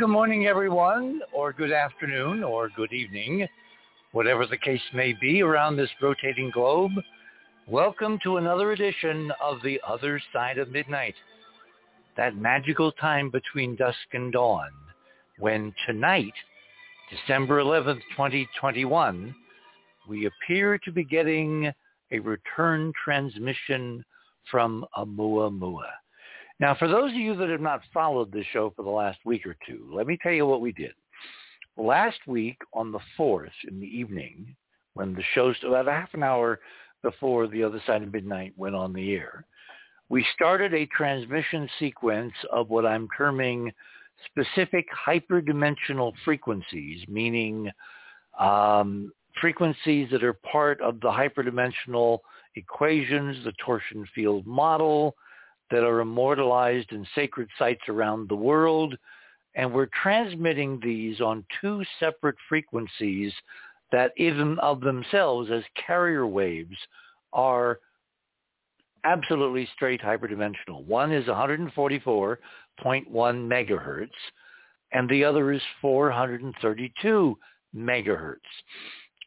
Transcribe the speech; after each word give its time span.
Good 0.00 0.08
morning, 0.08 0.46
everyone, 0.46 1.20
or 1.30 1.52
good 1.52 1.72
afternoon, 1.72 2.42
or 2.42 2.70
good 2.70 2.90
evening, 2.90 3.46
whatever 4.12 4.46
the 4.46 4.56
case 4.56 4.80
may 4.94 5.14
be 5.20 5.42
around 5.42 5.76
this 5.76 5.90
rotating 6.00 6.50
globe. 6.50 6.92
Welcome 7.68 8.18
to 8.22 8.38
another 8.38 8.72
edition 8.72 9.30
of 9.42 9.58
The 9.62 9.78
Other 9.86 10.18
Side 10.32 10.56
of 10.56 10.70
Midnight, 10.70 11.16
that 12.16 12.34
magical 12.34 12.92
time 12.92 13.28
between 13.28 13.76
dusk 13.76 13.98
and 14.14 14.32
dawn, 14.32 14.70
when 15.38 15.74
tonight, 15.86 16.32
December 17.10 17.60
11th, 17.60 18.00
2021, 18.16 19.34
we 20.08 20.26
appear 20.26 20.78
to 20.78 20.90
be 20.90 21.04
getting 21.04 21.70
a 22.10 22.20
return 22.20 22.90
transmission 23.04 24.02
from 24.50 24.86
Oumuamua. 24.96 25.90
Now, 26.60 26.74
for 26.74 26.88
those 26.88 27.10
of 27.12 27.16
you 27.16 27.34
that 27.36 27.48
have 27.48 27.62
not 27.62 27.80
followed 27.92 28.30
this 28.30 28.44
show 28.52 28.70
for 28.76 28.82
the 28.82 28.90
last 28.90 29.18
week 29.24 29.46
or 29.46 29.56
two, 29.66 29.88
let 29.90 30.06
me 30.06 30.18
tell 30.22 30.32
you 30.32 30.46
what 30.46 30.60
we 30.60 30.72
did. 30.72 30.92
Last 31.78 32.18
week 32.26 32.58
on 32.74 32.92
the 32.92 33.00
4th 33.18 33.48
in 33.66 33.80
the 33.80 33.86
evening, 33.86 34.54
when 34.92 35.14
the 35.14 35.22
show, 35.34 35.54
about 35.66 35.88
a 35.88 35.92
half 35.92 36.12
an 36.12 36.22
hour 36.22 36.60
before 37.02 37.46
the 37.46 37.62
other 37.62 37.82
side 37.86 38.02
of 38.02 38.12
midnight 38.12 38.52
went 38.58 38.74
on 38.74 38.92
the 38.92 39.14
air, 39.14 39.46
we 40.10 40.26
started 40.34 40.74
a 40.74 40.84
transmission 40.86 41.66
sequence 41.78 42.34
of 42.52 42.68
what 42.68 42.84
I'm 42.84 43.08
terming 43.16 43.72
specific 44.26 44.86
hyperdimensional 45.06 46.12
frequencies, 46.26 47.02
meaning 47.08 47.70
um, 48.38 49.12
frequencies 49.40 50.10
that 50.10 50.22
are 50.22 50.34
part 50.34 50.78
of 50.82 51.00
the 51.00 51.08
hyperdimensional 51.08 52.18
equations, 52.54 53.42
the 53.44 53.52
torsion 53.64 54.04
field 54.14 54.46
model, 54.46 55.14
that 55.70 55.84
are 55.84 56.00
immortalized 56.00 56.92
in 56.92 57.06
sacred 57.14 57.48
sites 57.58 57.82
around 57.88 58.28
the 58.28 58.36
world. 58.36 58.96
And 59.54 59.72
we're 59.72 59.88
transmitting 60.02 60.80
these 60.82 61.20
on 61.20 61.44
two 61.60 61.82
separate 61.98 62.36
frequencies 62.48 63.32
that 63.92 64.12
even 64.16 64.58
of 64.60 64.80
themselves 64.80 65.50
as 65.50 65.64
carrier 65.86 66.26
waves 66.26 66.76
are 67.32 67.80
absolutely 69.04 69.68
straight 69.74 70.00
hyperdimensional. 70.00 70.84
One 70.84 71.12
is 71.12 71.26
144.1 71.26 72.38
megahertz 72.84 74.08
and 74.92 75.08
the 75.08 75.24
other 75.24 75.52
is 75.52 75.62
432 75.80 77.38
megahertz. 77.74 78.36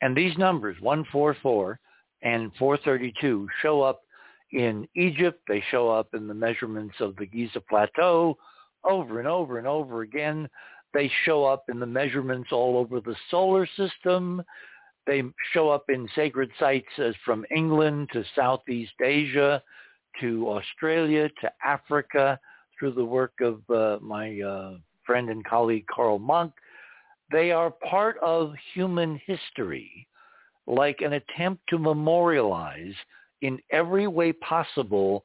And 0.01 0.15
these 0.15 0.37
numbers, 0.37 0.75
144 0.81 1.79
and 2.21 2.51
432, 2.59 3.47
show 3.61 3.81
up 3.81 4.02
in 4.53 4.87
Egypt. 4.95 5.41
They 5.47 5.63
show 5.71 5.89
up 5.89 6.13
in 6.13 6.27
the 6.27 6.33
measurements 6.33 6.95
of 6.99 7.15
the 7.17 7.25
Giza 7.25 7.59
Plateau 7.59 8.37
over 8.83 9.19
and 9.19 9.27
over 9.27 9.57
and 9.57 9.67
over 9.67 10.01
again. 10.01 10.47
They 10.93 11.11
show 11.25 11.43
up 11.43 11.65
in 11.69 11.79
the 11.79 11.85
measurements 11.85 12.51
all 12.51 12.77
over 12.77 13.01
the 13.01 13.15
solar 13.31 13.67
system. 13.75 14.43
They 15.05 15.23
show 15.51 15.69
up 15.69 15.85
in 15.89 16.07
sacred 16.15 16.51
sites 16.59 16.87
as 16.97 17.15
from 17.25 17.45
England 17.53 18.09
to 18.13 18.23
Southeast 18.35 18.93
Asia 19.03 19.61
to 20.21 20.49
Australia 20.49 21.29
to 21.41 21.51
Africa 21.65 22.39
through 22.77 22.93
the 22.93 23.05
work 23.05 23.33
of 23.41 23.61
uh, 23.69 23.97
my 24.01 24.39
uh, 24.39 24.75
friend 25.05 25.29
and 25.29 25.43
colleague 25.45 25.85
Carl 25.87 26.19
Munck. 26.19 26.53
They 27.31 27.51
are 27.51 27.71
part 27.71 28.17
of 28.21 28.53
human 28.73 29.19
history, 29.25 30.07
like 30.67 31.01
an 31.01 31.13
attempt 31.13 31.63
to 31.69 31.79
memorialize 31.79 32.93
in 33.43 33.59
every 33.71 34.07
way 34.07 34.33
possible 34.33 35.23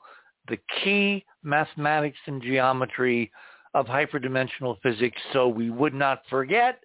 the 0.49 0.59
key 0.83 1.25
mathematics 1.43 2.19
and 2.27 2.43
geometry 2.43 3.31
of 3.75 3.87
hyperdimensional 3.87 4.77
physics 4.83 5.21
so 5.33 5.47
we 5.49 5.71
would 5.71 5.95
not 5.95 6.23
forget, 6.29 6.81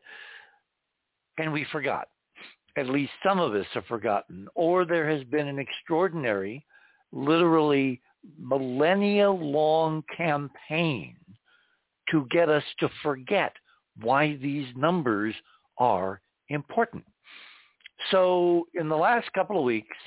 and 1.38 1.52
we 1.52 1.66
forgot. 1.72 2.08
At 2.78 2.90
least 2.90 3.12
some 3.26 3.40
of 3.40 3.54
us 3.54 3.66
have 3.74 3.86
forgotten. 3.86 4.48
Or 4.56 4.86
there 4.86 5.10
has 5.10 5.24
been 5.26 5.48
an 5.48 5.60
extraordinary, 5.60 6.66
literally 7.12 8.02
millennia-long 8.40 10.04
campaign 10.16 11.16
to 12.12 12.28
get 12.32 12.50
us 12.50 12.64
to 12.80 12.90
forget 13.02 13.54
why 14.02 14.38
these 14.42 14.68
numbers 14.76 15.34
are 15.78 16.22
important. 16.50 17.06
So 18.12 18.68
in 18.74 18.90
the 18.90 18.96
last 18.96 19.32
couple 19.34 19.58
of 19.58 19.64
weeks, 19.64 19.98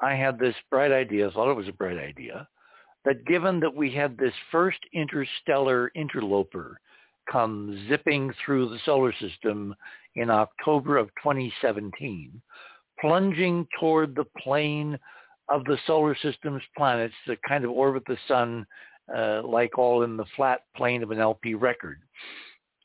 I 0.00 0.14
had 0.14 0.38
this 0.38 0.54
bright 0.70 0.92
idea, 0.92 1.30
thought 1.30 1.50
it 1.50 1.56
was 1.56 1.68
a 1.68 1.72
bright 1.72 1.98
idea, 1.98 2.48
that 3.04 3.26
given 3.26 3.60
that 3.60 3.74
we 3.74 3.92
had 3.92 4.16
this 4.16 4.34
first 4.50 4.78
interstellar 4.92 5.90
interloper 5.94 6.80
come 7.30 7.86
zipping 7.88 8.32
through 8.44 8.68
the 8.68 8.78
solar 8.84 9.12
system 9.20 9.74
in 10.16 10.30
October 10.30 10.96
of 10.96 11.08
2017, 11.22 12.40
plunging 13.00 13.66
toward 13.78 14.14
the 14.14 14.26
plane 14.38 14.98
of 15.48 15.64
the 15.64 15.78
solar 15.86 16.16
system's 16.22 16.62
planets 16.76 17.14
that 17.26 17.38
kind 17.46 17.64
of 17.64 17.70
orbit 17.70 18.02
the 18.06 18.18
sun 18.28 18.66
uh, 19.14 19.42
like 19.44 19.76
all 19.78 20.02
in 20.02 20.16
the 20.16 20.24
flat 20.36 20.60
plane 20.76 21.02
of 21.02 21.10
an 21.10 21.18
LP 21.18 21.54
record, 21.54 22.00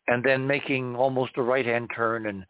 and 0.08 0.24
then 0.24 0.48
making 0.48 0.96
almost 0.96 1.32
a 1.38 1.42
right-hand 1.42 1.90
turn 1.96 2.28
and 2.28 2.46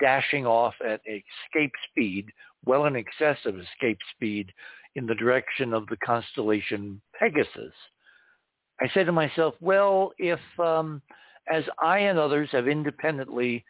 dashing 0.00 0.46
off 0.46 0.74
at 0.86 1.00
escape 1.06 1.72
speed 1.90 2.26
well 2.66 2.86
in 2.86 2.96
excess 2.96 3.38
of 3.44 3.58
escape 3.58 3.98
speed 4.14 4.52
in 4.96 5.06
the 5.06 5.14
direction 5.14 5.72
of 5.72 5.86
the 5.86 5.96
constellation 5.98 7.00
Pegasus. 7.18 7.72
I 8.80 8.88
said 8.92 9.06
to 9.06 9.12
myself, 9.12 9.54
well, 9.60 10.12
if 10.18 10.40
um, 10.58 11.00
as 11.52 11.64
I 11.80 11.98
and 11.98 12.18
others 12.18 12.48
have 12.52 12.68
independently 12.68 13.64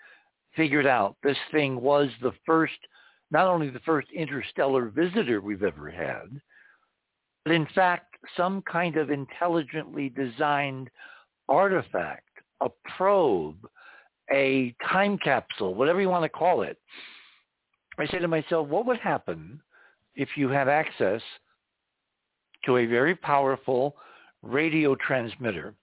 figured 0.56 0.86
out 0.86 1.16
this 1.22 1.36
thing 1.50 1.80
was 1.80 2.08
the 2.22 2.32
first, 2.46 2.74
not 3.30 3.48
only 3.48 3.70
the 3.70 3.80
first 3.80 4.08
interstellar 4.14 4.86
visitor 4.86 5.40
we've 5.40 5.62
ever 5.62 5.90
had, 5.90 6.40
but 7.44 7.52
in 7.52 7.66
fact 7.74 8.16
some 8.36 8.62
kind 8.62 8.96
of 8.96 9.10
intelligently 9.10 10.08
designed 10.08 10.88
artifact, 11.48 12.28
a 12.62 12.68
probe, 12.96 13.68
a 14.32 14.74
time 14.90 15.18
capsule, 15.18 15.74
whatever 15.74 16.00
you 16.00 16.08
want 16.08 16.22
to 16.22 16.28
call 16.28 16.62
it, 16.62 16.78
I 17.98 18.06
say 18.06 18.18
to 18.18 18.28
myself, 18.28 18.68
what 18.68 18.86
would 18.86 18.98
happen 18.98 19.60
if 20.14 20.30
you 20.36 20.48
had 20.48 20.68
access 20.68 21.22
to 22.64 22.78
a 22.78 22.86
very 22.86 23.14
powerful 23.14 23.96
radio 24.42 24.94
transmitter 24.94 25.74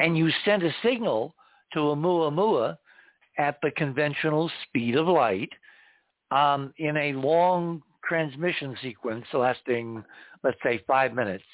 and 0.00 0.16
you 0.16 0.30
sent 0.44 0.62
a 0.62 0.74
signal 0.82 1.34
to 1.72 1.90
a 1.90 1.96
Oumuamua 1.96 2.76
at 3.38 3.58
the 3.62 3.70
conventional 3.72 4.50
speed 4.64 4.96
of 4.96 5.06
light 5.06 5.50
um, 6.30 6.72
in 6.78 6.96
a 6.96 7.12
long 7.12 7.82
transmission 8.04 8.76
sequence 8.82 9.24
lasting, 9.32 10.02
let's 10.42 10.58
say, 10.62 10.82
five 10.86 11.14
minutes, 11.14 11.44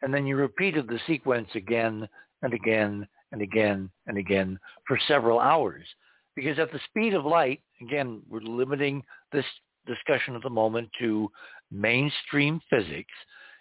and 0.00 0.12
then 0.12 0.26
you 0.26 0.36
repeated 0.36 0.88
the 0.88 0.98
sequence 1.06 1.48
again 1.54 2.08
and 2.42 2.54
again 2.54 3.06
and 3.30 3.40
again 3.40 3.90
and 4.06 4.18
again 4.18 4.58
for 4.86 4.98
several 5.06 5.38
hours. 5.38 5.84
Because 6.34 6.58
at 6.58 6.72
the 6.72 6.80
speed 6.88 7.14
of 7.14 7.24
light, 7.24 7.60
again, 7.80 8.22
we're 8.28 8.40
limiting 8.40 9.02
this 9.32 9.44
discussion 9.86 10.34
at 10.34 10.42
the 10.42 10.50
moment 10.50 10.88
to 11.00 11.30
mainstream 11.70 12.60
physics. 12.70 13.12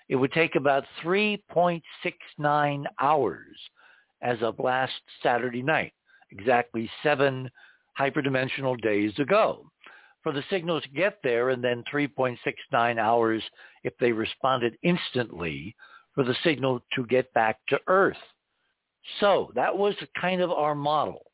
It 0.10 0.16
would 0.16 0.32
take 0.32 0.56
about 0.56 0.84
3.69 1.04 2.84
hours 3.00 3.58
as 4.22 4.38
of 4.42 4.60
last 4.60 4.94
Saturday 5.24 5.64
night, 5.64 5.94
exactly 6.32 6.90
seven 7.02 7.50
hyperdimensional 8.00 8.80
days 8.82 9.18
ago, 9.20 9.70
for 10.22 10.32
the 10.32 10.44
signal 10.50 10.80
to 10.82 10.90
get 10.90 11.18
there 11.24 11.50
and 11.50 11.64
then 11.64 11.84
3.69 11.92 13.00
hours 13.00 13.44
if 13.84 13.94
they 14.00 14.12
responded 14.12 14.78
instantly 14.84 15.76
for 16.14 16.24
the 16.24 16.36
signal 16.44 16.82
to 16.94 17.06
get 17.06 17.34
back 17.34 17.58
to 17.70 17.80
Earth. 17.88 18.18
So 19.20 19.52
that 19.56 19.76
was 19.76 19.96
kind 20.20 20.42
of 20.42 20.52
our 20.52 20.76
model. 20.76 21.31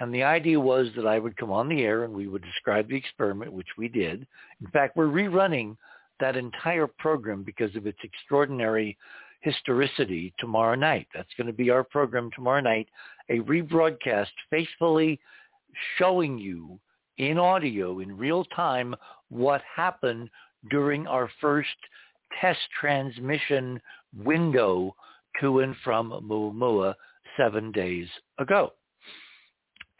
And 0.00 0.12
the 0.12 0.22
idea 0.22 0.58
was 0.58 0.88
that 0.96 1.06
I 1.06 1.18
would 1.18 1.36
come 1.36 1.52
on 1.52 1.68
the 1.68 1.82
air 1.82 2.04
and 2.04 2.12
we 2.12 2.26
would 2.26 2.42
describe 2.42 2.88
the 2.88 2.96
experiment, 2.96 3.52
which 3.52 3.68
we 3.78 3.88
did. 3.88 4.26
In 4.60 4.66
fact, 4.72 4.96
we're 4.96 5.06
rerunning 5.06 5.76
that 6.20 6.36
entire 6.36 6.86
program 6.86 7.42
because 7.42 7.74
of 7.76 7.86
its 7.86 7.98
extraordinary 8.02 8.96
historicity 9.40 10.32
tomorrow 10.38 10.74
night. 10.74 11.08
That's 11.14 11.32
going 11.36 11.48
to 11.48 11.52
be 11.52 11.70
our 11.70 11.84
program 11.84 12.30
tomorrow 12.34 12.60
night, 12.60 12.88
a 13.28 13.38
rebroadcast 13.40 14.28
faithfully 14.50 15.20
showing 15.98 16.38
you 16.38 16.78
in 17.18 17.38
audio 17.38 18.00
in 18.00 18.16
real 18.16 18.44
time 18.46 18.94
what 19.28 19.62
happened 19.74 20.30
during 20.70 21.06
our 21.06 21.28
first 21.40 21.68
test 22.40 22.60
transmission 22.80 23.80
window 24.16 24.94
to 25.40 25.60
and 25.60 25.74
from 25.82 26.10
Oumuamua 26.10 26.94
seven 27.36 27.72
days 27.72 28.08
ago. 28.38 28.72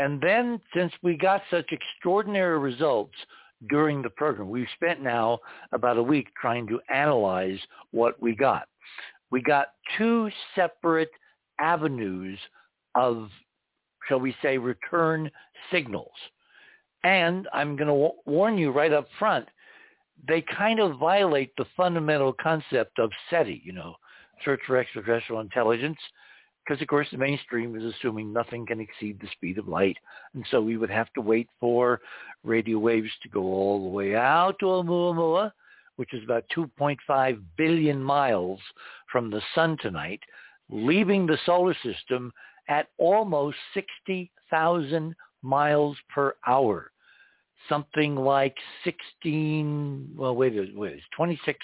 And 0.03 0.21
then 0.21 0.61
since 0.75 0.93
we 1.03 1.17
got 1.17 1.43
such 1.49 1.71
extraordinary 1.71 2.59
results 2.59 3.15
during 3.69 4.03
the 4.03 4.11
program, 4.11 4.51
we've 4.51 4.67
spent 4.75 5.01
now 5.01 5.39
about 5.71 5.97
a 5.97 6.03
week 6.03 6.27
trying 6.41 6.67
to 6.67 6.81
analyze 6.93 7.61
what 7.93 8.21
we 8.21 8.35
got. 8.35 8.67
We 9.31 9.43
got 9.43 9.69
two 9.97 10.29
separate 10.57 11.13
avenues 11.61 12.37
of, 12.97 13.29
shall 14.09 14.19
we 14.19 14.35
say, 14.43 14.59
return 14.59 15.31
signals. 15.71 16.11
And 17.05 17.47
I'm 17.53 17.77
going 17.77 17.87
to 17.87 17.95
w- 17.95 18.21
warn 18.27 18.59
you 18.59 18.73
right 18.73 18.93
up 18.93 19.07
front, 19.21 19.47
they 20.27 20.41
kind 20.41 20.81
of 20.81 20.99
violate 20.99 21.53
the 21.57 21.67
fundamental 21.77 22.33
concept 22.33 22.99
of 22.99 23.13
SETI, 23.31 23.63
you 23.65 23.73
know, 23.73 23.95
search 24.45 24.61
for 24.67 24.79
extraterrestrial 24.79 25.41
intelligence, 25.41 25.99
because 26.65 26.81
of 26.81 26.89
course 26.89 27.09
the 27.11 27.19
mainstream 27.19 27.77
is 27.77 27.95
assuming 27.95 28.33
nothing 28.33 28.67
can 28.67 28.81
exceed 28.81 29.21
the 29.21 29.29
speed 29.33 29.59
of 29.59 29.69
light. 29.69 29.97
And 30.35 30.45
so 30.51 30.61
we 30.61 30.77
would 30.77 30.91
have 30.91 31.13
to 31.15 31.21
wait 31.21 31.49
for 31.61 32.01
radio 32.45 32.79
waves 32.79 33.11
to 33.23 33.29
go 33.29 33.43
all 33.43 33.83
the 33.83 33.89
way 33.89 34.15
out 34.15 34.59
to 34.61 34.67
Oumuamua, 34.67 35.53
which 35.97 36.15
is 36.15 36.23
about 36.25 36.45
2.5 36.57 37.43
billion 37.57 38.03
miles 38.03 38.61
from 39.11 39.31
the 39.31 39.43
sun 39.55 39.77
tonight, 39.81 40.21
leaving 40.71 41.27
the 41.27 41.39
solar 41.45 41.77
system 41.83 42.33
at 42.69 42.89
almost 42.99 43.57
60,000 43.75 45.15
miles 45.43 45.97
per 46.15 46.35
hour 46.47 46.93
something 47.69 48.17
like 48.17 48.57
16, 48.85 50.15
well, 50.17 50.35
wait, 50.35 50.55
wait, 50.75 51.01
26 51.17 51.59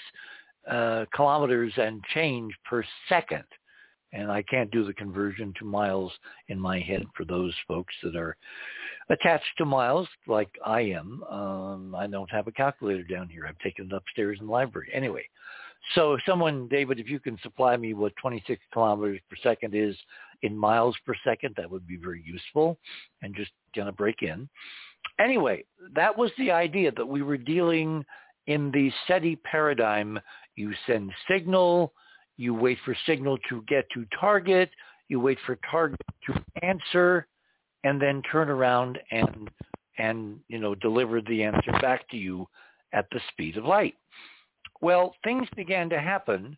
uh, 0.69 1.05
kilometers 1.13 1.73
and 1.77 2.03
change 2.13 2.53
per 2.69 2.83
second. 3.07 3.43
And 4.11 4.31
I 4.31 4.41
can't 4.43 4.71
do 4.71 4.83
the 4.83 4.93
conversion 4.93 5.53
to 5.59 5.65
miles 5.65 6.11
in 6.47 6.59
my 6.59 6.79
head 6.79 7.05
for 7.15 7.25
those 7.25 7.53
folks 7.67 7.93
that 8.03 8.15
are 8.15 8.35
attached 9.09 9.45
to 9.57 9.65
miles 9.65 10.07
like 10.27 10.49
I 10.65 10.81
am. 10.81 11.23
Um, 11.29 11.95
I 11.95 12.07
don't 12.07 12.31
have 12.31 12.47
a 12.47 12.51
calculator 12.51 13.03
down 13.03 13.29
here. 13.29 13.45
I've 13.47 13.59
taken 13.59 13.85
it 13.85 13.93
upstairs 13.93 14.37
in 14.39 14.47
the 14.47 14.51
library. 14.51 14.89
Anyway, 14.93 15.27
so 15.93 16.17
someone, 16.25 16.67
David, 16.67 16.99
if 16.99 17.09
you 17.09 17.19
can 17.19 17.37
supply 17.43 17.77
me 17.77 17.93
what 17.93 18.15
26 18.15 18.61
kilometers 18.73 19.19
per 19.29 19.35
second 19.43 19.75
is 19.75 19.95
in 20.41 20.57
miles 20.57 20.95
per 21.05 21.13
second, 21.23 21.53
that 21.57 21.69
would 21.69 21.87
be 21.87 21.97
very 21.97 22.23
useful 22.25 22.77
and 23.21 23.35
just 23.35 23.51
of 23.77 23.95
break 23.95 24.23
in 24.23 24.49
anyway, 25.19 25.63
that 25.93 26.17
was 26.17 26.31
the 26.37 26.51
idea 26.51 26.91
that 26.91 27.05
we 27.05 27.21
were 27.21 27.37
dealing 27.37 28.05
in 28.47 28.71
the 28.71 28.91
SETI 29.07 29.37
paradigm. 29.37 30.19
You 30.55 30.73
send 30.87 31.11
signal, 31.29 31.93
you 32.39 32.53
wait 32.53 32.77
for 32.85 32.95
signal 33.05 33.37
to 33.49 33.61
get 33.67 33.85
to 33.93 34.05
target, 34.19 34.69
you 35.09 35.19
wait 35.19 35.37
for 35.45 35.59
target 35.69 35.99
to 36.25 36.33
answer, 36.63 37.27
and 37.83 38.01
then 38.01 38.21
turn 38.31 38.49
around 38.49 38.97
and 39.11 39.49
and 39.97 40.39
you 40.47 40.57
know 40.57 40.73
deliver 40.75 41.21
the 41.21 41.43
answer 41.43 41.71
back 41.81 42.09
to 42.09 42.17
you 42.17 42.47
at 42.93 43.05
the 43.11 43.19
speed 43.31 43.57
of 43.57 43.65
light. 43.65 43.95
Well, 44.81 45.15
things 45.23 45.47
began 45.55 45.89
to 45.89 45.99
happen 45.99 46.57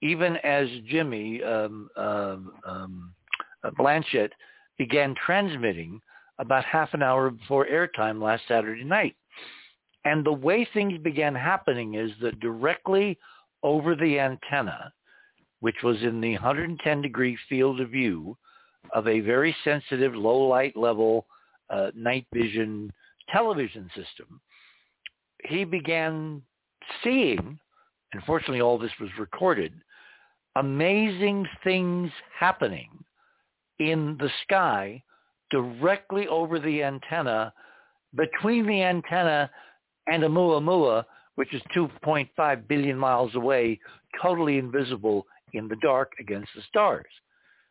even 0.00 0.36
as 0.38 0.68
Jimmy 0.88 1.42
um, 1.42 1.88
um, 1.96 2.52
um, 2.64 3.14
Blanchett 3.78 4.30
began 4.78 5.14
transmitting 5.24 6.00
about 6.38 6.64
half 6.64 6.92
an 6.92 7.02
hour 7.02 7.30
before 7.30 7.66
airtime 7.66 8.22
last 8.22 8.42
Saturday 8.46 8.84
night. 8.84 9.16
And 10.04 10.24
the 10.24 10.32
way 10.32 10.68
things 10.72 10.98
began 11.02 11.34
happening 11.34 11.94
is 11.94 12.12
that 12.20 12.38
directly 12.38 13.18
over 13.64 13.96
the 13.96 14.20
antenna, 14.20 14.92
which 15.66 15.82
was 15.82 16.00
in 16.04 16.20
the 16.20 16.34
110 16.34 17.02
degree 17.02 17.36
field 17.48 17.80
of 17.80 17.90
view 17.90 18.36
of 18.94 19.08
a 19.08 19.18
very 19.18 19.52
sensitive 19.64 20.14
low 20.14 20.38
light 20.46 20.76
level 20.76 21.26
uh, 21.70 21.90
night 21.96 22.24
vision 22.32 22.92
television 23.28 23.88
system, 23.88 24.40
he 25.42 25.64
began 25.64 26.40
seeing, 27.02 27.58
unfortunately 28.12 28.60
all 28.60 28.78
this 28.78 28.92
was 29.00 29.10
recorded, 29.18 29.72
amazing 30.54 31.44
things 31.64 32.12
happening 32.38 32.88
in 33.80 34.16
the 34.20 34.30
sky 34.44 35.02
directly 35.50 36.28
over 36.28 36.60
the 36.60 36.80
antenna, 36.80 37.52
between 38.14 38.68
the 38.68 38.84
antenna 38.84 39.50
and 40.06 40.22
Oumuamua, 40.22 41.02
which 41.34 41.52
is 41.52 41.62
2.5 41.74 42.68
billion 42.68 42.96
miles 42.96 43.34
away, 43.34 43.80
totally 44.22 44.58
invisible 44.58 45.26
in 45.52 45.68
the 45.68 45.76
dark 45.76 46.12
against 46.20 46.50
the 46.54 46.62
stars. 46.68 47.06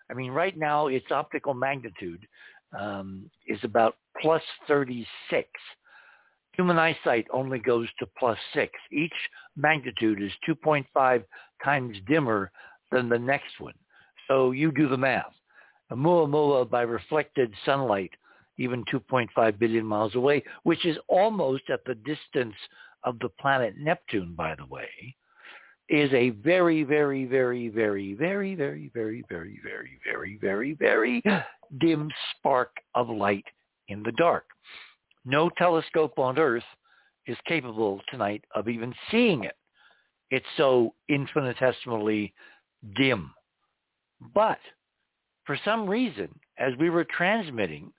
I 0.09 0.13
mean, 0.13 0.31
right 0.31 0.57
now 0.57 0.87
its 0.87 1.11
optical 1.11 1.53
magnitude 1.53 2.25
um, 2.77 3.29
is 3.47 3.59
about 3.63 3.97
plus 4.21 4.41
36. 4.67 5.49
Human 6.53 6.77
eyesight 6.77 7.27
only 7.33 7.59
goes 7.59 7.87
to 7.99 8.07
plus 8.17 8.37
6. 8.53 8.71
Each 8.91 9.13
magnitude 9.57 10.21
is 10.21 10.31
2.5 10.47 11.23
times 11.63 11.97
dimmer 12.07 12.51
than 12.91 13.09
the 13.09 13.19
next 13.19 13.59
one. 13.59 13.73
So 14.27 14.51
you 14.51 14.71
do 14.71 14.87
the 14.87 14.97
math. 14.97 15.33
Oumuamua 15.91 16.69
by 16.69 16.81
reflected 16.81 17.53
sunlight, 17.65 18.11
even 18.57 18.83
2.5 18.85 19.59
billion 19.59 19.85
miles 19.85 20.15
away, 20.15 20.43
which 20.63 20.85
is 20.85 20.97
almost 21.07 21.63
at 21.69 21.83
the 21.85 21.95
distance 21.95 22.55
of 23.03 23.19
the 23.19 23.29
planet 23.39 23.75
Neptune, 23.77 24.33
by 24.35 24.55
the 24.55 24.65
way, 24.65 25.15
is 25.89 26.11
a 26.13 26.31
very, 26.31 26.83
very, 26.83 27.25
very, 27.25 27.69
very, 27.69 28.13
very, 28.13 28.55
very, 28.55 28.89
very, 28.93 29.23
very, 29.29 29.59
very, 29.63 29.99
very, 30.03 30.37
very, 30.41 30.73
very 30.73 31.23
dim 31.79 32.09
spark 32.31 32.71
of 32.95 33.09
light 33.09 33.45
in 33.87 34.01
the 34.03 34.11
dark. 34.13 34.45
No 35.25 35.49
telescope 35.49 36.17
on 36.17 36.39
Earth 36.39 36.63
is 37.27 37.37
capable 37.47 38.01
tonight 38.09 38.43
of 38.53 38.67
even 38.67 38.93
seeing 39.11 39.43
it. 39.43 39.55
It's 40.31 40.45
so 40.57 40.93
infinitesimally 41.09 42.33
dim. 42.95 43.31
But 44.33 44.59
for 45.45 45.57
some 45.63 45.87
reason, 45.87 46.29
as 46.57 46.73
we 46.79 46.89
were 46.89 47.05
transmitting, 47.05 47.91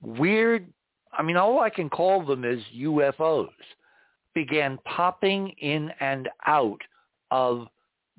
weird, 0.00 0.66
I 1.12 1.22
mean, 1.22 1.36
all 1.36 1.60
I 1.60 1.70
can 1.70 1.88
call 1.88 2.24
them 2.24 2.44
is 2.44 2.60
UFOs, 2.76 3.48
began 4.34 4.78
popping 4.84 5.50
in 5.60 5.90
and 6.00 6.28
out 6.46 6.80
of 7.30 7.66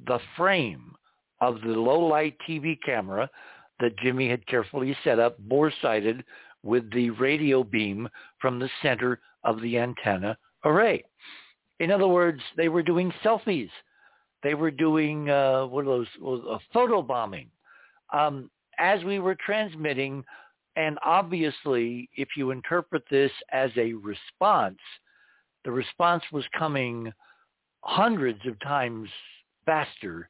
the 0.05 0.19
frame 0.35 0.95
of 1.41 1.61
the 1.61 1.67
low-light 1.67 2.35
TV 2.47 2.77
camera 2.83 3.29
that 3.79 3.97
Jimmy 3.99 4.29
had 4.29 4.45
carefully 4.47 4.95
set 5.03 5.19
up, 5.19 5.37
bore-sighted, 5.39 6.23
with 6.63 6.91
the 6.91 7.11
radio 7.11 7.63
beam 7.63 8.09
from 8.39 8.59
the 8.59 8.69
center 8.81 9.19
of 9.43 9.61
the 9.61 9.77
antenna 9.77 10.37
array. 10.65 11.03
In 11.79 11.91
other 11.91 12.07
words, 12.07 12.41
they 12.57 12.69
were 12.69 12.83
doing 12.83 13.13
selfies. 13.23 13.69
They 14.43 14.55
were 14.55 14.71
doing, 14.71 15.29
uh, 15.29 15.67
what 15.67 15.85
are 15.85 15.85
those, 15.85 16.07
uh, 16.49 16.57
photo 16.73 17.01
bombing 17.01 17.49
um, 18.13 18.49
as 18.77 19.03
we 19.03 19.19
were 19.19 19.35
transmitting, 19.35 20.23
and 20.75 20.97
obviously, 21.03 22.09
if 22.15 22.29
you 22.37 22.51
interpret 22.51 23.03
this 23.09 23.31
as 23.51 23.71
a 23.77 23.93
response, 23.93 24.77
the 25.65 25.71
response 25.71 26.23
was 26.31 26.45
coming 26.57 27.11
hundreds 27.87 28.45
of 28.45 28.59
times 28.59 29.09
faster 29.65 30.29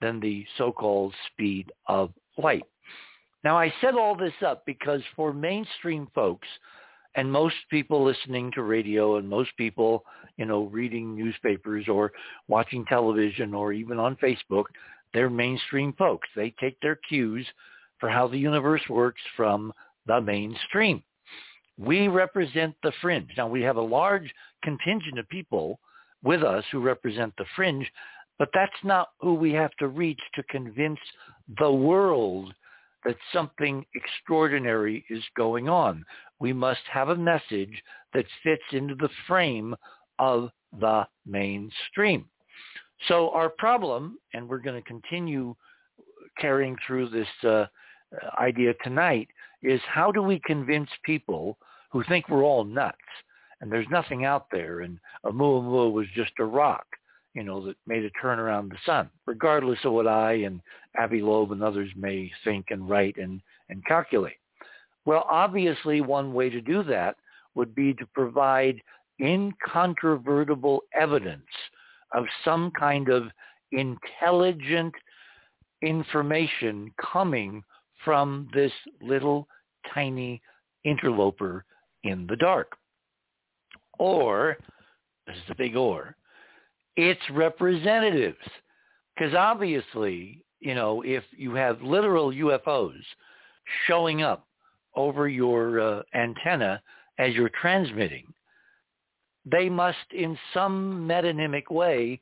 than 0.00 0.18
the 0.18 0.44
so-called 0.58 1.14
speed 1.32 1.70
of 1.86 2.10
light. 2.36 2.64
Now, 3.44 3.56
I 3.56 3.72
set 3.80 3.94
all 3.94 4.16
this 4.16 4.34
up 4.44 4.66
because 4.66 5.00
for 5.14 5.32
mainstream 5.32 6.08
folks, 6.16 6.48
and 7.14 7.30
most 7.30 7.54
people 7.70 8.04
listening 8.04 8.50
to 8.54 8.62
radio 8.62 9.16
and 9.16 9.28
most 9.28 9.50
people, 9.56 10.04
you 10.36 10.46
know, 10.46 10.64
reading 10.64 11.16
newspapers 11.16 11.86
or 11.88 12.12
watching 12.48 12.84
television 12.86 13.54
or 13.54 13.72
even 13.72 14.00
on 14.00 14.16
Facebook, 14.16 14.64
they're 15.14 15.30
mainstream 15.30 15.92
folks. 15.92 16.28
They 16.34 16.52
take 16.60 16.78
their 16.80 16.98
cues 17.08 17.46
for 18.00 18.10
how 18.10 18.26
the 18.26 18.36
universe 18.36 18.82
works 18.90 19.22
from 19.36 19.72
the 20.06 20.20
mainstream. 20.20 21.04
We 21.78 22.08
represent 22.08 22.74
the 22.82 22.92
fringe. 23.00 23.30
Now 23.36 23.46
we 23.46 23.62
have 23.62 23.76
a 23.76 23.80
large 23.80 24.34
contingent 24.64 25.20
of 25.20 25.28
people 25.28 25.78
with 26.22 26.42
us 26.42 26.64
who 26.70 26.80
represent 26.80 27.32
the 27.36 27.44
fringe, 27.54 27.90
but 28.38 28.48
that's 28.52 28.72
not 28.84 29.08
who 29.20 29.34
we 29.34 29.52
have 29.52 29.72
to 29.78 29.88
reach 29.88 30.20
to 30.34 30.42
convince 30.44 30.98
the 31.58 31.70
world 31.70 32.52
that 33.04 33.16
something 33.32 33.84
extraordinary 33.94 35.04
is 35.08 35.22
going 35.36 35.68
on. 35.68 36.04
We 36.40 36.52
must 36.52 36.80
have 36.92 37.08
a 37.08 37.16
message 37.16 37.82
that 38.12 38.26
fits 38.42 38.62
into 38.72 38.94
the 38.96 39.08
frame 39.26 39.74
of 40.18 40.50
the 40.80 41.06
mainstream. 41.24 42.26
So 43.08 43.30
our 43.30 43.50
problem, 43.50 44.18
and 44.34 44.48
we're 44.48 44.58
going 44.58 44.82
to 44.82 44.88
continue 44.88 45.54
carrying 46.40 46.76
through 46.86 47.10
this 47.10 47.28
uh, 47.44 47.66
idea 48.40 48.74
tonight, 48.82 49.28
is 49.62 49.80
how 49.86 50.10
do 50.10 50.22
we 50.22 50.40
convince 50.44 50.88
people 51.04 51.58
who 51.92 52.02
think 52.04 52.28
we're 52.28 52.44
all 52.44 52.64
nuts 52.64 52.96
and 53.60 53.70
there's 53.70 53.86
nothing 53.90 54.24
out 54.24 54.46
there 54.50 54.80
and 54.80 54.98
Oumuamua 55.24 55.90
was 55.90 56.06
just 56.14 56.32
a 56.38 56.44
rock, 56.44 56.86
you 57.34 57.42
know, 57.42 57.64
that 57.66 57.76
made 57.86 58.04
a 58.04 58.10
turn 58.10 58.38
around 58.38 58.70
the 58.70 58.78
sun, 58.84 59.08
regardless 59.26 59.78
of 59.84 59.92
what 59.92 60.06
I 60.06 60.32
and 60.32 60.60
Avi 60.98 61.22
Loeb 61.22 61.52
and 61.52 61.62
others 61.62 61.90
may 61.96 62.30
think 62.44 62.66
and 62.70 62.88
write 62.88 63.16
and, 63.16 63.40
and 63.68 63.84
calculate. 63.86 64.36
Well, 65.04 65.24
obviously 65.30 66.00
one 66.00 66.34
way 66.34 66.50
to 66.50 66.60
do 66.60 66.82
that 66.84 67.16
would 67.54 67.74
be 67.74 67.94
to 67.94 68.06
provide 68.06 68.80
incontrovertible 69.20 70.82
evidence 70.98 71.46
of 72.12 72.24
some 72.44 72.70
kind 72.78 73.08
of 73.08 73.24
intelligent 73.72 74.94
information 75.82 76.92
coming 77.12 77.62
from 78.04 78.48
this 78.54 78.72
little 79.00 79.46
tiny 79.94 80.40
interloper 80.84 81.64
in 82.04 82.26
the 82.26 82.36
dark. 82.36 82.76
Or, 83.98 84.56
this 85.26 85.36
is 85.36 85.50
a 85.50 85.54
big 85.54 85.76
or, 85.76 86.16
its 86.96 87.20
representatives. 87.30 88.38
Because 89.14 89.34
obviously, 89.34 90.44
you 90.60 90.74
know, 90.74 91.02
if 91.02 91.24
you 91.36 91.54
have 91.54 91.80
literal 91.82 92.32
UFOs 92.32 93.00
showing 93.86 94.22
up 94.22 94.46
over 94.94 95.28
your 95.28 95.80
uh, 95.80 96.02
antenna 96.14 96.80
as 97.18 97.34
you're 97.34 97.50
transmitting, 97.60 98.26
they 99.44 99.68
must 99.68 99.96
in 100.12 100.36
some 100.52 101.06
metonymic 101.08 101.70
way 101.70 102.20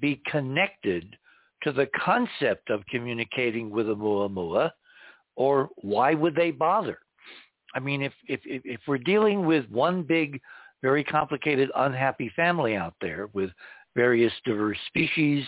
be 0.00 0.20
connected 0.26 1.16
to 1.62 1.72
the 1.72 1.88
concept 2.04 2.70
of 2.70 2.86
communicating 2.86 3.70
with 3.70 3.86
Oumuamua, 3.86 4.70
or 5.36 5.70
why 5.76 6.14
would 6.14 6.34
they 6.34 6.50
bother? 6.50 6.98
I 7.74 7.80
mean, 7.80 8.02
if, 8.02 8.12
if, 8.28 8.40
if 8.44 8.80
we're 8.86 8.98
dealing 8.98 9.46
with 9.46 9.68
one 9.70 10.02
big, 10.02 10.40
very 10.82 11.04
complicated, 11.04 11.70
unhappy 11.76 12.30
family 12.36 12.76
out 12.76 12.94
there 13.00 13.28
with 13.32 13.50
various 13.94 14.32
diverse 14.44 14.78
species, 14.86 15.44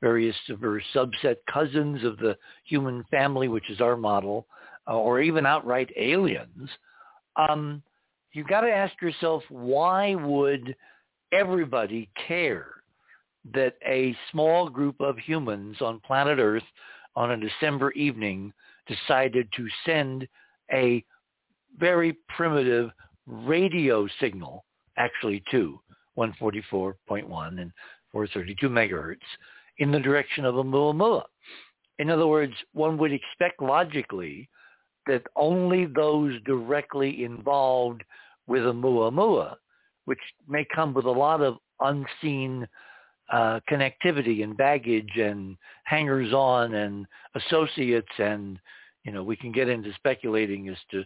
various 0.00 0.36
diverse 0.46 0.84
subset 0.94 1.36
cousins 1.52 2.02
of 2.04 2.18
the 2.18 2.36
human 2.64 3.04
family, 3.10 3.48
which 3.48 3.68
is 3.70 3.80
our 3.80 3.96
model, 3.96 4.46
uh, 4.88 4.94
or 4.94 5.20
even 5.20 5.44
outright 5.44 5.90
aliens, 5.96 6.68
um, 7.36 7.82
you 8.32 8.44
got 8.44 8.62
to 8.62 8.70
ask 8.70 9.00
yourself, 9.00 9.42
why 9.48 10.14
would 10.14 10.74
everybody 11.32 12.08
care 12.26 12.68
that 13.52 13.74
a 13.86 14.16
small 14.30 14.68
group 14.68 15.00
of 15.00 15.18
humans 15.18 15.76
on 15.80 16.00
planet 16.00 16.38
Earth 16.38 16.62
on 17.16 17.32
a 17.32 17.36
December 17.36 17.90
evening 17.92 18.52
decided 18.86 19.48
to 19.56 19.66
send 19.84 20.28
a 20.72 21.04
very 21.78 22.16
primitive 22.28 22.90
radio 23.26 24.06
signal, 24.20 24.64
actually 24.96 25.42
two, 25.50 25.80
144.1 26.18 26.94
and 27.60 27.72
432 28.12 28.68
megahertz, 28.68 29.16
in 29.78 29.90
the 29.90 30.00
direction 30.00 30.44
of 30.44 30.54
Oumuamua. 30.54 31.22
In 31.98 32.10
other 32.10 32.26
words, 32.26 32.54
one 32.72 32.98
would 32.98 33.12
expect 33.12 33.62
logically 33.62 34.48
that 35.06 35.22
only 35.36 35.86
those 35.86 36.40
directly 36.44 37.24
involved 37.24 38.02
with 38.46 38.62
Oumuamua, 38.62 39.56
which 40.04 40.18
may 40.48 40.66
come 40.74 40.92
with 40.92 41.06
a 41.06 41.10
lot 41.10 41.40
of 41.40 41.58
unseen 41.80 42.66
uh, 43.32 43.60
connectivity 43.70 44.42
and 44.42 44.56
baggage 44.56 45.16
and 45.16 45.56
hangers-on 45.84 46.74
and 46.74 47.06
associates 47.34 48.08
and 48.18 48.58
you 49.04 49.12
know 49.12 49.22
we 49.22 49.36
can 49.36 49.52
get 49.52 49.68
into 49.68 49.92
speculating 49.94 50.68
as 50.68 50.76
to 50.90 51.04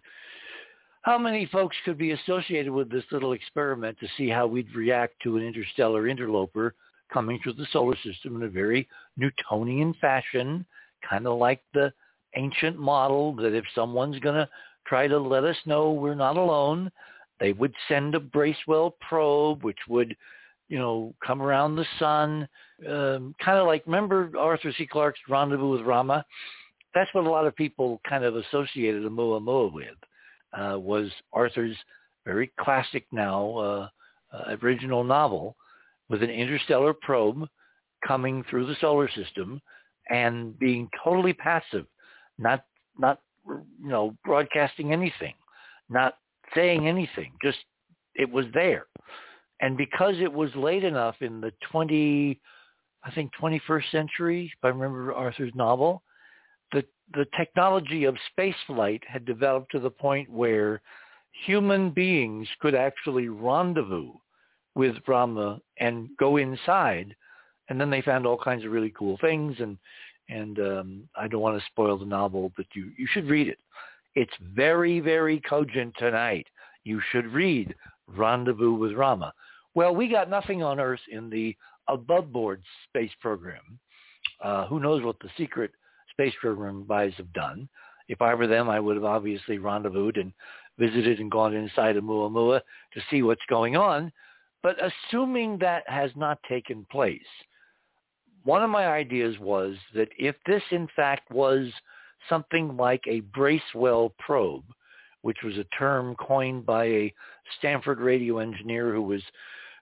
how 1.04 1.18
many 1.18 1.46
folks 1.46 1.76
could 1.84 1.98
be 1.98 2.12
associated 2.12 2.72
with 2.72 2.90
this 2.90 3.04
little 3.12 3.32
experiment 3.32 3.98
to 4.00 4.08
see 4.16 4.28
how 4.28 4.46
we'd 4.46 4.74
react 4.74 5.14
to 5.22 5.36
an 5.36 5.44
interstellar 5.44 6.08
interloper 6.08 6.74
coming 7.12 7.38
through 7.42 7.52
the 7.52 7.66
solar 7.72 7.96
system 8.02 8.36
in 8.36 8.44
a 8.44 8.48
very 8.48 8.88
Newtonian 9.16 9.94
fashion, 10.00 10.64
kind 11.08 11.26
of 11.26 11.38
like 11.38 11.60
the 11.74 11.92
ancient 12.36 12.78
model 12.78 13.34
that 13.36 13.54
if 13.54 13.64
someone's 13.74 14.18
going 14.18 14.34
to 14.34 14.48
try 14.86 15.06
to 15.06 15.18
let 15.18 15.44
us 15.44 15.56
know 15.66 15.92
we're 15.92 16.14
not 16.14 16.36
alone, 16.36 16.90
they 17.38 17.52
would 17.52 17.74
send 17.88 18.14
a 18.14 18.20
Bracewell 18.20 18.96
probe, 19.06 19.62
which 19.62 19.78
would 19.88 20.16
you 20.68 20.78
know, 20.78 21.14
come 21.24 21.42
around 21.42 21.76
the 21.76 21.86
sun, 21.98 22.48
um, 22.88 23.34
kind 23.44 23.58
of 23.58 23.66
like, 23.66 23.84
remember 23.86 24.30
Arthur 24.38 24.72
C. 24.76 24.86
Clarke's 24.86 25.20
Rendezvous 25.28 25.70
with 25.70 25.82
Rama? 25.82 26.24
That's 26.94 27.12
what 27.12 27.26
a 27.26 27.30
lot 27.30 27.46
of 27.46 27.54
people 27.54 28.00
kind 28.08 28.24
of 28.24 28.36
associated 28.36 29.02
Oumuamua 29.02 29.72
with, 29.72 29.94
uh, 30.58 30.78
was 30.78 31.10
Arthur's 31.32 31.76
very 32.24 32.50
classic 32.60 33.06
now 33.12 33.56
uh, 33.56 33.88
uh, 34.32 34.56
original 34.62 35.04
novel 35.04 35.56
with 36.08 36.22
an 36.22 36.30
interstellar 36.30 36.94
probe 36.94 37.46
coming 38.06 38.44
through 38.48 38.66
the 38.66 38.76
solar 38.80 39.08
system 39.10 39.60
and 40.10 40.58
being 40.58 40.88
totally 41.02 41.32
passive, 41.32 41.86
not 42.38 42.64
not 42.98 43.20
you 43.46 43.88
know 43.88 44.16
broadcasting 44.24 44.92
anything, 44.92 45.34
not 45.88 46.14
saying 46.54 46.86
anything, 46.86 47.32
just 47.42 47.58
it 48.14 48.30
was 48.30 48.46
there. 48.54 48.86
And 49.60 49.76
because 49.76 50.16
it 50.20 50.32
was 50.32 50.54
late 50.54 50.84
enough 50.84 51.16
in 51.20 51.40
the 51.40 51.52
20, 51.70 52.38
I 53.04 53.10
think 53.12 53.30
21st 53.40 53.90
century, 53.90 54.52
if 54.52 54.64
I 54.64 54.68
remember 54.68 55.14
Arthur's 55.14 55.54
novel, 55.54 56.02
the, 57.12 57.26
technology 57.36 58.04
of 58.04 58.16
spaceflight 58.36 59.00
had 59.06 59.24
developed 59.24 59.72
to 59.72 59.78
the 59.78 59.90
point 59.90 60.30
where 60.30 60.80
human 61.46 61.90
beings 61.90 62.48
could 62.60 62.74
actually 62.74 63.28
rendezvous 63.28 64.12
with 64.74 64.96
Rama 65.06 65.60
and 65.78 66.08
go 66.18 66.36
inside. 66.36 67.14
And 67.68 67.80
then 67.80 67.90
they 67.90 68.02
found 68.02 68.26
all 68.26 68.38
kinds 68.38 68.64
of 68.64 68.72
really 68.72 68.92
cool 68.96 69.18
things. 69.20 69.56
And, 69.60 69.78
and 70.28 70.58
um, 70.58 71.08
I 71.16 71.28
don't 71.28 71.40
want 71.40 71.58
to 71.58 71.66
spoil 71.66 71.98
the 71.98 72.04
novel, 72.04 72.52
but 72.56 72.66
you, 72.74 72.90
you 72.96 73.06
should 73.12 73.28
read 73.28 73.48
it. 73.48 73.58
It's 74.14 74.32
very, 74.54 75.00
very 75.00 75.40
cogent 75.40 75.94
tonight. 75.98 76.46
You 76.84 77.00
should 77.10 77.26
read 77.26 77.74
Rendezvous 78.06 78.74
with 78.74 78.92
Rama. 78.92 79.32
Well, 79.74 79.94
we 79.94 80.08
got 80.08 80.30
nothing 80.30 80.62
on 80.62 80.78
Earth 80.78 81.00
in 81.10 81.30
the 81.30 81.56
above 81.88 82.32
board 82.32 82.62
space 82.88 83.10
program. 83.20 83.78
Uh, 84.42 84.66
who 84.66 84.80
knows 84.80 85.02
what 85.02 85.18
the 85.20 85.28
secret 85.36 85.72
space 86.14 86.34
program 86.40 86.84
guys 86.88 87.12
have 87.16 87.32
done. 87.32 87.68
If 88.08 88.22
I 88.22 88.34
were 88.34 88.46
them, 88.46 88.68
I 88.68 88.80
would 88.80 88.96
have 88.96 89.04
obviously 89.04 89.58
rendezvoused 89.58 90.16
and 90.16 90.32
visited 90.78 91.20
and 91.20 91.30
gone 91.30 91.54
inside 91.54 91.96
of 91.96 92.04
Oumuamua 92.04 92.60
to 92.92 93.00
see 93.10 93.22
what's 93.22 93.44
going 93.48 93.76
on. 93.76 94.12
But 94.62 94.76
assuming 94.82 95.58
that 95.58 95.88
has 95.88 96.10
not 96.16 96.38
taken 96.48 96.86
place, 96.90 97.20
one 98.44 98.62
of 98.62 98.70
my 98.70 98.86
ideas 98.86 99.38
was 99.38 99.76
that 99.94 100.08
if 100.18 100.36
this 100.46 100.62
in 100.70 100.88
fact 100.94 101.30
was 101.30 101.68
something 102.28 102.76
like 102.76 103.02
a 103.06 103.20
Bracewell 103.20 104.14
probe, 104.18 104.64
which 105.22 105.38
was 105.42 105.56
a 105.56 105.66
term 105.78 106.14
coined 106.16 106.66
by 106.66 106.84
a 106.84 107.14
Stanford 107.58 108.00
radio 108.00 108.38
engineer 108.38 108.92
who 108.92 109.02
was 109.02 109.22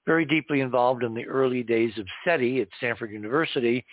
very 0.06 0.24
deeply 0.24 0.60
involved 0.60 1.04
in 1.04 1.14
the 1.14 1.26
early 1.26 1.62
days 1.62 1.96
of 1.98 2.06
SETI 2.24 2.60
at 2.60 2.68
Stanford 2.78 3.12
University, 3.12 3.84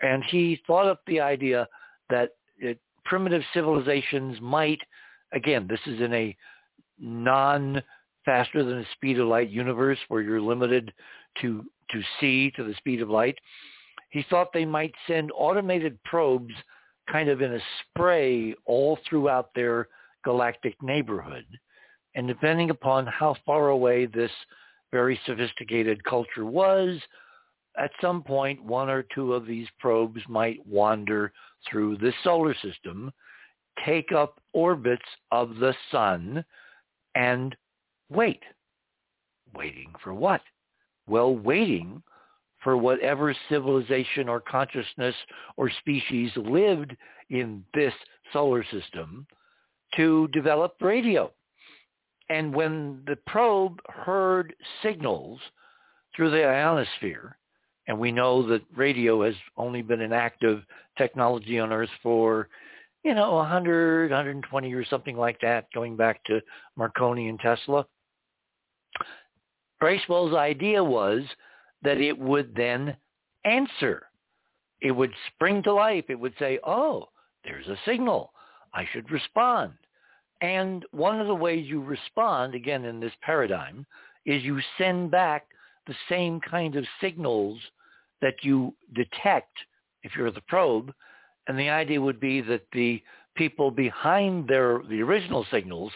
and 0.00 0.22
he 0.24 0.60
thought 0.66 0.86
up 0.86 1.00
the 1.06 1.20
idea 1.20 1.66
that 2.10 2.30
it, 2.58 2.78
primitive 3.04 3.42
civilizations 3.52 4.38
might, 4.40 4.80
again, 5.32 5.66
this 5.68 5.80
is 5.86 6.00
in 6.00 6.12
a 6.14 6.36
non 6.98 7.82
faster 8.24 8.64
than 8.64 8.78
the 8.78 8.86
speed 8.92 9.18
of 9.18 9.28
light 9.28 9.50
universe 9.50 9.98
where 10.08 10.22
you're 10.22 10.40
limited 10.40 10.92
to 11.40 11.64
to 11.90 12.00
see 12.18 12.50
to 12.52 12.64
the 12.64 12.74
speed 12.74 13.02
of 13.02 13.10
light. 13.10 13.38
He 14.10 14.24
thought 14.30 14.52
they 14.52 14.64
might 14.64 14.94
send 15.06 15.30
automated 15.34 16.02
probes 16.04 16.54
kind 17.10 17.28
of 17.28 17.42
in 17.42 17.54
a 17.54 17.60
spray 17.82 18.54
all 18.64 18.98
throughout 19.08 19.50
their 19.54 19.88
galactic 20.24 20.80
neighborhood. 20.82 21.44
And 22.14 22.26
depending 22.26 22.70
upon 22.70 23.06
how 23.06 23.36
far 23.44 23.68
away 23.68 24.06
this 24.06 24.30
very 24.92 25.20
sophisticated 25.26 26.02
culture 26.04 26.46
was, 26.46 26.98
at 27.78 27.90
some 28.00 28.22
point 28.22 28.62
one 28.62 28.88
or 28.88 29.04
two 29.14 29.34
of 29.34 29.46
these 29.46 29.68
probes 29.78 30.20
might 30.28 30.64
wander 30.66 31.32
through 31.68 31.96
the 31.98 32.12
solar 32.22 32.54
system, 32.54 33.12
take 33.84 34.12
up 34.12 34.40
orbits 34.52 35.02
of 35.32 35.56
the 35.56 35.74
sun, 35.90 36.44
and 37.14 37.56
wait. 38.10 38.42
Waiting 39.54 39.92
for 40.02 40.14
what? 40.14 40.40
Well, 41.06 41.34
waiting 41.34 42.02
for 42.62 42.76
whatever 42.76 43.34
civilization 43.48 44.28
or 44.28 44.40
consciousness 44.40 45.14
or 45.56 45.70
species 45.80 46.30
lived 46.36 46.96
in 47.30 47.62
this 47.74 47.92
solar 48.32 48.64
system 48.64 49.26
to 49.96 50.28
develop 50.28 50.74
radio. 50.80 51.30
And 52.30 52.54
when 52.54 53.02
the 53.06 53.16
probe 53.26 53.80
heard 53.86 54.54
signals 54.82 55.40
through 56.16 56.30
the 56.30 56.44
ionosphere, 56.44 57.36
and 57.86 57.98
we 57.98 58.12
know 58.12 58.46
that 58.48 58.62
radio 58.74 59.24
has 59.24 59.34
only 59.56 59.82
been 59.82 60.00
an 60.00 60.12
active 60.12 60.62
technology 60.96 61.58
on 61.58 61.72
Earth 61.72 61.90
for, 62.02 62.48
you 63.02 63.14
know, 63.14 63.34
100, 63.34 64.10
120 64.10 64.72
or 64.72 64.84
something 64.86 65.16
like 65.16 65.40
that, 65.40 65.66
going 65.74 65.96
back 65.96 66.22
to 66.24 66.40
Marconi 66.76 67.28
and 67.28 67.38
Tesla. 67.40 67.86
Bracewell's 69.80 70.34
idea 70.34 70.82
was 70.82 71.22
that 71.82 71.98
it 71.98 72.18
would 72.18 72.54
then 72.54 72.96
answer. 73.44 74.06
It 74.80 74.92
would 74.92 75.12
spring 75.34 75.62
to 75.64 75.72
life. 75.72 76.04
It 76.08 76.18
would 76.18 76.34
say, 76.38 76.58
oh, 76.66 77.08
there's 77.44 77.68
a 77.68 77.76
signal. 77.84 78.32
I 78.72 78.86
should 78.92 79.10
respond. 79.10 79.72
And 80.40 80.84
one 80.90 81.20
of 81.20 81.26
the 81.26 81.34
ways 81.34 81.66
you 81.68 81.82
respond, 81.82 82.54
again, 82.54 82.84
in 82.84 83.00
this 83.00 83.12
paradigm, 83.22 83.86
is 84.26 84.42
you 84.42 84.60
send 84.78 85.10
back 85.10 85.46
the 85.86 85.94
same 86.08 86.40
kind 86.40 86.76
of 86.76 86.84
signals 87.00 87.58
that 88.20 88.34
you 88.42 88.74
detect 88.94 89.52
if 90.02 90.12
you're 90.16 90.30
the 90.30 90.40
probe. 90.42 90.92
And 91.46 91.58
the 91.58 91.68
idea 91.68 92.00
would 92.00 92.20
be 92.20 92.40
that 92.42 92.66
the 92.72 93.02
people 93.36 93.70
behind 93.70 94.48
their 94.48 94.80
the 94.88 95.02
original 95.02 95.46
signals 95.50 95.92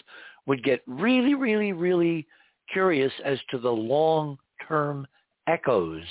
would 0.47 0.63
get 0.65 0.83
really, 0.87 1.35
really, 1.35 1.73
really 1.73 2.27
curious 2.73 3.13
as 3.25 3.39
to 3.51 3.59
the 3.59 3.71
long-term 3.71 5.07
echoes 5.47 6.03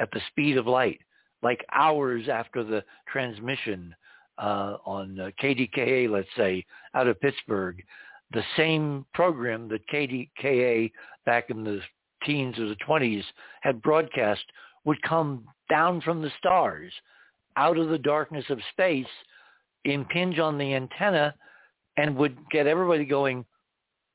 at 0.00 0.10
the 0.12 0.20
speed 0.28 0.56
of 0.56 0.66
light, 0.66 1.00
like 1.42 1.64
hours 1.72 2.28
after 2.28 2.64
the 2.64 2.84
transmission 3.10 3.94
uh, 4.38 4.76
on 4.84 5.18
uh, 5.20 5.30
KDKA, 5.42 6.10
let's 6.10 6.28
say, 6.36 6.64
out 6.94 7.06
of 7.06 7.20
Pittsburgh, 7.20 7.82
the 8.32 8.42
same 8.56 9.04
program 9.14 9.68
that 9.68 9.86
KDKA 9.88 10.90
back 11.26 11.50
in 11.50 11.64
the 11.64 11.80
teens 12.24 12.58
or 12.58 12.68
the 12.68 12.76
20s 12.86 13.24
had 13.60 13.82
broadcast 13.82 14.44
would 14.84 15.00
come 15.02 15.44
down 15.70 16.00
from 16.00 16.22
the 16.22 16.30
stars 16.38 16.92
out 17.56 17.78
of 17.78 17.88
the 17.88 17.98
darkness 17.98 18.44
of 18.48 18.58
space, 18.72 19.06
impinge 19.84 20.38
on 20.38 20.58
the 20.58 20.74
antenna, 20.74 21.34
and 21.96 22.16
would 22.16 22.36
get 22.50 22.66
everybody 22.66 23.04
going, 23.04 23.44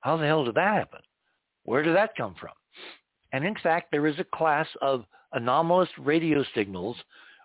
how 0.02 0.18
the 0.18 0.26
hell 0.26 0.46
did 0.46 0.56
that 0.56 0.76
happen? 0.76 1.02
Where 1.64 1.84
did 1.84 1.96
that 1.96 2.16
come 2.16 2.36
from? 2.40 2.54
And 3.34 3.46
in 3.46 3.56
fact, 3.62 3.92
there 3.92 4.08
is 4.08 4.20
a 4.20 4.36
class 4.36 4.68
of 4.82 5.06
anomalous 5.34 5.90
radio 6.00 6.44
signals 6.56 6.96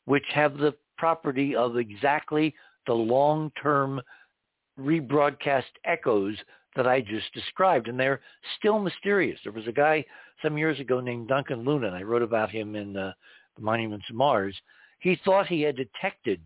which 0.05 0.25
have 0.33 0.57
the 0.57 0.75
property 0.97 1.55
of 1.57 1.77
exactly 1.77 2.55
the 2.87 2.93
long-term 2.93 4.01
rebroadcast 4.79 5.65
echoes 5.85 6.37
that 6.77 6.87
I 6.87 7.01
just 7.01 7.33
described, 7.35 7.89
and 7.89 7.99
they're 7.99 8.21
still 8.59 8.79
mysterious. 8.79 9.39
There 9.43 9.53
was 9.53 9.67
a 9.67 9.73
guy 9.73 10.05
some 10.43 10.57
years 10.57 10.81
ago 10.81 11.01
named 11.01 11.29
Duncan 11.29 11.65
Lunan, 11.65 11.89
and 11.89 11.97
I 11.97 12.03
wrote 12.03 12.23
about 12.23 12.51
him 12.51 12.75
in 12.77 12.97
uh, 12.97 13.13
the 13.57 13.63
Monuments 13.63 14.07
of 14.09 14.17
Mars. 14.17 14.57
He 15.01 15.19
thought 15.25 15.47
he 15.47 15.63
had 15.63 15.77
detected 15.77 16.41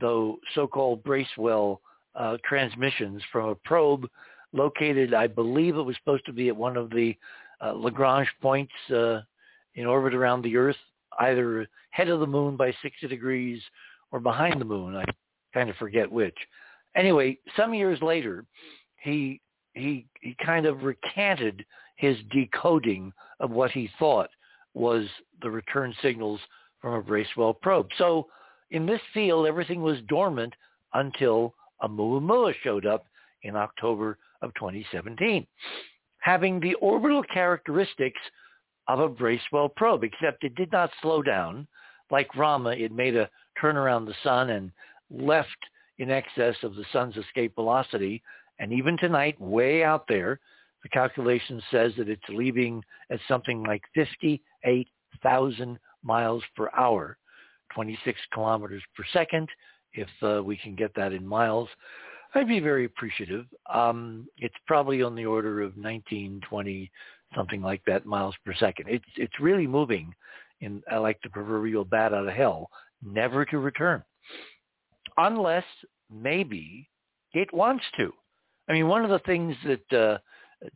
the 0.00 0.36
so-called 0.54 1.02
Bracewell 1.04 1.80
uh, 2.14 2.36
transmissions 2.44 3.22
from 3.30 3.50
a 3.50 3.54
probe 3.54 4.08
located, 4.52 5.14
I 5.14 5.26
believe 5.26 5.76
it 5.76 5.82
was 5.82 5.96
supposed 5.96 6.26
to 6.26 6.32
be 6.32 6.48
at 6.48 6.56
one 6.56 6.76
of 6.76 6.90
the 6.90 7.16
uh, 7.60 7.72
Lagrange 7.72 8.28
points 8.40 8.72
uh, 8.90 9.20
in 9.74 9.86
orbit 9.86 10.14
around 10.14 10.42
the 10.42 10.56
Earth, 10.56 10.76
either 11.20 11.66
head 11.90 12.08
of 12.08 12.20
the 12.20 12.26
moon 12.26 12.56
by 12.56 12.72
60 12.82 13.08
degrees 13.08 13.60
or 14.10 14.20
behind 14.20 14.60
the 14.60 14.64
moon. 14.64 14.96
I 14.96 15.04
kind 15.52 15.68
of 15.68 15.76
forget 15.76 16.10
which. 16.10 16.36
Anyway, 16.96 17.38
some 17.56 17.74
years 17.74 18.00
later, 18.00 18.44
he 19.02 19.40
he 19.78 20.06
he 20.20 20.36
kind 20.44 20.66
of 20.66 20.82
recanted 20.82 21.64
his 21.96 22.16
decoding 22.30 23.12
of 23.40 23.50
what 23.50 23.70
he 23.70 23.90
thought 23.98 24.30
was 24.74 25.06
the 25.42 25.50
return 25.50 25.94
signals 26.02 26.40
from 26.80 26.94
a 26.94 27.02
Bracewell 27.02 27.54
probe. 27.54 27.88
So 27.98 28.28
in 28.70 28.86
this 28.86 29.00
field, 29.12 29.46
everything 29.46 29.82
was 29.82 29.98
dormant 30.08 30.54
until 30.94 31.54
a 31.80 31.88
Oumuamua 31.88 32.54
showed 32.62 32.86
up 32.86 33.06
in 33.42 33.56
October 33.56 34.18
of 34.42 34.54
2017, 34.54 35.46
having 36.18 36.60
the 36.60 36.74
orbital 36.74 37.22
characteristics 37.22 38.20
of 38.88 39.00
a 39.00 39.08
Bracewell 39.08 39.68
probe, 39.68 40.04
except 40.04 40.44
it 40.44 40.54
did 40.54 40.72
not 40.72 40.90
slow 41.02 41.22
down. 41.22 41.66
Like 42.10 42.34
Rama, 42.36 42.70
it 42.70 42.92
made 42.92 43.16
a 43.16 43.28
turn 43.60 43.76
around 43.76 44.06
the 44.06 44.14
sun 44.22 44.50
and 44.50 44.72
left 45.10 45.48
in 45.98 46.10
excess 46.10 46.56
of 46.62 46.74
the 46.74 46.84
sun's 46.92 47.16
escape 47.16 47.54
velocity. 47.54 48.22
And 48.58 48.72
even 48.72 48.96
tonight, 48.98 49.40
way 49.40 49.84
out 49.84 50.04
there, 50.08 50.40
the 50.82 50.88
calculation 50.88 51.62
says 51.70 51.92
that 51.98 52.08
it's 52.08 52.22
leaving 52.28 52.82
at 53.10 53.20
something 53.28 53.62
like 53.64 53.82
58,000 53.94 55.78
miles 56.02 56.42
per 56.56 56.70
hour, 56.76 57.18
26 57.74 58.18
kilometers 58.32 58.82
per 58.96 59.04
second, 59.12 59.48
if 59.92 60.08
uh, 60.22 60.42
we 60.42 60.56
can 60.56 60.74
get 60.74 60.94
that 60.94 61.12
in 61.12 61.26
miles. 61.26 61.68
I'd 62.34 62.48
be 62.48 62.60
very 62.60 62.84
appreciative. 62.84 63.46
Um, 63.72 64.28
it's 64.36 64.54
probably 64.66 65.02
on 65.02 65.14
the 65.14 65.26
order 65.26 65.62
of 65.62 65.76
19, 65.76 66.40
20, 66.48 66.90
something 67.34 67.62
like 67.62 67.82
that 67.86 68.06
miles 68.06 68.34
per 68.44 68.54
second. 68.54 68.86
It's 68.88 69.04
it's 69.16 69.40
really 69.40 69.66
moving 69.66 70.14
in 70.60 70.82
uh, 70.92 71.00
like 71.00 71.18
the 71.22 71.30
proverbial 71.30 71.84
bat 71.84 72.12
out 72.12 72.28
of 72.28 72.34
hell, 72.34 72.70
never 73.02 73.44
to 73.46 73.58
return, 73.58 74.02
unless 75.16 75.64
maybe 76.10 76.88
it 77.32 77.52
wants 77.52 77.84
to. 77.96 78.12
I 78.68 78.72
mean, 78.72 78.88
one 78.88 79.04
of 79.04 79.10
the 79.10 79.20
things 79.20 79.56
that 79.64 79.98
uh, 79.98 80.18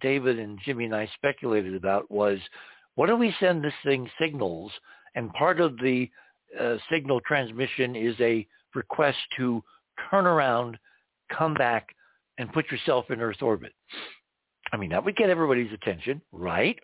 David 0.01 0.39
and 0.39 0.59
Jimmy 0.65 0.87
and 0.87 0.95
I 0.95 1.09
speculated 1.15 1.75
about 1.75 2.11
was, 2.11 2.39
what 2.95 3.07
do 3.07 3.17
we 3.17 3.35
send 3.41 3.63
this 3.63 3.75
thing 3.85 4.09
signals? 4.21 4.73
And 5.15 5.33
part 5.33 5.61
of 5.61 5.77
the 5.79 6.09
uh, 6.59 6.77
signal 6.91 7.21
transmission 7.27 7.97
is 7.97 8.15
a 8.21 8.47
request 8.75 9.19
to 9.37 9.63
turn 10.11 10.27
around 10.27 10.79
come 11.37 11.55
back 11.55 11.89
and 12.39 12.53
put 12.53 12.71
yourself 12.71 13.07
in 13.11 13.21
Earth 13.21 13.43
orbit. 13.43 13.73
I 14.73 14.77
mean, 14.77 14.91
that 14.91 15.05
would 15.05 15.17
get 15.17 15.31
everybody's 15.31 15.73
attention, 15.73 16.21
right? 16.33 16.79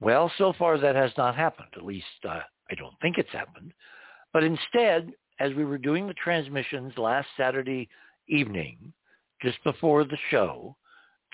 Well, 0.00 0.30
so 0.36 0.52
far 0.58 0.78
that 0.78 0.94
has 0.94 1.12
not 1.16 1.34
happened. 1.34 1.68
At 1.76 1.84
least 1.84 2.04
uh, 2.28 2.40
I 2.70 2.74
don't 2.76 2.94
think 3.00 3.16
it's 3.18 3.32
happened. 3.32 3.72
But 4.32 4.44
instead, 4.44 5.12
as 5.40 5.54
we 5.54 5.64
were 5.64 5.78
doing 5.78 6.06
the 6.06 6.14
transmissions 6.14 6.92
last 6.98 7.28
Saturday 7.36 7.88
evening, 8.28 8.92
just 9.46 9.62
before 9.62 10.02
the 10.02 10.18
show, 10.28 10.74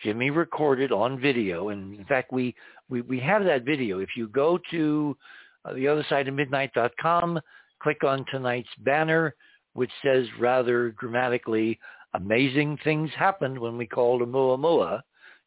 Jimmy 0.05 0.29
recorded 0.29 0.93
on 0.93 1.19
video. 1.19 1.71
And 1.71 1.99
in 1.99 2.05
fact, 2.05 2.31
we, 2.31 2.55
we, 2.91 3.01
we 3.01 3.19
have 3.21 3.43
that 3.45 3.65
video. 3.65 4.01
If 4.01 4.11
you 4.19 4.29
go 4.29 4.59
to 4.71 5.17
uh, 5.65 5.73
the 5.73 5.89
other 5.89 6.05
side 6.11 6.29
of 6.29 6.35
midnight.com, 6.35 7.41
click 7.83 8.05
on 8.05 8.27
tonight's 8.31 8.69
banner, 8.81 9.35
which 9.73 9.91
says 10.05 10.27
rather 10.39 10.91
dramatically, 11.01 11.81
amazing 12.13 12.79
things 12.85 13.09
happened 13.17 13.59
when 13.59 13.79
we 13.79 13.87
called 13.87 14.21
Oumuamua. 14.21 15.01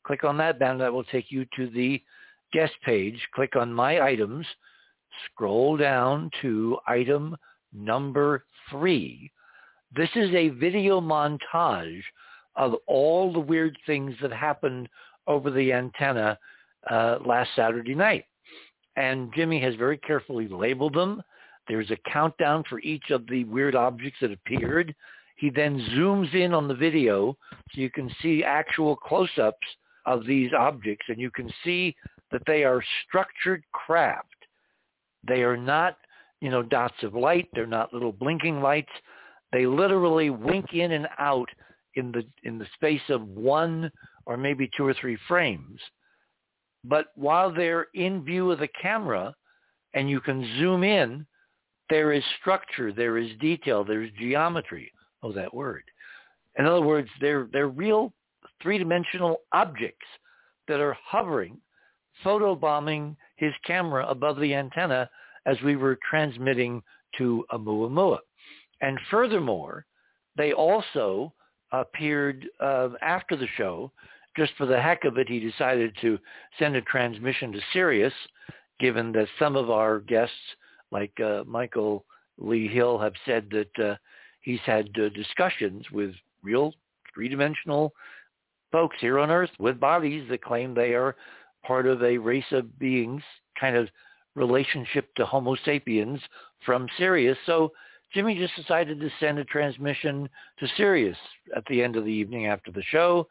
Click 0.04 0.24
on 0.24 0.36
that 0.38 0.58
banner. 0.58 0.80
That 0.80 0.94
will 0.94 1.04
take 1.04 1.32
you 1.32 1.46
to 1.58 1.70
the 1.70 2.02
guest 2.52 2.74
page. 2.84 3.20
Click 3.36 3.56
on 3.56 3.72
My 3.72 4.02
Items. 4.02 4.48
Scroll 5.26 5.78
down 5.78 6.32
to 6.42 6.80
item 6.88 7.38
number 7.72 8.44
three. 8.72 9.32
This 9.96 10.10
is 10.16 10.34
a 10.34 10.50
video 10.50 11.00
montage 11.00 12.02
of 12.56 12.76
all 12.88 13.32
the 13.32 13.40
weird 13.40 13.78
things 13.86 14.16
that 14.22 14.32
happened 14.32 14.90
over 15.28 15.52
the 15.52 15.74
antenna 15.74 16.38
uh, 16.90 17.18
last 17.26 17.50
Saturday 17.56 17.96
night. 17.96 18.26
And 18.96 19.34
Jimmy 19.36 19.60
has 19.62 19.76
very 19.76 19.98
carefully 19.98 20.48
labeled 20.48 20.94
them. 20.94 21.22
There's 21.68 21.92
a 21.92 22.12
countdown 22.12 22.64
for 22.70 22.80
each 22.80 23.10
of 23.10 23.28
the 23.28 23.44
weird 23.46 23.76
objects 23.76 24.20
that 24.22 24.32
appeared. 24.32 24.96
He 25.36 25.50
then 25.50 25.80
zooms 25.94 26.34
in 26.34 26.54
on 26.54 26.68
the 26.68 26.76
video 26.76 27.38
so 27.74 27.82
you 27.82 27.90
can 27.90 28.10
see 28.22 28.44
actual 28.44 28.96
close-ups 28.96 29.68
of 30.06 30.26
these 30.26 30.52
objects 30.58 31.06
and 31.10 31.20
you 31.20 31.32
can 31.32 31.52
see 31.64 31.96
that 32.32 32.44
they 32.48 32.64
are 32.64 32.84
structured 33.08 33.64
craft. 33.74 34.28
They 35.28 35.44
are 35.44 35.58
not, 35.58 35.98
you 36.40 36.50
know, 36.50 36.62
dots 36.62 37.02
of 37.04 37.16
light. 37.16 37.50
They're 37.54 37.66
not 37.66 37.94
little 37.94 38.12
blinking 38.12 38.62
lights. 38.62 38.92
They 39.52 39.66
literally 39.66 40.30
wink 40.30 40.74
in 40.74 40.92
and 40.94 41.08
out 41.18 41.50
in 41.96 42.12
the 42.12 42.24
in 42.44 42.58
the 42.58 42.68
space 42.76 43.02
of 43.10 43.28
one 43.28 43.92
or 44.26 44.38
maybe 44.38 44.70
two 44.76 44.86
or 44.86 44.94
three 44.94 45.18
frames. 45.28 45.80
But 46.84 47.08
while 47.16 47.52
they're 47.52 47.88
in 47.94 48.24
view 48.24 48.52
of 48.52 48.60
the 48.60 48.70
camera 48.82 49.34
and 49.94 50.10
you 50.10 50.20
can 50.20 50.44
zoom 50.60 50.84
in, 50.84 51.26
there 51.90 52.12
is 52.12 52.24
structure, 52.40 52.92
there 52.92 53.18
is 53.18 53.30
detail, 53.40 53.84
there's 53.84 54.12
geometry. 54.20 54.92
Oh, 55.24 55.32
that 55.32 55.54
word. 55.54 55.84
In 56.58 56.66
other 56.66 56.82
words, 56.82 57.10
they're, 57.22 57.48
they're 57.52 57.68
real 57.68 58.14
three-dimensional 58.62 59.38
objects 59.54 60.06
that 60.68 60.80
are 60.80 60.98
hovering, 61.04 61.58
photobombing 62.24 63.16
his 63.36 63.54
camera 63.66 64.08
above 64.08 64.40
the 64.40 64.54
antenna 64.54 65.10
as 65.46 65.58
we 65.64 65.76
were 65.76 65.98
transmitting 66.10 66.82
to 67.18 67.46
Oumuamua. 67.52 68.20
And 68.82 69.00
furthermore, 69.10 69.86
they 70.38 70.54
also 70.54 71.34
appeared 71.72 72.48
uh, 72.60 72.90
after 73.02 73.36
the 73.36 73.48
show. 73.58 73.92
Just 74.38 74.54
for 74.58 74.66
the 74.66 74.82
heck 74.82 75.06
of 75.06 75.18
it, 75.18 75.30
he 75.30 75.40
decided 75.40 75.96
to 76.02 76.20
send 76.60 76.76
a 76.76 76.82
transmission 76.82 77.52
to 77.54 77.60
Sirius, 77.72 78.14
given 78.80 79.12
that 79.14 79.28
some 79.40 79.56
of 79.56 79.70
our 79.70 80.00
guests, 80.00 80.36
like 80.92 81.18
uh, 81.20 81.44
Michael 81.48 82.06
Lee 82.38 82.68
Hill, 82.68 82.98
have 83.00 83.14
said 83.26 83.50
that 83.52 83.84
uh, 83.84 83.96
he's 84.42 84.60
had 84.66 84.90
uh, 85.00 85.10
discussions 85.10 85.86
with 85.92 86.14
real 86.44 86.74
three-dimensional 87.14 87.94
folks 88.72 88.98
here 89.00 89.20
on 89.20 89.32
Earth 89.32 89.52
with 89.58 89.80
bodies 89.80 90.28
that 90.30 90.44
claim 90.44 90.74
they 90.74 90.94
are 90.94 91.16
part 91.66 91.88
of 91.88 92.04
a 92.04 92.18
race 92.18 92.44
of 92.52 92.78
beings, 92.78 93.24
kind 93.58 93.78
of 93.78 93.88
relationship 94.36 95.14
to 95.16 95.26
Homo 95.26 95.56
sapiens 95.64 96.20
from 96.66 96.88
Sirius. 96.98 97.38
So 97.46 97.72
Jimmy 98.16 98.36
just 98.36 98.56
decided 98.56 99.02
to 99.02 99.10
send 99.20 99.40
a 99.40 99.44
transmission 99.44 100.30
to 100.58 100.68
Sirius 100.78 101.18
at 101.54 101.66
the 101.66 101.84
end 101.84 101.98
of 101.98 102.06
the 102.06 102.12
evening 102.12 102.48
after 102.48 102.72
the 102.72 102.82
show, 102.84 103.28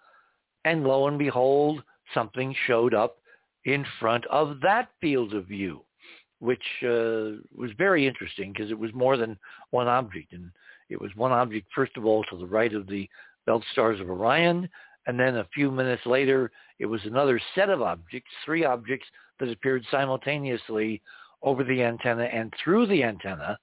and 0.66 0.84
lo 0.84 1.08
and 1.08 1.18
behold, 1.18 1.82
something 2.12 2.54
showed 2.66 2.92
up 2.92 3.16
in 3.64 3.86
front 3.98 4.26
of 4.26 4.60
that 4.60 4.90
field 5.00 5.32
of 5.32 5.46
view, 5.46 5.80
which 6.40 6.62
uh, 6.82 7.40
was 7.56 7.70
very 7.78 8.06
interesting 8.06 8.52
because 8.52 8.70
it 8.70 8.78
was 8.78 8.92
more 8.92 9.16
than 9.16 9.38
one 9.70 9.88
object. 9.88 10.34
And 10.34 10.50
it 10.90 11.00
was 11.00 11.10
one 11.16 11.32
object, 11.32 11.66
first 11.74 11.96
of 11.96 12.04
all, 12.04 12.22
to 12.24 12.36
the 12.36 12.46
right 12.46 12.74
of 12.74 12.86
the 12.86 13.08
belt 13.46 13.64
stars 13.72 14.00
of 14.00 14.10
Orion. 14.10 14.68
And 15.06 15.18
then 15.18 15.36
a 15.36 15.48
few 15.54 15.70
minutes 15.70 16.04
later, 16.04 16.50
it 16.78 16.84
was 16.84 17.00
another 17.06 17.40
set 17.54 17.70
of 17.70 17.80
objects, 17.80 18.30
three 18.44 18.66
objects 18.66 19.06
that 19.40 19.48
appeared 19.48 19.86
simultaneously 19.90 21.00
over 21.42 21.64
the 21.64 21.82
antenna 21.82 22.24
and 22.24 22.52
through 22.62 22.86
the 22.86 23.02
antenna 23.02 23.58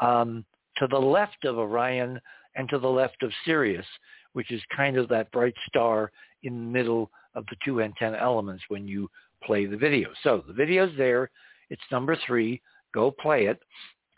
um, 0.00 0.46
to 0.78 0.86
the 0.86 0.98
left 0.98 1.44
of 1.44 1.58
Orion 1.58 2.20
and 2.56 2.68
to 2.68 2.78
the 2.78 2.88
left 2.88 3.22
of 3.22 3.30
Sirius, 3.44 3.86
which 4.32 4.50
is 4.50 4.60
kind 4.76 4.96
of 4.96 5.08
that 5.08 5.30
bright 5.32 5.54
star 5.68 6.10
in 6.42 6.54
the 6.54 6.70
middle 6.78 7.10
of 7.34 7.44
the 7.46 7.56
two 7.64 7.80
antenna 7.80 8.18
elements 8.18 8.62
when 8.68 8.86
you 8.86 9.08
play 9.44 9.66
the 9.66 9.76
video. 9.76 10.08
So 10.22 10.44
the 10.46 10.52
video's 10.52 10.92
there. 10.96 11.30
It's 11.70 11.82
number 11.90 12.16
three. 12.26 12.60
Go 12.92 13.10
play 13.10 13.46
it, 13.46 13.58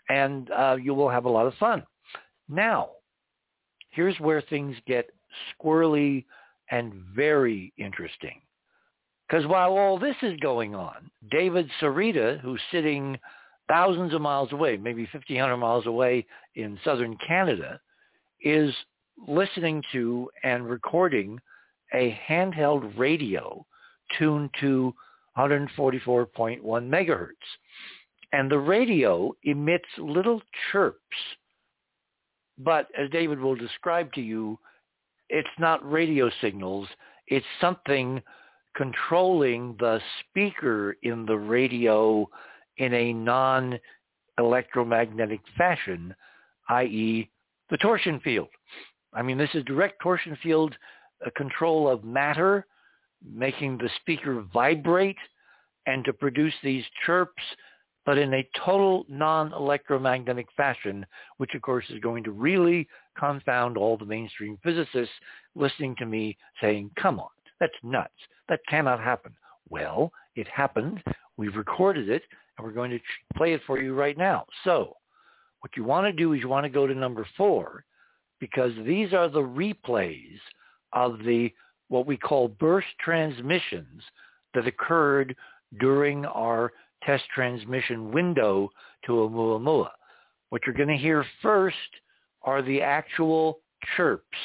and 0.08 0.50
uh, 0.50 0.76
you 0.80 0.94
will 0.94 1.08
have 1.08 1.24
a 1.26 1.30
lot 1.30 1.46
of 1.46 1.54
fun. 1.54 1.84
Now, 2.48 2.90
here's 3.90 4.18
where 4.18 4.42
things 4.42 4.76
get 4.86 5.10
squirrely 5.54 6.24
and 6.70 6.92
very 7.14 7.72
interesting. 7.78 8.40
Because 9.28 9.46
while 9.46 9.72
all 9.72 9.98
this 9.98 10.16
is 10.22 10.36
going 10.40 10.74
on, 10.74 11.10
David 11.30 11.70
Sereda, 11.80 12.40
who's 12.40 12.60
sitting 12.70 13.18
thousands 13.68 14.14
of 14.14 14.20
miles 14.20 14.52
away, 14.52 14.76
maybe 14.76 15.02
1,500 15.12 15.56
miles 15.56 15.86
away 15.86 16.26
in 16.54 16.78
southern 16.84 17.16
Canada, 17.26 17.80
is 18.42 18.74
listening 19.26 19.82
to 19.92 20.30
and 20.42 20.68
recording 20.68 21.38
a 21.94 22.18
handheld 22.28 22.98
radio 22.98 23.64
tuned 24.18 24.50
to 24.60 24.94
144.1 25.38 26.60
megahertz. 26.62 27.28
And 28.32 28.50
the 28.50 28.58
radio 28.58 29.32
emits 29.44 29.88
little 29.98 30.42
chirps. 30.70 30.98
But 32.58 32.88
as 32.98 33.10
David 33.10 33.38
will 33.38 33.54
describe 33.54 34.12
to 34.14 34.20
you, 34.20 34.58
it's 35.28 35.48
not 35.58 35.88
radio 35.90 36.30
signals. 36.40 36.88
It's 37.28 37.46
something 37.60 38.22
controlling 38.76 39.76
the 39.78 40.00
speaker 40.20 40.96
in 41.02 41.24
the 41.26 41.38
radio 41.38 42.28
in 42.78 42.94
a 42.94 43.12
non-electromagnetic 43.12 45.40
fashion, 45.56 46.14
i.e. 46.68 47.30
the 47.70 47.76
torsion 47.78 48.20
field. 48.20 48.48
I 49.12 49.22
mean, 49.22 49.38
this 49.38 49.50
is 49.54 49.64
direct 49.64 50.00
torsion 50.02 50.36
field 50.42 50.74
control 51.36 51.88
of 51.88 52.04
matter, 52.04 52.66
making 53.24 53.78
the 53.78 53.88
speaker 54.00 54.44
vibrate 54.52 55.16
and 55.86 56.04
to 56.04 56.12
produce 56.12 56.54
these 56.62 56.84
chirps, 57.06 57.42
but 58.04 58.18
in 58.18 58.34
a 58.34 58.48
total 58.64 59.06
non-electromagnetic 59.08 60.46
fashion, 60.56 61.06
which 61.38 61.54
of 61.54 61.62
course 61.62 61.86
is 61.88 62.00
going 62.00 62.24
to 62.24 62.32
really 62.32 62.86
confound 63.18 63.76
all 63.76 63.96
the 63.96 64.04
mainstream 64.04 64.58
physicists 64.62 65.14
listening 65.54 65.94
to 65.96 66.06
me 66.06 66.36
saying, 66.60 66.90
come 67.00 67.18
on, 67.18 67.30
that's 67.60 67.72
nuts. 67.82 68.12
That 68.48 68.60
cannot 68.68 69.00
happen. 69.00 69.32
Well, 69.70 70.12
it 70.36 70.46
happened. 70.48 71.02
We've 71.36 71.56
recorded 71.56 72.10
it, 72.10 72.22
and 72.56 72.66
we're 72.66 72.72
going 72.72 72.90
to 72.90 73.00
play 73.36 73.52
it 73.52 73.62
for 73.66 73.80
you 73.80 73.94
right 73.94 74.16
now. 74.16 74.46
So 74.64 74.96
what 75.60 75.76
you 75.76 75.84
want 75.84 76.06
to 76.06 76.12
do 76.12 76.32
is 76.32 76.40
you 76.40 76.48
want 76.48 76.64
to 76.64 76.70
go 76.70 76.86
to 76.86 76.94
number 76.94 77.26
four, 77.36 77.84
because 78.40 78.72
these 78.84 79.12
are 79.12 79.28
the 79.28 79.40
replays 79.40 80.38
of 80.92 81.18
the 81.24 81.52
what 81.88 82.06
we 82.06 82.16
call 82.16 82.48
burst 82.48 82.88
transmissions 83.00 84.02
that 84.54 84.66
occurred 84.66 85.34
during 85.80 86.24
our 86.26 86.72
test 87.02 87.24
transmission 87.34 88.12
window 88.12 88.70
to 89.06 89.12
Oumuamua. 89.12 89.90
What 90.50 90.62
you're 90.66 90.74
going 90.74 90.88
to 90.88 90.96
hear 90.96 91.24
first 91.42 91.76
are 92.42 92.62
the 92.62 92.80
actual 92.80 93.58
chirps 93.96 94.38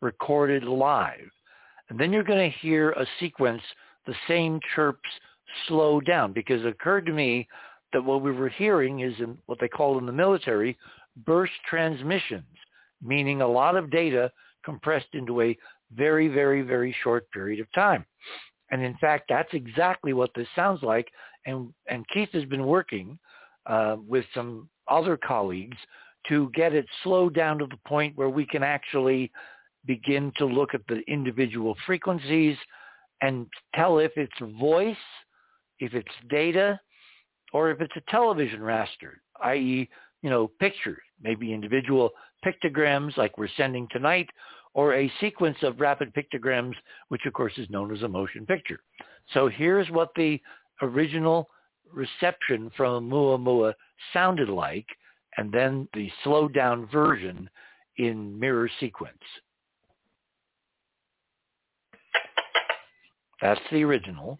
recorded 0.00 0.64
live. 0.64 1.30
And 1.88 1.98
then 1.98 2.12
you're 2.12 2.22
going 2.22 2.50
to 2.50 2.58
hear 2.58 2.90
a 2.90 3.06
sequence, 3.20 3.62
the 4.06 4.14
same 4.28 4.60
chirps 4.74 5.08
slow 5.68 6.00
down 6.00 6.32
because 6.32 6.62
it 6.62 6.68
occurred 6.68 7.06
to 7.06 7.12
me 7.12 7.48
that 7.92 8.04
what 8.04 8.22
we 8.22 8.32
were 8.32 8.48
hearing 8.48 9.00
is 9.00 9.14
in 9.20 9.38
what 9.46 9.58
they 9.60 9.68
call 9.68 9.98
in 9.98 10.06
the 10.06 10.12
military 10.12 10.76
burst 11.24 11.52
transmissions, 11.68 12.44
meaning 13.02 13.40
a 13.40 13.48
lot 13.48 13.76
of 13.76 13.90
data 13.90 14.30
compressed 14.64 15.14
into 15.14 15.40
a 15.40 15.56
very, 15.94 16.28
very, 16.28 16.62
very 16.62 16.94
short 17.02 17.30
period 17.30 17.60
of 17.60 17.72
time. 17.72 18.04
And 18.70 18.82
in 18.82 18.96
fact, 18.98 19.26
that's 19.28 19.52
exactly 19.52 20.12
what 20.12 20.30
this 20.34 20.48
sounds 20.56 20.82
like. 20.82 21.08
And, 21.46 21.72
and 21.88 22.04
Keith 22.12 22.30
has 22.32 22.44
been 22.44 22.66
working 22.66 23.18
uh, 23.66 23.96
with 24.06 24.24
some 24.34 24.68
other 24.88 25.16
colleagues 25.16 25.76
to 26.28 26.50
get 26.54 26.74
it 26.74 26.86
slowed 27.04 27.34
down 27.34 27.58
to 27.58 27.66
the 27.66 27.78
point 27.86 28.16
where 28.16 28.28
we 28.28 28.44
can 28.44 28.62
actually 28.62 29.30
begin 29.86 30.32
to 30.36 30.44
look 30.44 30.74
at 30.74 30.80
the 30.88 31.00
individual 31.06 31.76
frequencies 31.86 32.56
and 33.22 33.46
tell 33.74 33.98
if 33.98 34.12
it's 34.16 34.32
voice, 34.60 34.96
if 35.78 35.94
it's 35.94 36.08
data, 36.28 36.80
or 37.52 37.70
if 37.70 37.80
it's 37.80 37.96
a 37.96 38.10
television 38.10 38.60
raster, 38.60 39.14
i.e., 39.42 39.88
you 40.22 40.30
know, 40.30 40.50
pictures, 40.58 41.02
maybe 41.22 41.52
individual 41.52 42.10
pictograms 42.44 43.16
like 43.16 43.38
we're 43.38 43.48
sending 43.56 43.86
tonight, 43.90 44.28
or 44.74 44.94
a 44.94 45.12
sequence 45.20 45.56
of 45.62 45.80
rapid 45.80 46.12
pictograms, 46.14 46.74
which 47.08 47.24
of 47.26 47.32
course 47.32 47.52
is 47.56 47.70
known 47.70 47.94
as 47.94 48.02
a 48.02 48.08
motion 48.08 48.44
picture. 48.44 48.80
So 49.32 49.48
here's 49.48 49.90
what 49.90 50.10
the 50.16 50.40
original 50.82 51.48
reception 51.92 52.70
from 52.76 53.10
Oumuamua 53.10 53.74
sounded 54.12 54.48
like, 54.48 54.86
and 55.38 55.52
then 55.52 55.88
the 55.94 56.10
slowed 56.24 56.54
down 56.54 56.86
version 56.86 57.48
in 57.96 58.38
mirror 58.38 58.70
sequence. 58.80 59.16
That's 63.40 63.60
the 63.70 63.84
original. 63.84 64.38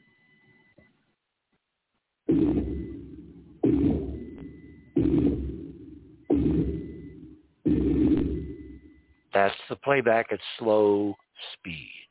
That's 9.33 9.55
the 9.69 9.77
playback 9.77 10.33
at 10.33 10.41
slow 10.59 11.15
speed. 11.53 12.09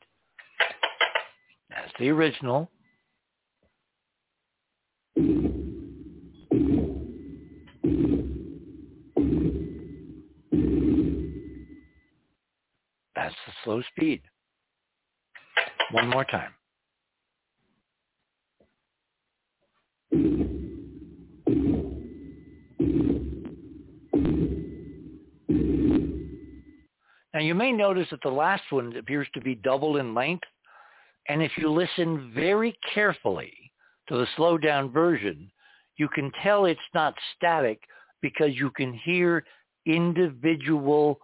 That's 1.70 1.92
the 1.98 2.08
original. 2.10 2.70
That's 13.14 13.34
the 13.46 13.52
slow 13.64 13.82
speed. 13.92 14.22
One 15.92 16.08
more 16.08 16.24
time. 16.24 16.55
Now 27.36 27.42
you 27.42 27.54
may 27.54 27.70
notice 27.70 28.08
that 28.12 28.22
the 28.22 28.30
last 28.30 28.62
one 28.70 28.96
appears 28.96 29.28
to 29.34 29.42
be 29.42 29.56
double 29.56 29.98
in 29.98 30.14
length. 30.14 30.48
And 31.28 31.42
if 31.42 31.52
you 31.58 31.70
listen 31.70 32.32
very 32.34 32.74
carefully 32.94 33.52
to 34.08 34.16
the 34.16 34.26
slowed 34.36 34.62
down 34.62 34.90
version, 34.90 35.50
you 35.98 36.08
can 36.08 36.32
tell 36.42 36.64
it's 36.64 36.80
not 36.94 37.14
static 37.36 37.82
because 38.22 38.54
you 38.54 38.70
can 38.70 38.94
hear 38.94 39.44
individual 39.84 41.20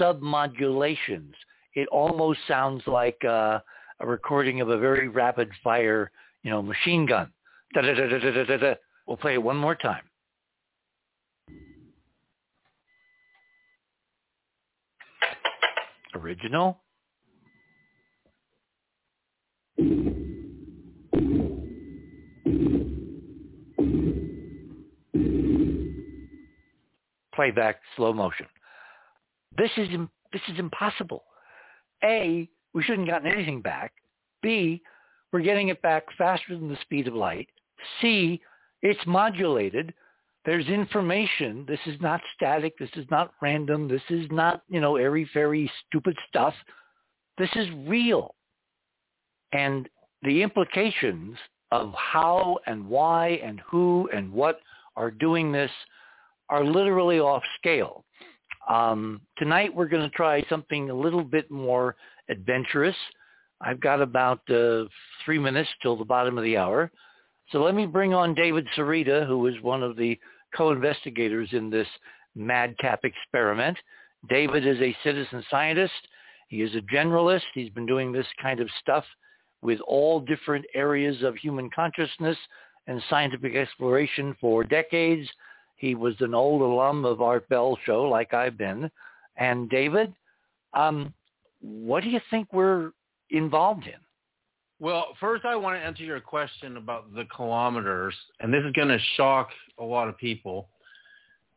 submodulations. 0.00 1.30
It 1.76 1.86
almost 1.92 2.40
sounds 2.48 2.82
like 2.88 3.24
uh, 3.24 3.60
a 4.00 4.06
recording 4.06 4.60
of 4.60 4.70
a 4.70 4.78
very 4.78 5.06
rapid 5.06 5.48
fire, 5.62 6.10
you 6.42 6.50
know, 6.50 6.60
machine 6.60 7.06
gun. 7.06 7.30
Da, 7.72 7.82
da, 7.82 7.94
da, 7.94 8.74
we'll 9.06 9.16
play 9.16 9.34
it 9.34 9.42
one 9.42 9.56
more 9.56 9.76
time. 9.76 10.02
Original. 16.26 16.80
Playback 27.34 27.76
slow 27.96 28.12
motion. 28.12 28.46
This 29.56 29.70
is 29.76 29.88
this 30.32 30.42
is 30.48 30.58
impossible. 30.58 31.24
A, 32.02 32.48
we 32.74 32.82
shouldn't 32.82 33.08
have 33.08 33.22
gotten 33.22 33.36
anything 33.36 33.60
back. 33.60 33.92
B, 34.42 34.82
we're 35.32 35.40
getting 35.40 35.68
it 35.68 35.80
back 35.82 36.04
faster 36.18 36.56
than 36.56 36.68
the 36.68 36.78
speed 36.82 37.08
of 37.08 37.14
light. 37.14 37.48
C, 38.00 38.40
it's 38.82 39.00
modulated 39.06 39.94
there's 40.46 40.68
information. 40.68 41.64
This 41.68 41.80
is 41.86 42.00
not 42.00 42.20
static. 42.34 42.78
This 42.78 42.90
is 42.94 43.04
not 43.10 43.32
random. 43.42 43.88
This 43.88 44.02
is 44.08 44.26
not, 44.30 44.62
you 44.68 44.80
know, 44.80 44.96
airy-fairy 44.96 45.70
stupid 45.86 46.16
stuff. 46.28 46.54
This 47.36 47.50
is 47.56 47.68
real. 47.86 48.34
And 49.52 49.88
the 50.22 50.42
implications 50.42 51.36
of 51.72 51.92
how 51.94 52.58
and 52.66 52.88
why 52.88 53.40
and 53.42 53.60
who 53.68 54.08
and 54.14 54.32
what 54.32 54.60
are 54.94 55.10
doing 55.10 55.50
this 55.50 55.70
are 56.48 56.64
literally 56.64 57.18
off 57.18 57.42
scale. 57.58 58.04
Um, 58.70 59.20
tonight 59.38 59.74
we're 59.74 59.88
going 59.88 60.08
to 60.08 60.16
try 60.16 60.44
something 60.48 60.90
a 60.90 60.94
little 60.94 61.24
bit 61.24 61.50
more 61.50 61.96
adventurous. 62.28 62.96
I've 63.60 63.80
got 63.80 64.00
about 64.00 64.48
uh, 64.48 64.84
three 65.24 65.38
minutes 65.40 65.70
till 65.82 65.96
the 65.96 66.04
bottom 66.04 66.38
of 66.38 66.44
the 66.44 66.56
hour. 66.56 66.90
So 67.50 67.62
let 67.62 67.74
me 67.74 67.86
bring 67.86 68.14
on 68.14 68.34
David 68.34 68.66
Sereda, 68.76 69.26
who 69.26 69.46
is 69.46 69.60
one 69.62 69.82
of 69.82 69.96
the 69.96 70.18
co-investigators 70.56 71.48
in 71.52 71.70
this 71.70 71.88
madcap 72.34 73.04
experiment. 73.04 73.76
David 74.28 74.66
is 74.66 74.80
a 74.80 74.96
citizen 75.04 75.44
scientist. 75.50 75.92
He 76.48 76.62
is 76.62 76.74
a 76.74 76.94
generalist. 76.94 77.42
He's 77.54 77.70
been 77.70 77.86
doing 77.86 78.12
this 78.12 78.26
kind 78.40 78.60
of 78.60 78.68
stuff 78.80 79.04
with 79.62 79.80
all 79.80 80.20
different 80.20 80.64
areas 80.74 81.22
of 81.22 81.36
human 81.36 81.70
consciousness 81.70 82.36
and 82.86 83.02
scientific 83.10 83.54
exploration 83.56 84.36
for 84.40 84.64
decades. 84.64 85.28
He 85.76 85.94
was 85.94 86.14
an 86.20 86.34
old 86.34 86.62
alum 86.62 87.04
of 87.04 87.20
Art 87.20 87.48
Bell 87.48 87.78
show, 87.84 88.04
like 88.04 88.32
I've 88.32 88.56
been. 88.56 88.90
And 89.36 89.68
David, 89.68 90.14
um, 90.72 91.12
what 91.60 92.02
do 92.02 92.10
you 92.10 92.20
think 92.30 92.52
we're 92.52 92.92
involved 93.30 93.86
in? 93.86 94.05
Well, 94.78 95.16
first 95.20 95.46
I 95.46 95.56
want 95.56 95.80
to 95.80 95.84
answer 95.84 96.02
your 96.02 96.20
question 96.20 96.76
about 96.76 97.14
the 97.14 97.24
kilometers, 97.34 98.14
and 98.40 98.52
this 98.52 98.62
is 98.64 98.72
going 98.72 98.88
to 98.88 98.98
shock 99.16 99.48
a 99.78 99.84
lot 99.84 100.08
of 100.08 100.18
people 100.18 100.68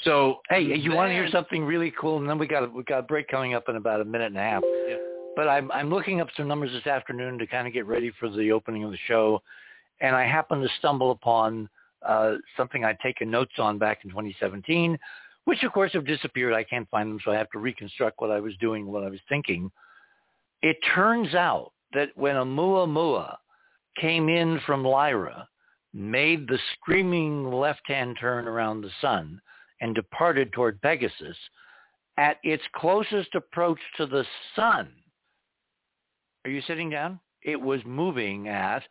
So 0.02 0.40
hey, 0.48 0.60
you 0.62 0.92
want 0.92 1.10
to 1.10 1.12
hear 1.12 1.28
something 1.30 1.64
really 1.64 1.92
cool? 1.98 2.18
And 2.18 2.28
then 2.28 2.38
we 2.38 2.46
got 2.46 2.64
a, 2.64 2.66
we 2.66 2.82
got 2.82 3.00
a 3.00 3.02
break 3.02 3.28
coming 3.28 3.54
up 3.54 3.68
in 3.68 3.76
about 3.76 4.00
a 4.00 4.04
minute 4.04 4.26
and 4.26 4.36
a 4.36 4.40
half. 4.40 4.62
Yeah. 4.88 4.96
But 5.36 5.48
I'm 5.48 5.70
I'm 5.70 5.88
looking 5.88 6.20
up 6.20 6.28
some 6.36 6.48
numbers 6.48 6.72
this 6.72 6.86
afternoon 6.86 7.38
to 7.38 7.46
kind 7.46 7.66
of 7.66 7.72
get 7.72 7.86
ready 7.86 8.10
for 8.18 8.28
the 8.28 8.50
opening 8.50 8.84
of 8.84 8.90
the 8.90 8.98
show, 9.06 9.40
and 10.00 10.16
I 10.16 10.24
happened 10.24 10.62
to 10.62 10.68
stumble 10.78 11.10
upon 11.10 11.68
uh, 12.06 12.34
something 12.56 12.84
I'd 12.84 12.98
taken 13.00 13.30
notes 13.30 13.52
on 13.58 13.78
back 13.78 14.00
in 14.04 14.10
2017, 14.10 14.98
which 15.44 15.62
of 15.62 15.72
course 15.72 15.92
have 15.92 16.06
disappeared. 16.06 16.54
I 16.54 16.64
can't 16.64 16.88
find 16.90 17.10
them, 17.10 17.20
so 17.24 17.30
I 17.30 17.36
have 17.36 17.50
to 17.50 17.58
reconstruct 17.58 18.20
what 18.20 18.30
I 18.30 18.40
was 18.40 18.54
doing, 18.60 18.86
what 18.86 19.04
I 19.04 19.10
was 19.10 19.20
thinking. 19.28 19.70
It 20.62 20.76
turns 20.94 21.34
out 21.34 21.72
that 21.94 22.16
when 22.16 22.36
Oumuamua 22.36 23.36
came 23.96 24.28
in 24.28 24.60
from 24.66 24.84
Lyra, 24.84 25.48
made 25.92 26.46
the 26.46 26.58
screaming 26.74 27.50
left-hand 27.50 28.16
turn 28.20 28.48
around 28.48 28.80
the 28.80 28.90
sun, 29.00 29.40
and 29.80 29.94
departed 29.94 30.52
toward 30.52 30.82
Pegasus, 30.82 31.36
at 32.16 32.38
its 32.42 32.62
closest 32.74 33.34
approach 33.34 33.78
to 33.96 34.06
the 34.06 34.24
sun, 34.54 34.92
are 36.44 36.50
you 36.50 36.60
sitting 36.62 36.90
down? 36.90 37.20
It 37.42 37.60
was 37.60 37.84
moving 37.84 38.48
at 38.48 38.82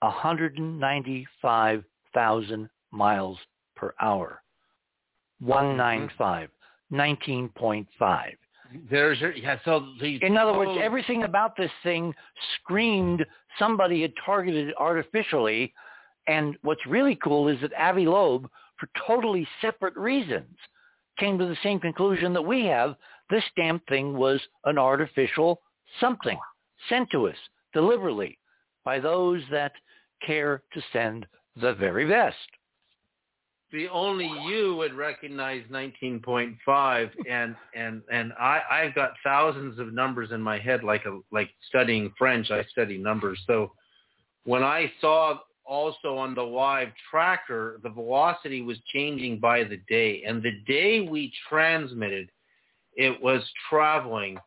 195,000 0.00 2.70
miles 2.90 3.38
per 3.74 3.94
hour. 4.00 4.42
195, 5.40 6.50
19.5. 6.92 8.36
There's 8.90 9.18
yeah. 9.36 9.58
So 9.64 9.86
the 10.00 10.18
in 10.22 10.36
other 10.36 10.56
words, 10.56 10.80
everything 10.82 11.22
about 11.24 11.56
this 11.56 11.70
thing 11.82 12.14
screamed 12.56 13.24
somebody 13.58 14.02
had 14.02 14.12
targeted 14.24 14.68
it 14.68 14.74
artificially. 14.78 15.72
And 16.26 16.56
what's 16.62 16.84
really 16.86 17.16
cool 17.16 17.48
is 17.48 17.60
that 17.60 17.72
Avi 17.78 18.06
Loeb, 18.06 18.48
for 18.78 18.88
totally 19.06 19.46
separate 19.60 19.96
reasons, 19.96 20.56
came 21.18 21.38
to 21.38 21.46
the 21.46 21.56
same 21.62 21.78
conclusion 21.78 22.32
that 22.32 22.42
we 22.42 22.64
have. 22.66 22.96
This 23.30 23.44
damn 23.56 23.80
thing 23.80 24.16
was 24.16 24.40
an 24.64 24.78
artificial 24.78 25.60
something 26.00 26.38
sent 26.88 27.10
to 27.10 27.28
us 27.28 27.36
deliberately 27.72 28.38
by 28.84 28.98
those 28.98 29.42
that 29.50 29.72
care 30.26 30.62
to 30.72 30.82
send 30.92 31.26
the 31.60 31.74
very 31.74 32.08
best 32.08 32.36
the 33.74 33.88
only 33.88 34.30
you 34.46 34.76
would 34.76 34.94
recognize 34.94 35.64
19.5 35.68 37.10
and 37.28 37.56
and 37.74 38.02
and 38.10 38.32
I 38.34 38.60
I've 38.70 38.94
got 38.94 39.14
thousands 39.24 39.80
of 39.80 39.92
numbers 39.92 40.30
in 40.30 40.40
my 40.40 40.60
head 40.60 40.84
like 40.84 41.04
a 41.06 41.18
like 41.32 41.50
studying 41.68 42.12
French 42.16 42.52
I 42.52 42.62
study 42.70 42.96
numbers. 42.96 43.40
So 43.48 43.72
when 44.44 44.62
I 44.62 44.92
saw 45.00 45.40
also 45.66 46.16
on 46.16 46.36
the 46.36 46.42
live 46.42 46.90
tracker 47.10 47.80
the 47.82 47.90
velocity 47.90 48.62
was 48.62 48.78
changing 48.92 49.40
by 49.40 49.64
the 49.64 49.78
day 49.88 50.22
and 50.24 50.40
the 50.40 50.60
day 50.68 51.00
we 51.00 51.32
transmitted 51.48 52.30
it 52.94 53.20
was 53.20 53.42
traveling 53.68 54.38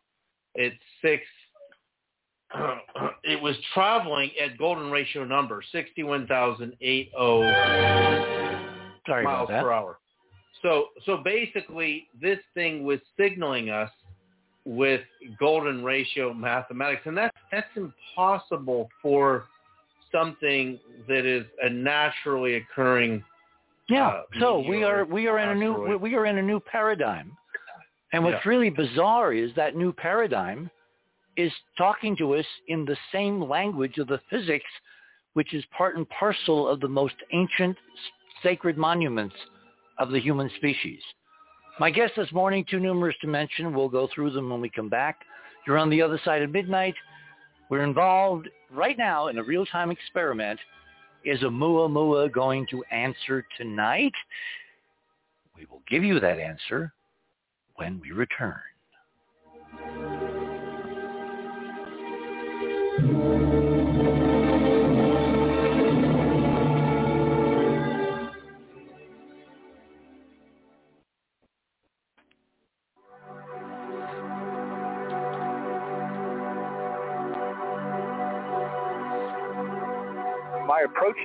at 0.57 0.71
6 1.01 1.21
it 3.23 3.41
was 3.41 3.57
traveling 3.73 4.31
at 4.41 4.57
golden 4.57 4.89
ratio 4.89 5.25
number 5.25 5.61
61,080 5.73 8.36
Sorry 9.07 9.23
miles 9.23 9.49
per 9.49 9.71
hour. 9.71 9.97
So 10.61 10.87
so 11.05 11.17
basically, 11.23 12.07
this 12.21 12.39
thing 12.53 12.83
was 12.83 12.99
signaling 13.19 13.69
us 13.69 13.89
with 14.65 15.01
golden 15.39 15.83
ratio 15.83 16.33
mathematics, 16.33 17.03
and 17.05 17.17
that's 17.17 17.35
that's 17.51 17.67
impossible 17.75 18.89
for 19.01 19.45
something 20.11 20.79
that 21.07 21.25
is 21.25 21.45
a 21.61 21.69
naturally 21.69 22.55
occurring. 22.55 23.23
Yeah. 23.89 24.07
Uh, 24.07 24.21
so 24.39 24.59
we 24.59 24.83
are 24.83 25.05
we 25.05 25.27
are 25.27 25.39
in 25.39 25.49
a 25.49 25.55
new 25.55 25.97
we 25.97 26.15
are 26.15 26.25
in 26.25 26.37
a 26.37 26.43
new 26.43 26.59
paradigm, 26.59 27.31
and 28.11 28.23
what's 28.23 28.43
yeah. 28.43 28.49
really 28.49 28.69
bizarre 28.69 29.33
is 29.33 29.51
that 29.55 29.75
new 29.75 29.93
paradigm 29.93 30.69
is 31.37 31.51
talking 31.77 32.17
to 32.17 32.35
us 32.35 32.45
in 32.67 32.83
the 32.83 32.97
same 33.13 33.41
language 33.47 33.99
of 33.99 34.07
the 34.07 34.19
physics, 34.29 34.65
which 35.33 35.53
is 35.53 35.63
part 35.77 35.95
and 35.95 36.09
parcel 36.09 36.67
of 36.67 36.79
the 36.79 36.87
most 36.87 37.15
ancient 37.31 37.77
sacred 38.43 38.77
monuments 38.77 39.35
of 39.97 40.11
the 40.11 40.19
human 40.19 40.49
species. 40.57 41.01
My 41.79 41.91
guest 41.91 42.13
this 42.17 42.31
morning, 42.31 42.65
too 42.69 42.79
numerous 42.79 43.15
to 43.21 43.27
mention. 43.27 43.73
We'll 43.73 43.89
go 43.89 44.07
through 44.13 44.31
them 44.31 44.49
when 44.49 44.61
we 44.61 44.69
come 44.69 44.89
back. 44.89 45.21
You're 45.65 45.77
on 45.77 45.89
the 45.89 46.01
other 46.01 46.19
side 46.25 46.41
of 46.41 46.51
midnight. 46.51 46.95
We're 47.69 47.83
involved 47.83 48.49
right 48.71 48.97
now 48.97 49.27
in 49.27 49.37
a 49.37 49.43
real-time 49.43 49.91
experiment. 49.91 50.59
Is 51.23 51.41
a 51.41 51.45
Oumuamua 51.45 52.31
going 52.31 52.65
to 52.71 52.83
answer 52.91 53.45
tonight? 53.57 54.13
We 55.55 55.65
will 55.65 55.81
give 55.89 56.03
you 56.03 56.19
that 56.19 56.39
answer 56.39 56.93
when 57.75 57.99
we 57.99 58.11
return. 58.11 58.59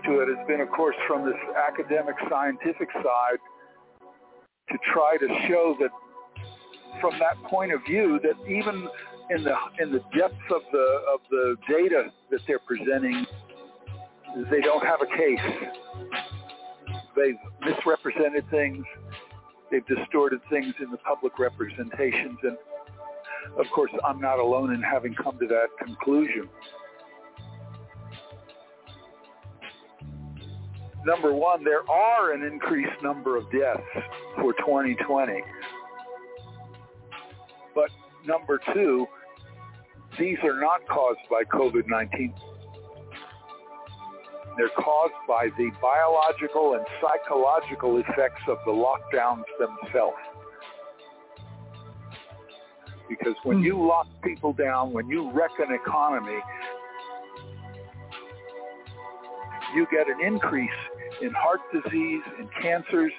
To 0.05 0.21
it 0.21 0.29
has 0.29 0.47
been, 0.47 0.61
of 0.61 0.71
course, 0.71 0.97
from 1.07 1.25
this 1.25 1.39
academic 1.57 2.15
scientific 2.29 2.89
side 2.93 3.39
to 4.71 4.79
try 4.93 5.17
to 5.19 5.29
show 5.49 5.77
that 5.81 5.91
from 7.01 7.19
that 7.19 7.37
point 7.45 7.73
of 7.73 7.81
view 7.85 8.21
that 8.23 8.35
even 8.49 8.89
in 9.31 9.45
the 9.45 9.55
in 9.81 9.93
the 9.93 10.01
depths 10.17 10.37
of 10.51 10.63
the 10.73 11.03
of 11.13 11.21
the 11.31 11.57
data 11.69 12.13
that 12.31 12.41
they're 12.47 12.59
presenting, 12.61 13.27
they 14.51 14.61
don't 14.61 14.85
have 14.85 15.01
a 15.03 15.07
case. 15.07 15.69
They've 17.17 17.39
misrepresented 17.61 18.49
things. 18.51 18.85
They've 19.71 19.87
distorted 19.87 20.41
things 20.51 20.75
in 20.81 20.91
the 20.91 20.99
public 20.99 21.39
representations, 21.39 22.39
and 22.43 22.57
of 23.59 23.67
course, 23.75 23.91
I'm 24.05 24.21
not 24.21 24.39
alone 24.39 24.73
in 24.73 24.83
having 24.83 25.15
come 25.15 25.39
to 25.39 25.47
that 25.47 25.69
conclusion. 25.83 26.49
Number 31.05 31.33
one, 31.33 31.65
there 31.65 31.89
are 31.91 32.33
an 32.33 32.43
increased 32.45 33.03
number 33.03 33.37
of 33.37 33.51
deaths 33.51 33.83
for 34.37 34.53
2020. 34.53 35.43
But 37.75 37.91
number 38.27 38.61
two, 38.73 39.07
these 40.19 40.39
are 40.45 40.61
not 40.61 40.87
caused 40.89 41.21
by 41.29 41.43
COVID-19. 41.45 42.33
They're 44.57 44.69
caused 44.77 45.15
by 45.27 45.49
the 45.57 45.71
biological 45.81 46.75
and 46.75 46.85
psychological 47.01 47.99
effects 47.99 48.43
of 48.49 48.59
the 48.67 48.73
lockdowns 48.73 49.45
themselves. 49.59 50.17
Because 53.09 53.35
when 53.43 53.59
hmm. 53.59 53.65
you 53.65 53.87
lock 53.87 54.07
people 54.23 54.53
down, 54.53 54.93
when 54.93 55.09
you 55.09 55.31
wreck 55.33 55.51
an 55.59 55.75
economy, 55.75 56.39
you 59.75 59.87
get 59.91 60.07
an 60.09 60.25
increase 60.25 60.71
in 61.23 61.33
heart 61.33 61.61
disease, 61.73 62.23
in 62.39 62.49
cancers. 62.61 63.13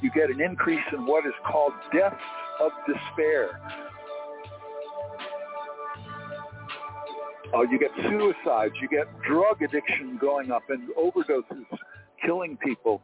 You 0.00 0.10
get 0.14 0.30
an 0.30 0.40
increase 0.40 0.80
in 0.92 1.06
what 1.06 1.26
is 1.26 1.34
called 1.46 1.72
deaths 1.92 2.16
of 2.60 2.70
despair. 2.86 3.60
Uh, 7.52 7.62
you 7.62 7.78
get 7.78 7.90
suicides, 8.08 8.74
you 8.80 8.88
get 8.88 9.06
drug 9.22 9.60
addiction 9.60 10.16
going 10.18 10.50
up 10.50 10.62
and 10.70 10.88
overdoses 10.96 11.66
killing 12.24 12.56
people. 12.56 13.02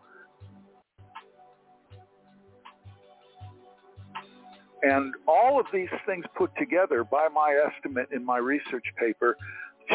And 4.83 5.15
all 5.27 5.59
of 5.59 5.67
these 5.73 5.89
things 6.07 6.25
put 6.37 6.51
together, 6.57 7.03
by 7.03 7.29
my 7.35 7.59
estimate 7.67 8.09
in 8.13 8.25
my 8.25 8.39
research 8.39 8.85
paper, 8.99 9.37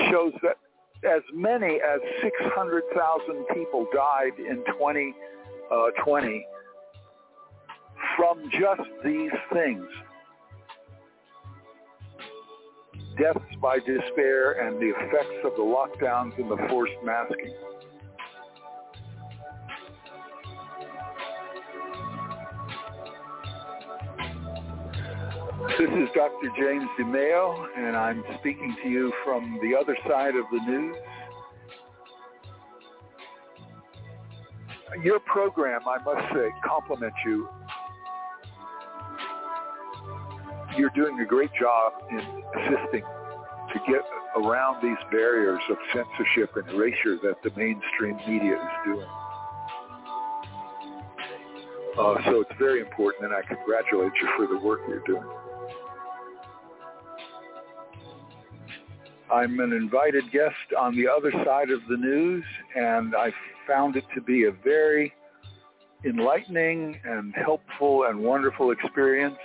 shows 0.10 0.34
that 0.42 0.58
as 1.04 1.22
many 1.34 1.80
as 1.82 2.00
600,000 2.22 3.46
people 3.54 3.88
died 3.94 4.38
in 4.38 4.64
2020 4.78 5.16
uh, 5.72 5.88
from 8.18 8.50
just 8.52 8.90
these 9.04 9.32
things. 9.52 9.86
Deaths 13.18 13.40
by 13.62 13.78
despair 13.80 14.68
and 14.68 14.78
the 14.78 14.90
effects 14.90 15.44
of 15.44 15.54
the 15.56 15.64
lockdowns 15.64 16.38
and 16.38 16.50
the 16.50 16.58
forced 16.70 16.94
masking. 17.04 17.54
This 25.80 25.90
is 25.90 26.10
Dr. 26.14 26.50
James 26.60 26.90
DeMeo, 27.00 27.68
and 27.78 27.96
I'm 27.96 28.24
speaking 28.40 28.76
to 28.84 28.90
you 28.90 29.14
from 29.24 29.58
the 29.64 29.78
other 29.78 29.96
side 30.08 30.36
of 30.36 30.44
the 30.52 30.60
news. 30.70 30.96
Your 35.04 35.20
program, 35.22 35.82
I 35.88 35.98
must 36.04 36.34
say, 36.34 36.50
compliments 36.66 37.16
you. 37.26 37.48
You're 40.78 40.92
doing 40.94 41.20
a 41.20 41.26
great 41.26 41.52
job 41.60 41.94
in 42.12 42.20
assisting 42.20 43.04
to 43.04 43.80
get 43.88 44.02
around 44.44 44.84
these 44.84 44.98
barriers 45.10 45.62
of 45.70 45.78
censorship 45.94 46.56
and 46.58 46.68
erasure 46.70 47.18
that 47.24 47.42
the 47.44 47.52
mainstream 47.56 48.18
media 48.28 48.56
is 48.56 48.86
doing. 48.86 49.08
Uh, 51.98 52.16
so 52.26 52.42
it's 52.42 52.60
very 52.60 52.82
important, 52.82 53.26
and 53.26 53.34
I 53.34 53.42
congratulate 53.42 54.12
you 54.22 54.30
for 54.36 54.48
the 54.48 54.60
work 54.60 54.82
you're 54.88 55.00
doing. 55.06 55.24
I'm 59.32 59.62
an 59.62 59.72
invited 59.72 60.30
guest 60.32 60.56
on 60.78 60.96
the 60.96 61.08
other 61.08 61.32
side 61.46 61.70
of 61.70 61.80
the 61.90 61.96
news, 61.96 62.44
and 62.76 63.16
I 63.16 63.32
found 63.66 63.96
it 63.96 64.04
to 64.14 64.22
be 64.22 64.44
a 64.46 64.52
very 64.52 65.14
enlightening 66.04 67.00
and 67.06 67.34
helpful 67.34 68.06
and 68.10 68.20
wonderful 68.20 68.72
experience 68.72 69.38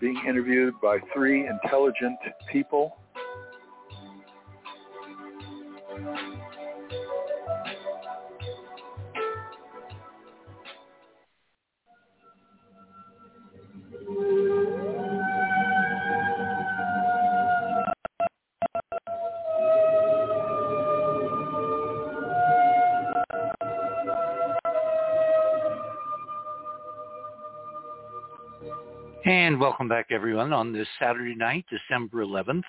being 0.00 0.20
interviewed 0.26 0.74
by 0.80 0.98
three 1.12 1.48
intelligent 1.48 2.18
people 2.52 2.96
And 29.28 29.60
welcome 29.60 29.88
back 29.88 30.06
everyone 30.10 30.54
on 30.54 30.72
this 30.72 30.88
Saturday 30.98 31.34
night, 31.34 31.66
December 31.68 32.24
11th, 32.24 32.62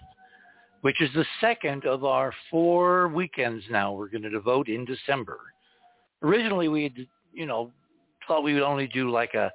which 0.82 1.02
is 1.02 1.10
the 1.16 1.24
second 1.40 1.86
of 1.86 2.04
our 2.04 2.34
four 2.52 3.08
weekends 3.08 3.64
now 3.72 3.94
we're 3.94 4.10
going 4.10 4.24
to 4.24 4.30
devote 4.30 4.68
in 4.68 4.84
December. 4.84 5.40
Originally 6.22 6.68
we 6.68 6.84
had, 6.84 7.08
you 7.32 7.46
know, 7.46 7.72
thought 8.28 8.44
we 8.44 8.54
would 8.54 8.62
only 8.62 8.88
do 8.88 9.10
like 9.10 9.36
a, 9.36 9.50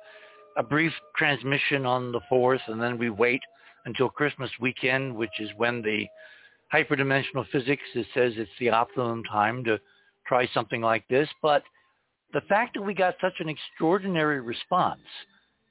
a 0.57 0.63
brief 0.63 0.95
transmission 1.15 1.85
on 1.85 2.11
the 2.11 2.23
4th 2.33 2.67
and 2.69 2.81
then 2.81 2.97
we 2.97 3.11
wait 3.11 3.43
until 3.85 4.09
Christmas 4.09 4.51
weekend, 4.59 5.15
which 5.15 5.41
is 5.41 5.51
when 5.59 5.83
the 5.83 6.07
hyperdimensional 6.73 7.47
physics 7.53 7.83
it 7.95 8.07
says 8.15 8.33
it's 8.37 8.51
the 8.59 8.71
optimum 8.71 9.23
time 9.25 9.63
to 9.65 9.79
try 10.27 10.49
something 10.55 10.81
like 10.81 11.07
this. 11.09 11.29
But 11.43 11.65
the 12.33 12.41
fact 12.49 12.73
that 12.77 12.83
we 12.83 12.95
got 12.95 13.17
such 13.21 13.41
an 13.41 13.51
extraordinary 13.51 14.41
response– 14.41 15.03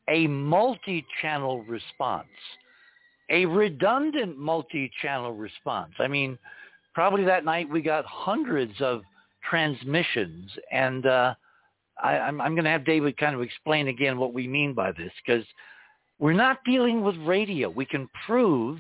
a 0.10 0.28
multi-channel 0.28 1.64
response, 1.64 2.28
a 3.30 3.46
redundant 3.46 4.38
multi-channel 4.38 5.34
response. 5.34 5.94
I 6.00 6.08
mean, 6.08 6.38
probably 6.94 7.24
that 7.26 7.46
night 7.46 7.70
we 7.70 7.82
got 7.82 8.06
hundreds 8.06 8.74
of 8.82 9.02
transmissions, 9.50 10.52
and 10.72 11.06
uh, 11.06 11.34
I, 12.02 12.18
I'm, 12.18 12.42
I'm 12.42 12.54
going 12.54 12.66
to 12.66 12.70
have 12.70 12.86
David 12.86 13.18
kind 13.18 13.36
of 13.36 13.42
explain 13.42 13.88
again 13.88 14.18
what 14.18 14.34
we 14.34 14.48
mean 14.48 14.74
by 14.74 14.92
this 14.92 15.12
because 15.26 15.46
we're 16.20 16.34
not 16.34 16.64
dealing 16.66 17.04
with 17.04 17.16
radio. 17.18 17.70
We 17.70 17.86
can 17.86 18.10
prove 18.26 18.80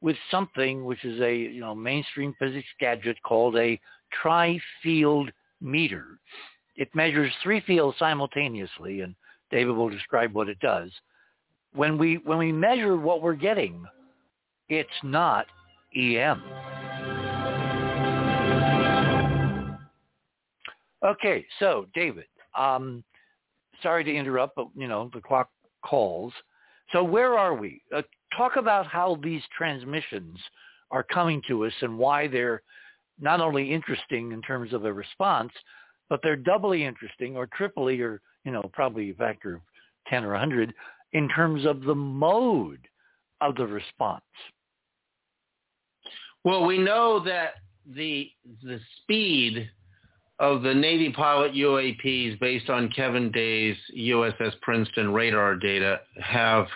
with 0.00 0.16
something 0.30 0.84
which 0.84 1.04
is 1.04 1.20
a 1.20 1.34
you 1.36 1.60
know 1.60 1.74
mainstream 1.74 2.34
physics 2.38 2.68
gadget 2.78 3.18
called 3.22 3.56
a 3.56 3.78
tri-field 4.22 5.30
meter. 5.60 6.18
It 6.76 6.94
measures 6.94 7.32
three 7.42 7.60
fields 7.60 7.98
simultaneously, 7.98 9.02
and 9.02 9.14
David 9.50 9.72
will 9.72 9.88
describe 9.88 10.32
what 10.32 10.48
it 10.48 10.58
does. 10.60 10.90
When 11.74 11.98
we 11.98 12.16
when 12.24 12.38
we 12.38 12.52
measure 12.52 12.96
what 12.96 13.22
we're 13.22 13.34
getting, 13.34 13.84
it's 14.68 14.90
not 15.02 15.46
EM. 15.96 16.42
Okay, 21.04 21.46
so 21.58 21.86
David, 21.94 22.26
um, 22.58 23.02
sorry 23.82 24.04
to 24.04 24.14
interrupt, 24.14 24.56
but 24.56 24.68
you 24.76 24.88
know 24.88 25.10
the 25.14 25.20
clock 25.20 25.48
calls. 25.84 26.32
So 26.92 27.02
where 27.04 27.38
are 27.38 27.54
we? 27.54 27.82
Uh, 27.94 28.02
talk 28.36 28.56
about 28.56 28.86
how 28.86 29.18
these 29.22 29.42
transmissions 29.56 30.38
are 30.90 31.04
coming 31.04 31.40
to 31.48 31.64
us 31.64 31.72
and 31.82 31.96
why 31.96 32.26
they're 32.26 32.62
not 33.20 33.40
only 33.40 33.72
interesting 33.72 34.32
in 34.32 34.42
terms 34.42 34.72
of 34.72 34.84
a 34.84 34.92
response, 34.92 35.52
but 36.08 36.20
they're 36.22 36.36
doubly 36.36 36.84
interesting 36.84 37.36
or 37.36 37.46
triply 37.46 38.00
or 38.00 38.20
you 38.44 38.52
know, 38.52 38.68
probably 38.72 39.10
a 39.10 39.14
factor 39.14 39.54
of 39.54 39.60
10 40.08 40.24
or 40.24 40.32
100 40.32 40.72
in 41.12 41.28
terms 41.28 41.66
of 41.66 41.82
the 41.82 41.94
mode 41.94 42.88
of 43.40 43.54
the 43.56 43.66
response? 43.66 44.22
Well, 46.44 46.64
we 46.64 46.78
know 46.78 47.22
that 47.24 47.54
the 47.86 48.30
the 48.62 48.80
speed 49.02 49.68
of 50.38 50.62
the 50.62 50.74
Navy 50.74 51.12
pilot 51.12 51.52
UAPs 51.52 52.40
based 52.40 52.70
on 52.70 52.90
Kevin 52.90 53.30
Day's 53.30 53.76
USS 53.96 54.58
Princeton 54.62 55.12
radar 55.12 55.54
data 55.56 56.00
have 56.22 56.66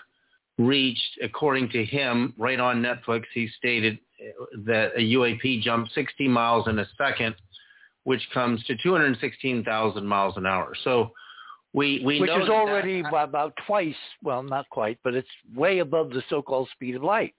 reached, 0.59 1.19
according 1.23 1.71
to 1.71 1.85
him, 1.85 2.35
right 2.37 2.61
on 2.61 2.83
Netflix, 2.83 3.25
he 3.33 3.49
stated 3.57 3.99
uh, 4.21 4.45
that 4.67 4.93
a 4.97 5.01
UAP 5.01 5.63
jumped 5.63 5.93
60 5.95 6.29
miles 6.29 6.69
in 6.69 6.79
a 6.79 6.87
second, 6.99 7.35
which 8.05 8.23
comes 8.35 8.63
to 8.65 8.77
216,000 8.83 10.07
miles 10.07 10.37
an 10.37 10.47
hour. 10.47 10.75
So 10.85 11.13
we 11.75 12.03
we 12.05 12.21
which 12.21 12.29
know 12.29 12.43
is 12.43 12.49
already 12.49 13.03
that, 13.03 13.13
about 13.13 13.53
twice. 13.67 13.95
Well, 14.23 14.43
not 14.43 14.69
quite, 14.71 14.99
but 15.05 15.15
it's 15.15 15.29
way 15.55 15.81
above 15.81 16.11
the 16.11 16.23
so-called 16.31 16.69
speed 16.73 16.95
of 16.95 17.03
light. 17.03 17.35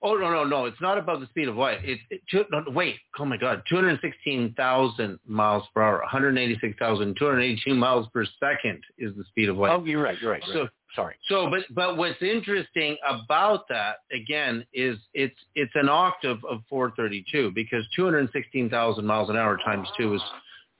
Oh 0.00 0.14
no 0.14 0.30
no 0.30 0.44
no! 0.44 0.66
It's 0.66 0.80
not 0.80 0.96
above 0.96 1.20
the 1.20 1.26
speed 1.26 1.48
of 1.48 1.56
light. 1.56 1.78
It's 1.82 2.00
it, 2.10 2.20
two, 2.30 2.44
no, 2.52 2.62
wait. 2.68 2.96
Oh 3.18 3.24
my 3.24 3.36
God! 3.36 3.62
Two 3.68 3.76
hundred 3.76 4.00
sixteen 4.00 4.54
thousand 4.56 5.18
miles 5.26 5.64
per 5.74 5.82
hour. 5.82 5.98
One 5.98 6.08
hundred 6.08 6.38
eighty-six 6.38 6.76
thousand 6.78 7.16
two 7.18 7.26
hundred 7.26 7.42
eighty-two 7.42 7.74
miles 7.74 8.06
per 8.12 8.24
second 8.38 8.80
is 8.96 9.12
the 9.16 9.24
speed 9.24 9.48
of 9.48 9.56
light. 9.56 9.72
Oh, 9.72 9.84
you're 9.84 10.02
right. 10.02 10.16
You're 10.20 10.30
right. 10.30 10.42
So 10.52 10.60
right. 10.60 10.70
sorry. 10.94 11.14
So, 11.28 11.50
but 11.50 11.62
but 11.74 11.96
what's 11.96 12.22
interesting 12.22 12.96
about 13.08 13.66
that 13.70 13.96
again 14.12 14.64
is 14.72 14.98
it's 15.14 15.34
it's 15.56 15.72
an 15.74 15.88
octave 15.88 16.38
of 16.48 16.60
four 16.70 16.92
thirty-two 16.96 17.50
because 17.52 17.84
two 17.96 18.04
hundred 18.04 18.30
sixteen 18.32 18.70
thousand 18.70 19.04
miles 19.04 19.30
an 19.30 19.36
hour 19.36 19.58
times 19.64 19.88
two 19.96 20.14
is 20.14 20.22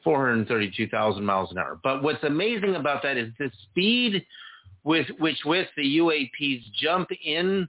four 0.08 0.26
hundred 0.26 0.48
thirty-two 0.48 0.88
thousand 0.88 1.22
miles 1.22 1.50
an 1.50 1.58
hour. 1.58 1.78
But 1.84 2.02
what's 2.02 2.24
amazing 2.24 2.76
about 2.76 3.02
that 3.02 3.18
is 3.18 3.30
the 3.38 3.50
speed 3.64 4.24
with 4.82 5.06
which 5.18 5.36
with 5.44 5.68
the 5.76 5.98
UAPs 5.98 6.62
jump 6.80 7.10
in 7.22 7.68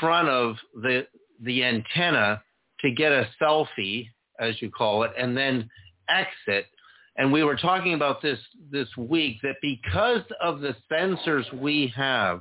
front 0.00 0.30
of 0.30 0.56
the 0.74 1.06
the 1.42 1.62
antenna 1.64 2.42
to 2.80 2.90
get 2.92 3.12
a 3.12 3.28
selfie, 3.38 4.08
as 4.40 4.54
you 4.62 4.70
call 4.70 5.02
it, 5.02 5.10
and 5.18 5.36
then 5.36 5.68
exit. 6.08 6.64
And 7.18 7.30
we 7.30 7.44
were 7.44 7.56
talking 7.56 7.92
about 7.92 8.22
this 8.22 8.38
this 8.72 8.88
week 8.96 9.36
that 9.42 9.56
because 9.60 10.22
of 10.40 10.60
the 10.60 10.74
sensors 10.90 11.44
we 11.60 11.92
have 11.94 12.40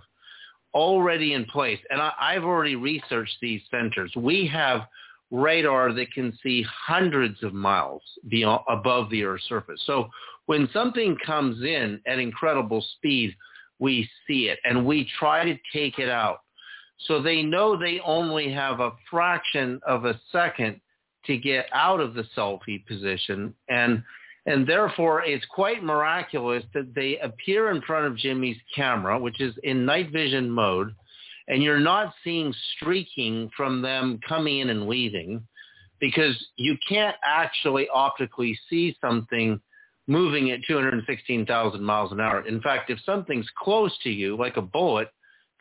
already 0.74 1.34
in 1.34 1.44
place, 1.44 1.80
and 1.90 2.02
I, 2.02 2.14
I've 2.18 2.46
already 2.46 2.78
researched 2.78 3.36
these 3.42 3.62
sensors, 3.74 4.16
we 4.16 4.48
have 4.48 4.84
radar 5.32 5.94
that 5.94 6.12
can 6.14 6.38
see 6.42 6.66
hundreds 6.70 7.42
of 7.44 7.54
miles 7.54 8.04
beyond 8.28 8.62
above 8.70 9.10
the 9.10 9.24
Earth's 9.24 9.48
surface. 9.48 9.82
So 9.86 10.10
when 10.46 10.70
something 10.72 11.18
comes 11.26 11.64
in 11.64 12.00
at 12.06 12.20
incredible 12.20 12.86
speed, 12.96 13.36
we 13.80 14.10
see 14.28 14.48
it 14.48 14.60
and 14.64 14.86
we 14.86 15.10
try 15.20 15.44
to 15.44 15.58
take 15.74 16.00
it 16.00 16.10
out 16.10 16.40
so 17.00 17.22
they 17.22 17.44
know 17.44 17.78
they 17.78 18.00
only 18.06 18.52
have 18.52 18.80
a 18.80 18.94
fraction 19.10 19.80
of 19.86 20.06
a 20.06 20.20
second 20.32 20.80
to 21.26 21.38
get 21.38 21.68
out 21.74 22.00
of 22.00 22.14
the 22.14 22.24
selfie 22.38 22.86
position. 22.86 23.54
And, 23.68 24.04
and 24.46 24.68
therefore 24.68 25.24
it's 25.24 25.46
quite 25.46 25.84
miraculous 25.84 26.64
that 26.74 26.94
they 26.94 27.18
appear 27.20 27.72
in 27.72 27.82
front 27.82 28.06
of 28.06 28.18
Jimmy's 28.18 28.58
camera, 28.76 29.20
which 29.20 29.42
is 29.42 29.56
in 29.64 29.86
night 29.86 30.12
vision 30.12 30.50
mode. 30.50 30.96
And 31.48 31.62
you're 31.62 31.80
not 31.80 32.14
seeing 32.24 32.54
streaking 32.76 33.50
from 33.56 33.82
them 33.82 34.20
coming 34.28 34.60
in 34.60 34.70
and 34.70 34.88
leaving 34.88 35.46
because 36.00 36.36
you 36.56 36.76
can't 36.88 37.16
actually 37.24 37.88
optically 37.94 38.58
see 38.70 38.98
something 39.00 39.60
moving 40.08 40.52
at 40.52 40.60
216,000 40.68 41.84
miles 41.84 42.12
an 42.12 42.20
hour. 42.20 42.46
In 42.48 42.62
fact, 42.62 42.90
if 42.90 43.00
something's 43.06 43.50
close 43.58 43.96
to 44.04 44.10
you, 44.10 44.38
like 44.38 44.58
a 44.58 44.62
bullet, 44.62 45.10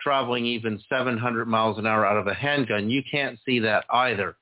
traveling 0.01 0.45
even 0.45 0.81
700 0.89 1.49
miles 1.49 1.79
an 1.79 1.87
hour 1.87 2.05
out 2.05 2.19
of 2.19 2.27
a 2.27 2.35
handgun. 2.35 2.91
You 2.91 3.03
can't 3.11 3.39
see 3.45 3.59
that 3.61 3.85
either. 3.91 4.37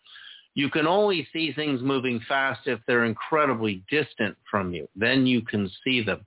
You 0.55 0.69
can 0.69 0.87
only 0.87 1.27
see 1.33 1.53
things 1.53 1.81
moving 1.81 2.21
fast 2.29 2.67
if 2.67 2.81
they're 2.87 3.05
incredibly 3.05 3.85
distant 3.89 4.37
from 4.51 4.75
you. 4.75 4.89
Then 4.97 5.27
you 5.27 5.41
can 5.43 5.71
see 5.85 6.03
them. 6.03 6.27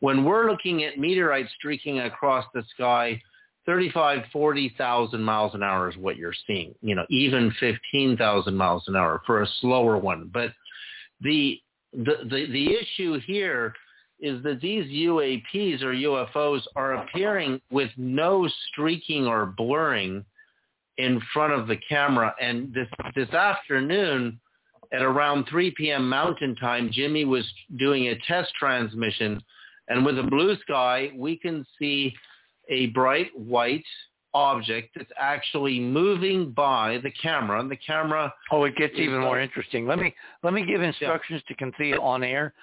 When 0.00 0.24
we're 0.24 0.50
looking 0.50 0.84
at 0.84 0.98
meteorites 0.98 1.50
streaking 1.56 2.00
across 2.00 2.44
the 2.52 2.62
sky, 2.74 3.20
35, 3.66 4.24
40,000 4.32 5.22
miles 5.22 5.54
an 5.54 5.62
hour 5.62 5.88
is 5.88 5.96
what 5.96 6.16
you're 6.16 6.34
seeing. 6.46 6.74
You 6.82 6.94
know, 6.94 7.06
even 7.10 7.52
15,000 7.60 8.54
miles 8.54 8.84
an 8.86 8.96
hour 8.96 9.22
for 9.26 9.42
a 9.42 9.48
slower 9.60 9.96
one. 9.96 10.30
But 10.32 10.50
the 11.20 11.60
the 11.92 12.16
the, 12.24 12.46
the 12.50 12.74
issue 12.74 13.20
here 13.20 13.72
is 14.20 14.42
that 14.42 14.60
these 14.60 14.84
UAPs 14.86 15.82
or 15.82 15.92
UFOs 15.92 16.62
are 16.76 16.94
appearing 16.94 17.60
with 17.70 17.90
no 17.96 18.48
streaking 18.68 19.26
or 19.26 19.46
blurring 19.46 20.24
in 20.98 21.20
front 21.32 21.52
of 21.52 21.66
the 21.66 21.76
camera. 21.88 22.34
And 22.40 22.72
this 22.72 22.88
this 23.14 23.30
afternoon, 23.30 24.38
at 24.92 25.02
around 25.02 25.46
3 25.50 25.72
p.m. 25.76 26.08
Mountain 26.08 26.56
Time, 26.56 26.90
Jimmy 26.92 27.24
was 27.24 27.46
doing 27.78 28.08
a 28.08 28.18
test 28.28 28.52
transmission, 28.58 29.42
and 29.88 30.04
with 30.04 30.18
a 30.18 30.22
blue 30.22 30.56
sky, 30.60 31.10
we 31.16 31.36
can 31.38 31.66
see 31.78 32.14
a 32.68 32.86
bright 32.88 33.30
white 33.34 33.84
object 34.32 34.90
that's 34.96 35.12
actually 35.18 35.78
moving 35.78 36.50
by 36.50 36.98
the 37.02 37.10
camera. 37.10 37.60
And 37.60 37.70
the 37.70 37.76
camera. 37.76 38.32
Oh, 38.50 38.64
it 38.64 38.76
gets 38.76 38.94
even 38.96 39.20
more 39.20 39.40
interesting. 39.40 39.86
Let 39.86 39.98
me 39.98 40.14
let 40.42 40.52
me 40.52 40.66
give 40.66 40.82
instructions 40.82 41.42
yeah. 41.48 41.56
to 41.56 41.64
Conthea 41.64 42.00
on 42.00 42.24
air 42.24 42.54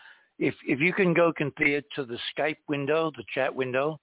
if 0.41 0.55
if 0.67 0.79
you 0.79 0.91
can 0.91 1.13
go 1.13 1.31
Conthea 1.31 1.83
to 1.95 2.03
the 2.03 2.17
Skype 2.35 2.57
window, 2.67 3.11
the 3.15 3.23
chat 3.33 3.53
window, 3.53 4.01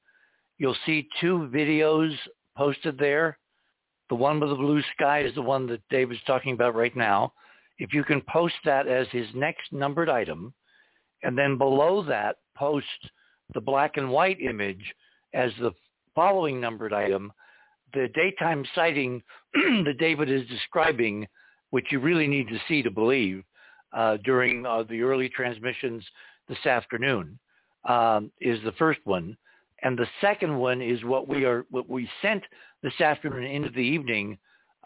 you'll 0.56 0.76
see 0.86 1.08
two 1.20 1.50
videos 1.52 2.14
posted 2.56 2.96
there. 2.96 3.38
The 4.08 4.14
one 4.14 4.40
with 4.40 4.50
the 4.50 4.54
blue 4.54 4.80
sky 4.94 5.20
is 5.20 5.34
the 5.34 5.42
one 5.42 5.66
that 5.66 5.82
Dave 5.90 6.12
is 6.12 6.18
talking 6.26 6.54
about 6.54 6.76
right 6.76 6.96
now. 6.96 7.32
If 7.78 7.92
you 7.92 8.04
can 8.04 8.22
post 8.22 8.54
that 8.64 8.86
as 8.86 9.06
his 9.10 9.26
next 9.34 9.72
numbered 9.72 10.08
item, 10.08 10.54
and 11.24 11.36
then 11.36 11.58
below 11.58 12.02
that 12.04 12.36
post 12.56 12.86
the 13.52 13.60
black 13.60 13.96
and 13.96 14.08
white 14.08 14.40
image 14.40 14.94
as 15.34 15.50
the 15.60 15.72
following 16.18 16.60
numbered 16.60 16.92
item, 16.92 17.32
the 17.94 18.08
daytime 18.12 18.64
sighting 18.74 19.22
that 19.54 19.98
David 20.00 20.28
is 20.28 20.44
describing, 20.48 21.24
which 21.70 21.86
you 21.92 22.00
really 22.00 22.26
need 22.26 22.48
to 22.48 22.58
see 22.66 22.82
to 22.82 22.90
believe, 22.90 23.44
uh, 23.92 24.16
during 24.24 24.66
uh, 24.66 24.82
the 24.90 25.00
early 25.00 25.28
transmissions 25.28 26.04
this 26.48 26.66
afternoon 26.66 27.38
um, 27.88 28.32
is 28.40 28.58
the 28.64 28.72
first 28.72 28.98
one, 29.04 29.36
and 29.84 29.96
the 29.96 30.08
second 30.20 30.58
one 30.58 30.82
is 30.82 31.04
what 31.04 31.28
we 31.28 31.44
are 31.44 31.64
what 31.70 31.88
we 31.88 32.10
sent 32.20 32.42
this 32.82 33.00
afternoon 33.00 33.44
into 33.44 33.70
the 33.70 33.78
evening 33.78 34.36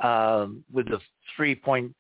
um, 0.05 0.63
with 0.71 0.87
the 0.87 1.01
3.69 1.41 1.95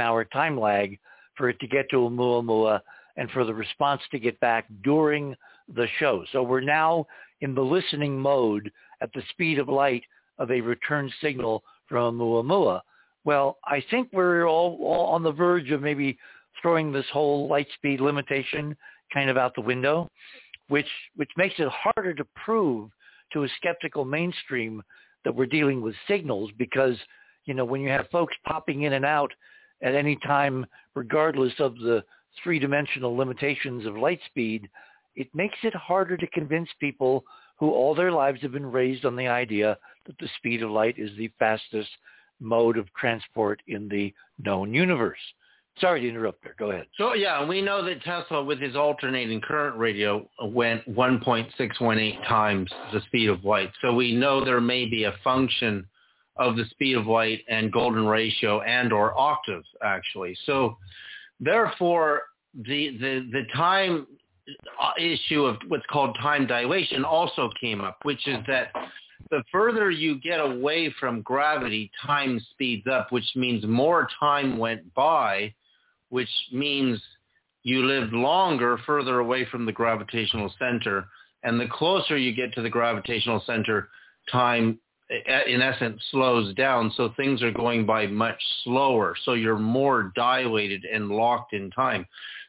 hour 0.00 0.24
time 0.24 0.58
lag 0.58 0.98
for 1.36 1.50
it 1.50 1.60
to 1.60 1.66
get 1.66 1.90
to 1.90 1.96
Oumuamua 1.96 2.80
and 3.16 3.30
for 3.32 3.44
the 3.44 3.52
response 3.52 4.00
to 4.10 4.18
get 4.18 4.40
back 4.40 4.64
during 4.82 5.36
the 5.74 5.86
show. 5.98 6.24
So 6.32 6.42
we're 6.42 6.60
now 6.60 7.06
in 7.40 7.54
the 7.54 7.62
listening 7.62 8.18
mode 8.18 8.70
at 9.00 9.12
the 9.12 9.22
speed 9.30 9.58
of 9.58 9.68
light 9.68 10.02
of 10.38 10.50
a 10.50 10.60
return 10.60 11.10
signal 11.20 11.62
from 11.88 12.18
Oumuamua. 12.18 12.80
Well, 13.24 13.58
I 13.64 13.82
think 13.90 14.08
we're 14.12 14.46
all, 14.46 14.78
all 14.82 15.06
on 15.06 15.22
the 15.22 15.32
verge 15.32 15.70
of 15.70 15.82
maybe 15.82 16.18
throwing 16.60 16.92
this 16.92 17.06
whole 17.12 17.48
light 17.48 17.66
speed 17.74 18.00
limitation 18.00 18.76
kind 19.12 19.30
of 19.30 19.36
out 19.36 19.54
the 19.54 19.60
window, 19.60 20.10
which 20.68 20.88
which 21.16 21.30
makes 21.36 21.54
it 21.58 21.68
harder 21.68 22.14
to 22.14 22.26
prove 22.44 22.90
to 23.32 23.44
a 23.44 23.48
skeptical 23.56 24.04
mainstream 24.04 24.82
that 25.24 25.34
we're 25.34 25.46
dealing 25.46 25.80
with 25.80 25.94
signals 26.06 26.50
because 26.58 26.96
you 27.44 27.54
know 27.54 27.64
when 27.64 27.80
you 27.80 27.88
have 27.88 28.08
folks 28.10 28.34
popping 28.46 28.82
in 28.82 28.94
and 28.94 29.04
out 29.04 29.32
at 29.82 29.94
any 29.94 30.16
time, 30.26 30.66
regardless 30.94 31.52
of 31.58 31.76
the 31.76 32.02
three-dimensional 32.42 33.16
limitations 33.16 33.86
of 33.86 33.96
light 33.96 34.20
speed, 34.26 34.68
it 35.16 35.28
makes 35.34 35.58
it 35.62 35.74
harder 35.74 36.16
to 36.16 36.26
convince 36.28 36.68
people 36.80 37.24
who 37.58 37.70
all 37.70 37.94
their 37.94 38.12
lives 38.12 38.40
have 38.42 38.52
been 38.52 38.70
raised 38.70 39.04
on 39.04 39.16
the 39.16 39.28
idea 39.28 39.78
that 40.06 40.18
the 40.18 40.28
speed 40.38 40.62
of 40.62 40.70
light 40.70 40.98
is 40.98 41.10
the 41.16 41.30
fastest 41.38 41.88
mode 42.40 42.76
of 42.76 42.92
transport 42.94 43.62
in 43.68 43.88
the 43.88 44.12
known 44.44 44.74
universe. 44.74 45.18
Sorry 45.80 46.02
to 46.02 46.08
interrupt 46.08 46.42
there. 46.44 46.54
Go 46.58 46.70
ahead. 46.70 46.86
So 46.96 47.14
yeah, 47.14 47.44
we 47.44 47.60
know 47.60 47.84
that 47.84 48.02
Tesla 48.02 48.44
with 48.44 48.60
his 48.60 48.76
alternating 48.76 49.40
current 49.40 49.76
radio 49.76 50.28
went 50.42 50.86
1.618 50.88 52.28
times 52.28 52.70
the 52.92 53.00
speed 53.06 53.28
of 53.28 53.44
light. 53.44 53.70
So 53.82 53.92
we 53.92 54.14
know 54.14 54.44
there 54.44 54.60
may 54.60 54.86
be 54.86 55.04
a 55.04 55.14
function 55.24 55.84
of 56.36 56.56
the 56.56 56.64
speed 56.70 56.96
of 56.96 57.06
light 57.06 57.40
and 57.48 57.72
golden 57.72 58.06
ratio 58.06 58.60
and 58.62 58.92
or 58.92 59.18
octaves 59.18 59.66
actually. 59.82 60.36
So 60.46 60.76
therefore 61.40 62.22
the 62.54 62.96
the 62.98 63.28
the 63.32 63.42
time 63.54 64.06
Uh, 64.80 64.90
issue 65.00 65.44
of 65.44 65.56
what's 65.68 65.86
called 65.90 66.16
time 66.20 66.46
dilation 66.46 67.04
also 67.04 67.48
came 67.58 67.80
up, 67.80 67.98
which 68.02 68.28
is 68.28 68.38
that 68.46 68.72
the 69.30 69.42
further 69.50 69.90
you 69.90 70.20
get 70.20 70.38
away 70.38 70.92
from 71.00 71.22
gravity, 71.22 71.90
time 72.04 72.38
speeds 72.50 72.86
up, 72.86 73.10
which 73.10 73.24
means 73.34 73.64
more 73.66 74.06
time 74.20 74.58
went 74.58 74.92
by 74.94 75.54
which 76.14 76.30
means 76.52 77.02
you 77.64 77.84
lived 77.84 78.12
longer 78.12 78.78
further 78.86 79.18
away 79.18 79.44
from 79.50 79.66
the 79.66 79.72
gravitational 79.72 80.52
center. 80.60 81.08
And 81.42 81.60
the 81.60 81.66
closer 81.66 82.16
you 82.16 82.32
get 82.32 82.54
to 82.54 82.62
the 82.62 82.70
gravitational 82.70 83.42
center, 83.44 83.88
time 84.30 84.78
uh, 85.10 85.44
in 85.48 85.60
essence 85.60 86.00
slows 86.12 86.54
down. 86.54 86.92
So 86.96 87.12
things 87.16 87.42
are 87.42 87.50
going 87.50 87.84
by 87.84 88.06
much 88.06 88.40
slower. 88.62 89.16
So 89.24 89.32
you're 89.32 89.58
more 89.58 90.12
dilated 90.14 90.84
and 90.84 91.08
locked 91.08 91.52
in 91.52 91.68
time. 91.72 92.06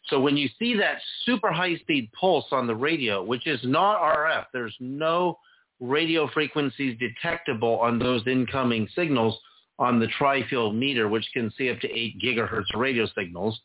So 0.08 0.20
when 0.20 0.38
you 0.38 0.50
see 0.60 0.76
that 0.76 0.98
super 1.24 1.52
high 1.52 1.78
speed 1.78 2.12
pulse 2.20 2.46
on 2.52 2.68
the 2.68 2.76
radio, 2.76 3.24
which 3.24 3.48
is 3.48 3.60
not 3.64 4.02
RF, 4.02 4.46
there's 4.54 4.76
no 4.80 5.40
radio 5.80 6.28
frequencies 6.30 6.98
detectable 7.00 7.80
on 7.80 8.00
those 8.00 8.26
incoming 8.28 8.88
signals 8.96 9.38
on 9.80 10.00
the 10.00 10.08
tri-field 10.18 10.76
meter, 10.76 11.10
which 11.10 11.28
can 11.34 11.52
see 11.58 11.70
up 11.70 11.80
to 11.80 11.92
8 11.92 12.20
gigahertz 12.22 12.74
radio 12.76 13.08
signals. 13.18 13.60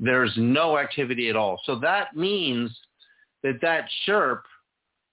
There's 0.00 0.32
no 0.36 0.78
activity 0.78 1.28
at 1.28 1.36
all. 1.36 1.60
So 1.64 1.78
that 1.80 2.16
means 2.16 2.76
that 3.42 3.60
that 3.62 3.86
chirp, 4.06 4.44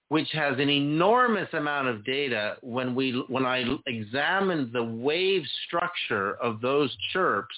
which 0.08 0.30
has 0.32 0.58
an 0.58 0.70
enormous 0.70 1.50
amount 1.54 1.88
of 1.88 2.04
data, 2.04 2.56
when, 2.62 2.96
we, 2.96 3.24
when 3.28 3.46
I 3.46 3.66
examined 3.86 4.72
the 4.74 4.84
wave 4.84 5.44
structure 5.68 6.36
of 6.42 6.62
those 6.62 6.96
chirps, 7.14 7.56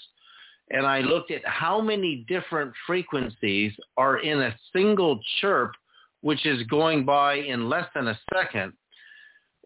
and 0.72 0.86
I 0.86 1.00
looked 1.00 1.32
at 1.32 1.46
how 1.46 1.82
many 1.82 2.26
different 2.28 2.74
frequencies 2.88 3.74
are 3.98 4.20
in 4.20 4.42
a 4.42 4.56
single 4.74 5.20
chirp, 5.40 5.74
which 6.22 6.46
is 6.46 6.64
going 6.68 7.06
by 7.06 7.36
in 7.36 7.70
less 7.70 7.88
than 7.94 8.08
a 8.08 8.20
second, 8.34 8.74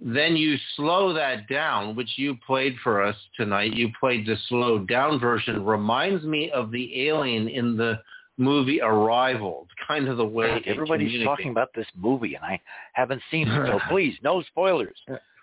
then 0.01 0.35
you 0.35 0.57
slow 0.75 1.13
that 1.13 1.47
down, 1.47 1.95
which 1.95 2.09
you 2.17 2.35
played 2.45 2.75
for 2.83 3.01
us 3.01 3.15
tonight. 3.37 3.73
You 3.73 3.89
played 3.99 4.25
the 4.25 4.35
slowed 4.49 4.87
down 4.87 5.19
version. 5.19 5.63
Reminds 5.63 6.23
me 6.25 6.51
of 6.51 6.71
the 6.71 7.07
alien 7.07 7.47
in 7.47 7.77
the 7.77 7.99
movie 8.37 8.81
Arrival. 8.81 9.67
kind 9.87 10.09
of 10.09 10.17
the 10.17 10.25
way 10.25 10.61
everybody's 10.65 11.23
talking 11.23 11.51
about 11.51 11.69
this 11.73 11.87
movie, 11.95 12.35
and 12.35 12.43
I 12.43 12.59
haven't 12.93 13.21
seen 13.31 13.47
it. 13.47 13.67
So 13.67 13.79
please, 13.89 14.15
no 14.21 14.41
spoilers. 14.43 14.97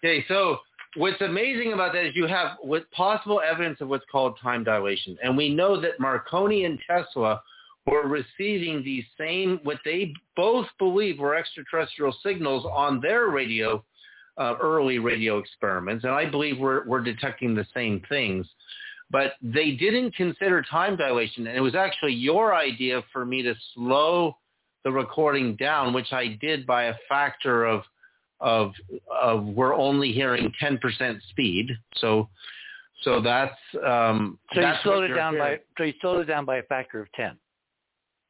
Okay, 0.04 0.24
so 0.28 0.58
what's 0.97 1.20
amazing 1.20 1.72
about 1.72 1.93
that 1.95 2.07
is 2.07 2.16
you 2.16 2.26
have 2.26 2.59
with 2.62 2.90
possible 2.90 3.40
evidence 3.40 3.80
of 3.80 3.88
what's 3.88 4.05
called 4.11 4.38
time 4.43 4.64
dilation, 4.64 5.16
and 5.22 5.36
we 5.36 5.55
know 5.55 5.80
that 5.80 5.99
Marconi 5.99 6.64
and 6.64 6.78
Tesla 6.86 7.43
were 7.86 8.07
receiving 8.07 8.82
these 8.84 9.05
same 9.18 9.59
what 9.64 9.78
they 9.84 10.12
both 10.36 10.66
believe 10.78 11.18
were 11.18 11.34
extraterrestrial 11.34 12.14
signals 12.22 12.64
on 12.64 13.01
their 13.01 13.28
radio 13.28 13.84
uh, 14.38 14.55
early 14.61 14.99
radio 14.99 15.38
experiments, 15.38 16.05
and 16.05 16.12
I 16.12 16.28
believe 16.28 16.59
we're, 16.59 16.86
we're 16.86 17.03
detecting 17.03 17.55
the 17.55 17.66
same 17.74 18.03
things. 18.09 18.47
But 19.11 19.34
they 19.43 19.72
didn't 19.72 20.14
consider 20.14 20.62
time 20.62 20.97
dilation, 20.97 21.47
and 21.47 21.57
it 21.57 21.61
was 21.61 21.74
actually 21.74 22.14
your 22.14 22.55
idea 22.55 23.03
for 23.12 23.26
me 23.26 23.43
to 23.43 23.55
slow 23.74 24.38
the 24.84 24.90
recording 24.90 25.55
down, 25.57 25.93
which 25.93 26.12
I 26.12 26.38
did 26.40 26.66
by 26.66 26.84
a 26.84 26.95
factor 27.09 27.64
of 27.64 27.82
of 28.43 28.72
of 29.22 29.45
we're 29.45 29.74
only 29.74 30.12
hearing 30.12 30.53
10% 30.61 31.20
speed. 31.30 31.70
So 31.97 32.28
so 33.03 33.20
that's 33.22 33.57
um, 33.86 34.38
so 34.53 34.61
that's 34.61 34.84
you 34.84 34.90
slowed 34.90 35.11
it 35.11 35.14
down 35.14 35.34
hearing. 35.34 35.59
by 35.59 35.62
so 35.78 35.84
you 35.84 35.95
slowed 36.01 36.20
it 36.20 36.24
down 36.26 36.45
by 36.45 36.57
a 36.57 36.62
factor 36.64 37.01
of 37.01 37.11
10. 37.12 37.38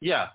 Yeah. 0.01 0.29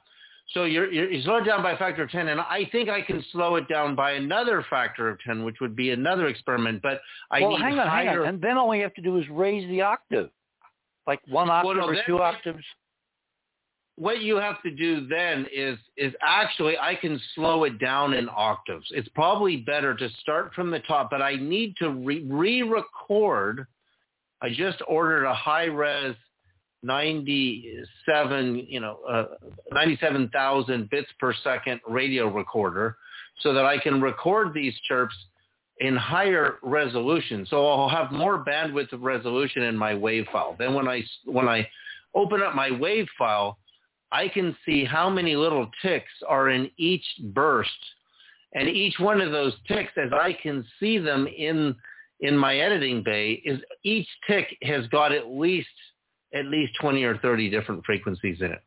So 0.53 0.63
you're, 0.63 0.91
you're, 0.91 1.11
you 1.11 1.21
slow 1.23 1.37
it 1.37 1.43
down 1.43 1.61
by 1.61 1.73
a 1.73 1.77
factor 1.77 2.03
of 2.03 2.09
10, 2.09 2.29
and 2.29 2.39
I 2.39 2.69
think 2.71 2.87
I 2.87 3.01
can 3.01 3.23
slow 3.33 3.57
it 3.57 3.67
down 3.67 3.95
by 3.95 4.13
another 4.13 4.65
factor 4.69 5.09
of 5.09 5.19
10, 5.25 5.43
which 5.43 5.57
would 5.59 5.75
be 5.75 5.91
another 5.91 6.27
experiment. 6.27 6.81
But 6.81 7.01
I 7.31 7.41
well, 7.41 7.51
need 7.51 7.61
hang 7.61 7.79
on, 7.79 7.87
higher... 7.87 8.05
hang 8.05 8.19
on. 8.19 8.27
And 8.27 8.41
then 8.41 8.57
all 8.57 8.69
we 8.69 8.79
have 8.79 8.93
to 8.93 9.01
do 9.01 9.17
is 9.17 9.25
raise 9.29 9.67
the 9.67 9.81
octave, 9.81 10.29
like 11.05 11.19
one 11.27 11.49
octave 11.49 11.75
well, 11.77 11.91
no, 11.91 11.99
or 11.99 12.03
two 12.05 12.19
octaves. 12.19 12.63
What 13.97 14.21
you 14.21 14.35
have 14.35 14.61
to 14.61 14.69
do 14.69 15.07
then 15.07 15.47
is 15.53 15.77
is 15.97 16.13
actually 16.21 16.77
I 16.77 16.93
can 16.95 17.19
slow 17.33 17.63
it 17.63 17.79
down 17.79 18.13
in 18.13 18.29
octaves. 18.29 18.85
It's 18.91 19.09
probably 19.09 19.57
better 19.57 19.95
to 19.95 20.09
start 20.21 20.53
from 20.53 20.69
the 20.69 20.79
top, 20.81 21.09
but 21.09 21.21
I 21.21 21.35
need 21.35 21.75
to 21.77 21.89
re- 21.89 22.25
re-record. 22.29 23.65
I 24.41 24.49
just 24.49 24.83
ordered 24.87 25.25
a 25.25 25.33
high-res 25.33 26.15
97, 26.83 28.67
you 28.69 28.79
know, 28.79 28.99
uh, 29.09 29.25
97,000 29.71 30.89
bits 30.89 31.09
per 31.19 31.33
second 31.43 31.81
radio 31.87 32.27
recorder 32.27 32.97
so 33.41 33.53
that 33.53 33.65
I 33.65 33.77
can 33.77 34.01
record 34.01 34.53
these 34.53 34.75
chirps 34.87 35.15
in 35.79 35.95
higher 35.95 36.55
resolution. 36.63 37.45
So 37.49 37.67
I'll 37.67 37.89
have 37.89 38.11
more 38.11 38.43
bandwidth 38.43 38.93
of 38.93 39.01
resolution 39.01 39.63
in 39.63 39.75
my 39.75 39.95
wave 39.95 40.25
file. 40.31 40.55
Then 40.57 40.73
when 40.73 40.87
I, 40.87 41.03
when 41.25 41.47
I 41.47 41.67
open 42.15 42.41
up 42.41 42.55
my 42.55 42.71
wave 42.71 43.07
file, 43.17 43.57
I 44.11 44.27
can 44.27 44.55
see 44.65 44.85
how 44.85 45.09
many 45.09 45.35
little 45.35 45.69
ticks 45.81 46.11
are 46.27 46.49
in 46.49 46.69
each 46.77 47.05
burst. 47.33 47.69
And 48.53 48.69
each 48.69 48.95
one 48.99 49.21
of 49.21 49.31
those 49.31 49.53
ticks, 49.67 49.91
as 49.97 50.11
I 50.13 50.33
can 50.41 50.65
see 50.79 50.97
them 50.97 51.27
in, 51.27 51.75
in 52.21 52.37
my 52.37 52.57
editing 52.57 53.03
bay, 53.03 53.41
is 53.45 53.59
each 53.83 54.07
tick 54.27 54.57
has 54.63 54.87
got 54.87 55.11
at 55.11 55.27
least 55.27 55.67
at 56.33 56.45
least 56.45 56.73
20 56.81 57.03
or 57.03 57.17
30 57.19 57.49
different 57.49 57.85
frequencies 57.85 58.37
in 58.41 58.51
it. 58.51 58.61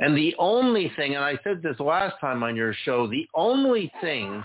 And 0.00 0.16
the 0.16 0.34
only 0.38 0.90
thing, 0.96 1.14
and 1.14 1.24
I 1.24 1.38
said 1.44 1.62
this 1.62 1.78
last 1.78 2.16
time 2.20 2.42
on 2.42 2.56
your 2.56 2.74
show, 2.84 3.06
the 3.06 3.26
only 3.34 3.90
thing 4.00 4.42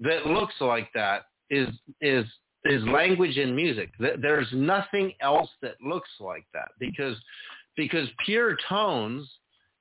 that 0.00 0.26
looks 0.26 0.54
like 0.60 0.88
that 0.94 1.26
is 1.50 1.68
is 2.00 2.24
is 2.64 2.82
language 2.84 3.36
and 3.36 3.54
music. 3.54 3.90
There's 3.98 4.48
nothing 4.52 5.12
else 5.20 5.50
that 5.62 5.74
looks 5.84 6.08
like 6.20 6.46
that 6.54 6.70
because 6.78 7.16
because 7.76 8.08
pure 8.24 8.56
tones. 8.68 9.28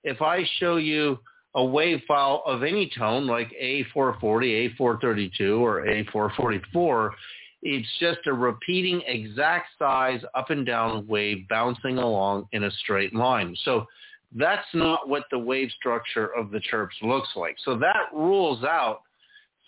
If 0.03 0.21
I 0.21 0.43
show 0.59 0.77
you 0.77 1.19
a 1.55 1.63
wave 1.63 2.01
file 2.07 2.43
of 2.45 2.63
any 2.63 2.91
tone 2.97 3.27
like 3.27 3.51
A440, 3.61 4.77
A432, 4.79 5.59
or 5.59 5.85
A444, 5.85 7.11
it's 7.61 7.87
just 7.99 8.19
a 8.25 8.33
repeating 8.33 9.01
exact 9.07 9.67
size 9.79 10.21
up 10.35 10.49
and 10.49 10.65
down 10.65 11.07
wave 11.07 11.47
bouncing 11.47 11.97
along 11.97 12.47
in 12.51 12.65
a 12.65 12.71
straight 12.71 13.13
line. 13.15 13.55
So 13.63 13.85
that's 14.35 14.67
not 14.73 15.07
what 15.07 15.23
the 15.31 15.39
wave 15.39 15.69
structure 15.71 16.35
of 16.35 16.51
the 16.51 16.59
chirps 16.59 16.95
looks 17.01 17.29
like. 17.35 17.55
So 17.63 17.77
that 17.77 18.09
rules 18.13 18.63
out 18.63 19.01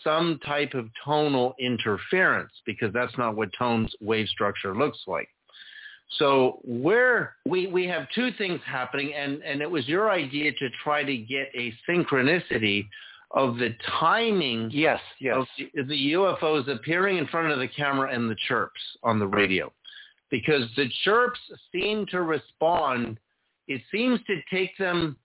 some 0.03 0.39
type 0.45 0.73
of 0.73 0.89
tonal 1.03 1.55
interference 1.59 2.51
because 2.65 2.91
that's 2.93 3.17
not 3.17 3.35
what 3.35 3.49
tone's 3.57 3.93
wave 4.01 4.27
structure 4.27 4.75
looks 4.75 4.99
like. 5.07 5.29
So 6.17 6.59
where 6.63 7.35
we, 7.45 7.67
we 7.67 7.87
have 7.87 8.07
two 8.13 8.31
things 8.37 8.61
happening 8.65 9.13
and, 9.13 9.41
and 9.43 9.61
it 9.61 9.69
was 9.69 9.87
your 9.87 10.11
idea 10.11 10.51
to 10.53 10.69
try 10.83 11.03
to 11.03 11.17
get 11.17 11.49
a 11.55 11.73
synchronicity 11.89 12.87
of 13.31 13.57
the 13.57 13.75
timing 13.99 14.69
yes, 14.71 14.99
yes. 15.19 15.35
of 15.37 15.45
the, 15.57 15.83
the 15.83 16.13
UFOs 16.13 16.69
appearing 16.69 17.17
in 17.17 17.27
front 17.27 17.51
of 17.51 17.59
the 17.59 17.67
camera 17.67 18.13
and 18.13 18.29
the 18.29 18.35
chirps 18.47 18.79
on 19.03 19.19
the 19.19 19.27
radio. 19.27 19.71
Because 20.31 20.63
the 20.75 20.89
chirps 21.03 21.39
seem 21.71 22.05
to 22.07 22.21
respond, 22.21 23.19
it 23.67 23.81
seems 23.91 24.19
to 24.27 24.39
take 24.49 24.77
them 24.77 25.17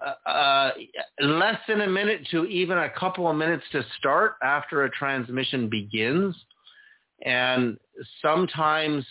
uh, 0.00 0.28
uh, 0.28 0.70
less 1.20 1.58
than 1.68 1.82
a 1.82 1.88
minute 1.88 2.26
to 2.30 2.44
even 2.46 2.78
a 2.78 2.90
couple 2.90 3.28
of 3.28 3.36
minutes 3.36 3.64
to 3.72 3.82
start 3.98 4.34
after 4.42 4.84
a 4.84 4.90
transmission 4.90 5.68
begins. 5.68 6.34
And 7.22 7.78
sometimes 8.22 9.04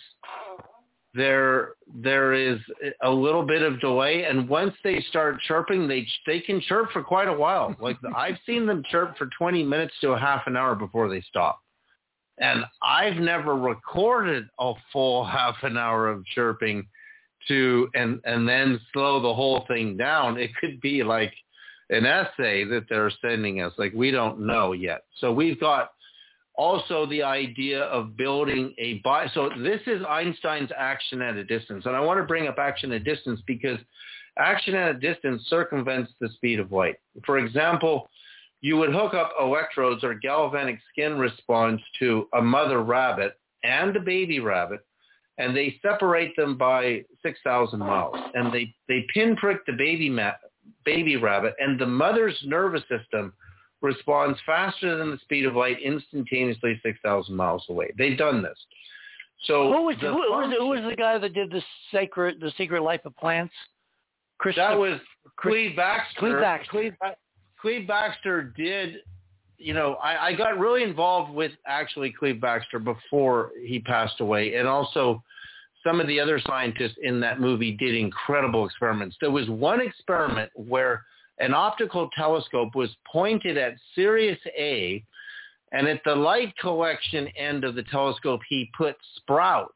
there 1.14 1.70
there 1.92 2.32
is 2.34 2.58
a 3.02 3.10
little 3.10 3.44
bit 3.44 3.62
of 3.62 3.80
delay 3.80 4.24
and 4.24 4.48
once 4.48 4.74
they 4.84 5.00
start 5.08 5.40
chirping 5.46 5.88
they 5.88 6.06
they 6.26 6.40
can 6.40 6.60
chirp 6.60 6.90
for 6.92 7.02
quite 7.02 7.28
a 7.28 7.32
while. 7.32 7.74
Like 7.80 7.96
i've 8.16 8.38
seen 8.46 8.66
them 8.66 8.82
chirp 8.90 9.16
for 9.16 9.28
20 9.36 9.64
minutes 9.64 9.94
to 10.02 10.10
a 10.10 10.18
half 10.18 10.42
an 10.46 10.56
hour 10.56 10.74
before 10.74 11.08
they 11.08 11.20
stop. 11.22 11.60
And 12.38 12.64
i've 12.82 13.16
never 13.16 13.56
recorded 13.56 14.44
a 14.60 14.74
full 14.92 15.24
half 15.36 15.56
an 15.62 15.76
hour 15.76 16.08
of 16.08 16.24
chirping 16.26 16.86
to 17.48 17.88
and 17.94 18.20
and 18.24 18.48
then 18.48 18.80
slow 18.92 19.20
the 19.20 19.34
whole 19.34 19.64
thing 19.66 19.96
down. 19.96 20.38
It 20.38 20.50
could 20.60 20.80
be 20.80 21.02
like 21.02 21.32
an 21.88 22.06
essay 22.06 22.64
that 22.64 22.84
they're 22.88 23.10
sending 23.20 23.62
us. 23.62 23.72
Like 23.78 23.92
we 23.94 24.12
don't 24.12 24.40
know 24.40 24.72
yet. 24.72 25.02
So 25.18 25.32
we've 25.32 25.58
got 25.58 25.90
also 26.60 27.06
the 27.06 27.22
idea 27.22 27.84
of 27.84 28.18
building 28.18 28.74
a 28.78 29.00
so 29.32 29.48
this 29.62 29.80
is 29.86 30.02
Einstein's 30.06 30.70
action 30.76 31.22
at 31.22 31.34
a 31.36 31.42
distance 31.42 31.86
and 31.86 31.96
I 31.96 32.00
want 32.00 32.20
to 32.20 32.24
bring 32.24 32.48
up 32.48 32.58
action 32.58 32.92
at 32.92 33.00
a 33.00 33.04
distance 33.04 33.40
because 33.46 33.78
action 34.38 34.74
at 34.74 34.90
a 34.94 34.98
distance 34.98 35.42
circumvents 35.48 36.12
the 36.20 36.28
speed 36.34 36.60
of 36.60 36.70
light. 36.70 36.96
For 37.24 37.38
example, 37.38 38.10
you 38.60 38.76
would 38.76 38.92
hook 38.92 39.14
up 39.14 39.32
electrodes 39.40 40.04
or 40.04 40.12
galvanic 40.12 40.78
skin 40.92 41.18
response 41.18 41.80
to 41.98 42.28
a 42.34 42.42
mother 42.42 42.82
rabbit 42.82 43.40
and 43.64 43.96
a 43.96 44.00
baby 44.00 44.38
rabbit 44.38 44.80
and 45.38 45.56
they 45.56 45.78
separate 45.80 46.36
them 46.36 46.58
by 46.58 47.02
6,000 47.22 47.78
miles 47.78 48.16
and 48.34 48.52
they, 48.52 48.74
they 48.86 49.06
pinprick 49.14 49.64
the 49.64 49.72
baby, 49.72 50.10
ma- 50.10 50.32
baby 50.84 51.16
rabbit 51.16 51.54
and 51.58 51.80
the 51.80 51.86
mother's 51.86 52.38
nervous 52.44 52.82
system 52.82 53.32
responds 53.82 54.38
faster 54.44 54.96
than 54.96 55.10
the 55.10 55.18
speed 55.18 55.46
of 55.46 55.54
light 55.54 55.80
instantaneously 55.82 56.78
6,000 56.82 57.34
miles 57.34 57.64
away. 57.68 57.90
They've 57.96 58.18
done 58.18 58.42
this. 58.42 58.58
So 59.44 59.72
who 59.72 59.86
was, 59.86 59.96
who, 60.00 60.08
who, 60.08 60.16
was, 60.16 60.54
who 60.58 60.66
was 60.66 60.80
the 60.88 60.96
guy 60.96 61.16
that 61.18 61.32
did 61.32 61.50
the 61.50 61.62
sacred 61.92 62.40
the 62.40 62.52
secret 62.58 62.82
life 62.82 63.00
of 63.06 63.16
plants? 63.16 63.54
That 64.56 64.78
was 64.78 65.00
Cleve 65.36 65.76
Backster. 65.76 66.16
Cleve 66.18 66.34
Backster. 66.34 66.68
Cleve, 66.68 66.92
Cleve 67.60 67.88
Backster 67.88 68.54
did, 68.56 68.96
you 69.58 69.74
know, 69.74 69.94
I, 69.94 70.28
I 70.28 70.34
got 70.34 70.58
really 70.58 70.82
involved 70.82 71.32
with 71.32 71.52
actually 71.66 72.12
Cleve 72.12 72.36
Backster 72.36 72.82
before 72.82 73.50
he 73.66 73.80
passed 73.80 74.20
away, 74.20 74.54
and 74.54 74.66
also 74.66 75.22
some 75.84 76.00
of 76.00 76.06
the 76.06 76.20
other 76.20 76.40
scientists 76.46 76.96
in 77.02 77.20
that 77.20 77.40
movie 77.40 77.72
did 77.72 77.94
incredible 77.94 78.66
experiments. 78.66 79.16
There 79.20 79.30
was 79.30 79.48
one 79.48 79.80
experiment 79.80 80.50
where 80.54 81.04
an 81.40 81.54
optical 81.54 82.08
telescope 82.16 82.74
was 82.74 82.90
pointed 83.10 83.56
at 83.56 83.74
Sirius 83.94 84.38
A, 84.56 85.04
and 85.72 85.88
at 85.88 86.02
the 86.04 86.14
light 86.14 86.54
collection 86.58 87.28
end 87.36 87.64
of 87.64 87.74
the 87.74 87.84
telescope, 87.84 88.40
he 88.48 88.70
put 88.76 88.96
sprouts 89.16 89.72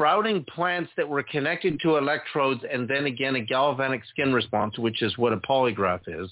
sprouting 0.00 0.42
plants 0.54 0.90
that 0.96 1.06
were 1.06 1.22
connected 1.22 1.78
to 1.78 1.96
electrodes 1.96 2.62
and 2.72 2.88
then 2.88 3.04
again 3.04 3.36
a 3.36 3.40
galvanic 3.40 4.02
skin 4.06 4.32
response, 4.32 4.78
which 4.78 5.02
is 5.02 5.18
what 5.18 5.32
a 5.32 5.36
polygraph 5.36 6.00
is. 6.06 6.30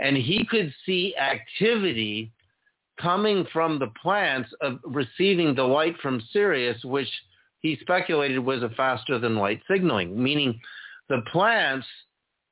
And 0.00 0.16
he 0.16 0.44
could 0.44 0.74
see 0.84 1.14
activity 1.16 2.32
coming 3.00 3.46
from 3.52 3.78
the 3.78 3.92
plants 4.02 4.50
of 4.60 4.80
receiving 4.84 5.54
the 5.54 5.62
light 5.62 5.96
from 6.02 6.20
Sirius, 6.32 6.82
which 6.84 7.08
he 7.60 7.78
speculated 7.80 8.40
was 8.40 8.64
a 8.64 8.70
faster 8.70 9.18
than 9.18 9.36
light 9.36 9.60
signaling, 9.70 10.20
meaning 10.20 10.58
the 11.08 11.22
plants 11.30 11.86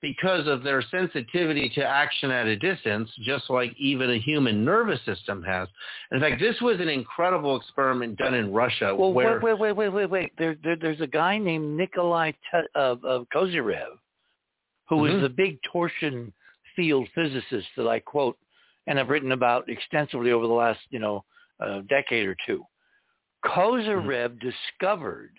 because 0.06 0.46
of 0.46 0.62
their 0.62 0.82
sensitivity 0.82 1.68
to 1.68 1.84
action 1.84 2.30
at 2.30 2.46
a 2.46 2.56
distance, 2.56 3.10
just 3.24 3.50
like 3.50 3.74
even 3.76 4.12
a 4.12 4.18
human 4.18 4.64
nervous 4.64 5.00
system 5.04 5.42
has. 5.42 5.66
In 6.12 6.20
fact, 6.20 6.40
this 6.40 6.54
was 6.60 6.78
an 6.78 6.88
incredible 6.88 7.56
experiment 7.56 8.16
done 8.16 8.34
in 8.34 8.52
Russia. 8.52 8.94
Well, 8.94 9.12
where, 9.12 9.40
wait, 9.40 9.58
wait, 9.58 9.72
wait, 9.74 9.88
wait, 9.88 10.06
wait. 10.08 10.32
There, 10.38 10.56
there, 10.62 10.76
there's 10.76 11.00
a 11.00 11.08
guy 11.08 11.38
named 11.38 11.76
Nikolai 11.76 12.30
Te- 12.30 12.68
uh, 12.76 12.94
uh, 13.04 13.24
Kozyrev, 13.34 13.98
who 14.88 14.98
Mhm. 15.00 15.16
is 15.16 15.22
the 15.22 15.28
big 15.28 15.58
torsion 15.64 16.32
field 16.76 17.08
physicist 17.12 17.66
that 17.76 17.88
I 17.88 17.98
quote 17.98 18.38
and 18.86 18.98
have 18.98 19.08
written 19.08 19.32
about 19.32 19.68
extensively 19.68 20.30
over 20.30 20.46
the 20.46 20.52
last, 20.52 20.80
you 20.90 21.00
know, 21.00 21.24
uh, 21.58 21.80
decade 21.88 22.28
or 22.28 22.36
two. 22.46 22.64
Kozyrev 23.44 24.38
discovered 24.38 25.32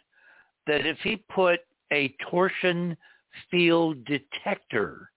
that 0.65 0.85
if 0.85 0.99
he 0.99 1.15
put 1.15 1.61
a 1.93 2.09
torsion 2.29 2.97
field 3.49 4.03
detector 4.05 5.11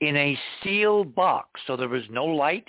in 0.00 0.16
a 0.16 0.38
sealed 0.62 1.14
box, 1.14 1.60
so 1.66 1.76
there 1.76 1.88
was 1.88 2.08
no 2.10 2.24
light 2.24 2.68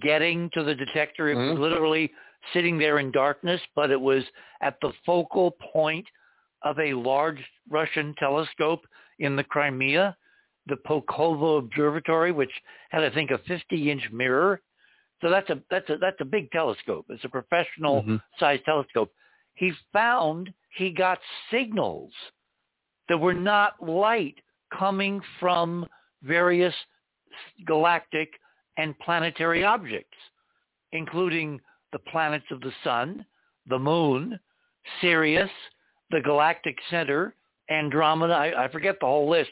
getting 0.00 0.50
to 0.50 0.62
the 0.62 0.74
detector, 0.74 1.28
it 1.28 1.34
was 1.34 1.58
Mhm. 1.58 1.60
literally 1.60 2.14
sitting 2.52 2.78
there 2.78 2.98
in 2.98 3.10
darkness, 3.10 3.60
but 3.74 3.90
it 3.90 4.00
was 4.00 4.24
at 4.60 4.80
the 4.80 4.92
focal 5.04 5.50
point 5.50 6.08
of 6.62 6.78
a 6.78 6.94
large 6.94 7.44
Russian 7.68 8.14
telescope 8.14 8.86
in 9.18 9.36
the 9.36 9.44
Crimea, 9.44 10.16
the 10.66 10.76
Pulkovo 10.76 11.58
Observatory, 11.58 12.32
which 12.32 12.62
had, 12.90 13.02
I 13.02 13.10
think, 13.10 13.30
a 13.30 13.38
50-inch 13.38 14.10
mirror. 14.10 14.62
So 15.20 15.28
that's 15.28 15.50
a 15.50 15.62
that's 15.68 15.88
a 15.90 15.98
that's 15.98 16.20
a 16.20 16.24
big 16.24 16.50
telescope. 16.50 17.06
It's 17.10 17.24
a 17.24 17.28
professional 17.28 18.02
Mhm. 18.02 18.22
sized 18.38 18.64
telescope. 18.64 19.12
He 19.54 19.72
found 19.92 20.54
he 20.70 20.90
got 20.90 21.20
signals 21.50 22.14
that 23.10 23.18
were 23.18 23.34
not 23.34 23.74
light 23.82 24.36
coming 24.72 25.20
from 25.40 25.84
various 26.22 26.74
galactic 27.66 28.30
and 28.78 28.96
planetary 29.00 29.64
objects, 29.64 30.16
including 30.92 31.60
the 31.92 31.98
planets 31.98 32.44
of 32.52 32.60
the 32.60 32.72
sun, 32.84 33.26
the 33.66 33.78
moon, 33.78 34.38
Sirius, 35.00 35.50
the 36.12 36.20
galactic 36.20 36.76
center, 36.88 37.34
Andromeda. 37.68 38.32
I, 38.32 38.64
I 38.64 38.68
forget 38.68 38.96
the 39.00 39.06
whole 39.06 39.28
list. 39.28 39.50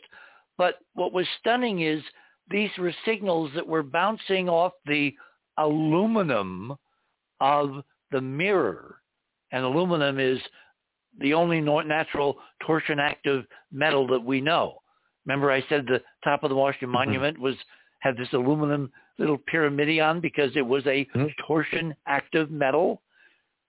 But 0.57 0.77
what 0.95 1.13
was 1.13 1.27
stunning 1.41 1.81
is 1.83 2.01
these 2.49 2.71
were 2.79 2.95
signals 3.05 3.51
that 3.57 3.67
were 3.67 3.83
bouncing 3.83 4.49
off 4.49 4.73
the 4.87 5.13
aluminum 5.57 6.77
of 7.41 7.83
the 8.13 8.21
mirror. 8.21 9.01
And 9.51 9.65
aluminum 9.65 10.21
is 10.21 10.39
the 11.19 11.35
only 11.35 11.61
natural 11.61 12.39
torsion 12.65 12.99
active 12.99 13.45
metal 13.73 14.07
that 14.09 14.23
we 14.23 14.41
know. 14.41 14.81
Remember 15.27 15.51
I 15.51 15.63
said 15.69 15.87
the 15.87 16.03
top 16.25 16.43
of 16.43 16.51
the 16.51 16.57
Washington 16.57 16.89
Mhm. 16.89 16.93
Monument 16.93 17.39
was 17.39 17.57
had 18.01 18.17
this 18.17 18.33
aluminum 18.33 18.93
little 19.19 19.39
pyramidion 19.39 20.21
because 20.21 20.55
it 20.57 20.67
was 20.67 20.87
a 20.87 21.05
Mhm. 21.07 21.35
torsion 21.39 21.95
active 22.07 22.51
metal. 22.51 23.03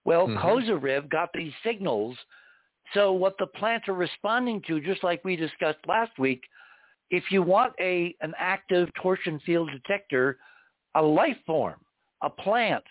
Well, 0.04 0.28
Mhm. 0.28 0.38
Kozyrev 0.38 1.08
got 1.08 1.32
these 1.32 1.54
signals. 1.62 2.16
So 2.92 3.12
what 3.12 3.36
the 3.38 3.46
plants 3.48 3.88
are 3.88 3.94
responding 3.94 4.62
to, 4.62 4.80
just 4.80 5.02
like 5.02 5.24
we 5.24 5.36
discussed 5.36 5.86
last 5.86 6.18
week, 6.18 6.48
if 7.10 7.30
you 7.32 7.42
want 7.42 7.74
a 7.80 8.14
an 8.20 8.34
active 8.38 8.92
torsion 8.94 9.38
field 9.40 9.70
detector, 9.70 10.38
a 10.94 11.02
life 11.02 11.38
form, 11.44 11.84
a 12.22 12.30
plant, 12.30 12.84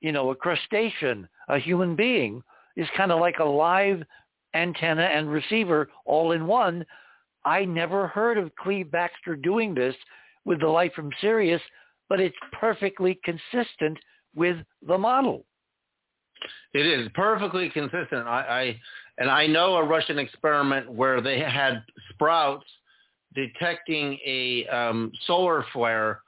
you 0.00 0.12
know, 0.12 0.30
a 0.30 0.34
crustacean, 0.34 1.28
a 1.48 1.58
human 1.58 1.94
being 1.94 2.42
is 2.78 2.88
kind 2.96 3.12
of 3.12 3.20
like 3.20 3.40
a 3.40 3.44
live 3.44 4.02
antenna 4.54 5.02
and 5.02 5.28
receiver 5.28 5.90
all 6.06 6.32
in 6.32 6.46
one. 6.46 6.86
I 7.44 7.64
never 7.64 8.06
heard 8.06 8.38
of 8.38 8.54
Cleve 8.54 8.86
Backster 8.86 9.40
doing 9.42 9.74
this 9.74 9.94
with 10.44 10.60
the 10.60 10.68
light 10.68 10.94
from 10.94 11.10
Sirius, 11.20 11.60
but 12.08 12.20
it's 12.20 12.36
perfectly 12.58 13.20
consistent 13.24 13.98
with 14.34 14.56
the 14.86 14.96
model. 14.96 15.44
It 16.72 16.86
is 16.86 17.08
perfectly 17.14 17.68
consistent. 17.68 18.26
I, 18.26 18.40
I 18.40 18.80
and 19.18 19.28
I 19.28 19.48
know 19.48 19.74
a 19.74 19.84
Russian 19.84 20.18
experiment 20.18 20.90
where 20.90 21.20
they 21.20 21.40
had 21.40 21.82
sprouts 22.10 22.66
detecting 23.34 24.18
a 24.24 24.66
um, 24.66 25.10
solar 25.26 25.64
flare, 25.72 26.20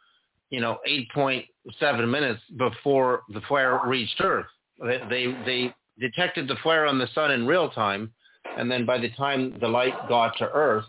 you 0.51 0.61
know, 0.61 0.79
8.7 1.17 2.11
minutes 2.11 2.41
before 2.59 3.23
the 3.33 3.41
flare 3.43 3.81
reached 3.87 4.21
Earth. 4.21 4.47
They, 4.81 4.99
they 5.09 5.27
they 5.45 5.75
detected 5.99 6.49
the 6.49 6.57
flare 6.63 6.87
on 6.87 6.99
the 6.99 7.09
sun 7.15 7.31
in 7.31 7.47
real 7.47 7.71
time, 7.71 8.13
and 8.57 8.71
then 8.71 8.87
by 8.87 8.99
the 8.99 9.11
time 9.11 9.57
the 9.61 9.69
light 9.69 9.95
got 10.09 10.37
to 10.39 10.51
Earth, 10.51 10.85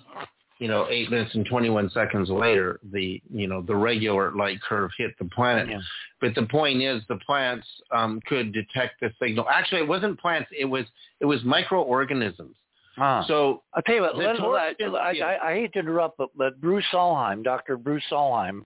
you 0.60 0.68
know, 0.68 0.88
eight 0.90 1.10
minutes 1.10 1.34
and 1.34 1.46
21 1.46 1.90
seconds 1.90 2.30
later, 2.30 2.80
the 2.92 3.22
you 3.34 3.48
know 3.48 3.62
the 3.64 3.76
regular 3.76 4.32
light 4.36 4.62
curve 4.62 4.92
hit 4.98 5.12
the 5.18 5.26
planet. 5.26 5.68
Yeah. 5.70 5.80
But 6.20 6.36
the 6.36 6.46
point 6.46 6.84
is, 6.84 7.02
the 7.10 7.18
plants 7.18 7.66
um, 7.92 8.22
could 8.28 8.54
detect 8.54 9.00
the 9.02 9.12
signal. 9.20 9.48
Actually, 9.50 9.82
it 9.82 9.88
wasn't 9.88 10.20
plants; 10.20 10.50
it 10.58 10.66
was 10.66 10.86
it 11.20 11.26
was 11.26 11.44
microorganisms. 11.44 12.56
Ah. 12.98 13.24
So 13.28 13.64
I'll 13.74 13.82
tell 13.82 13.96
you 13.96 14.02
what. 14.02 14.14
The 14.14 14.20
Let, 14.20 14.38
torsion- 14.38 14.96
I, 14.96 15.12
yeah. 15.12 15.26
I, 15.26 15.52
I 15.52 15.54
hate 15.56 15.74
to 15.74 15.80
interrupt, 15.80 16.18
but, 16.18 16.30
but 16.36 16.60
Bruce 16.60 16.86
Solheim, 16.94 17.44
Dr. 17.44 17.78
Bruce 17.78 18.04
Solheim, 18.12 18.64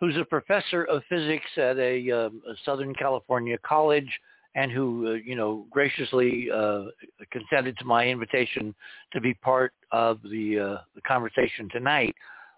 who's 0.00 0.16
a 0.16 0.24
professor 0.24 0.84
of 0.84 1.02
physics 1.08 1.46
at 1.56 1.78
a, 1.78 2.10
um, 2.10 2.42
a 2.48 2.54
Southern 2.64 2.94
California 2.94 3.56
college, 3.66 4.08
and 4.54 4.70
who 4.70 5.08
uh, 5.08 5.12
you 5.14 5.34
know 5.36 5.66
graciously 5.70 6.48
uh, 6.50 6.84
consented 7.30 7.76
to 7.78 7.84
my 7.84 8.06
invitation 8.06 8.74
to 9.12 9.20
be 9.20 9.34
part 9.34 9.72
of 9.92 10.20
the 10.22 10.58
uh, 10.58 10.82
the 10.94 11.00
conversation 11.06 11.68
tonight. 11.70 12.14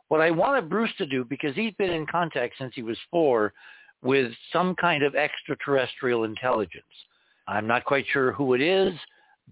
What 0.09 0.21
I 0.21 0.31
wanted 0.31 0.69
Bruce 0.69 0.93
to 0.99 1.07
do, 1.07 1.25
because 1.25 1.55
he's 1.55 1.75
been 1.75 1.91
in 1.91 2.07
contact 2.07 2.55
since 2.59 2.73
he 2.75 2.83
was 2.83 2.99
four 3.11 3.53
with 4.03 4.31
some 4.53 4.75
kind 4.77 5.03
of 5.03 5.15
extraterrestrial 5.17 6.25
intelligence. 6.25 6.85
I'm 7.49 7.67
not 7.67 7.85
quite 7.85 8.05
sure 8.13 8.33
who 8.33 8.55
it 8.55 8.61
is, 8.61 8.93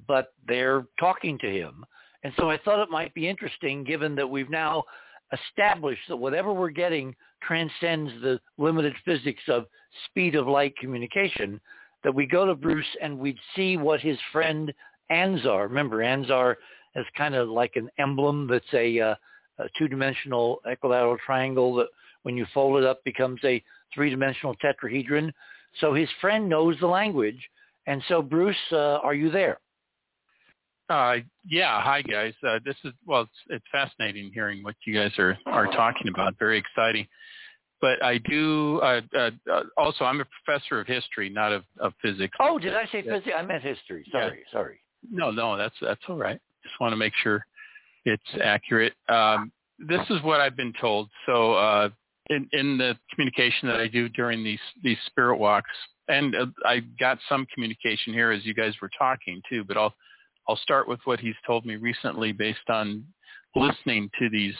but 0.06 0.32
they're 0.46 0.86
talking 0.98 1.38
to 1.38 1.50
him. 1.50 1.84
And 2.22 2.32
so 2.38 2.50
I 2.50 2.58
thought 2.58 2.82
it 2.82 2.90
might 2.90 3.12
be 3.14 3.28
interesting 3.28 3.84
given 3.84 4.14
that 4.14 4.28
we've 4.28 4.50
now 4.50 4.84
established 5.32 6.02
that 6.08 6.16
whatever 6.16 6.52
we're 6.52 6.70
getting 6.70 7.14
transcends 7.42 8.12
the 8.22 8.40
limited 8.58 8.94
physics 9.04 9.42
of 9.48 9.66
speed 10.06 10.34
of 10.34 10.46
light 10.46 10.76
communication, 10.76 11.60
that 12.04 12.14
we 12.14 12.26
go 12.26 12.46
to 12.46 12.54
Bruce 12.54 12.86
and 13.02 13.18
we'd 13.18 13.38
see 13.56 13.76
what 13.76 14.00
his 14.00 14.18
friend 14.30 14.72
Anzar, 15.10 15.68
remember 15.68 15.98
Anzar 15.98 16.56
is 16.94 17.06
kind 17.16 17.34
of 17.34 17.48
like 17.48 17.72
an 17.74 17.90
emblem 17.98 18.46
that's 18.46 18.72
a, 18.72 19.00
uh, 19.00 19.14
a 19.58 19.64
two-dimensional 19.76 20.60
equilateral 20.70 21.16
triangle 21.24 21.74
that 21.76 21.88
when 22.22 22.36
you 22.36 22.46
fold 22.54 22.82
it 22.82 22.86
up 22.86 23.02
becomes 23.04 23.40
a 23.44 23.62
three-dimensional 23.94 24.54
tetrahedron. 24.56 25.32
So 25.80 25.92
his 25.92 26.08
friend 26.20 26.48
knows 26.48 26.76
the 26.80 26.86
language. 26.86 27.38
And 27.86 28.02
so 28.08 28.22
Bruce, 28.22 28.56
uh, 28.72 28.98
are 29.02 29.14
you 29.14 29.30
there? 29.30 29.58
Uh, 30.88 31.16
yeah. 31.46 31.80
Hi, 31.82 32.02
guys. 32.02 32.34
Uh, 32.46 32.58
this 32.64 32.76
is 32.84 32.92
well, 33.06 33.22
it's, 33.22 33.30
it's 33.48 33.64
fascinating 33.72 34.30
hearing 34.34 34.62
what 34.62 34.74
you 34.86 34.94
guys 34.94 35.12
are 35.18 35.36
are 35.46 35.66
talking 35.66 36.08
about. 36.08 36.34
Very 36.38 36.58
exciting. 36.58 37.06
But 37.80 38.02
I 38.02 38.18
do 38.18 38.80
uh, 38.82 39.00
uh, 39.16 39.30
uh, 39.52 39.62
also. 39.76 40.04
I'm 40.04 40.20
a 40.20 40.26
professor 40.44 40.80
of 40.80 40.86
history, 40.86 41.28
not 41.28 41.52
of, 41.52 41.64
of 41.80 41.92
physics. 42.00 42.34
Oh, 42.40 42.58
did 42.58 42.74
I 42.74 42.86
say 42.86 43.02
Yeah. 43.04 43.18
physics? 43.18 43.36
I 43.36 43.42
meant 43.42 43.62
history. 43.62 44.04
Yeah. 44.06 44.28
Sorry, 44.28 44.44
sorry. 44.52 44.78
No, 45.10 45.30
no, 45.30 45.56
that's 45.56 45.74
that's 45.80 46.00
all 46.08 46.16
right. 46.16 46.40
Just 46.62 46.80
want 46.80 46.92
to 46.92 46.96
make 46.96 47.12
sure 47.22 47.44
it's 48.04 48.22
accurate. 48.42 48.94
Um, 49.08 49.52
this 49.78 50.00
is 50.10 50.22
what 50.22 50.40
I've 50.40 50.56
been 50.56 50.72
told. 50.80 51.10
So 51.26 51.54
uh, 51.54 51.88
in 52.30 52.48
in 52.52 52.78
the 52.78 52.96
communication 53.12 53.68
that 53.68 53.80
I 53.80 53.88
do 53.88 54.08
during 54.08 54.42
these 54.42 54.60
these 54.82 54.98
spirit 55.06 55.36
walks, 55.36 55.70
and 56.08 56.34
uh, 56.34 56.46
I 56.64 56.80
got 56.98 57.18
some 57.28 57.46
communication 57.52 58.14
here 58.14 58.30
as 58.30 58.44
you 58.46 58.54
guys 58.54 58.72
were 58.80 58.90
talking 58.98 59.42
too. 59.48 59.64
But 59.64 59.76
I'll 59.76 59.94
I'll 60.48 60.56
start 60.56 60.88
with 60.88 61.00
what 61.04 61.20
he's 61.20 61.34
told 61.46 61.66
me 61.66 61.76
recently 61.76 62.32
based 62.32 62.70
on 62.70 63.04
listening 63.54 64.10
to 64.18 64.30
these. 64.30 64.54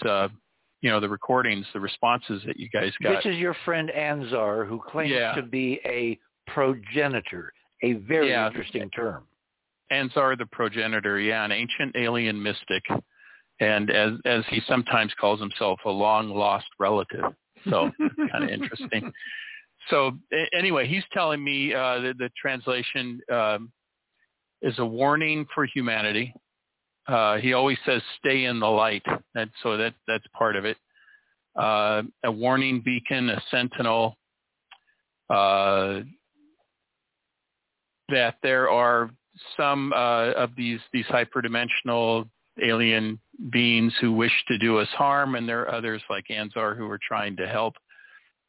You 0.84 0.90
know 0.90 1.00
the 1.00 1.08
recordings, 1.08 1.64
the 1.72 1.80
responses 1.80 2.42
that 2.44 2.58
you 2.58 2.68
guys 2.68 2.92
got. 3.02 3.24
This 3.24 3.32
is 3.32 3.38
your 3.38 3.56
friend 3.64 3.90
Anzar, 3.96 4.68
who 4.68 4.82
claims 4.86 5.12
Yeah. 5.12 5.32
to 5.34 5.40
be 5.40 5.80
a 5.86 6.20
progenitor, 6.46 7.54
a 7.82 7.94
very 7.94 8.28
Yeah. 8.28 8.48
interesting 8.48 8.90
term. 8.90 9.26
Anzar 9.90 10.36
the 10.36 10.44
progenitor, 10.44 11.18
yeah, 11.18 11.42
an 11.42 11.52
ancient 11.52 11.96
alien 11.96 12.42
mystic, 12.42 12.84
and 13.60 13.90
as 13.90 14.20
as 14.26 14.44
he 14.48 14.60
sometimes 14.68 15.14
calls 15.14 15.40
himself, 15.40 15.80
a 15.86 15.90
long 15.90 16.28
lost 16.28 16.68
relative. 16.78 17.34
So 17.70 17.90
kind 18.30 18.44
of 18.44 18.50
interesting. 18.50 19.10
So 19.88 20.18
anyway, 20.52 20.86
he's 20.86 21.04
telling 21.14 21.42
me 21.42 21.72
uh, 21.72 22.00
the, 22.00 22.14
the 22.18 22.30
translation 22.36 23.22
um, 23.32 23.72
is 24.60 24.78
a 24.78 24.84
warning 24.84 25.46
for 25.54 25.64
humanity. 25.64 26.34
Uh, 27.06 27.36
he 27.36 27.52
always 27.52 27.78
says, 27.84 28.02
"Stay 28.18 28.44
in 28.44 28.60
the 28.60 28.66
light," 28.66 29.04
and 29.34 29.50
so 29.62 29.76
that 29.76 29.94
that's 30.06 30.26
part 30.36 30.56
of 30.56 30.64
it. 30.64 30.76
Uh, 31.56 32.02
a 32.24 32.32
warning 32.32 32.80
beacon, 32.80 33.30
a 33.30 33.42
sentinel. 33.50 34.16
Uh, 35.30 36.00
that 38.10 38.36
there 38.42 38.68
are 38.68 39.10
some 39.56 39.92
uh, 39.92 40.32
of 40.32 40.50
these 40.56 40.80
these 40.92 41.06
hyperdimensional 41.06 42.28
alien 42.62 43.18
beings 43.50 43.92
who 44.00 44.12
wish 44.12 44.32
to 44.48 44.58
do 44.58 44.78
us 44.78 44.88
harm, 44.90 45.34
and 45.34 45.48
there 45.48 45.62
are 45.62 45.74
others 45.74 46.02
like 46.08 46.26
Anzar 46.30 46.76
who 46.76 46.88
are 46.88 47.00
trying 47.06 47.36
to 47.36 47.46
help. 47.46 47.74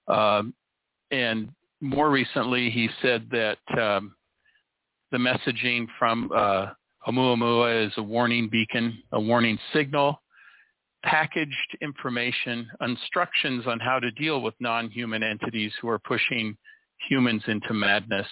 Um, 0.08 0.54
and 1.12 1.50
more 1.82 2.10
recently, 2.10 2.70
he 2.70 2.90
said 3.02 3.28
that 3.32 3.58
um, 3.80 4.16
the 5.12 5.18
messaging 5.18 5.88
from 5.98 6.32
uh, 6.36 6.68
Oumuamua 7.08 7.88
is 7.88 7.94
a 7.98 8.04
warning 8.04 8.50
beacon, 8.50 8.98
a 9.12 9.20
warning 9.20 9.60
signal, 9.74 10.22
packaged 11.04 11.78
information, 11.82 12.68
instructions 12.82 13.68
on 13.68 13.80
how 13.80 14.00
to 14.00 14.10
deal 14.12 14.42
with 14.42 14.56
non-human 14.60 15.22
entities 15.22 15.72
who 15.82 15.90
are 15.90 16.00
pushing 16.00 16.58
humans 17.10 17.44
into 17.48 17.74
madness. 17.74 18.28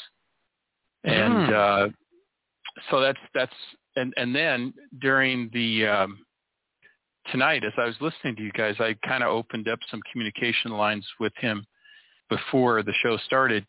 And 1.04 1.34
mm. 1.34 1.54
uh, 1.54 1.90
so 2.90 3.00
that's 3.00 3.20
that's 3.36 3.54
and 3.96 4.14
and 4.18 4.36
then 4.36 4.74
during 5.02 5.50
the 5.54 5.86
um, 5.86 6.20
tonight, 7.32 7.64
as 7.64 7.74
I 7.78 7.86
was 7.86 7.96
listening 8.02 8.36
to 8.38 8.44
you 8.44 8.52
guys, 8.52 8.76
I 8.80 8.96
kind 9.08 9.24
of 9.24 9.30
opened 9.30 9.68
up 9.68 9.80
some 9.90 10.02
communication 10.12 10.72
lines 10.72 11.06
with 11.20 11.34
him 11.38 11.66
before 12.30 12.84
the 12.84 12.94
show 13.04 13.18
started, 13.18 13.66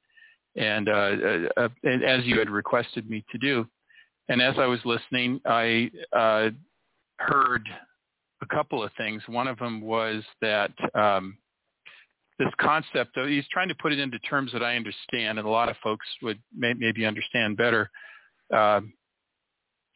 and, 0.57 0.89
uh, 0.89 0.93
uh, 0.93 1.39
uh, 1.57 1.69
and 1.83 2.03
as 2.03 2.25
you 2.25 2.39
had 2.39 2.49
requested 2.49 3.09
me 3.09 3.25
to 3.31 3.39
do. 3.39 3.67
And 4.29 4.41
as 4.41 4.55
I 4.59 4.66
was 4.66 4.81
listening, 4.85 5.41
I 5.45 5.91
uh, 6.12 6.51
heard 7.18 7.68
a 8.43 8.47
couple 8.47 8.83
of 8.83 8.91
things. 8.97 9.22
One 9.27 9.49
of 9.49 9.59
them 9.59 9.81
was 9.81 10.22
that 10.41 10.72
um, 10.95 11.37
this 12.39 12.49
concept 12.61 13.16
of 13.16 13.29
he's 13.29 13.47
trying 13.53 13.68
to 13.68 13.75
put 13.77 13.93
it 13.93 13.99
into 13.99 14.18
terms 14.20 14.53
that 14.53 14.62
I 14.62 14.77
understand, 14.77 15.39
and 15.39 15.47
a 15.47 15.51
lot 15.51 15.68
of 15.68 15.77
folks 15.83 16.07
would 16.22 16.39
may, 16.57 16.75
maybe 16.75 17.05
understand 17.05 17.57
better. 17.57 17.91
Uh, 18.55 18.81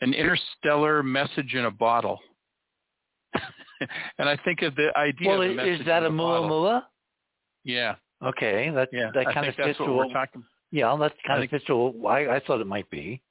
an 0.01 0.15
interstellar 0.15 1.03
message 1.03 1.55
in 1.55 1.65
a 1.65 1.71
bottle. 1.71 2.21
and 4.19 4.29
I 4.29 4.37
think 4.45 4.63
of 4.63 4.75
the 4.77 4.97
idea. 4.97 5.29
Well, 5.29 5.43
of 5.43 5.67
is 5.67 5.85
that 5.87 6.05
a 6.05 6.11
Muamua? 6.11 6.85
Yeah. 7.65 7.97
Okay, 8.25 8.71
that 8.71 8.89
yeah, 8.93 9.11
that 9.15 9.33
kind 9.33 9.47
of 9.47 9.55
fits 9.55 9.79
what 9.79 9.95
we're 9.95 10.13
talking. 10.13 10.43
Yeah, 10.71 10.97
that 11.01 11.13
kind 11.27 11.43
of 11.43 11.51
fits 11.51 11.65
to 11.67 11.77
what 11.77 12.11
I, 12.11 12.37
I 12.37 12.41
thought 12.41 12.61
it 12.61 12.67
might 12.67 12.89
be. 12.91 13.23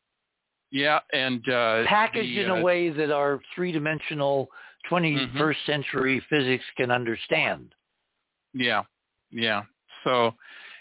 Yeah, 0.71 0.99
and 1.13 1.47
uh, 1.49 1.85
packaged 1.85 2.37
the, 2.37 2.43
in 2.43 2.49
a 2.49 2.55
uh, 2.57 2.61
way 2.61 2.89
that 2.89 3.11
our 3.11 3.39
three-dimensional 3.55 4.49
21st 4.89 5.33
Mhm. 5.33 5.65
century 5.65 6.19
physics 6.29 6.65
can 6.75 6.91
understand. 6.91 7.73
Yeah, 8.53 8.83
yeah. 9.31 9.63
So, 10.03 10.33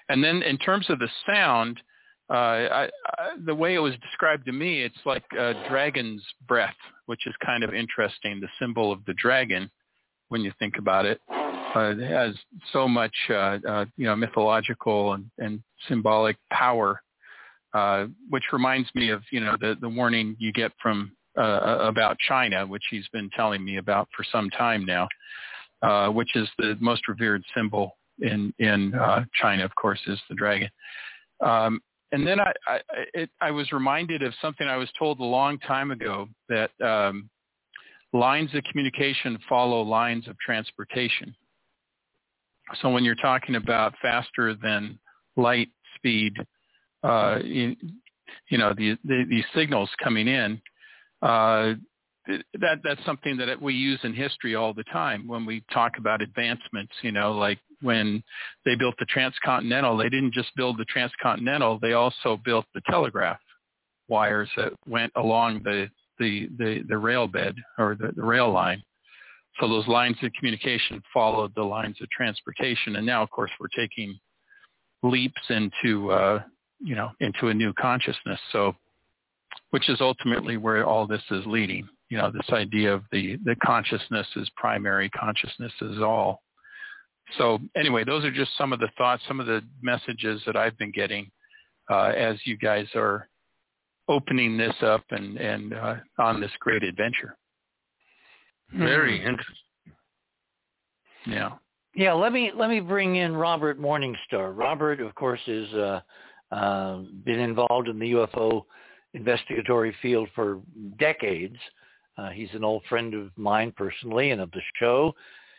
and 0.08 0.22
then 0.22 0.42
in 0.42 0.58
terms 0.58 0.88
of 0.90 0.98
the 0.98 1.08
sound, 1.26 1.80
uh, 2.28 2.32
I, 2.32 2.90
I, 3.18 3.36
the 3.44 3.54
way 3.54 3.74
it 3.74 3.78
was 3.78 3.94
described 3.98 4.46
to 4.46 4.52
me, 4.52 4.82
it's 4.82 4.98
like 5.04 5.24
a 5.38 5.54
dragon's 5.68 6.24
breath, 6.48 6.74
which 7.06 7.26
is 7.26 7.34
kind 7.44 7.62
of 7.62 7.72
interesting. 7.74 8.40
The 8.40 8.48
symbol 8.58 8.90
of 8.90 9.04
the 9.04 9.14
dragon, 9.14 9.70
when 10.28 10.40
you 10.40 10.52
think 10.58 10.78
about 10.78 11.06
it, 11.06 11.20
uh, 11.30 11.94
it 11.96 12.10
has 12.10 12.34
so 12.72 12.88
much, 12.88 13.14
uh, 13.30 13.58
uh, 13.68 13.84
you 13.96 14.06
know, 14.06 14.16
mythological 14.16 15.12
and, 15.12 15.30
and 15.38 15.62
symbolic 15.88 16.36
power, 16.50 17.02
uh, 17.76 18.06
which 18.30 18.44
reminds 18.52 18.88
me 18.94 19.06
of, 19.10 19.20
you 19.30 19.40
know, 19.40 19.54
the, 19.60 19.76
the 19.80 19.88
warning 19.88 20.36
you 20.38 20.52
get 20.52 20.72
from 20.82 21.12
uh, 21.38 21.78
about 21.92 22.16
China, 22.32 22.66
which 22.66 22.84
he's 22.90 23.08
been 23.12 23.28
telling 23.36 23.62
me 23.64 23.76
about 23.76 24.08
for 24.16 24.24
some 24.32 24.48
time 24.50 24.82
now, 24.86 25.06
uh, 25.82 26.08
which 26.08 26.34
is 26.34 26.48
the 26.58 26.76
most 26.80 27.06
revered 27.08 27.42
symbol 27.54 27.98
in 28.20 28.40
in 28.58 28.94
uh, 28.94 29.24
China, 29.42 29.62
of 29.64 29.74
course, 29.74 30.00
is 30.06 30.20
the 30.30 30.34
dragon. 30.34 30.70
Um, 31.44 31.80
and 32.12 32.26
then 32.26 32.40
I 32.40 32.52
I, 32.66 32.80
it, 33.12 33.30
I 33.40 33.50
was 33.50 33.72
reminded 33.72 34.22
of 34.22 34.32
something 34.40 34.66
I 34.66 34.78
was 34.84 34.90
told 34.98 35.20
a 35.20 35.24
long 35.38 35.58
time 35.58 35.90
ago 35.90 36.28
that 36.48 36.70
um, 36.82 37.28
lines 38.12 38.54
of 38.54 38.64
communication 38.70 39.38
follow 39.48 39.82
lines 39.82 40.28
of 40.28 40.38
transportation. 40.38 41.34
So 42.80 42.88
when 42.88 43.04
you're 43.04 43.14
talking 43.30 43.56
about 43.56 43.94
faster 44.00 44.54
than 44.54 44.98
light 45.36 45.68
speed, 45.96 46.32
uh, 47.02 47.38
you, 47.42 47.76
you 48.48 48.58
know 48.58 48.72
the, 48.76 48.96
the, 49.04 49.24
these 49.28 49.44
signals 49.54 49.90
coming 50.02 50.28
in. 50.28 50.60
Uh, 51.22 51.74
that 52.60 52.78
that's 52.82 53.04
something 53.04 53.36
that 53.36 53.60
we 53.60 53.72
use 53.72 54.00
in 54.02 54.12
history 54.12 54.54
all 54.54 54.74
the 54.74 54.84
time 54.84 55.26
when 55.28 55.46
we 55.46 55.62
talk 55.72 55.92
about 55.98 56.20
advancements. 56.20 56.92
You 57.02 57.12
know, 57.12 57.32
like 57.32 57.58
when 57.82 58.22
they 58.64 58.74
built 58.74 58.96
the 58.98 59.04
transcontinental, 59.06 59.96
they 59.96 60.08
didn't 60.08 60.32
just 60.32 60.54
build 60.56 60.78
the 60.78 60.84
transcontinental; 60.86 61.78
they 61.80 61.92
also 61.92 62.40
built 62.44 62.66
the 62.74 62.80
telegraph 62.88 63.38
wires 64.08 64.50
that 64.56 64.72
went 64.86 65.12
along 65.16 65.62
the 65.64 65.88
the 66.18 66.48
the, 66.58 66.82
the 66.88 66.98
rail 66.98 67.26
bed 67.26 67.54
or 67.78 67.96
the, 67.98 68.12
the 68.16 68.24
rail 68.24 68.50
line. 68.50 68.82
So 69.60 69.68
those 69.68 69.88
lines 69.88 70.16
of 70.22 70.32
communication 70.38 71.02
followed 71.14 71.52
the 71.54 71.62
lines 71.62 71.96
of 72.02 72.10
transportation, 72.10 72.96
and 72.96 73.06
now, 73.06 73.22
of 73.22 73.30
course, 73.30 73.50
we're 73.58 73.68
taking 73.68 74.18
leaps 75.02 75.40
into 75.48 76.10
uh, 76.10 76.42
you 76.80 76.94
know 76.94 77.10
into 77.20 77.48
a 77.48 77.54
new 77.54 77.72
consciousness. 77.74 78.40
So, 78.52 78.74
which 79.70 79.88
is 79.88 80.00
ultimately 80.00 80.56
where 80.56 80.84
all 80.84 81.06
this 81.06 81.22
is 81.30 81.44
leading 81.46 81.88
you 82.08 82.18
know, 82.18 82.30
this 82.30 82.48
idea 82.52 82.92
of 82.92 83.02
the, 83.10 83.36
the 83.44 83.56
consciousness 83.56 84.26
is 84.36 84.48
primary, 84.56 85.10
consciousness 85.10 85.72
is 85.80 85.98
all. 86.00 86.42
So 87.38 87.58
anyway, 87.74 88.04
those 88.04 88.24
are 88.24 88.30
just 88.30 88.56
some 88.56 88.72
of 88.72 88.78
the 88.78 88.88
thoughts, 88.96 89.22
some 89.26 89.40
of 89.40 89.46
the 89.46 89.62
messages 89.82 90.40
that 90.46 90.56
I've 90.56 90.78
been 90.78 90.92
getting 90.92 91.30
uh, 91.90 92.12
as 92.16 92.38
you 92.44 92.56
guys 92.56 92.86
are 92.94 93.28
opening 94.08 94.56
this 94.56 94.74
up 94.82 95.02
and, 95.10 95.36
and 95.36 95.74
uh, 95.74 95.96
on 96.18 96.40
this 96.40 96.52
great 96.60 96.84
adventure. 96.84 97.36
Very 98.72 99.18
interesting. 99.18 99.54
Yeah. 101.26 101.50
Yeah, 101.94 102.12
let 102.12 102.32
me 102.32 102.52
let 102.54 102.68
me 102.68 102.80
bring 102.80 103.16
in 103.16 103.34
Robert 103.34 103.80
Morningstar. 103.80 104.54
Robert, 104.54 105.00
of 105.00 105.14
course, 105.14 105.40
is 105.46 105.72
uh, 105.72 106.00
uh, 106.52 106.98
been 107.24 107.40
involved 107.40 107.88
in 107.88 107.98
the 107.98 108.12
UFO 108.12 108.64
investigatory 109.14 109.94
field 110.02 110.28
for 110.34 110.60
decades. 110.98 111.56
Uh, 112.18 112.30
he's 112.30 112.48
an 112.54 112.64
old 112.64 112.82
friend 112.88 113.14
of 113.14 113.30
mine 113.36 113.72
personally 113.76 114.30
and 114.30 114.40
of 114.40 114.50
the 114.52 114.60
show. 114.78 115.14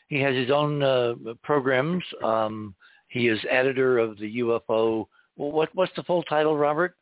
He 0.08 0.20
has 0.22 0.36
his 0.36 0.50
own 0.52 0.82
uh, 0.82 1.16
programs. 1.44 2.04
Um, 2.24 2.74
he 3.10 3.28
is 3.28 3.40
editor 3.50 4.00
of 4.00 4.18
the 4.18 4.40
UFO. 4.40 5.08
Well, 5.36 5.52
what 5.52 5.70
what's 5.74 5.92
the 5.96 6.04
full 6.04 6.24
title, 6.24 6.58
Robert? 6.58 6.96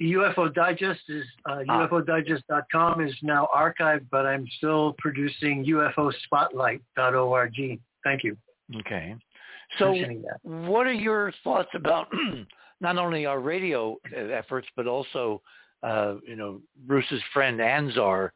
UFO 0.00 0.52
Digest 0.52 1.02
is 1.08 1.24
uh, 1.48 1.62
Ah. 1.68 1.86
UFODigest.com 1.86 3.00
is 3.00 3.14
now 3.22 3.48
archived, 3.54 4.06
but 4.10 4.26
I'm 4.26 4.46
still 4.56 4.94
producing 4.98 5.64
UFOSpotlight.org. 5.64 7.54
Thank 8.02 8.24
you. 8.24 8.36
Okay. 8.80 9.14
So, 9.78 9.94
what 10.42 10.86
are 10.86 10.92
your 10.92 11.32
thoughts 11.44 11.70
about 11.74 12.08
not 12.82 12.98
only 12.98 13.24
our 13.24 13.40
radio 13.40 13.96
uh, 14.14 14.18
efforts, 14.18 14.68
but 14.76 14.86
also, 14.86 15.40
uh, 15.82 16.16
you 16.26 16.36
know, 16.36 16.60
Bruce's 16.86 17.22
friend 17.32 17.60
Anzar 17.60 18.30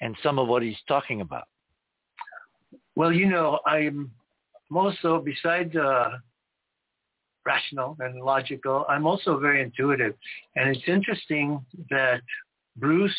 and 0.00 0.16
some 0.22 0.38
of 0.38 0.48
what 0.48 0.62
he's 0.62 0.78
talking 0.88 1.20
about? 1.20 1.44
Well, 2.96 3.12
you 3.12 3.28
know, 3.28 3.60
I'm 3.66 4.10
also, 4.74 5.22
besides 5.24 5.76
uh, 5.76 6.10
rational 7.44 7.96
and 8.00 8.20
logical, 8.20 8.86
I'm 8.88 9.06
also 9.06 9.38
very 9.38 9.62
intuitive. 9.62 10.14
And 10.56 10.74
it's 10.74 10.88
interesting 10.88 11.64
that 11.90 12.22
Bruce 12.76 13.14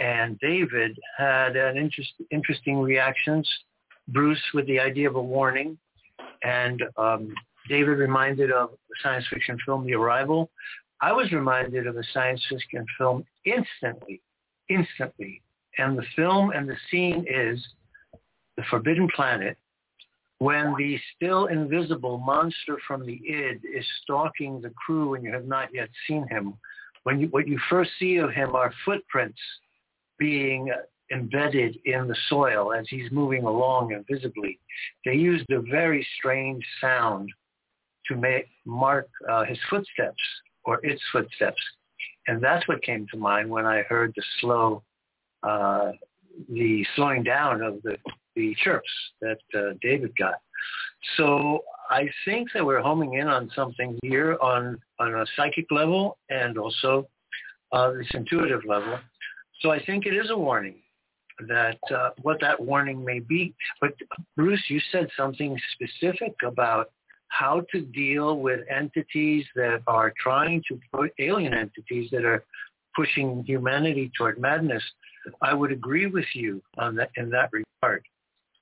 and 0.00 0.38
David 0.40 0.98
had 1.16 1.56
an 1.56 1.76
interest, 1.76 2.12
interesting 2.30 2.78
reactions. 2.80 3.48
Bruce 4.08 4.42
with 4.54 4.66
the 4.66 4.78
idea 4.78 5.08
of 5.08 5.16
a 5.16 5.22
warning, 5.22 5.76
and 6.44 6.80
um, 6.96 7.34
David 7.68 7.98
reminded 7.98 8.50
of 8.50 8.70
the 8.70 8.94
science 9.02 9.26
fiction 9.30 9.58
film 9.64 9.86
The 9.86 9.94
Arrival. 9.94 10.50
I 11.00 11.12
was 11.12 11.32
reminded 11.32 11.86
of 11.86 11.96
a 11.96 12.02
science 12.12 12.42
fiction 12.48 12.86
film 12.96 13.24
instantly, 13.44 14.22
instantly. 14.68 15.42
And 15.78 15.98
the 15.98 16.04
film 16.14 16.50
and 16.50 16.68
the 16.68 16.76
scene 16.90 17.24
is 17.28 17.64
The 18.56 18.62
Forbidden 18.70 19.08
Planet, 19.14 19.58
when 20.38 20.74
the 20.78 20.98
still 21.14 21.46
invisible 21.46 22.18
monster 22.18 22.78
from 22.86 23.04
the 23.04 23.20
id 23.26 23.60
is 23.64 23.84
stalking 24.02 24.60
the 24.60 24.70
crew 24.70 25.14
and 25.14 25.24
you 25.24 25.32
have 25.32 25.46
not 25.46 25.68
yet 25.74 25.88
seen 26.06 26.26
him. 26.28 26.54
When 27.04 27.20
you, 27.20 27.28
what 27.28 27.48
you 27.48 27.58
first 27.70 27.90
see 27.98 28.16
of 28.16 28.32
him 28.32 28.54
are 28.54 28.72
footprints 28.84 29.40
being 30.18 30.72
embedded 31.12 31.78
in 31.84 32.08
the 32.08 32.16
soil 32.28 32.72
as 32.72 32.86
he's 32.88 33.10
moving 33.12 33.44
along 33.44 33.92
invisibly. 33.92 34.58
They 35.04 35.14
used 35.14 35.50
a 35.50 35.60
very 35.60 36.06
strange 36.18 36.64
sound 36.80 37.30
to 38.08 38.16
make 38.16 38.46
mark 38.64 39.08
uh, 39.30 39.44
his 39.44 39.58
footsteps 39.70 40.22
or 40.64 40.80
its 40.84 41.02
footsteps. 41.12 41.60
And 42.26 42.42
that's 42.42 42.66
what 42.68 42.82
came 42.82 43.06
to 43.12 43.16
mind 43.16 43.48
when 43.48 43.66
I 43.66 43.82
heard 43.82 44.12
the 44.16 44.22
slow, 44.40 44.82
uh, 45.42 45.92
the 46.48 46.84
slowing 46.96 47.22
down 47.22 47.62
of 47.62 47.82
the, 47.82 47.96
the 48.34 48.54
chirps 48.62 48.90
that 49.20 49.38
uh, 49.54 49.74
David 49.80 50.16
got. 50.16 50.34
So 51.16 51.60
I 51.88 52.08
think 52.24 52.48
that 52.52 52.64
we're 52.64 52.82
homing 52.82 53.14
in 53.14 53.28
on 53.28 53.50
something 53.54 53.98
here 54.02 54.36
on, 54.42 54.78
on 54.98 55.14
a 55.14 55.26
psychic 55.36 55.66
level 55.70 56.18
and 56.30 56.58
also 56.58 57.08
uh, 57.72 57.92
this 57.92 58.08
intuitive 58.12 58.62
level. 58.66 58.98
So 59.60 59.70
I 59.70 59.84
think 59.84 60.06
it 60.06 60.14
is 60.14 60.30
a 60.30 60.36
warning 60.36 60.76
that 61.48 61.78
uh, 61.94 62.10
what 62.22 62.38
that 62.40 62.60
warning 62.60 63.04
may 63.04 63.20
be. 63.20 63.54
But 63.80 63.92
Bruce, 64.36 64.62
you 64.68 64.80
said 64.90 65.08
something 65.16 65.58
specific 65.74 66.34
about 66.44 66.90
how 67.28 67.62
to 67.72 67.80
deal 67.80 68.38
with 68.38 68.60
entities 68.70 69.44
that 69.54 69.82
are 69.86 70.12
trying 70.22 70.62
to 70.68 70.78
put 70.92 71.10
alien 71.18 71.54
entities 71.54 72.08
that 72.10 72.24
are 72.24 72.44
pushing 72.94 73.44
humanity 73.46 74.10
toward 74.16 74.38
madness. 74.38 74.82
I 75.42 75.54
would 75.54 75.72
agree 75.72 76.06
with 76.06 76.24
you 76.34 76.62
on 76.78 76.96
that 76.96 77.10
in 77.16 77.30
that 77.30 77.50
regard. 77.52 78.04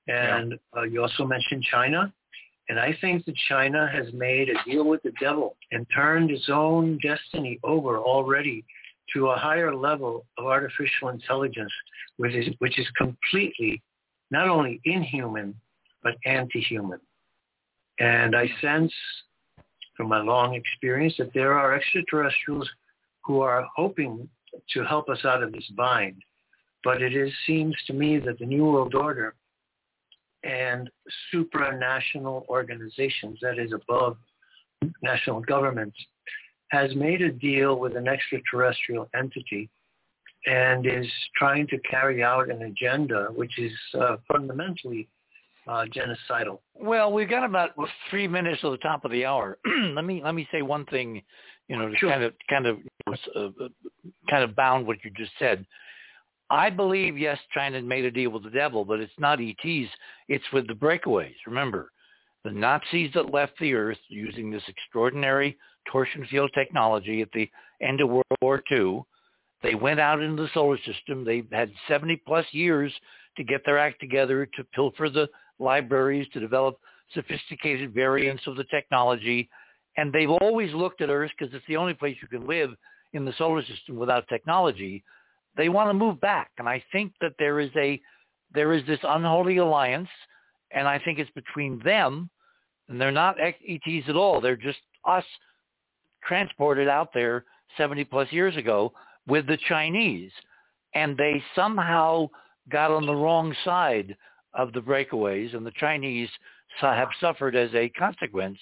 And 0.08 0.52
yeah. 0.52 0.80
uh, 0.80 0.82
you 0.84 1.02
also 1.02 1.24
mentioned 1.24 1.64
China. 1.70 2.12
And 2.68 2.80
I 2.80 2.96
think 3.00 3.26
that 3.26 3.34
China 3.48 3.86
has 3.92 4.12
made 4.14 4.48
a 4.48 4.54
deal 4.64 4.84
with 4.84 5.02
the 5.02 5.12
devil 5.20 5.56
and 5.70 5.86
turned 5.94 6.30
its 6.30 6.48
own 6.48 6.98
destiny 7.02 7.60
over 7.62 7.98
already 7.98 8.64
to 9.14 9.28
a 9.28 9.36
higher 9.36 9.74
level 9.74 10.24
of 10.38 10.46
artificial 10.46 11.10
intelligence, 11.10 11.72
which 12.16 12.34
is, 12.34 12.48
which 12.58 12.78
is 12.78 12.86
completely 12.96 13.82
not 14.30 14.48
only 14.48 14.80
inhuman, 14.84 15.54
but 16.02 16.14
anti-human. 16.24 17.00
And 17.98 18.34
I 18.34 18.48
sense 18.60 18.92
from 19.96 20.08
my 20.08 20.20
long 20.20 20.54
experience 20.54 21.14
that 21.18 21.32
there 21.34 21.58
are 21.58 21.74
extraterrestrials 21.74 22.68
who 23.24 23.40
are 23.40 23.66
hoping 23.74 24.28
to 24.70 24.84
help 24.84 25.08
us 25.08 25.24
out 25.24 25.42
of 25.42 25.52
this 25.52 25.66
bind. 25.76 26.22
But 26.82 27.00
it 27.00 27.16
is, 27.16 27.32
seems 27.46 27.74
to 27.86 27.92
me 27.92 28.18
that 28.18 28.38
the 28.38 28.46
New 28.46 28.66
World 28.66 28.94
Order 28.94 29.34
and 30.42 30.90
supranational 31.32 32.46
organizations, 32.48 33.38
that 33.40 33.58
is 33.58 33.72
above 33.72 34.16
national 35.02 35.40
governments, 35.40 35.96
has 36.68 36.94
made 36.94 37.22
a 37.22 37.30
deal 37.30 37.78
with 37.78 37.96
an 37.96 38.08
extraterrestrial 38.08 39.08
entity 39.18 39.70
and 40.46 40.86
is 40.86 41.06
trying 41.36 41.66
to 41.68 41.78
carry 41.78 42.22
out 42.22 42.50
an 42.50 42.62
agenda 42.62 43.28
which 43.34 43.58
is 43.58 43.72
uh, 43.98 44.16
fundamentally 44.30 45.08
uh, 45.66 45.84
genocidal. 45.86 46.58
Well, 46.74 47.12
we've 47.12 47.28
got 47.28 47.44
about 47.44 47.70
three 48.10 48.28
minutes 48.28 48.60
to 48.62 48.70
the 48.70 48.76
top 48.78 49.04
of 49.04 49.10
the 49.10 49.24
hour. 49.24 49.58
let 49.94 50.04
me 50.04 50.22
let 50.24 50.34
me 50.34 50.46
say 50.52 50.62
one 50.62 50.84
thing, 50.86 51.22
you 51.68 51.76
know, 51.76 51.88
to 51.88 51.96
sure. 51.96 52.10
kind 52.10 52.22
of 52.22 52.34
kind 52.48 52.66
of 52.66 52.78
uh, 53.36 53.48
kind 54.28 54.44
of 54.44 54.54
bound 54.56 54.86
what 54.86 54.98
you 55.04 55.10
just 55.16 55.32
said. 55.38 55.64
I 56.50 56.70
believe 56.70 57.16
yes, 57.16 57.38
China 57.54 57.80
made 57.80 58.04
a 58.04 58.10
deal 58.10 58.30
with 58.30 58.44
the 58.44 58.50
devil, 58.50 58.84
but 58.84 59.00
it's 59.00 59.12
not 59.18 59.40
ETs. 59.40 59.90
It's 60.28 60.44
with 60.52 60.68
the 60.68 60.74
breakaways. 60.74 61.34
Remember, 61.46 61.90
the 62.44 62.52
Nazis 62.52 63.10
that 63.14 63.32
left 63.32 63.54
the 63.58 63.74
Earth 63.74 63.98
using 64.08 64.50
this 64.50 64.62
extraordinary 64.68 65.56
torsion 65.90 66.26
field 66.30 66.50
technology 66.54 67.22
at 67.22 67.32
the 67.32 67.50
end 67.80 68.00
of 68.00 68.08
World 68.08 68.24
War 68.42 68.62
II. 68.70 69.02
They 69.62 69.74
went 69.74 70.00
out 70.00 70.20
into 70.20 70.42
the 70.42 70.50
solar 70.52 70.78
system. 70.84 71.24
They 71.24 71.42
had 71.50 71.72
70 71.88 72.22
plus 72.26 72.44
years 72.52 72.92
to 73.36 73.44
get 73.44 73.62
their 73.64 73.78
act 73.78 73.98
together, 74.00 74.46
to 74.56 74.64
pilfer 74.74 75.08
the 75.08 75.28
libraries, 75.58 76.26
to 76.32 76.40
develop 76.40 76.78
sophisticated 77.12 77.94
variants 77.94 78.42
of 78.46 78.56
the 78.56 78.64
technology. 78.64 79.48
And 79.96 80.12
they've 80.12 80.30
always 80.30 80.72
looked 80.74 81.00
at 81.00 81.10
Earth 81.10 81.30
because 81.38 81.54
it's 81.54 81.66
the 81.66 81.76
only 81.76 81.94
place 81.94 82.16
you 82.20 82.28
can 82.28 82.46
live 82.46 82.70
in 83.12 83.24
the 83.24 83.34
solar 83.38 83.62
system 83.62 83.96
without 83.96 84.26
technology. 84.28 85.04
They 85.56 85.68
want 85.68 85.90
to 85.90 85.94
move 85.94 86.20
back. 86.20 86.50
And 86.58 86.68
I 86.68 86.82
think 86.92 87.12
that 87.20 87.32
there 87.38 87.60
is 87.60 87.70
a 87.76 88.00
there 88.52 88.72
is 88.72 88.86
this 88.86 89.00
unholy 89.02 89.56
alliance, 89.56 90.08
and 90.70 90.86
I 90.86 90.98
think 91.00 91.18
it's 91.18 91.30
between 91.32 91.80
them, 91.84 92.30
and 92.88 93.00
they're 93.00 93.10
not 93.10 93.36
ETs 93.40 94.08
at 94.08 94.14
all. 94.14 94.40
They're 94.40 94.56
just 94.56 94.78
us 95.04 95.24
transported 96.22 96.88
out 96.88 97.10
there 97.12 97.44
70 97.76 98.04
plus 98.04 98.30
years 98.30 98.56
ago 98.56 98.92
with 99.26 99.46
the 99.46 99.58
Chinese. 99.68 100.30
And 100.94 101.16
they 101.16 101.42
somehow 101.56 102.28
got 102.68 102.90
on 102.90 103.06
the 103.06 103.14
wrong 103.14 103.54
side 103.64 104.16
of 104.54 104.72
the 104.72 104.80
breakaways 104.80 105.54
and 105.54 105.66
the 105.66 105.72
Chinese 105.78 106.28
have 106.80 107.08
suffered 107.20 107.56
as 107.56 107.70
a 107.74 107.88
consequence. 107.90 108.58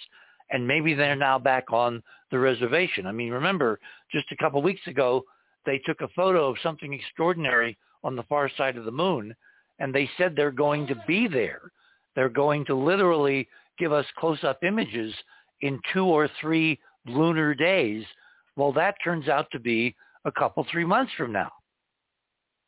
And 0.51 0.66
maybe 0.66 0.95
they're 0.95 1.16
now 1.16 1.38
back 1.38 1.72
on 1.72 2.03
the 2.30 2.38
reservation. 2.38 3.07
I 3.07 3.12
mean, 3.12 3.30
remember, 3.30 3.80
just 4.11 4.30
a 4.32 4.36
couple 4.36 4.59
of 4.59 4.64
weeks 4.64 4.86
ago, 4.86 5.24
they 5.64 5.78
took 5.78 6.01
a 6.01 6.09
photo 6.09 6.49
of 6.51 6.57
something 6.62 6.93
extraordinary 6.93 7.78
on 8.05 8.16
the 8.16 8.24
far 8.24 8.51
side 8.57 8.76
of 8.76 8.84
the 8.84 8.90
moon, 8.90 9.34
and 9.78 9.95
they 9.95 10.11
said 10.18 10.34
they're 10.34 10.51
going 10.51 10.86
to 10.88 11.03
be 11.07 11.26
there. 11.28 11.72
They're 12.14 12.28
going 12.28 12.64
to 12.66 12.74
literally 12.74 13.49
give 13.78 13.93
us 13.93 14.05
close-up 14.18 14.62
images 14.62 15.14
in 15.62 15.80
two 15.93 16.05
or 16.05 16.28
three 16.40 16.78
lunar 17.07 17.55
days. 17.55 18.05
Well, 18.57 18.72
that 18.72 18.97
turns 19.03 19.28
out 19.28 19.47
to 19.53 19.59
be 19.59 19.95
a 20.24 20.32
couple, 20.32 20.66
three 20.70 20.84
months 20.84 21.12
from 21.16 21.32
now. 21.32 21.51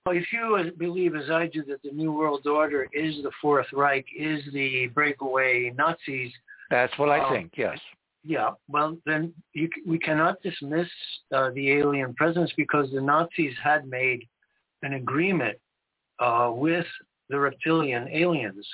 If 0.07 0.33
you 0.33 0.71
believe, 0.79 1.15
as 1.15 1.31
I 1.31 1.47
do, 1.47 1.65
that 1.65 1.83
the 1.83 1.91
New 1.91 2.13
World 2.13 2.47
Order 2.47 2.89
is 2.93 3.23
the 3.23 3.31
Fourth 3.41 3.67
Reich, 3.73 4.05
is 4.17 4.43
the 4.53 4.89
breakaway 4.89 5.73
Nazis. 5.77 6.33
That's 6.71 6.97
what 6.99 7.09
I 7.09 7.21
um, 7.21 7.33
think, 7.33 7.53
yes. 7.57 7.79
Yeah, 8.23 8.51
well, 8.69 8.97
then 9.07 9.33
you, 9.55 9.69
we 9.87 9.99
cannot 9.99 10.43
dismiss 10.43 10.89
uh, 11.35 11.51
the 11.55 11.73
alien 11.73 12.15
presence 12.15 12.51
because 12.57 12.91
the 12.93 13.01
Nazis 13.01 13.55
had 13.63 13.87
made 13.87 14.27
an 14.83 14.95
agreement 14.95 15.59
uh, 16.21 16.51
with 16.55 16.87
the 17.31 17.39
reptilian 17.39 18.09
aliens 18.09 18.67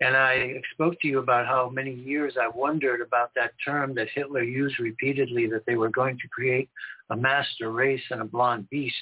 and 0.00 0.16
I 0.16 0.60
spoke 0.72 1.00
to 1.00 1.08
you 1.08 1.20
about 1.20 1.46
how 1.46 1.70
many 1.70 1.94
years 1.94 2.34
I 2.40 2.48
wondered 2.48 3.00
about 3.00 3.30
that 3.36 3.52
term 3.64 3.94
that 3.94 4.08
Hitler 4.14 4.42
used 4.42 4.78
repeatedly, 4.80 5.46
that 5.46 5.64
they 5.66 5.76
were 5.76 5.88
going 5.88 6.18
to 6.18 6.28
create 6.28 6.68
a 7.10 7.16
master 7.16 7.70
race 7.70 8.02
and 8.10 8.20
a 8.20 8.24
blonde 8.24 8.68
beast. 8.70 8.94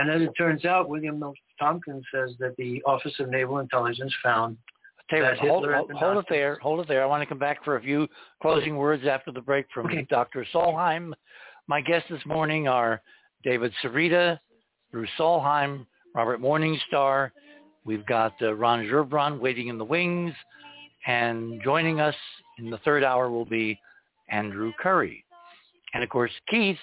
And 0.00 0.10
as 0.10 0.22
it 0.22 0.32
turns 0.36 0.64
out, 0.64 0.88
William 0.88 1.22
Tompkins 1.58 2.04
says 2.12 2.30
that 2.38 2.56
the 2.56 2.82
Office 2.86 3.12
of 3.20 3.28
Naval 3.28 3.58
Intelligence 3.58 4.14
found 4.22 4.56
that 5.10 5.36
hold, 5.38 5.64
Hitler 5.64 5.76
hold, 5.76 5.92
hold 5.92 6.16
it 6.18 6.24
there. 6.30 6.58
Hold 6.62 6.80
it 6.80 6.88
there. 6.88 7.02
I 7.02 7.06
want 7.06 7.20
to 7.20 7.26
come 7.26 7.38
back 7.38 7.62
for 7.64 7.76
a 7.76 7.82
few 7.82 8.08
closing 8.40 8.76
words 8.76 9.04
after 9.06 9.30
the 9.30 9.42
break 9.42 9.66
from 9.74 9.86
okay. 9.86 10.06
Dr. 10.08 10.46
Solheim. 10.54 11.12
My 11.66 11.82
guests 11.82 12.08
this 12.08 12.24
morning 12.24 12.66
are 12.66 13.02
David 13.44 13.72
Sereda, 13.82 14.40
Bruce 14.90 15.10
Solheim, 15.18 15.84
Robert 16.14 16.40
Morningstar, 16.40 17.30
We've 17.84 18.06
got 18.06 18.34
uh, 18.42 18.54
Ron 18.54 18.84
Gerbron 18.84 19.40
waiting 19.40 19.68
in 19.68 19.78
the 19.78 19.84
wings, 19.84 20.34
and 21.06 21.60
joining 21.62 22.00
us 22.00 22.14
in 22.58 22.70
the 22.70 22.78
third 22.78 23.02
hour 23.02 23.30
will 23.30 23.44
be 23.46 23.78
Andrew 24.28 24.72
Curry. 24.80 25.24
And 25.92 26.02
of 26.02 26.08
course, 26.08 26.30
Keith 26.48 26.78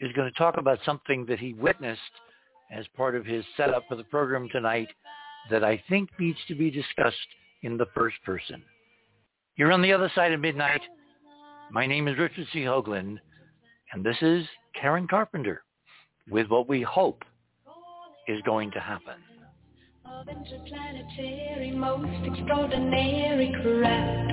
is 0.00 0.12
going 0.12 0.30
to 0.30 0.38
talk 0.38 0.56
about 0.56 0.78
something 0.84 1.26
that 1.26 1.38
he 1.38 1.52
witnessed 1.52 2.00
as 2.70 2.86
part 2.96 3.14
of 3.14 3.26
his 3.26 3.44
setup 3.56 3.84
for 3.88 3.96
the 3.96 4.04
program 4.04 4.48
tonight 4.50 4.88
that 5.50 5.64
I 5.64 5.82
think 5.88 6.10
needs 6.18 6.38
to 6.48 6.54
be 6.54 6.70
discussed 6.70 7.16
in 7.62 7.76
the 7.76 7.86
first 7.94 8.16
person. 8.24 8.62
You're 9.56 9.72
on 9.72 9.82
the 9.82 9.92
other 9.92 10.10
side 10.14 10.32
of 10.32 10.40
midnight. 10.40 10.82
My 11.70 11.86
name 11.86 12.08
is 12.08 12.18
Richard 12.18 12.46
C. 12.52 12.60
Hoagland, 12.60 13.18
and 13.92 14.04
this 14.04 14.16
is 14.22 14.46
Karen 14.80 15.08
Carpenter 15.08 15.62
with 16.30 16.48
what 16.48 16.68
we 16.68 16.82
hope 16.82 17.22
is 18.28 18.40
going 18.42 18.70
to 18.72 18.80
happen 18.80 19.16
of 20.20 20.28
interplanetary, 20.28 21.70
most 21.70 22.26
extraordinary 22.26 23.54
craft. 23.62 24.30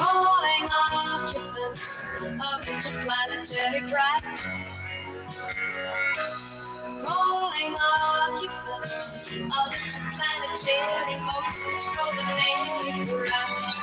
Calling 0.00 0.68
occupants 0.72 1.80
of 2.24 2.60
interplanetary 2.68 3.82
craft. 3.90 4.26
Calling 6.88 7.74
occupants 7.76 8.94
of 9.30 9.72
interplanetary, 9.76 11.16
most 11.20 11.52
extraordinary 11.68 13.06
craft. 13.28 13.76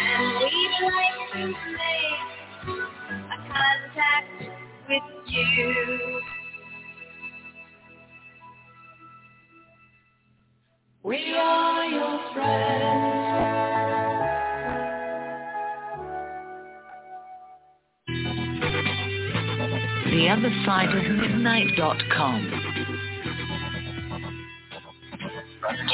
And 0.00 0.38
we'd 0.38 0.76
like 0.84 1.18
to 1.32 1.46
make 1.76 2.20
a 3.14 3.38
contact 3.52 4.42
with 4.88 5.08
you. 5.28 6.39
We 11.02 11.34
are 11.34 11.86
your 11.86 12.20
friends. 12.34 13.10
theothersideofmidnight.com. 20.10 22.40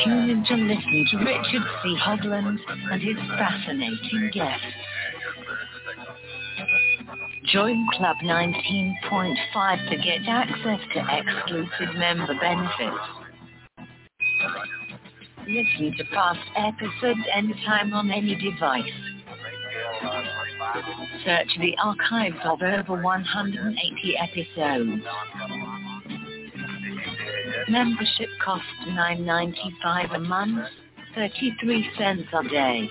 Tune 0.05 0.31
in 0.31 0.45
to 0.47 0.55
listen 0.55 1.07
to 1.13 1.19
Richard 1.19 1.63
C. 1.83 1.97
Hoagland 2.05 2.59
and 2.91 3.01
his 3.01 3.17
fascinating 3.39 4.31
guests. 4.33 4.67
Join 7.45 7.87
Club 7.93 8.17
19.5 8.25 9.89
to 9.89 9.97
get 9.99 10.27
access 10.27 10.81
to 10.95 11.07
exclusive 11.17 11.95
member 11.95 12.35
benefits. 12.41 12.99
Listen 15.49 15.95
to 15.97 16.05
past 16.13 16.41
episodes 16.57 17.21
anytime 17.33 17.93
on 17.93 18.11
any 18.11 18.35
device. 18.35 18.83
Search 21.25 21.49
the 21.61 21.77
archives 21.83 22.37
of 22.45 22.61
over 22.63 23.01
180 23.01 24.17
episodes. 24.19 25.03
Membership 27.69 28.29
costs 28.45 28.67
$9.95 28.89 30.17
a 30.17 30.19
month, 30.19 30.67
33 31.15 31.91
cents 31.97 32.29
a 32.33 32.49
day. 32.49 32.89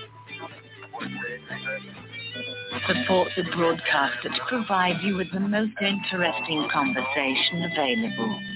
Support 2.86 3.28
the 3.36 3.42
broadcast 3.54 4.16
that 4.24 4.40
provides 4.48 5.00
you 5.02 5.16
with 5.16 5.30
the 5.32 5.40
most 5.40 5.72
interesting 5.82 6.68
conversation 6.72 7.70
available. 7.70 8.55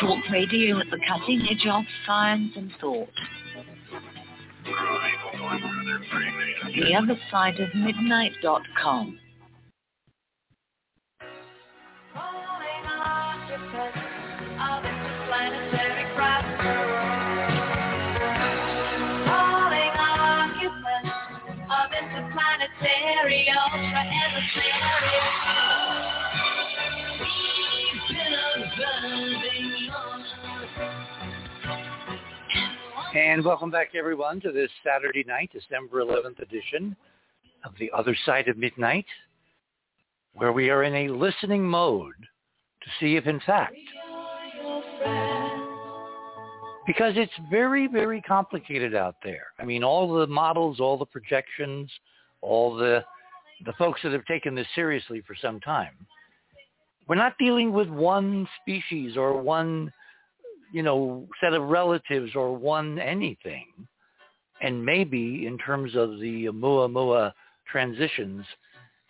Talk 0.00 0.18
radio 0.30 0.78
at 0.78 0.90
the 0.90 0.98
cutting 1.08 1.46
edge 1.50 1.66
of 1.66 1.84
science 2.04 2.52
and 2.56 2.70
thought. 2.80 3.08
The 6.74 6.94
other 6.94 7.18
side 7.30 7.58
of 7.60 7.74
midnight.com. 7.74 9.18
And 23.78 25.55
welcome 33.44 33.70
back, 33.70 33.88
everyone, 33.94 34.40
to 34.40 34.52
this 34.52 34.70
Saturday 34.84 35.24
night, 35.24 35.50
December 35.52 36.00
11th 36.00 36.40
edition 36.40 36.96
of 37.64 37.72
The 37.78 37.90
Other 37.90 38.16
Side 38.24 38.46
of 38.46 38.56
Midnight, 38.56 39.04
where 40.34 40.52
we 40.52 40.70
are 40.70 40.84
in 40.84 40.94
a 40.94 41.08
listening 41.08 41.64
mode 41.64 42.14
to 42.14 42.88
see 43.00 43.16
if, 43.16 43.26
in 43.26 43.40
fact, 43.40 43.74
because 46.86 47.14
it's 47.16 47.32
very, 47.50 47.88
very 47.88 48.22
complicated 48.22 48.94
out 48.94 49.16
there. 49.24 49.48
I 49.58 49.64
mean, 49.64 49.82
all 49.82 50.14
the 50.14 50.28
models, 50.28 50.78
all 50.78 50.96
the 50.96 51.04
projections, 51.04 51.90
all 52.40 52.76
the 52.76 53.04
the 53.64 53.72
folks 53.72 54.00
that 54.02 54.12
have 54.12 54.24
taken 54.26 54.54
this 54.54 54.68
seriously 54.74 55.22
for 55.26 55.34
some 55.34 55.58
time. 55.60 55.94
We're 57.08 57.16
not 57.16 57.36
dealing 57.38 57.72
with 57.72 57.88
one 57.88 58.46
species 58.62 59.16
or 59.16 59.40
one 59.40 59.92
you 60.72 60.82
know, 60.82 61.26
set 61.40 61.52
of 61.52 61.68
relatives 61.68 62.32
or 62.34 62.56
one 62.56 62.98
anything. 62.98 63.66
And 64.62 64.84
maybe 64.84 65.46
in 65.46 65.58
terms 65.58 65.94
of 65.94 66.18
the 66.18 66.46
Oumuamua 66.46 67.32
transitions, 67.70 68.44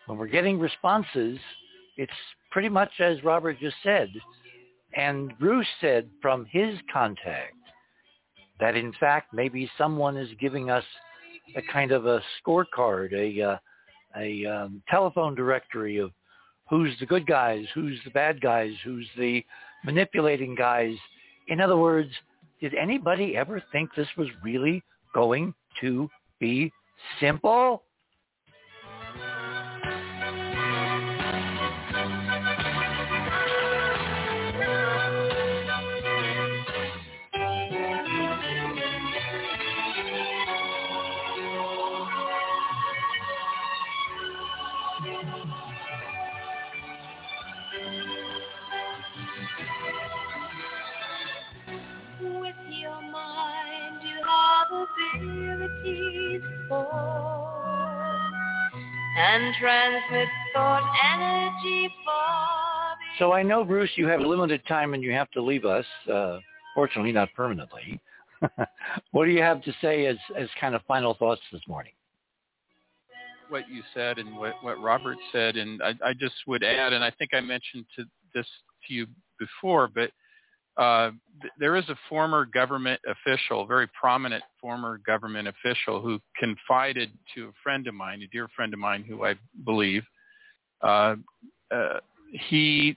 when 0.07 0.19
we're 0.19 0.27
getting 0.27 0.59
responses, 0.59 1.39
it's 1.97 2.13
pretty 2.51 2.69
much 2.69 2.91
as 3.01 3.23
Robert 3.23 3.59
just 3.61 3.77
said. 3.83 4.09
And 4.95 5.33
Bruce 5.39 5.67
said 5.81 6.09
from 6.23 6.47
his 6.51 6.79
contact 6.93 7.55
that 8.59 8.77
in 8.77 8.93
fact 8.99 9.33
maybe 9.33 9.71
someone 9.77 10.17
is 10.17 10.31
giving 10.41 10.71
us 10.71 10.85
a 11.55 11.63
kind 11.73 11.93
of 11.93 12.07
a 12.07 12.23
scorecard, 12.41 13.13
a 13.13 13.43
uh, 13.43 13.59
a 14.17 14.47
um, 14.47 14.83
telephone 14.89 15.35
directory 15.35 15.99
of 15.99 16.11
who's 16.69 16.99
the 16.99 17.07
good 17.07 17.27
guys, 17.27 17.65
who's 17.75 17.99
the 18.05 18.11
bad 18.11 18.41
guys, 18.41 18.73
who's 18.85 19.07
the 19.19 19.45
manipulating 19.85 20.55
guys, 20.55 20.95
in 21.49 21.61
other 21.61 21.77
words, 21.77 22.11
did 22.61 22.75
anybody 22.75 23.37
ever 23.37 23.63
think 23.73 23.91
this 23.95 24.09
was 24.17 24.29
really 24.43 24.83
going 25.15 25.55
to 25.81 26.09
be 26.41 26.73
simple? 27.21 27.83
And 59.17 59.55
transmit 59.59 60.29
thought 60.53 60.83
energy 61.14 61.89
So 63.19 63.33
I 63.33 63.43
know, 63.43 63.64
Bruce, 63.64 63.91
you 63.97 64.07
have 64.09 64.21
limited 64.21 64.61
time 64.69 64.93
and 64.93 65.03
you 65.03 65.12
have 65.12 65.31
to 65.31 65.43
leave 65.43 65.64
us. 65.64 65.87
Uh, 66.11 66.39
fortunately, 66.75 67.12
not 67.12 67.29
permanently. 67.35 68.01
what 69.12 69.25
do 69.25 69.31
you 69.31 69.41
have 69.41 69.62
to 69.62 69.73
say 69.81 70.07
as, 70.07 70.17
as 70.37 70.49
kind 70.61 70.75
of 70.75 70.83
final 70.87 71.14
thoughts 71.14 71.41
this 71.51 71.62
morning? 71.67 71.93
What 73.49 73.69
you 73.71 73.83
said 73.95 74.19
and 74.19 74.37
what, 74.37 74.55
what 74.61 74.81
Robert 74.83 75.17
said, 75.33 75.57
and 75.57 75.83
I, 75.83 75.95
I 76.05 76.12
just 76.12 76.35
would 76.47 76.62
add, 76.62 76.93
and 76.93 77.03
I 77.03 77.11
think 77.11 77.33
I 77.33 77.41
mentioned 77.41 77.87
to 77.97 78.05
this 78.35 78.47
to 78.87 78.95
you 78.95 79.07
before, 79.39 79.89
but 79.89 80.11
uh, 80.77 81.11
th- 81.41 81.53
there 81.59 81.77
is 81.77 81.89
a 81.89 81.97
former 82.09 82.45
government 82.45 83.01
official, 83.09 83.66
very 83.66 83.89
prominent 83.99 84.43
former 84.61 84.99
government 85.07 85.49
official, 85.49 86.01
who 86.01 86.20
confided 86.39 87.11
to 87.35 87.49
a 87.49 87.53
friend 87.62 87.87
of 87.87 87.95
mine, 87.95 88.22
a 88.22 88.27
dear 88.29 88.49
friend 88.55 88.74
of 88.74 88.81
mine, 88.81 89.05
who 89.09 89.24
I 89.24 89.35
believe, 89.64 90.03
uh, 90.83 91.16
uh, 91.74 92.01
he 92.31 92.97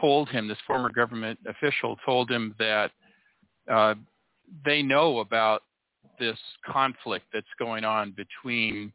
told 0.00 0.28
him, 0.28 0.48
this 0.48 0.58
former 0.66 0.90
government 0.90 1.38
official 1.48 1.96
told 2.04 2.30
him 2.30 2.54
that 2.58 2.90
uh, 3.70 3.94
they 4.64 4.82
know 4.82 5.20
about 5.20 5.62
this 6.18 6.38
conflict 6.66 7.26
that's 7.32 7.46
going 7.58 7.84
on 7.84 8.14
between 8.16 8.92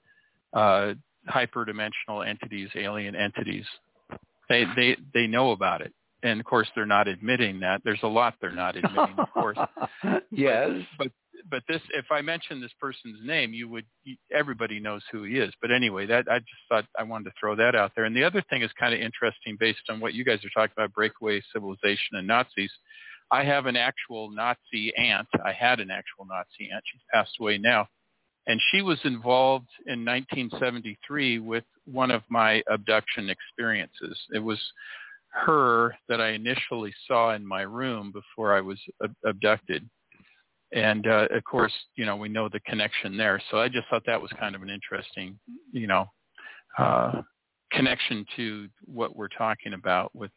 uh, 0.54 0.94
hyperdimensional 1.34 2.28
entities, 2.28 2.70
alien 2.76 3.16
entities. 3.16 3.66
They 4.50 4.66
they 4.76 4.98
they 5.14 5.26
know 5.26 5.52
about 5.52 5.82
it 5.82 5.94
and 6.24 6.40
of 6.40 6.46
course 6.46 6.68
they're 6.76 6.86
not 6.86 7.08
admitting 7.08 7.60
that. 7.60 7.82
There's 7.84 8.04
a 8.04 8.08
lot 8.08 8.36
they're 8.42 8.52
not 8.52 8.76
admitting, 8.76 9.16
of 9.18 9.32
course. 9.34 9.58
yes. 10.32 10.70
But, 10.98 11.08
but 11.08 11.12
but 11.50 11.64
this, 11.68 11.82
if 11.94 12.06
I 12.12 12.22
mention 12.22 12.62
this 12.62 12.72
person's 12.80 13.20
name, 13.24 13.54
you 13.54 13.68
would 13.70 13.86
everybody 14.32 14.80
knows 14.80 15.02
who 15.12 15.24
he 15.24 15.40
is. 15.40 15.54
But 15.62 15.72
anyway, 15.72 16.06
that 16.06 16.26
I 16.30 16.40
just 16.40 16.52
thought 16.70 16.86
I 16.98 17.04
wanted 17.04 17.26
to 17.26 17.32
throw 17.40 17.56
that 17.56 17.76
out 17.76 17.92
there. 17.96 18.06
And 18.06 18.16
the 18.16 18.24
other 18.24 18.44
thing 18.50 18.62
is 18.62 18.72
kind 18.80 18.94
of 18.94 19.00
interesting, 19.00 19.58
based 19.60 19.82
on 19.90 20.00
what 20.00 20.14
you 20.14 20.24
guys 20.24 20.40
are 20.44 20.50
talking 20.50 20.74
about, 20.78 20.94
breakaway 20.94 21.42
civilization 21.54 22.14
and 22.14 22.28
Nazis. 22.28 22.72
I 23.32 23.44
have 23.44 23.66
an 23.66 23.76
actual 23.76 24.30
Nazi 24.30 24.94
aunt. 24.98 25.28
I 25.44 25.54
had 25.54 25.80
an 25.80 25.90
actual 25.90 26.26
Nazi 26.26 26.72
aunt. 26.72 26.84
She's 26.92 27.02
passed 27.12 27.32
away 27.40 27.58
now. 27.58 27.88
And 28.46 28.62
she 28.72 28.82
was 28.82 29.00
involved 29.06 29.70
in 29.88 30.04
1973 30.06 31.40
with 31.40 31.64
one 31.86 32.12
of 32.12 32.24
my 32.30 32.62
abduction 32.70 33.30
experiences. 33.30 34.20
It 34.34 34.40
was 34.40 34.60
her 35.34 35.96
that 36.10 36.22
I 36.22 36.30
initially 36.30 36.94
saw 37.08 37.34
in 37.34 37.46
my 37.46 37.62
room 37.62 38.12
before 38.12 38.56
I 38.56 38.62
was 38.62 38.80
ab- 39.04 39.16
abducted. 39.26 39.90
And 40.72 41.06
uh, 41.08 41.28
of 41.32 41.44
course, 41.44 41.74
you 41.96 42.06
know, 42.06 42.16
we 42.16 42.30
know 42.30 42.50
the 42.50 42.60
connection 42.62 43.18
there. 43.18 43.42
So 43.52 43.58
I 43.60 43.68
just 43.68 43.88
thought 43.90 44.04
that 44.06 44.22
was 44.22 44.32
kind 44.40 44.56
of 44.56 44.62
an 44.64 44.70
interesting, 44.70 45.38
you 45.72 45.88
know, 45.88 46.06
uh, 46.78 47.22
connection 47.72 48.26
to 48.36 48.68
what 48.86 49.16
we're 49.16 49.28
talking 49.28 49.74
about 49.74 50.12
with 50.16 50.32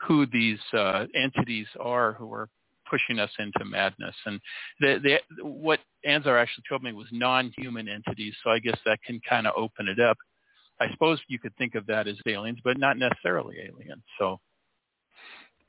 who 0.00 0.26
these 0.26 0.58
uh, 0.72 1.06
entities 1.14 1.66
are 1.80 2.14
who 2.14 2.32
are 2.32 2.48
pushing 2.90 3.18
us 3.18 3.30
into 3.38 3.64
madness. 3.64 4.14
And 4.24 4.40
the, 4.80 4.98
the, 5.02 5.44
what 5.44 5.80
Anzar 6.06 6.40
actually 6.40 6.64
told 6.68 6.82
me 6.82 6.92
was 6.92 7.06
non-human 7.12 7.88
entities. 7.88 8.34
So 8.42 8.50
I 8.50 8.58
guess 8.58 8.78
that 8.86 9.02
can 9.02 9.20
kind 9.28 9.46
of 9.46 9.52
open 9.56 9.88
it 9.88 10.00
up 10.00 10.16
I 10.80 10.90
suppose 10.90 11.18
you 11.28 11.38
could 11.38 11.56
think 11.56 11.74
of 11.74 11.86
that 11.86 12.06
as 12.06 12.16
aliens, 12.26 12.58
but 12.62 12.78
not 12.78 12.98
necessarily 12.98 13.56
aliens. 13.60 14.02
So, 14.18 14.40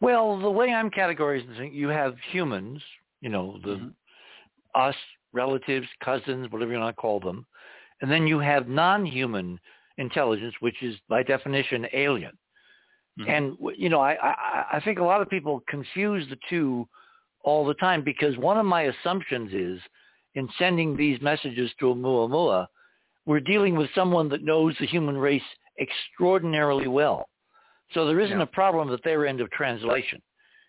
well, 0.01 0.39
the 0.39 0.49
way 0.49 0.72
I'm 0.72 0.91
categorizing, 0.91 1.74
you 1.74 1.88
have 1.89 2.16
humans, 2.32 2.82
you 3.22 3.30
know, 3.30 3.60
the 3.64 3.76
mm-hmm. 3.76 4.82
us, 4.82 4.95
relatives, 5.34 5.88
cousins, 6.03 6.47
whatever 6.51 6.72
you 6.72 6.80
want 6.80 6.95
to 6.95 7.01
call 7.01 7.20
them, 7.20 7.45
and 8.01 8.12
then 8.12 8.28
you 8.28 8.39
have 8.39 8.68
non-human 8.68 9.60
intelligence, 9.97 10.55
which 10.60 10.82
is 10.82 10.95
by 11.10 11.24
definition 11.24 11.88
alien. 11.93 12.38
Mhm. 13.20 13.30
And 13.30 13.57
you 13.78 13.89
know, 13.89 13.99
I, 13.99 14.14
I 14.22 14.66
I 14.74 14.82
think 14.84 14.99
a 14.99 15.03
lot 15.03 15.22
of 15.22 15.30
people 15.30 15.64
confuse 15.68 16.28
the 16.30 16.38
two 16.49 16.88
all 17.43 17.66
the 17.66 17.74
time 17.76 18.03
because 18.03 18.38
one 18.38 18.57
of 18.57 18.66
my 18.66 18.84
assumptions 18.84 19.53
is 19.53 19.82
in 20.36 20.47
sending 20.57 20.95
these 20.95 21.20
messages 21.22 21.72
to 21.80 21.86
Oumuamua, 21.86 22.68
we're 23.26 23.39
dealing 23.39 23.76
with 23.76 23.89
someone 23.93 24.30
that 24.30 24.43
knows 24.43 24.76
the 24.80 24.86
human 24.88 25.17
race 25.17 25.43
extraordinarily 25.80 26.88
well. 26.88 27.30
So 27.93 28.05
there 28.05 28.20
isn't 28.20 28.38
Yeah. 28.38 28.43
a 28.43 28.47
problem 28.47 28.91
at 28.93 29.03
their 29.03 29.26
end 29.26 29.41
of 29.41 29.49
translation. 29.51 30.22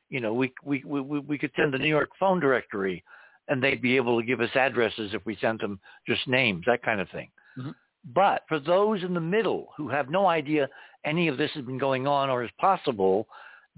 You 0.08 0.20
know, 0.20 0.34
we 0.34 0.52
we 0.64 0.82
we 0.84 1.00
we 1.00 1.38
could 1.38 1.52
send 1.54 1.72
the 1.72 1.78
New 1.78 1.88
York 1.88 2.10
phone 2.18 2.40
directory, 2.40 3.04
and 3.48 3.62
they'd 3.62 3.82
be 3.82 3.96
able 3.96 4.18
to 4.20 4.26
give 4.26 4.40
us 4.40 4.54
addresses 4.56 5.14
if 5.14 5.24
we 5.24 5.36
sent 5.36 5.60
them 5.60 5.80
just 6.06 6.26
names, 6.26 6.64
that 6.66 6.82
kind 6.82 7.00
of 7.00 7.08
thing. 7.10 7.30
Mhm. 7.58 7.74
But 8.14 8.44
for 8.48 8.58
those 8.58 9.02
in 9.04 9.14
the 9.14 9.20
middle 9.20 9.72
who 9.76 9.88
have 9.88 10.08
no 10.08 10.26
idea 10.26 10.68
any 11.04 11.28
of 11.28 11.36
this 11.36 11.52
has 11.52 11.64
been 11.64 11.78
going 11.78 12.06
on 12.06 12.30
or 12.30 12.42
is 12.42 12.50
possible, 12.52 13.28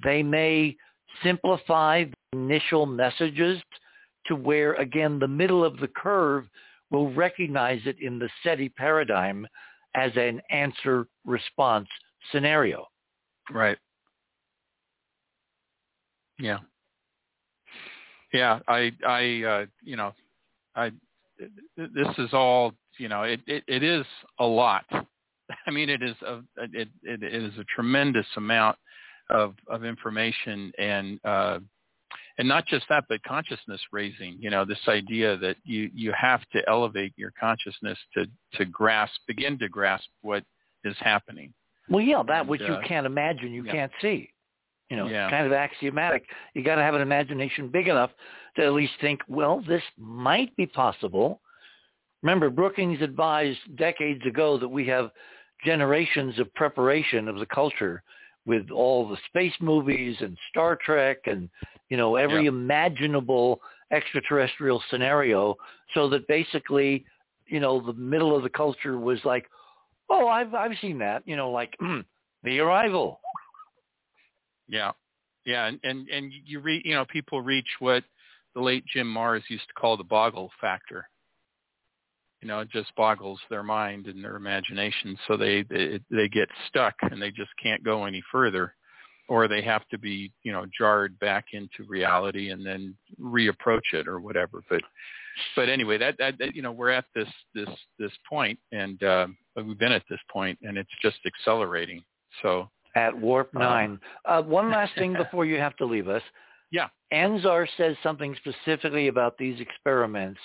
they 0.02 0.22
may 0.22 0.76
simplify 1.22 2.04
the 2.04 2.14
initial 2.32 2.86
messages 2.86 3.62
to 4.26 4.36
where, 4.36 4.74
again, 4.74 5.18
the 5.18 5.28
middle 5.28 5.64
of 5.64 5.76
the 5.78 5.88
curve 5.88 6.48
will 6.92 7.12
recognize 7.14 7.80
it 7.86 7.96
in 8.00 8.18
the 8.18 8.28
SETI 8.44 8.68
paradigm 8.68 9.46
as 9.94 10.12
an 10.16 10.40
answer-response 10.50 11.88
scenario. 12.30 12.86
Right. 13.50 13.78
Yeah. 16.38 16.58
Yeah, 18.32 18.60
I, 18.68 18.92
I, 19.06 19.42
uh, 19.42 19.66
you 19.82 19.96
know, 19.96 20.12
I, 20.76 20.92
this 21.76 22.08
is 22.18 22.30
all, 22.32 22.72
you 22.98 23.08
know, 23.08 23.24
it, 23.24 23.40
it, 23.46 23.64
it 23.66 23.82
is 23.82 24.06
a 24.38 24.44
lot. 24.44 24.84
I 25.66 25.70
mean, 25.70 25.90
it 25.90 26.02
is 26.02 26.16
a, 26.26 26.40
it, 26.72 26.88
it 27.02 27.22
is 27.22 27.52
a 27.58 27.64
tremendous 27.64 28.26
amount 28.36 28.78
of, 29.28 29.54
of 29.68 29.84
information 29.84 30.72
and, 30.78 31.20
uh, 31.24 31.58
and 32.38 32.48
not 32.48 32.66
just 32.66 32.86
that, 32.88 33.04
but 33.08 33.22
consciousness 33.24 33.80
raising, 33.92 34.36
you 34.40 34.50
know, 34.50 34.64
this 34.64 34.80
idea 34.88 35.36
that 35.38 35.56
you, 35.64 35.90
you 35.94 36.12
have 36.18 36.40
to 36.52 36.62
elevate 36.68 37.12
your 37.16 37.32
consciousness 37.38 37.98
to, 38.14 38.26
to 38.54 38.64
grasp, 38.64 39.14
begin 39.26 39.58
to 39.58 39.68
grasp 39.68 40.06
what 40.22 40.44
is 40.84 40.96
happening. 41.00 41.52
Well, 41.88 42.00
yeah, 42.02 42.22
that 42.26 42.40
And, 42.40 42.48
which 42.48 42.62
you 42.62 42.74
uh, 42.74 42.82
can't 42.86 43.06
imagine, 43.06 43.52
you 43.52 43.64
yeah. 43.64 43.72
can't 43.72 43.92
see. 44.00 44.30
You 44.88 44.96
know, 44.96 45.08
Yeah. 45.08 45.30
kind 45.30 45.46
of 45.46 45.52
axiomatic. 45.52 46.24
You 46.54 46.62
got 46.62 46.76
to 46.76 46.82
have 46.82 46.94
an 46.94 47.02
imagination 47.02 47.68
big 47.68 47.88
enough 47.88 48.10
to 48.56 48.64
at 48.64 48.72
least 48.72 48.92
think, 49.00 49.20
well, 49.28 49.62
this 49.66 49.82
might 49.98 50.54
be 50.56 50.66
possible. 50.66 51.40
Remember, 52.22 52.50
Brookings 52.50 53.00
advised 53.00 53.58
decades 53.76 54.24
ago 54.26 54.58
that 54.58 54.68
we 54.68 54.86
have 54.86 55.10
generations 55.64 56.38
of 56.38 56.52
preparation 56.54 57.28
of 57.28 57.38
the 57.38 57.46
culture 57.46 58.02
with 58.44 58.70
all 58.70 59.08
the 59.08 59.16
space 59.28 59.54
movies 59.60 60.16
and 60.20 60.36
Star 60.50 60.76
Trek 60.76 61.18
and, 61.26 61.48
you 61.88 61.96
know, 61.96 62.16
every 62.16 62.44
Yeah. 62.44 62.48
imaginable 62.48 63.60
extraterrestrial 63.90 64.82
scenario 64.90 65.56
so 65.94 66.08
that 66.08 66.26
basically, 66.26 67.04
you 67.46 67.60
know, 67.60 67.80
the 67.80 67.92
middle 67.92 68.34
of 68.34 68.42
the 68.42 68.50
culture 68.50 68.98
was 68.98 69.24
like, 69.24 69.48
oh, 70.08 70.26
I've, 70.28 70.54
I've 70.54 70.76
seen 70.78 70.98
that, 70.98 71.22
you 71.26 71.36
know, 71.36 71.50
like 71.50 71.76
the 72.42 72.58
arrival. 72.60 73.20
Yeah, 74.68 74.92
yeah, 75.44 75.66
and 75.66 75.78
and 75.82 76.08
and 76.08 76.32
you 76.44 76.60
read, 76.60 76.82
you 76.84 76.94
know, 76.94 77.04
people 77.04 77.42
reach 77.42 77.68
what 77.78 78.04
the 78.54 78.60
late 78.60 78.84
Jim 78.86 79.12
Marrs 79.12 79.42
used 79.48 79.66
to 79.68 79.74
call 79.74 79.96
the 79.96 80.04
boggle 80.04 80.50
factor. 80.60 81.08
You 82.42 82.48
know, 82.48 82.60
it 82.60 82.70
just 82.70 82.94
boggles 82.96 83.40
their 83.48 83.62
mind 83.62 84.06
and 84.06 84.22
their 84.22 84.36
imagination, 84.36 85.16
so 85.26 85.36
they 85.36 85.62
they 85.62 86.00
they 86.10 86.28
get 86.28 86.48
stuck 86.68 86.94
and 87.02 87.22
they 87.22 87.30
just 87.30 87.50
can't 87.62 87.84
go 87.84 88.04
any 88.04 88.22
further, 88.32 88.74
or 89.28 89.46
they 89.46 89.62
have 89.62 89.86
to 89.88 89.98
be 89.98 90.32
you 90.42 90.52
know 90.52 90.66
jarred 90.76 91.18
back 91.20 91.46
into 91.52 91.88
reality 91.88 92.50
and 92.50 92.66
then 92.66 92.96
reapproach 93.20 93.92
it 93.92 94.08
or 94.08 94.20
whatever. 94.20 94.62
But 94.68 94.82
but 95.54 95.68
anyway, 95.68 95.98
that 95.98 96.16
that, 96.18 96.36
that 96.38 96.56
you 96.56 96.62
know 96.62 96.72
we're 96.72 96.90
at 96.90 97.04
this 97.14 97.28
this 97.54 97.68
this 97.98 98.12
point, 98.28 98.58
and 98.72 99.02
uh, 99.02 99.28
we've 99.56 99.78
been 99.78 99.92
at 99.92 100.04
this 100.10 100.20
point, 100.30 100.58
and 100.62 100.76
it's 100.76 100.90
just 101.00 101.18
accelerating. 101.24 102.02
So 102.42 102.68
at 102.94 103.16
Warp 103.16 103.54
Uh, 103.56 103.60
9. 103.60 104.00
Uh, 104.24 104.42
one 104.42 104.70
last 104.70 104.94
thing 104.96 105.14
before 105.14 105.44
you 105.44 105.58
have 105.58 105.76
to 105.76 105.84
leave 105.84 106.08
us. 106.08 106.22
Yeah. 106.70 106.88
Anzar 107.12 107.66
says 107.76 107.96
something 108.02 108.34
specifically 108.36 109.08
about 109.08 109.36
these 109.38 109.60
experiments. 109.60 110.40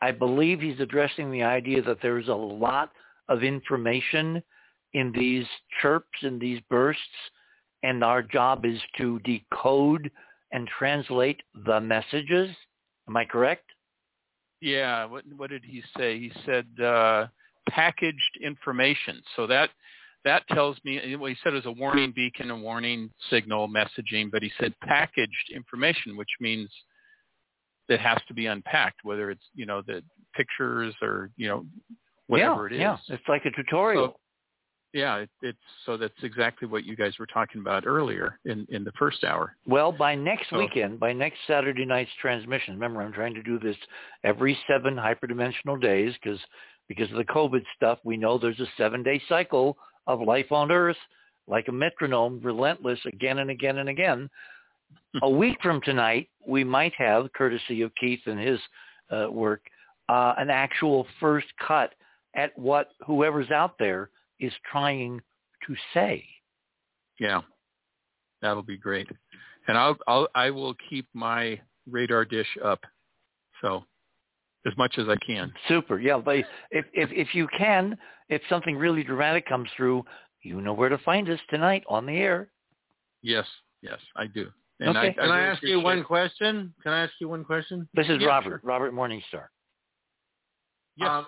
I 0.00 0.12
believe 0.12 0.60
he's 0.60 0.80
addressing 0.80 1.30
the 1.30 1.42
idea 1.42 1.82
that 1.82 1.98
there's 2.02 2.28
a 2.28 2.34
lot 2.34 2.92
of 3.28 3.42
information 3.42 4.42
in 4.92 5.12
these 5.12 5.46
chirps, 5.80 6.18
in 6.22 6.38
these 6.38 6.60
bursts, 6.70 7.02
and 7.82 8.02
our 8.02 8.22
job 8.22 8.64
is 8.64 8.80
to 8.98 9.18
decode 9.20 10.10
and 10.52 10.68
translate 10.78 11.42
the 11.66 11.80
messages. 11.80 12.54
Am 13.08 13.16
I 13.16 13.24
correct? 13.24 13.64
Yeah, 14.60 15.04
what 15.04 15.24
what 15.36 15.50
did 15.50 15.64
he 15.64 15.82
say? 15.96 16.18
He 16.18 16.32
said 16.44 16.66
uh, 16.82 17.26
packaged 17.68 18.38
information. 18.42 19.22
So 19.36 19.46
that 19.46 19.70
that 20.24 20.46
tells 20.48 20.76
me 20.84 21.14
well, 21.16 21.28
he 21.28 21.36
said 21.44 21.52
was 21.52 21.66
a 21.66 21.70
warning 21.70 22.12
beacon, 22.14 22.50
a 22.50 22.56
warning 22.56 23.10
signal 23.30 23.68
messaging, 23.68 24.30
but 24.30 24.42
he 24.42 24.50
said 24.58 24.74
packaged 24.80 25.52
information, 25.54 26.16
which 26.16 26.30
means 26.40 26.70
it 27.88 28.00
has 28.00 28.18
to 28.28 28.34
be 28.34 28.46
unpacked, 28.46 29.04
whether 29.04 29.30
it's 29.30 29.44
you 29.54 29.66
know 29.66 29.82
the 29.82 30.02
pictures 30.34 30.94
or 31.02 31.30
you 31.36 31.48
know 31.48 31.66
whatever 32.26 32.68
yeah, 32.68 32.74
it 32.74 32.74
is. 32.74 33.00
Yeah, 33.08 33.14
it's 33.14 33.28
like 33.28 33.44
a 33.44 33.50
tutorial. 33.50 34.08
So, 34.08 34.20
yeah, 34.92 35.16
it, 35.16 35.30
it's 35.42 35.58
so 35.84 35.96
that's 35.96 36.14
exactly 36.22 36.66
what 36.66 36.84
you 36.84 36.96
guys 36.96 37.12
were 37.18 37.26
talking 37.26 37.60
about 37.60 37.86
earlier 37.86 38.38
in 38.44 38.66
in 38.70 38.82
the 38.84 38.92
first 38.98 39.24
hour. 39.24 39.56
Well, 39.66 39.92
by 39.92 40.14
next 40.14 40.50
So- 40.50 40.58
weekend, 40.58 40.98
by 40.98 41.12
next 41.12 41.38
Saturday 41.46 41.84
night's 41.84 42.10
transmission, 42.20 42.74
remember 42.74 43.02
I'm 43.02 43.12
trying 43.12 43.34
to 43.34 43.42
do 43.42 43.58
this 43.58 43.76
every 44.24 44.58
seven 44.66 44.96
hyperdimensional 44.96 45.80
days 45.80 46.14
because 46.22 46.40
because 46.88 47.10
of 47.10 47.16
the 47.16 47.24
COVID 47.24 47.62
stuff, 47.74 47.98
we 48.04 48.16
know 48.16 48.38
there's 48.38 48.60
a 48.60 48.68
seven-day 48.76 49.20
cycle 49.28 49.76
of 50.06 50.20
life 50.20 50.52
on 50.52 50.70
Earth, 50.70 50.96
like 51.48 51.66
a 51.68 51.72
metronome, 51.72 52.40
relentless 52.42 53.00
again 53.06 53.38
and 53.38 53.50
again 53.50 53.78
and 53.78 53.88
again. 53.88 54.30
a 55.22 55.30
week 55.30 55.58
from 55.62 55.80
tonight, 55.82 56.28
we 56.46 56.64
might 56.64 56.92
have, 56.98 57.32
courtesy 57.32 57.82
of 57.82 57.92
Keith 57.94 58.20
and 58.26 58.38
his 58.38 58.60
uh, 59.10 59.30
work, 59.30 59.62
uh, 60.08 60.34
an 60.38 60.50
actual 60.50 61.06
first 61.20 61.46
cut 61.66 61.94
at 62.34 62.56
what 62.58 62.90
whoever's 63.06 63.50
out 63.50 63.78
there 63.78 64.10
is 64.38 64.52
trying 64.70 65.20
to 65.66 65.74
say. 65.94 66.24
Yeah, 67.18 67.40
that'll 68.42 68.62
be 68.62 68.76
great. 68.76 69.08
And 69.68 69.76
I'll, 69.76 69.96
I'll 70.06 70.28
I 70.34 70.50
will 70.50 70.74
keep 70.88 71.08
my 71.14 71.60
radar 71.90 72.24
dish 72.24 72.46
up, 72.62 72.80
so 73.62 73.84
as 74.66 74.76
much 74.76 74.96
as 74.98 75.08
I 75.08 75.16
can. 75.26 75.52
Super. 75.66 75.98
Yeah, 75.98 76.18
but 76.18 76.36
if 76.36 76.46
if 76.70 77.10
if 77.12 77.34
you 77.34 77.48
can, 77.56 77.96
if 78.28 78.42
something 78.48 78.76
really 78.76 79.02
dramatic 79.02 79.48
comes 79.48 79.68
through, 79.76 80.04
you 80.42 80.60
know 80.60 80.72
where 80.72 80.88
to 80.88 80.98
find 80.98 81.28
us 81.30 81.40
tonight 81.48 81.84
on 81.88 82.06
the 82.06 82.16
air. 82.16 82.48
Yes, 83.22 83.46
yes, 83.82 83.98
I 84.14 84.26
do. 84.26 84.50
And 84.80 84.90
Okay. 84.90 85.08
I, 85.08 85.12
Can 85.12 85.22
I, 85.22 85.24
really 85.24 85.40
ask 85.50 85.62
you 85.62 85.68
appreciate- 85.78 85.84
one 85.84 86.04
question? 86.04 86.74
Can 86.82 86.92
I 86.92 87.02
ask 87.04 87.12
you 87.20 87.28
one 87.28 87.44
question? 87.44 87.88
This 87.94 88.06
is 88.08 88.20
Yeah, 88.20 88.28
Robert, 88.28 88.60
Robert 88.62 88.92
Morningstar. 88.92 89.46
Yes. 90.96 91.08
Um, 91.10 91.26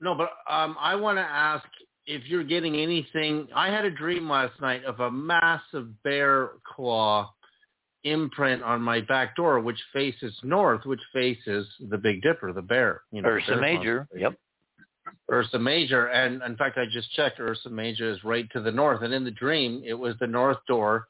no, 0.00 0.14
but 0.14 0.30
um, 0.52 0.76
I 0.80 0.94
want 0.94 1.18
to 1.18 1.22
ask 1.22 1.64
if 2.06 2.22
you're 2.26 2.44
getting 2.44 2.76
anything. 2.76 3.48
I 3.54 3.68
had 3.68 3.84
a 3.84 3.90
dream 3.90 4.28
last 4.28 4.60
night 4.60 4.84
of 4.84 5.00
a 5.00 5.10
massive 5.10 6.00
bear 6.02 6.50
claw 6.64 7.32
imprint 8.04 8.62
on 8.62 8.80
my 8.80 9.00
back 9.02 9.34
door, 9.36 9.58
which 9.60 9.78
faces 9.92 10.32
north, 10.44 10.84
which 10.86 11.00
faces 11.12 11.66
the 11.90 11.98
Big 11.98 12.22
Dipper, 12.22 12.52
the 12.52 12.62
bear. 12.62 13.02
You 13.10 13.22
know, 13.22 13.28
Ursa 13.28 13.46
bear 13.52 13.60
Major. 13.60 13.98
constellation. 14.10 14.32
Yep. 14.32 14.38
Ursa 15.30 15.58
Major, 15.58 16.06
and 16.08 16.42
in 16.42 16.56
fact, 16.56 16.78
I 16.78 16.84
just 16.90 17.10
checked. 17.12 17.40
Ursa 17.40 17.70
Major 17.70 18.10
is 18.10 18.22
right 18.24 18.48
to 18.52 18.60
the 18.60 18.70
north, 18.72 19.02
and 19.02 19.12
in 19.12 19.24
the 19.24 19.30
dream, 19.32 19.82
it 19.84 19.94
was 19.94 20.14
the 20.20 20.26
north 20.26 20.58
door. 20.68 21.06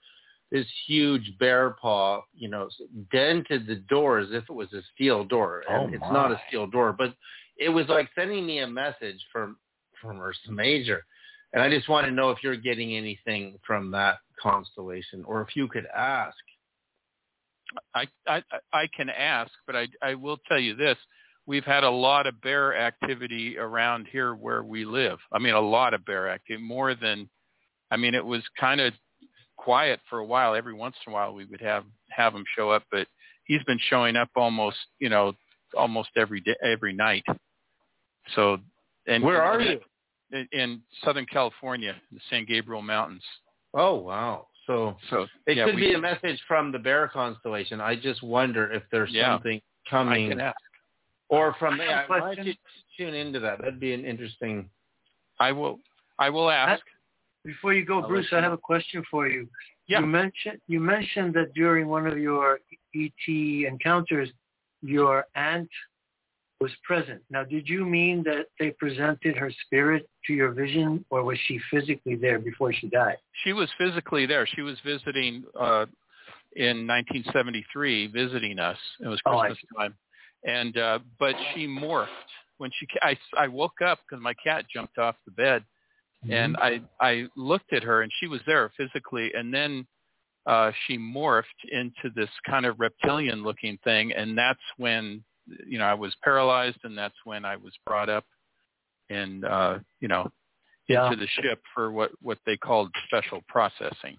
This 0.51 0.67
huge 0.87 1.37
bear 1.39 1.77
paw, 1.81 2.23
you 2.35 2.49
know, 2.49 2.71
dented 3.13 3.67
the 3.67 3.77
door 3.77 4.19
as 4.19 4.29
if 4.31 4.45
it 4.49 4.53
was 4.53 4.73
a 4.73 4.81
steel 4.95 5.25
door, 5.25 5.63
and 5.69 5.91
Oh, 5.91 5.95
it's 5.95 6.13
not 6.13 6.33
a 6.33 6.41
steel 6.49 6.67
door, 6.67 6.93
but 6.93 7.15
it 7.59 7.69
was 7.69 7.87
like 7.89 8.09
sending 8.15 8.47
me 8.47 8.61
a 8.61 8.67
message 8.67 9.21
from 9.31 9.59
from 10.01 10.21
Ursa 10.21 10.51
Major, 10.51 11.05
and 11.53 11.63
I 11.63 11.69
just 11.69 11.89
want 11.89 12.07
to 12.07 12.13
know 12.13 12.31
if 12.31 12.39
you're 12.43 12.57
getting 12.57 12.97
anything 12.97 13.59
from 13.67 13.91
that 13.91 14.19
constellation, 14.41 15.25
or 15.25 15.43
if 15.43 15.55
you 15.55 15.69
could 15.69 15.87
ask. 15.95 16.37
I, 17.95 18.07
I 18.27 18.43
I 18.73 18.87
can 18.97 19.11
ask, 19.11 19.51
but 19.67 19.77
I 19.77 19.87
I 20.03 20.15
will 20.15 20.39
tell 20.49 20.59
you 20.59 20.75
this: 20.75 20.97
we've 21.47 21.65
had 21.65 21.85
a 21.85 21.91
lot 21.91 22.27
of 22.27 22.41
bear 22.41 22.77
activity 22.79 23.59
around 23.59 24.07
here 24.11 24.35
where 24.35 24.63
we 24.63 24.85
live. 24.85 25.19
I 25.33 25.39
mean, 25.39 25.55
a 25.55 25.61
lot 25.61 25.95
of 25.95 26.05
bear 26.05 26.31
activity, 26.31 26.65
more 26.65 26.95
than. 26.95 27.29
I 27.91 27.97
mean, 27.97 28.15
it 28.15 28.25
was 28.25 28.43
kind 28.59 28.81
of 28.81 28.93
quiet 29.59 30.01
for 30.09 30.21
a 30.21 30.25
while. 30.25 30.55
Every 30.55 30.73
once 30.73 30.97
in 31.07 31.13
a 31.13 31.15
while, 31.15 31.35
we 31.35 31.45
would 31.45 31.61
have 31.61 31.85
have 32.11 32.35
him 32.35 32.45
show 32.57 32.71
up, 32.71 32.85
but 32.91 33.07
he's 33.45 33.63
been 33.65 33.79
showing 33.91 34.17
up 34.17 34.31
almost, 34.35 34.79
you 34.99 35.11
know, 35.11 35.35
almost 35.77 36.09
every 36.17 36.41
day, 36.41 36.57
every 36.63 36.95
night. 36.95 37.25
So, 38.35 38.59
and 39.07 39.23
Where 39.23 39.43
are 39.43 39.61
you? 39.61 39.81
In, 40.33 40.49
in 40.53 40.83
Southern 41.05 41.27
California, 41.27 41.95
the 42.13 42.21
San 42.31 42.45
Gabriel 42.47 42.83
Mountains. 42.83 43.23
Oh 43.75 43.95
wow! 43.97 44.47
So 44.67 44.97
So 45.11 45.27
it 45.47 45.57
yeah, 45.57 45.65
could 45.67 45.75
we, 45.75 45.89
be 45.89 45.95
a 45.95 45.99
message 45.99 46.39
from 46.47 46.73
the 46.73 46.79
Bear 46.79 47.09
constellation. 47.09 47.81
I 47.81 47.97
just 47.97 48.23
wonder 48.23 48.71
if 48.73 48.83
there's 48.93 49.11
Yeah. 49.11 49.35
something 49.35 49.61
I 49.87 49.91
coming, 49.91 50.41
or 51.31 51.55
from 51.59 51.81
I 51.81 51.85
have 51.85 51.91
yeah. 51.91 52.05
a 52.05 52.21
Why 52.21 52.35
don't 52.35 52.47
you 52.47 52.55
tune 52.97 53.15
into 53.15 53.41
that? 53.41 53.59
That'd 53.59 53.81
be 53.81 53.95
an 53.95 54.05
interesting. 54.05 54.69
I 55.41 55.53
will. 55.53 55.79
I 56.19 56.29
will 56.31 56.51
ask. 56.51 56.83
Before 57.45 57.73
you 57.73 57.85
go, 57.85 58.03
I'll 58.03 58.09
Bruce, 58.09 58.29
I 58.33 58.41
have 58.41 58.53
a 58.53 58.59
question 58.59 59.03
for 59.11 59.29
you. 59.29 59.49
Yeah. 59.87 60.01
You 60.01 60.07
mentioned 60.07 60.61
you 60.67 60.81
mentioned 60.81 61.35
that 61.35 61.55
during 61.55 61.89
one 61.89 62.07
of 62.07 62.19
your 62.19 62.59
ET 62.95 63.29
encounters, 63.29 64.29
your 64.83 65.27
aunt 65.35 65.69
was 66.61 66.71
present. 66.85 67.23
Now, 67.31 67.45
did 67.45 67.69
you 67.69 67.85
mean 67.85 68.23
that 68.25 68.47
they 68.59 68.71
presented 68.71 69.37
her 69.37 69.51
spirit 69.65 70.09
to 70.27 70.33
your 70.33 70.51
vision, 70.51 71.05
or 71.11 71.23
was 71.23 71.39
she 71.47 71.61
physically 71.71 72.17
there 72.17 72.39
before 72.39 72.73
she 72.73 72.89
died? 72.89 73.17
She 73.45 73.53
was 73.53 73.69
physically 73.79 74.27
there. 74.27 74.47
She 74.47 74.63
was 74.63 74.77
visiting 74.85 75.45
uh, 75.59 75.87
in 76.57 76.87
1973, 76.87 78.09
visiting 78.09 78.59
us. 78.59 78.77
It 79.01 79.07
was 79.07 79.21
Oh, 79.25 79.41
Christmas 79.41 79.59
time, 79.77 79.95
and 80.45 80.77
uh, 80.77 80.99
but 81.19 81.37
she 81.55 81.67
morphed 81.67 82.09
when 82.59 82.71
she. 82.79 82.87
ca- 82.87 83.07
I 83.07 83.19
I 83.37 83.49
woke 83.49 83.81
up 83.85 84.01
because 84.09 84.23
my 84.23 84.35
cat 84.35 84.65
jumped 84.73 84.99
off 84.99 85.15
the 85.25 85.33
bed, 85.33 85.65
and 86.31 86.57
I 86.57 86.81
I 87.01 87.27
looked 87.37 87.73
at 87.73 87.83
her 87.83 88.03
and 88.03 88.13
she 88.21 88.27
was 88.27 88.41
there 88.47 88.71
physically, 88.77 89.33
and 89.35 89.53
then 89.53 89.87
uh, 90.47 90.73
she 90.87 90.97
morphed 90.99 91.45
into 91.71 92.11
this 92.15 92.31
kind 92.47 92.65
of 92.67 92.81
reptilian 92.81 93.43
looking 93.43 93.79
thing, 93.85 94.13
and 94.13 94.37
that's 94.37 94.59
when 94.79 95.23
you 95.67 95.79
know 95.79 95.85
I 95.85 95.95
was 95.95 96.15
paralyzed, 96.25 96.79
and 96.85 96.97
that's 96.97 97.15
when 97.25 97.45
I 97.45 97.57
was 97.57 97.73
brought 97.87 98.09
up, 98.09 98.25
and 99.11 99.45
uh, 99.45 99.79
you 100.01 100.09
know 100.09 100.31
Yeah. 100.89 101.05
into 101.07 101.17
the 101.17 101.29
ship 101.43 101.61
for 101.75 101.91
what 101.93 102.11
what 102.23 102.39
they 102.47 102.57
called 102.57 102.91
special 103.07 103.43
processing. 103.49 104.17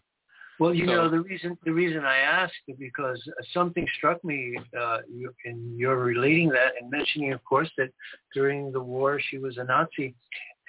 Well, 0.60 0.74
you 0.74 0.86
So- 0.86 0.94
know 0.94 1.10
the 1.10 1.22
reason 1.22 1.58
the 1.64 1.72
reason 1.74 2.06
I 2.06 2.18
asked 2.18 2.62
is 2.68 2.78
because 2.78 3.20
something 3.54 3.88
struck 3.98 4.24
me 4.24 4.58
uh, 4.78 5.00
you- 5.10 5.34
in 5.46 5.78
your 5.78 5.98
relating 5.98 6.50
that 6.50 6.74
and 6.80 6.90
mentioning, 6.92 7.32
of 7.34 7.44
course, 7.44 7.72
that 7.78 7.92
during 8.34 8.72
the 8.72 8.82
war 8.82 9.20
she 9.20 9.38
was 9.38 9.58
a 9.58 9.64
Nazi, 9.64 10.16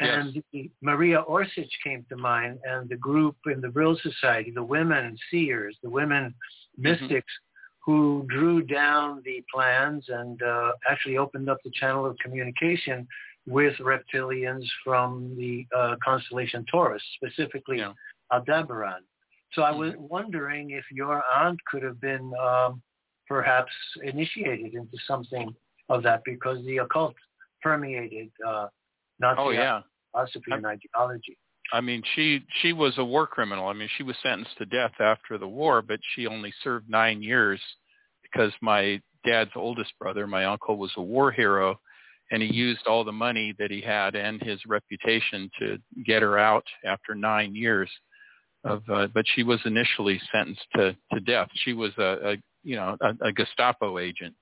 and 0.01 0.43
the, 0.53 0.71
Maria 0.83 1.23
Orsic 1.29 1.69
came 1.85 2.05
to 2.09 2.17
mind, 2.17 2.59
and 2.65 2.89
the 2.89 2.97
group 2.97 3.37
in 3.47 3.61
the 3.61 3.69
Vril 3.69 3.97
Society, 4.03 4.51
the 4.51 4.63
women 4.63 5.17
seers, 5.31 5.77
the 5.83 5.91
women 5.91 6.35
mystics, 6.77 7.33
who 7.85 8.27
drew 8.29 8.63
down 8.63 9.23
the 9.25 9.43
plans 9.53 10.05
and 10.09 10.43
uh, 10.43 10.73
actually 10.89 11.17
opened 11.17 11.49
up 11.49 11.59
the 11.65 11.71
channel 11.75 12.07
of 12.07 12.17
communication 12.19 13.07
with 13.47 13.75
reptilians 13.79 14.65
from 14.85 15.35
the 15.37 15.67
uh, 15.77 15.97
constellation 16.05 16.65
Taurus, 16.71 17.03
specifically 17.17 17.79
Yeah. 17.79 17.93
Aldebaran. 18.33 19.03
So 19.53 19.63
I 19.63 19.73
was 19.73 19.95
wondering 19.97 20.71
if 20.71 20.85
your 20.93 21.23
aunt 21.35 21.59
could 21.65 21.83
have 21.83 22.01
been 22.01 22.33
um, 22.41 22.81
perhaps 23.27 23.73
initiated 24.03 24.75
into 24.75 24.97
something 25.07 25.53
of 25.89 26.03
that 26.05 26.23
because 26.25 26.65
the 26.67 26.79
occult 26.79 27.15
permeated 27.61 28.31
uh, 28.47 28.69
Nazi 29.19 29.41
Oh 29.41 29.51
yeah. 29.51 29.83
Philosophy 30.13 30.51
and 30.51 30.67
ideology. 30.67 31.37
I 31.73 31.81
mean, 31.81 32.03
she 32.15 32.45
she 32.63 32.73
was 32.73 32.95
a 32.99 33.05
war 33.05 33.27
criminal. 33.27 33.69
I 33.69 33.73
mean, 33.73 33.89
she 33.97 34.03
was 34.03 34.17
sentenced 34.23 34.57
to 34.59 34.67
death 34.67 34.93
after 34.99 35.39
the 35.39 35.49
war, 35.49 35.83
but 35.83 36.01
she 36.15 36.27
only 36.27 36.53
served 36.65 36.89
nine 36.89 37.23
years 37.23 37.61
because 38.23 38.53
my 38.61 39.01
dad's 39.25 39.51
oldest 39.55 39.93
brother, 39.99 40.27
my 40.27 40.47
uncle, 40.47 40.77
was 40.77 40.91
a 40.97 41.03
war 41.03 41.31
hero, 41.31 41.79
and 42.31 42.43
he 42.43 42.53
used 42.53 42.87
all 42.87 43.05
the 43.05 43.13
money 43.13 43.55
that 43.59 43.71
he 43.71 43.81
had 43.81 44.15
and 44.15 44.43
his 44.43 44.61
reputation 44.67 45.51
to 45.59 45.79
get 46.05 46.23
her 46.23 46.39
out 46.39 46.65
after 46.85 47.15
nine 47.15 47.55
years. 47.55 47.91
Of, 48.63 48.83
uh, 48.93 49.07
but 49.15 49.25
she 49.35 49.43
was 49.43 49.59
initially 49.65 50.21
sentenced 50.33 50.67
to 50.75 50.97
to 51.13 51.21
death. 51.21 51.49
She 51.65 51.73
was 51.73 51.93
a, 51.99 52.33
a 52.33 52.37
you 52.63 52.77
know 52.77 52.97
a, 53.01 53.29
a 53.29 53.33
Gestapo 53.33 53.99
agent. 53.99 54.35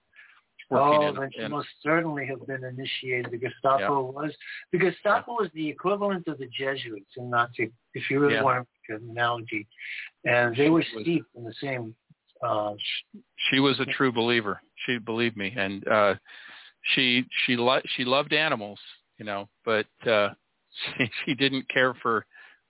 Working 0.70 1.02
Oh, 1.04 1.08
in- 1.08 1.14
then 1.14 1.30
she 1.34 1.40
in- 1.42 1.50
must 1.50 1.68
certainly 1.82 2.26
have 2.26 2.46
been 2.46 2.64
initiated. 2.64 3.30
The 3.32 3.38
Gestapo 3.38 4.10
was 4.10 4.32
the 4.72 4.78
Gestapo 4.78 5.32
was 5.34 5.50
the 5.54 5.68
equivalent 5.68 6.26
of 6.28 6.38
the 6.38 6.46
Jesuits 6.48 7.10
in 7.16 7.30
Nazi, 7.30 7.72
if 7.94 8.10
you 8.10 8.20
really 8.20 8.34
Yeah. 8.34 8.42
want 8.42 8.66
to 8.86 8.92
make 8.92 9.00
an 9.02 9.10
analogy, 9.10 9.66
and 10.24 10.54
they 10.56 10.68
were 10.70 10.82
She 10.82 10.94
was- 10.96 11.04
steeped 11.04 11.34
in 11.36 11.44
the 11.44 11.54
same. 11.54 11.94
Uh, 12.42 12.74
she 13.50 13.58
was 13.60 13.80
a 13.80 13.86
true 13.86 14.12
believer. 14.12 14.60
She 14.86 14.98
believed 14.98 15.36
me, 15.36 15.52
and 15.56 15.86
uh, 15.88 16.14
she 16.94 17.24
she 17.44 17.56
lo- 17.56 17.82
she 17.86 18.04
loved 18.04 18.32
animals, 18.32 18.78
you 19.18 19.24
know, 19.24 19.48
but 19.64 19.86
uh, 20.06 20.30
she, 20.98 21.10
she 21.24 21.34
didn't 21.34 21.68
care 21.68 21.94
for 21.94 22.24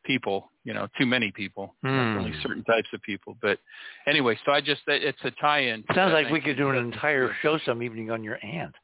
people, 0.05 0.51
you 0.69 0.75
know, 0.75 0.87
too 0.99 1.07
many 1.07 1.33
people, 1.33 1.75
Hmm. 1.83 2.19
only 2.19 2.35
certain 2.43 2.63
types 2.65 2.91
of 2.93 3.01
people. 3.01 3.39
But 3.41 3.59
anyway, 4.07 4.39
so 4.45 4.53
I 4.53 4.61
just 4.61 4.83
it's 4.87 5.25
a 5.25 5.31
tie-in. 5.31 5.83
Sounds 5.95 6.13
like 6.13 6.29
we 6.31 6.43
could 6.43 6.59
do 6.59 6.69
an 6.69 6.77
entire 6.77 7.35
show 7.41 7.57
some 7.65 7.83
evening 7.83 8.11
on 8.11 8.23
your 8.23 8.39
aunt. 8.45 8.75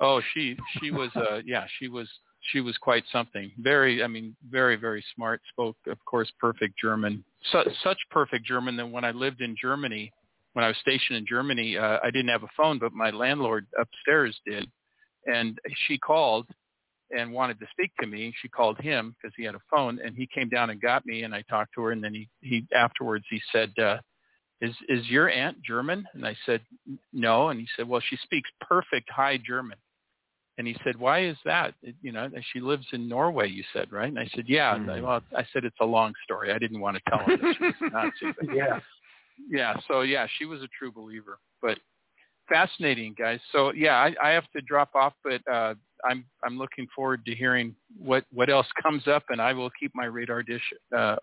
Oh, 0.00 0.20
she 0.34 0.58
she 0.80 0.90
was 0.90 1.10
uh 1.14 1.42
yeah, 1.46 1.64
she 1.78 1.86
was 1.86 2.08
she 2.50 2.60
was 2.60 2.76
quite 2.78 3.04
something. 3.12 3.52
Very 3.58 4.02
I 4.02 4.08
mean 4.08 4.34
very 4.50 4.74
very 4.74 5.04
smart. 5.14 5.40
Spoke 5.52 5.76
of 5.86 6.04
course 6.06 6.28
perfect 6.40 6.74
German. 6.76 7.24
Su- 7.52 7.70
such 7.84 7.98
perfect 8.10 8.44
German 8.44 8.76
that 8.76 8.90
when 8.90 9.04
I 9.04 9.12
lived 9.12 9.42
in 9.42 9.54
Germany, 9.54 10.12
when 10.54 10.64
I 10.64 10.68
was 10.68 10.76
stationed 10.78 11.18
in 11.18 11.24
Germany, 11.24 11.78
uh, 11.78 12.00
I 12.02 12.10
didn't 12.10 12.30
have 12.30 12.42
a 12.42 12.50
phone, 12.56 12.80
but 12.80 12.92
my 12.92 13.10
landlord 13.10 13.68
upstairs 13.78 14.36
did. 14.44 14.68
And 15.26 15.56
she 15.86 15.98
called 15.98 16.48
and 17.10 17.32
wanted 17.32 17.58
to 17.60 17.66
speak 17.70 17.92
to 18.00 18.06
me. 18.06 18.32
She 18.40 18.48
called 18.48 18.78
him 18.78 19.14
because 19.16 19.34
he 19.36 19.44
had 19.44 19.54
a 19.54 19.60
phone 19.70 19.98
and 20.04 20.16
he 20.16 20.28
came 20.32 20.48
down 20.48 20.70
and 20.70 20.80
got 20.80 21.06
me 21.06 21.22
and 21.22 21.34
I 21.34 21.42
talked 21.42 21.74
to 21.74 21.82
her 21.82 21.92
and 21.92 22.02
then 22.02 22.14
he 22.14 22.28
he 22.40 22.66
afterwards 22.74 23.24
he 23.30 23.40
said 23.52 23.72
uh 23.78 23.98
is 24.60 24.74
is 24.88 25.06
your 25.08 25.28
aunt 25.28 25.62
German? 25.62 26.06
And 26.14 26.26
I 26.26 26.36
said 26.46 26.60
no 27.12 27.48
and 27.48 27.60
he 27.60 27.66
said 27.76 27.88
well 27.88 28.00
she 28.08 28.16
speaks 28.16 28.50
perfect 28.60 29.10
high 29.10 29.38
German. 29.38 29.78
And 30.58 30.66
he 30.66 30.74
said, 30.84 30.96
"Why 30.96 31.26
is 31.26 31.36
that? 31.44 31.74
You 32.00 32.12
know, 32.12 32.30
she 32.54 32.60
lives 32.60 32.86
in 32.92 33.06
Norway. 33.06 33.50
You 33.50 33.62
said, 33.74 33.92
right?" 33.92 34.08
And 34.08 34.18
I 34.18 34.26
said, 34.34 34.46
"Yeah." 34.48 34.74
And 34.74 34.90
I, 34.90 35.02
well, 35.02 35.20
I 35.36 35.44
said 35.52 35.66
it's 35.66 35.76
a 35.82 35.84
long 35.84 36.14
story. 36.24 36.50
I 36.50 36.58
didn't 36.58 36.80
want 36.80 36.96
to 36.96 37.02
tell 37.10 37.18
him 37.18 37.38
that 37.42 37.56
she 37.58 37.64
was 37.64 37.74
a 37.82 37.90
Nazi, 37.90 38.34
but 38.40 38.54
yeah, 38.56 38.80
yeah. 39.50 39.76
So 39.86 40.00
yeah, 40.00 40.26
she 40.38 40.46
was 40.46 40.62
a 40.62 40.68
true 40.78 40.90
believer. 40.90 41.40
But 41.60 41.78
fascinating, 42.48 43.14
guys. 43.18 43.40
So 43.52 43.72
yeah, 43.72 43.96
I, 43.96 44.14
I 44.22 44.30
have 44.30 44.50
to 44.52 44.62
drop 44.62 44.94
off, 44.94 45.12
but 45.22 45.40
uh, 45.50 45.74
I'm 46.08 46.24
I'm 46.44 46.58
looking 46.58 46.86
forward 46.94 47.24
to 47.26 47.34
hearing 47.34 47.74
what 47.98 48.24
what 48.32 48.50
else 48.50 48.66
comes 48.82 49.06
up, 49.06 49.24
and 49.28 49.40
I 49.40 49.52
will 49.52 49.70
keep 49.78 49.92
my 49.94 50.06
radar 50.06 50.42
dish 50.42 50.62
uh, 50.96 51.16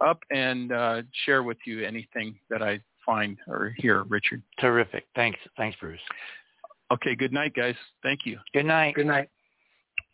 up 0.00 0.20
and 0.30 0.72
uh, 0.72 1.02
share 1.24 1.42
with 1.42 1.58
you 1.66 1.84
anything 1.84 2.38
that 2.48 2.62
I 2.62 2.80
find 3.04 3.38
or 3.48 3.74
hear. 3.76 4.04
Richard. 4.04 4.42
Terrific. 4.58 5.04
Thanks. 5.14 5.38
Thanks, 5.56 5.76
Bruce. 5.80 6.00
Okay. 6.92 7.14
Good 7.14 7.32
night, 7.32 7.54
guys. 7.54 7.76
Thank 8.02 8.20
you. 8.24 8.38
Good 8.52 8.66
night. 8.66 8.94
good 8.94 9.06
night. 9.06 9.28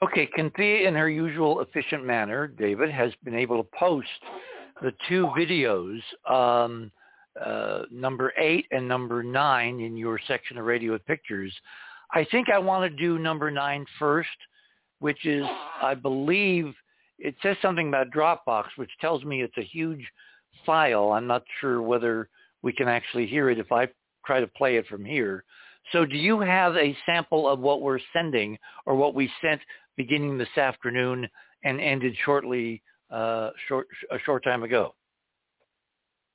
Okay, 0.02 0.28
Cynthia, 0.36 0.86
in 0.86 0.94
her 0.94 1.08
usual 1.08 1.60
efficient 1.60 2.04
manner, 2.04 2.46
David 2.46 2.90
has 2.90 3.12
been 3.24 3.34
able 3.34 3.62
to 3.62 3.68
post 3.78 4.06
the 4.82 4.92
two 5.08 5.26
videos, 5.28 6.00
um, 6.30 6.92
uh, 7.42 7.82
number 7.90 8.32
eight 8.36 8.66
and 8.72 8.86
number 8.86 9.22
nine, 9.22 9.80
in 9.80 9.96
your 9.96 10.20
section 10.28 10.58
of 10.58 10.66
Radio 10.66 10.92
with 10.92 11.06
Pictures. 11.06 11.52
I 12.12 12.24
think 12.30 12.48
I 12.48 12.58
want 12.58 12.90
to 12.90 12.96
do 12.96 13.18
number 13.18 13.50
nine 13.50 13.84
first, 13.98 14.28
which 15.00 15.26
is, 15.26 15.44
I 15.82 15.94
believe, 15.94 16.72
it 17.18 17.34
says 17.42 17.56
something 17.60 17.88
about 17.88 18.10
Dropbox, 18.10 18.64
which 18.76 18.90
tells 19.00 19.24
me 19.24 19.42
it's 19.42 19.56
a 19.58 19.62
huge 19.62 20.06
file. 20.64 21.12
I'm 21.12 21.26
not 21.26 21.44
sure 21.60 21.82
whether 21.82 22.28
we 22.62 22.72
can 22.72 22.88
actually 22.88 23.26
hear 23.26 23.50
it 23.50 23.58
if 23.58 23.72
I 23.72 23.88
try 24.24 24.40
to 24.40 24.46
play 24.46 24.76
it 24.76 24.86
from 24.86 25.04
here. 25.04 25.44
So 25.92 26.04
do 26.04 26.16
you 26.16 26.40
have 26.40 26.76
a 26.76 26.96
sample 27.06 27.48
of 27.48 27.60
what 27.60 27.80
we're 27.80 28.00
sending 28.12 28.58
or 28.86 28.96
what 28.96 29.14
we 29.14 29.30
sent 29.40 29.60
beginning 29.96 30.36
this 30.36 30.56
afternoon 30.56 31.28
and 31.64 31.80
ended 31.80 32.14
shortly 32.24 32.82
uh, 33.10 33.50
short 33.68 33.86
a 34.10 34.18
short 34.20 34.42
time 34.42 34.62
ago? 34.62 34.94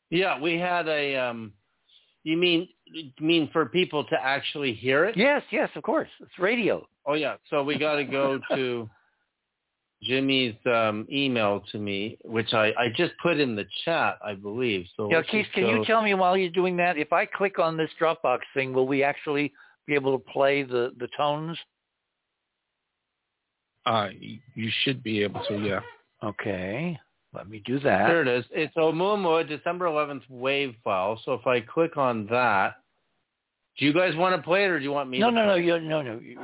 Yeah, 0.09 0.39
we 0.39 0.57
had 0.57 0.87
a. 0.87 1.15
um 1.17 1.53
You 2.23 2.37
mean 2.37 2.67
you 2.85 3.11
mean 3.19 3.49
for 3.51 3.65
people 3.65 4.03
to 4.05 4.15
actually 4.21 4.73
hear 4.73 5.05
it? 5.05 5.17
Yes, 5.17 5.41
yes, 5.51 5.69
of 5.75 5.83
course. 5.83 6.09
It's 6.19 6.37
radio. 6.37 6.85
Oh 7.05 7.13
yeah. 7.13 7.35
So 7.49 7.63
we 7.63 7.77
got 7.77 7.95
to 7.95 8.03
go 8.03 8.39
to 8.55 8.89
Jimmy's 10.03 10.55
um, 10.65 11.07
email 11.11 11.63
to 11.71 11.77
me, 11.77 12.17
which 12.23 12.53
I 12.53 12.73
I 12.77 12.89
just 12.95 13.13
put 13.21 13.39
in 13.39 13.55
the 13.55 13.65
chat, 13.85 14.17
I 14.23 14.35
believe. 14.35 14.85
So 14.95 15.09
Yeah, 15.11 15.21
Keith, 15.21 15.45
just 15.45 15.53
can 15.53 15.67
you 15.67 15.85
tell 15.85 16.01
me 16.01 16.13
while 16.13 16.37
you're 16.37 16.49
doing 16.49 16.77
that, 16.77 16.97
if 16.97 17.13
I 17.13 17.25
click 17.25 17.59
on 17.59 17.77
this 17.77 17.89
Dropbox 17.99 18.39
thing, 18.53 18.73
will 18.73 18.87
we 18.87 19.03
actually 19.03 19.51
be 19.87 19.95
able 19.95 20.17
to 20.17 20.23
play 20.31 20.63
the, 20.63 20.91
the 20.99 21.07
tones? 21.17 21.57
Uh, 23.85 24.09
you 24.53 24.69
should 24.83 25.01
be 25.01 25.23
able 25.23 25.43
to. 25.45 25.57
Yeah. 25.59 25.79
Okay, 26.23 26.99
let 27.33 27.49
me 27.49 27.61
do 27.65 27.79
that. 27.79 28.07
There 28.07 28.21
it 28.21 28.27
is. 28.27 28.45
It's 28.51 28.75
Oumuamua, 28.75 29.47
December 29.47 29.85
11th 29.85 30.23
wave 30.29 30.75
file. 30.83 31.19
So 31.23 31.33
if 31.33 31.47
I 31.47 31.61
click 31.61 31.95
on 31.97 32.27
that, 32.27 32.75
do 33.79 33.85
you 33.85 33.93
guys 33.93 34.15
want 34.15 34.35
to 34.35 34.41
play 34.41 34.65
it 34.65 34.67
or 34.67 34.79
do 34.79 34.83
you 34.83 34.91
want 34.91 35.09
me 35.09 35.19
No, 35.19 35.29
to 35.29 35.35
no, 35.35 35.45
no, 35.45 35.55
you, 35.55 35.79
no, 35.79 36.01
no. 36.01 36.19
You, 36.19 36.37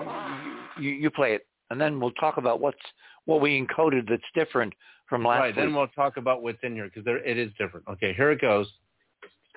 you, 0.80 0.92
you 0.92 1.10
play 1.12 1.34
it, 1.34 1.46
and 1.70 1.80
then 1.80 2.00
we'll 2.00 2.12
talk 2.12 2.38
about 2.38 2.62
what's 2.62 2.78
what 3.26 3.42
we 3.42 3.62
encoded 3.62 4.08
that's 4.10 4.24
different 4.34 4.74
from 5.10 5.26
last 5.26 5.40
right. 5.40 5.48
week. 5.48 5.56
Then 5.58 5.76
we'll 5.76 5.88
talk 5.90 6.16
about 6.16 6.42
what's 6.42 6.60
in 6.64 6.74
here 6.74 6.90
because 6.94 7.04
it 7.06 7.38
is 7.38 7.52
different. 7.60 7.86
Okay, 7.90 8.14
here 8.14 8.32
it 8.32 8.40
goes. 8.40 8.68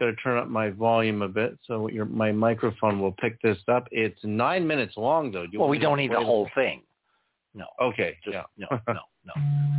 Got 0.01 0.07
to 0.07 0.17
turn 0.17 0.39
up 0.39 0.49
my 0.49 0.71
volume 0.71 1.23
a 1.23 1.29
bit 1.29 1.59
so 1.67 1.89
your 1.89 2.07
my 2.07 2.33
microphone 2.33 3.01
will 3.01 3.13
pick 3.13 3.41
this 3.43 3.59
up. 3.69 3.87
It's 3.93 4.19
nine 4.25 4.67
minutes 4.67 4.97
long 4.97 5.31
though. 5.31 5.45
Do 5.45 5.53
you 5.53 5.61
well, 5.61 5.69
we 5.69 5.79
don't 5.79 5.99
need 5.99 6.11
the 6.11 6.17
whole 6.17 6.49
thing. 6.55 6.83
No. 7.55 7.67
Okay. 7.81 8.17
Just, 8.25 8.35
yeah. 8.35 8.43
No. 8.57 8.81
No. 8.89 9.01
No. 9.37 9.71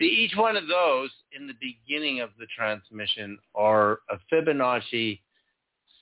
See, 0.00 0.06
each 0.06 0.32
one 0.50 0.56
of 0.60 0.66
those 0.66 1.10
in 1.38 1.46
the 1.46 1.54
beginning 1.60 2.18
of 2.18 2.30
the 2.36 2.46
transmission 2.56 3.38
are 3.54 4.00
a 4.10 4.16
Fibonacci 4.32 5.20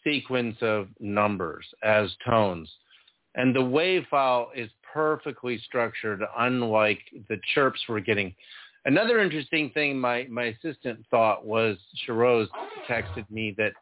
sequence 0.03 0.57
of 0.63 0.89
numbers 1.01 1.67
as 1.85 2.11
tones. 2.27 2.67
And 3.35 3.55
the 3.55 3.63
wave 3.63 4.05
file 4.11 4.51
is 4.57 4.71
perfectly 4.91 5.59
structured, 5.67 6.23
unlike 6.39 6.99
the 7.29 7.39
chirps 7.53 7.79
we're 7.91 8.01
getting. 8.01 8.35
Another 8.87 9.21
interesting 9.21 9.69
thing 9.75 9.99
my, 9.99 10.27
my 10.31 10.45
assistant 10.45 11.05
thought 11.11 11.45
was 11.45 11.77
Sharoz 12.07 12.47
texted 12.89 13.31
me 13.31 13.55
that 13.59 13.73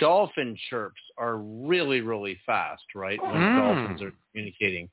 dolphin 0.00 0.56
chirps 0.68 1.00
are 1.18 1.36
really, 1.36 2.00
really 2.00 2.36
fast, 2.44 2.82
right? 2.96 3.20
When 3.22 3.42
Mm. 3.42 3.56
dolphins 3.56 4.02
are 4.02 4.12
communicating. 4.32 4.90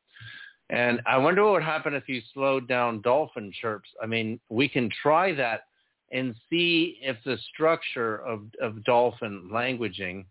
And 0.69 1.02
I 1.06 1.18
wonder 1.18 1.44
what 1.44 1.53
would 1.53 1.64
happen 1.64 1.94
if 1.94 2.10
you 2.10 2.22
slowed 2.34 2.68
down 2.68 3.02
dolphin 3.02 3.52
chirps. 3.61 3.89
I 4.02 4.06
mean, 4.06 4.39
we 4.49 4.68
can 4.68 4.89
try 5.02 5.34
that 5.35 5.61
and 6.11 6.35
see 6.49 6.99
if 7.02 7.18
the 7.26 7.38
structure 7.53 8.18
of, 8.18 8.41
of 8.61 8.84
dolphin 8.84 9.49
languaging 9.52 10.26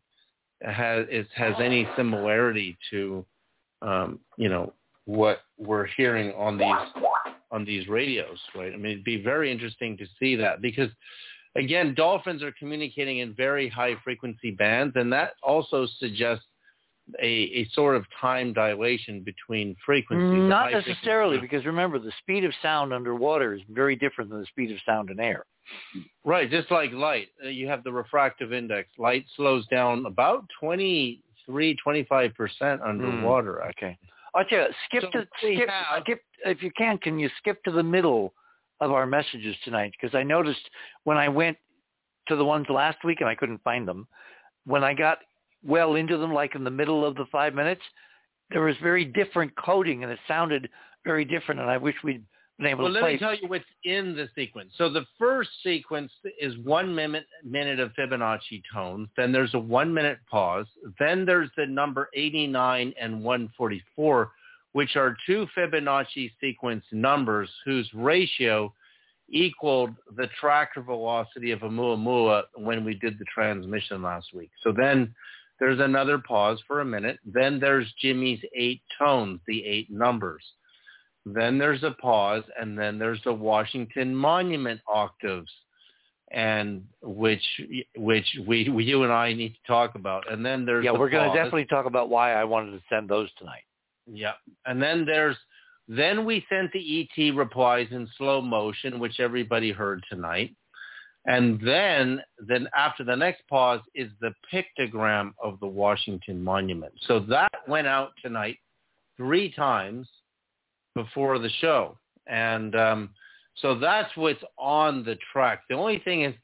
has 0.62 1.06
is, 1.10 1.26
has 1.34 1.54
any 1.60 1.88
similarity 1.96 2.76
to, 2.90 3.24
um, 3.82 4.20
you 4.36 4.48
know, 4.48 4.72
what 5.04 5.42
we're 5.58 5.86
hearing 5.86 6.32
on 6.32 6.58
these 6.58 7.04
on 7.52 7.64
these 7.64 7.86
radios, 7.88 8.38
right? 8.56 8.72
I 8.72 8.76
mean, 8.76 8.92
it'd 8.92 9.04
be 9.04 9.22
very 9.22 9.52
interesting 9.52 9.96
to 9.98 10.06
see 10.18 10.34
that 10.36 10.60
because, 10.60 10.90
again, 11.54 11.94
dolphins 11.94 12.42
are 12.42 12.52
communicating 12.58 13.18
in 13.18 13.34
very 13.34 13.68
high 13.68 13.94
frequency 14.02 14.50
bands, 14.50 14.96
and 14.96 15.12
that 15.12 15.34
also 15.44 15.86
suggests 15.98 16.44
a, 17.22 17.26
a 17.26 17.68
sort 17.72 17.96
of 17.96 18.04
time 18.20 18.52
dilation 18.52 19.20
between 19.20 19.76
frequencies. 19.84 20.48
Not 20.48 20.64
high 20.64 20.70
frequency- 20.72 20.90
necessarily, 20.90 21.38
because 21.38 21.64
remember, 21.64 21.98
the 21.98 22.12
speed 22.18 22.44
of 22.44 22.52
sound 22.62 22.92
underwater 22.92 23.54
is 23.54 23.62
very 23.70 23.96
different 23.96 24.30
than 24.30 24.40
the 24.40 24.46
speed 24.46 24.70
of 24.72 24.78
sound 24.84 25.10
in 25.10 25.20
air. 25.20 25.44
Right, 26.24 26.50
just 26.50 26.70
like 26.70 26.92
light. 26.92 27.28
Uh, 27.44 27.48
You 27.48 27.66
have 27.68 27.82
the 27.84 27.92
refractive 27.92 28.52
index. 28.52 28.88
Light 28.98 29.24
slows 29.36 29.66
down 29.68 30.06
about 30.06 30.44
23, 30.60 31.76
25% 31.84 32.80
underwater. 32.86 33.62
actually. 33.62 33.88
Okay. 33.88 33.98
You, 34.56 34.66
skip 34.88 35.02
So 35.12 35.20
to 35.20 35.26
skip, 35.38 35.68
have- 35.68 36.02
skip 36.02 36.20
if 36.44 36.62
you 36.62 36.70
can. 36.76 36.98
Can 36.98 37.18
you 37.18 37.30
skip 37.38 37.62
to 37.64 37.70
the 37.70 37.82
middle 37.82 38.34
of 38.80 38.92
our 38.92 39.06
messages 39.06 39.56
tonight? 39.64 39.92
Because 39.98 40.14
I 40.14 40.22
noticed 40.22 40.60
when 41.04 41.16
I 41.16 41.28
went 41.28 41.56
to 42.28 42.36
the 42.36 42.44
ones 42.44 42.66
last 42.68 42.98
week 43.04 43.20
and 43.20 43.28
I 43.28 43.34
couldn't 43.34 43.62
find 43.62 43.86
them. 43.88 44.06
When 44.66 44.84
I 44.84 44.92
got 44.94 45.18
well 45.64 45.94
into 45.94 46.16
them, 46.18 46.32
like 46.32 46.54
in 46.54 46.64
the 46.64 46.70
middle 46.70 47.04
of 47.04 47.14
the 47.14 47.26
five 47.30 47.54
minutes, 47.54 47.82
there 48.50 48.62
was 48.62 48.76
very 48.82 49.04
different 49.04 49.52
coding 49.56 50.02
and 50.02 50.12
it 50.12 50.18
sounded 50.28 50.68
very 51.04 51.24
different. 51.24 51.60
And 51.60 51.70
I 51.70 51.76
wish 51.76 51.94
we'd 52.04 52.24
been 52.58 52.66
able 52.66 52.78
to 52.78 52.82
Well, 52.84 52.92
to 52.92 52.94
let 52.94 53.02
play. 53.02 53.12
me 53.14 53.18
tell 53.18 53.34
you 53.34 53.48
what's 53.48 53.64
in 53.84 54.14
the 54.14 54.28
sequence. 54.34 54.72
So 54.76 54.88
the 54.88 55.04
first 55.18 55.50
sequence 55.62 56.10
is 56.40 56.56
one 56.58 56.94
minute 56.94 57.26
minute 57.44 57.80
of 57.80 57.92
Fibonacci 57.92 58.62
tones. 58.72 59.08
Then 59.16 59.32
there's 59.32 59.54
a 59.54 59.58
one 59.58 59.92
minute 59.92 60.18
pause. 60.30 60.66
Then 60.98 61.24
there's 61.24 61.50
the 61.56 61.66
number 61.66 62.08
89 62.14 62.94
and 63.00 63.22
144, 63.22 64.30
which 64.72 64.96
are 64.96 65.16
two 65.26 65.46
Fibonacci 65.56 66.30
sequence 66.40 66.84
numbers 66.92 67.50
whose 67.64 67.88
ratio 67.94 68.72
equaled 69.28 69.90
the 70.16 70.28
tractor 70.40 70.82
velocity 70.82 71.50
of 71.50 71.60
Oumuamua 71.60 72.44
when 72.54 72.84
we 72.84 72.94
did 72.94 73.18
the 73.18 73.24
transmission 73.24 74.02
last 74.02 74.32
week. 74.32 74.50
So 74.62 74.72
then 74.72 75.14
there's 75.58 75.80
another 75.80 76.18
pause 76.18 76.60
for 76.66 76.80
a 76.80 76.84
minute. 76.84 77.18
Then 77.24 77.58
there's 77.58 77.92
Jimmy's 78.00 78.40
eight 78.54 78.82
tones, 78.98 79.40
the 79.46 79.64
eight 79.64 79.90
numbers. 79.90 80.42
Then 81.24 81.58
there's 81.58 81.82
a 81.82 81.90
pause, 81.90 82.44
and 82.60 82.78
then 82.78 82.98
there's 82.98 83.20
the 83.24 83.32
Washington 83.32 84.14
Monument 84.14 84.80
octaves, 84.86 85.50
and 86.30 86.84
which 87.02 87.42
which 87.96 88.26
we, 88.46 88.68
we 88.68 88.84
you 88.84 89.02
and 89.02 89.12
I 89.12 89.32
need 89.32 89.54
to 89.54 89.66
talk 89.66 89.94
about. 89.94 90.30
And 90.30 90.44
then 90.44 90.64
there's 90.64 90.84
yeah, 90.84 90.92
the 90.92 90.98
we're 90.98 91.10
going 91.10 91.28
to 91.28 91.36
definitely 91.36 91.66
talk 91.66 91.86
about 91.86 92.10
why 92.10 92.34
I 92.34 92.44
wanted 92.44 92.72
to 92.72 92.82
send 92.88 93.08
those 93.08 93.30
tonight. 93.38 93.64
Yeah. 94.06 94.34
And 94.66 94.80
then 94.80 95.04
there's 95.04 95.36
then 95.88 96.24
we 96.24 96.44
sent 96.48 96.72
the 96.72 97.08
ET 97.18 97.34
replies 97.34 97.88
in 97.90 98.08
slow 98.18 98.40
motion, 98.40 98.98
which 98.98 99.20
everybody 99.20 99.70
heard 99.70 100.04
tonight. 100.08 100.54
And 101.26 101.60
then 101.60 102.20
then 102.38 102.68
after 102.76 103.02
the 103.02 103.16
next 103.16 103.42
pause 103.48 103.80
is 103.94 104.10
the 104.20 104.32
pictogram 104.52 105.32
of 105.42 105.58
the 105.60 105.66
Washington 105.66 106.42
Monument. 106.42 106.92
So 107.06 107.20
that 107.20 107.52
went 107.66 107.88
out 107.88 108.12
tonight 108.22 108.58
three 109.16 109.52
times 109.52 110.08
before 110.94 111.38
the 111.38 111.50
show. 111.60 111.98
And 112.28 112.76
um, 112.76 113.10
so 113.56 113.78
that's 113.78 114.16
what's 114.16 114.42
on 114.56 115.04
the 115.04 115.16
track. 115.32 115.62
The 115.68 115.74
only 115.74 115.98
thing 116.00 116.22
is 116.22 116.34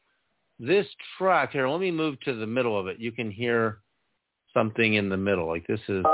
this 0.59 0.87
track 1.17 1.53
here, 1.53 1.69
let 1.69 1.81
me 1.81 1.91
move 1.91 2.21
to 2.21 2.35
the 2.35 2.47
middle 2.47 2.79
of 2.79 2.87
it. 2.87 2.99
You 2.99 3.13
can 3.13 3.31
hear 3.31 3.79
something 4.53 4.95
in 4.95 5.09
the 5.09 5.17
middle. 5.17 5.47
Like 5.47 5.67
this 5.67 5.81
is 5.89 6.05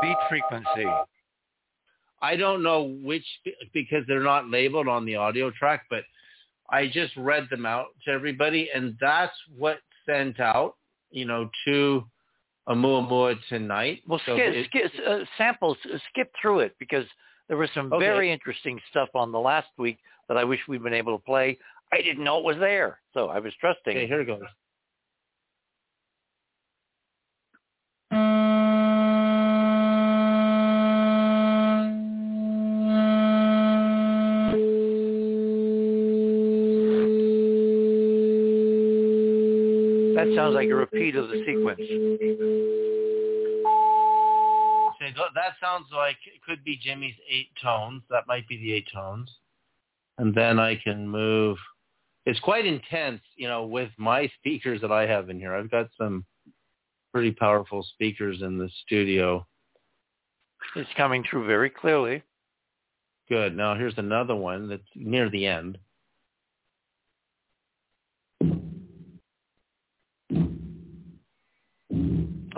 beat 0.00 0.16
frequency. 0.28 0.86
I 2.20 2.36
don't 2.36 2.62
know 2.62 2.82
which 3.02 3.24
because 3.72 4.04
they're 4.08 4.20
not 4.22 4.48
labeled 4.50 4.88
on 4.88 5.04
the 5.04 5.16
audio 5.16 5.50
track, 5.52 5.84
but 5.88 6.02
I 6.70 6.86
just 6.88 7.16
read 7.16 7.48
them 7.50 7.64
out 7.64 7.86
to 8.04 8.10
everybody, 8.10 8.70
and 8.74 8.96
that's 9.00 9.36
what 9.56 9.78
sent 10.04 10.40
out, 10.40 10.74
you 11.10 11.24
know, 11.24 11.48
to 11.66 12.04
Oumuamua 12.68 13.36
tonight. 13.48 14.02
Well, 14.06 14.20
So 14.26 14.34
skip, 14.36 14.54
it- 14.54 14.66
skip, 14.66 14.92
uh, 15.06 15.24
samples, 15.38 15.78
uh, 15.92 15.98
skip 16.10 16.30
through 16.40 16.60
it 16.60 16.76
because 16.78 17.06
there 17.46 17.56
was 17.56 17.70
some 17.72 17.92
Okay. 17.92 18.04
very 18.04 18.30
interesting 18.30 18.80
stuff 18.90 19.08
on 19.14 19.32
the 19.32 19.40
last 19.40 19.68
week 19.78 19.98
that 20.28 20.36
I 20.36 20.44
wish 20.44 20.60
we'd 20.68 20.82
been 20.82 20.92
able 20.92 21.16
to 21.18 21.24
play. 21.24 21.58
I 21.92 22.02
didn't 22.02 22.24
know 22.24 22.38
it 22.38 22.44
was 22.44 22.58
there, 22.58 23.00
so 23.14 23.28
I 23.30 23.38
was 23.38 23.54
trusting. 23.56 23.96
okay, 23.96 24.06
here 24.06 24.20
it 24.20 24.26
goes. 24.26 24.42
That 40.28 40.36
sounds 40.36 40.54
like 40.54 40.68
a 40.68 40.74
repeat 40.74 41.16
of 41.16 41.28
the 41.28 41.42
sequence. 41.46 41.80
Okay, 45.00 45.14
that 45.34 45.54
sounds 45.60 45.86
like 45.94 46.16
it 46.26 46.42
could 46.46 46.62
be 46.64 46.76
Jimmy's 46.76 47.14
eight 47.30 47.48
tones. 47.62 48.02
That 48.10 48.26
might 48.26 48.46
be 48.48 48.56
the 48.58 48.72
eight 48.72 48.88
tones. 48.92 49.30
And 50.18 50.34
then 50.34 50.58
I 50.58 50.76
can 50.76 51.08
move. 51.08 51.56
It's 52.26 52.40
quite 52.40 52.66
intense, 52.66 53.22
you 53.36 53.48
know, 53.48 53.64
with 53.64 53.90
my 53.96 54.30
speakers 54.38 54.80
that 54.82 54.92
I 54.92 55.06
have 55.06 55.30
in 55.30 55.38
here. 55.38 55.54
I've 55.54 55.70
got 55.70 55.88
some 55.96 56.26
pretty 57.12 57.30
powerful 57.32 57.82
speakers 57.94 58.42
in 58.42 58.58
the 58.58 58.68
studio. 58.84 59.46
It's 60.76 60.90
coming 60.96 61.24
through 61.28 61.46
very 61.46 61.70
clearly. 61.70 62.22
Good. 63.28 63.56
Now 63.56 63.74
here's 63.74 63.96
another 63.96 64.34
one 64.34 64.68
that's 64.68 64.82
near 64.94 65.30
the 65.30 65.46
end. 65.46 65.78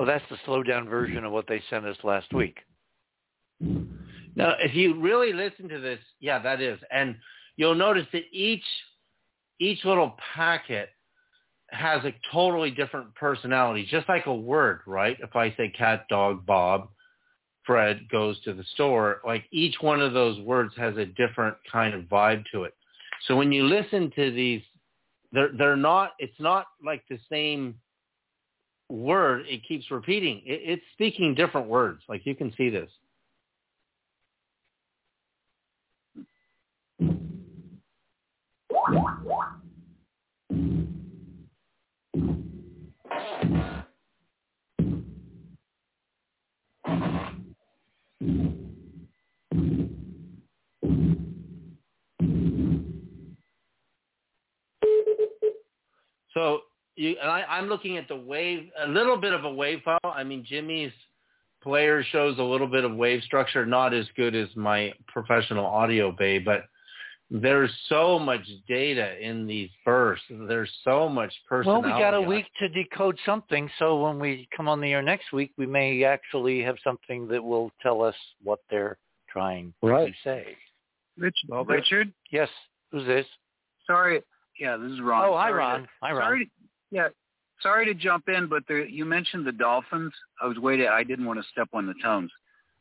Oh, 0.00 0.06
that's 0.06 0.24
the 0.30 0.38
slowed 0.46 0.66
down 0.66 0.88
version 0.88 1.26
of 1.26 1.32
what 1.32 1.46
they 1.46 1.62
sent 1.68 1.84
us 1.84 1.96
last 2.04 2.32
week. 2.32 2.56
Now, 3.60 4.54
if 4.58 4.74
you 4.74 4.98
really 4.98 5.34
listen 5.34 5.68
to 5.68 5.78
this, 5.78 5.98
yeah, 6.20 6.38
that 6.38 6.62
is, 6.62 6.78
and 6.90 7.16
you'll 7.56 7.74
notice 7.74 8.06
that 8.14 8.22
each 8.32 8.64
each 9.58 9.84
little 9.84 10.16
packet 10.34 10.88
has 11.68 12.02
a 12.06 12.14
totally 12.32 12.70
different 12.70 13.14
personality, 13.14 13.86
just 13.90 14.08
like 14.08 14.24
a 14.24 14.34
word, 14.34 14.80
right? 14.86 15.18
If 15.20 15.36
I 15.36 15.54
say 15.56 15.68
cat, 15.68 16.06
dog, 16.08 16.46
Bob, 16.46 16.88
Fred 17.64 18.08
goes 18.10 18.40
to 18.44 18.54
the 18.54 18.64
store, 18.72 19.20
like 19.26 19.44
each 19.52 19.74
one 19.82 20.00
of 20.00 20.14
those 20.14 20.40
words 20.40 20.72
has 20.78 20.96
a 20.96 21.04
different 21.04 21.58
kind 21.70 21.92
of 21.92 22.04
vibe 22.04 22.44
to 22.52 22.64
it. 22.64 22.72
So 23.28 23.36
when 23.36 23.52
you 23.52 23.64
listen 23.64 24.10
to 24.16 24.30
these, 24.30 24.62
they're 25.30 25.50
they're 25.58 25.76
not. 25.76 26.12
It's 26.18 26.40
not 26.40 26.68
like 26.82 27.02
the 27.10 27.18
same 27.30 27.74
word. 28.90 29.46
It 29.46 29.66
keeps 29.66 29.90
repeating. 29.90 30.42
It, 30.44 30.60
it's 30.64 30.82
speaking 30.92 31.34
different 31.34 31.68
words. 31.68 32.02
Like 32.08 32.26
you 32.26 32.34
can 32.34 32.52
see 32.56 32.70
this. 32.70 32.90
So 56.32 56.60
you 57.00 57.16
and 57.20 57.30
I, 57.30 57.42
I'm 57.48 57.66
looking 57.66 57.96
at 57.96 58.08
the 58.08 58.16
wave, 58.16 58.68
a 58.78 58.86
little 58.86 59.16
bit 59.16 59.32
of 59.32 59.44
a 59.44 59.52
wave 59.52 59.80
file. 59.84 59.98
I 60.04 60.22
mean, 60.22 60.44
Jimmy's 60.46 60.92
player 61.62 62.04
shows 62.12 62.38
a 62.38 62.42
little 62.42 62.66
bit 62.66 62.84
of 62.84 62.94
wave 62.94 63.22
structure, 63.22 63.64
not 63.64 63.94
as 63.94 64.06
good 64.16 64.34
as 64.34 64.48
my 64.54 64.92
professional 65.08 65.64
audio 65.64 66.12
bay, 66.12 66.38
but 66.38 66.64
there's 67.30 67.70
so 67.88 68.18
much 68.18 68.40
data 68.68 69.18
in 69.20 69.46
these 69.46 69.70
bursts. 69.84 70.24
There's 70.30 70.70
so 70.84 71.08
much 71.08 71.32
personality. 71.48 71.88
Well, 71.88 71.96
we 71.96 72.02
got 72.02 72.14
a 72.14 72.20
week 72.20 72.46
to 72.58 72.68
decode 72.68 73.16
something, 73.24 73.70
so 73.78 74.02
when 74.02 74.18
we 74.18 74.48
come 74.54 74.68
on 74.68 74.80
the 74.80 74.92
air 74.92 75.02
next 75.02 75.32
week, 75.32 75.52
we 75.56 75.66
may 75.66 76.04
actually 76.04 76.60
have 76.62 76.76
something 76.82 77.28
that 77.28 77.42
will 77.42 77.70
tell 77.82 78.02
us 78.02 78.16
what 78.42 78.58
they're 78.68 78.98
trying 79.28 79.72
right. 79.82 80.08
to 80.08 80.12
say. 80.22 80.56
Rich, 81.16 81.36
Richard? 81.66 82.12
Yes. 82.30 82.48
Who's 82.90 83.06
this? 83.06 83.26
Sorry. 83.86 84.22
Yeah, 84.58 84.76
this 84.76 84.90
is 84.90 85.00
Ron. 85.00 85.24
Oh, 85.24 85.36
hi, 85.36 85.48
sorry 85.48 85.58
Ron. 85.58 85.82
To, 85.82 85.88
hi, 86.02 86.12
Ron. 86.12 86.20
Sorry 86.20 86.44
to, 86.46 86.50
yeah, 86.90 87.08
sorry 87.62 87.86
to 87.86 87.94
jump 87.94 88.28
in, 88.28 88.46
but 88.46 88.62
there, 88.68 88.84
you 88.84 89.04
mentioned 89.04 89.46
the 89.46 89.52
dolphins. 89.52 90.12
I 90.42 90.46
was 90.46 90.58
waiting. 90.58 90.88
I 90.88 91.04
didn't 91.04 91.26
want 91.26 91.40
to 91.40 91.48
step 91.50 91.68
on 91.72 91.86
the 91.86 91.94
tones. 92.02 92.30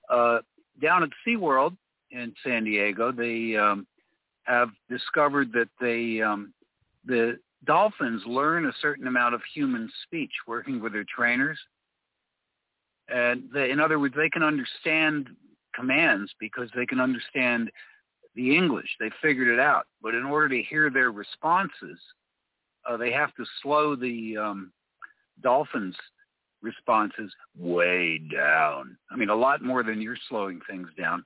Uh, 0.10 0.40
down 0.82 1.04
at 1.04 1.10
SeaWorld 1.28 1.76
in 2.12 2.34
San 2.44 2.64
Diego, 2.64 3.12
they 3.12 3.56
um, 3.56 3.86
have 4.44 4.70
discovered 4.90 5.52
that 5.54 5.70
they 5.80 6.22
um, 6.22 6.54
the 7.06 7.38
dolphins 7.66 8.24
learn 8.26 8.66
a 8.66 8.74
certain 8.82 9.08
amount 9.08 9.36
of 9.36 9.42
human 9.54 9.90
speech 10.04 10.32
working 10.48 10.82
with 10.82 10.94
their 10.94 11.06
trainers. 11.06 11.60
And 13.10 13.44
they, 13.54 13.72
in 13.72 13.80
other 13.80 14.00
words, 14.00 14.16
they 14.16 14.30
can 14.30 14.44
understand 14.44 15.30
commands 15.76 16.32
because 16.40 16.70
they 16.76 16.86
can 16.86 17.00
understand 17.00 17.72
the 18.36 18.56
English. 18.56 18.90
They 19.00 19.10
figured 19.22 19.48
it 19.48 19.60
out. 19.60 19.88
But 20.02 20.16
in 20.16 20.26
order 20.26 20.50
to 20.50 20.64
hear 20.64 20.90
their 20.90 21.12
responses, 21.12 22.00
uh, 22.88 22.98
they 22.98 23.12
have 23.12 23.34
to 23.36 23.46
slow 23.62 23.96
the 23.96 24.38
um, 24.38 24.72
dolphins' 25.42 25.96
responses 26.62 27.32
way 27.58 28.20
down. 28.32 28.98
I 29.12 29.16
mean, 29.16 29.30
a 29.30 29.36
lot 29.36 29.64
more 29.64 29.84
than 29.84 30.02
you're 30.02 30.18
slowing 30.28 30.60
things 30.70 30.90
down. 30.98 31.24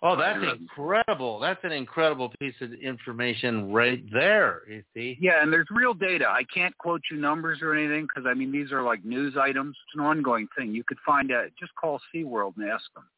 Oh, 0.00 0.14
that's 0.14 0.38
incredible. 0.60 1.40
That's 1.40 1.58
an 1.64 1.72
incredible 1.72 2.32
piece 2.38 2.54
of 2.60 2.72
information 2.72 3.72
right 3.72 4.00
there, 4.12 4.62
you 4.68 4.84
see. 4.94 5.18
Yeah, 5.20 5.42
and 5.42 5.52
there's 5.52 5.66
real 5.70 5.92
data. 5.92 6.26
I 6.28 6.44
can't 6.54 6.76
quote 6.78 7.00
you 7.10 7.16
numbers 7.16 7.58
or 7.62 7.74
anything 7.74 8.02
because, 8.06 8.24
I 8.24 8.34
mean, 8.34 8.52
these 8.52 8.70
are 8.70 8.82
like 8.82 9.04
news 9.04 9.34
items. 9.36 9.76
It's 9.86 9.98
an 9.98 10.06
ongoing 10.06 10.46
thing. 10.56 10.72
You 10.72 10.84
could 10.84 10.98
find 11.04 11.32
out. 11.32 11.46
Just 11.58 11.74
call 11.74 12.00
SeaWorld 12.14 12.52
and 12.58 12.70
ask 12.70 12.84
them, 12.94 13.08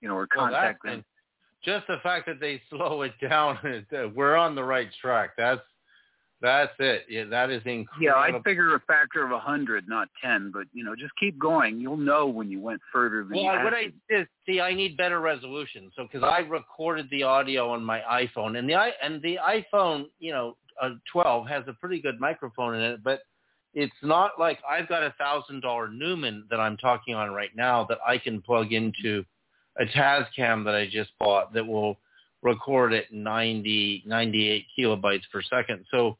you 0.00 0.08
know, 0.08 0.16
or 0.16 0.26
contact 0.26 0.84
well, 0.84 0.94
them. 0.94 1.04
Just 1.62 1.86
the 1.86 1.98
fact 2.02 2.24
that 2.26 2.40
they 2.40 2.62
slow 2.70 3.02
it 3.02 3.12
down, 3.20 3.58
we're 4.14 4.36
on 4.36 4.54
the 4.54 4.64
right 4.64 4.88
track. 5.02 5.32
That's 5.36 5.60
that's 6.42 6.72
it. 6.80 7.06
Yeah, 7.08 7.24
that 7.26 7.50
is 7.50 7.62
incredible. 7.64 8.04
Yeah, 8.04 8.14
I 8.14 8.32
figure 8.42 8.74
a 8.74 8.80
factor 8.80 9.24
of 9.24 9.30
a 9.30 9.38
hundred, 9.38 9.88
not 9.88 10.08
ten. 10.22 10.50
But 10.52 10.64
you 10.72 10.84
know, 10.84 10.96
just 10.96 11.12
keep 11.18 11.38
going. 11.38 11.78
You'll 11.78 11.96
know 11.96 12.26
when 12.26 12.50
you 12.50 12.60
went 12.60 12.80
further 12.92 13.22
than 13.22 13.36
well, 13.36 13.56
you 13.56 13.64
what. 13.64 13.72
I 13.72 13.92
did, 14.10 14.26
see, 14.44 14.60
I 14.60 14.74
need 14.74 14.96
better 14.96 15.20
resolution. 15.20 15.92
So 15.94 16.02
because 16.02 16.28
I 16.28 16.40
recorded 16.40 17.06
the 17.10 17.22
audio 17.22 17.70
on 17.70 17.84
my 17.84 18.00
iPhone, 18.00 18.58
and 18.58 18.68
the 18.68 18.74
i 18.74 18.90
and 19.00 19.22
the 19.22 19.38
iPhone, 19.38 20.06
you 20.18 20.32
know, 20.32 20.56
uh, 20.82 20.90
12 21.12 21.46
has 21.46 21.62
a 21.68 21.72
pretty 21.74 22.00
good 22.00 22.18
microphone 22.18 22.74
in 22.74 22.82
it, 22.82 23.04
but 23.04 23.20
it's 23.72 23.92
not 24.02 24.32
like 24.38 24.58
I've 24.68 24.88
got 24.88 25.04
a 25.04 25.14
thousand 25.18 25.60
dollar 25.60 25.88
Neumann 25.88 26.44
that 26.50 26.58
I'm 26.58 26.76
talking 26.76 27.14
on 27.14 27.30
right 27.30 27.54
now 27.54 27.86
that 27.88 27.98
I 28.06 28.18
can 28.18 28.42
plug 28.42 28.72
into 28.72 29.24
a 29.78 29.84
Tascam 29.84 30.64
that 30.64 30.74
I 30.74 30.88
just 30.90 31.10
bought 31.20 31.54
that 31.54 31.66
will 31.66 31.98
record 32.42 32.92
at 32.92 33.12
90, 33.12 34.02
98 34.04 34.66
kilobytes 34.76 35.22
per 35.32 35.42
second. 35.42 35.84
So 35.90 36.18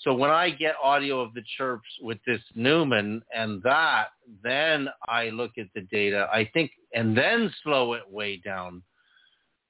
so 0.00 0.14
when 0.14 0.30
I 0.30 0.50
get 0.50 0.74
audio 0.82 1.20
of 1.20 1.34
the 1.34 1.42
chirps 1.56 1.88
with 2.00 2.18
this 2.24 2.40
Neumann 2.54 3.22
and 3.34 3.60
that, 3.64 4.08
then 4.44 4.88
I 5.08 5.30
look 5.30 5.52
at 5.58 5.66
the 5.74 5.80
data, 5.80 6.28
I 6.32 6.48
think, 6.54 6.70
and 6.94 7.16
then 7.16 7.52
slow 7.64 7.94
it 7.94 8.02
way 8.08 8.36
down. 8.36 8.82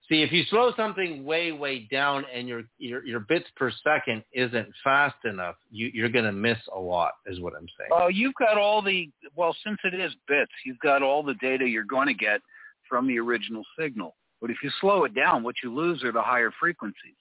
See, 0.09 0.23
if 0.23 0.33
you 0.33 0.45
slow 0.45 0.73
something 0.77 1.25
way, 1.25 1.53
way 1.53 1.87
down 1.91 2.25
and 2.35 2.49
your 2.49 2.63
your, 2.79 3.05
your 3.05 3.21
bits 3.21 3.47
per 3.57 3.71
second 3.85 4.23
isn't 4.33 4.69
fast 4.83 5.17
enough, 5.25 5.57
you, 5.71 5.91
you're 5.93 6.09
going 6.09 6.25
to 6.25 6.33
miss 6.33 6.59
a 6.75 6.79
lot, 6.79 7.13
is 7.27 7.41
what 7.41 7.55
I'm 7.55 7.67
saying. 7.79 7.91
Oh, 7.93 8.09
you've 8.09 8.35
got 8.35 8.57
all 8.57 8.81
the 8.81 9.11
well, 9.35 9.55
since 9.65 9.79
it 9.85 9.95
is 9.95 10.13
bits, 10.27 10.53
you've 10.65 10.79
got 10.79 11.03
all 11.03 11.23
the 11.23 11.35
data 11.35 11.67
you're 11.67 11.85
going 11.85 12.07
to 12.07 12.15
get 12.15 12.41
from 12.89 13.07
the 13.07 13.19
original 13.19 13.63
signal. 13.79 14.15
But 14.41 14.51
if 14.51 14.59
you 14.63 14.71
slow 14.81 15.05
it 15.05 15.15
down, 15.15 15.43
what 15.43 15.57
you 15.63 15.75
lose 15.75 16.03
are 16.05 16.13
the 16.13 16.23
higher 16.23 16.53
frequencies. 16.59 17.17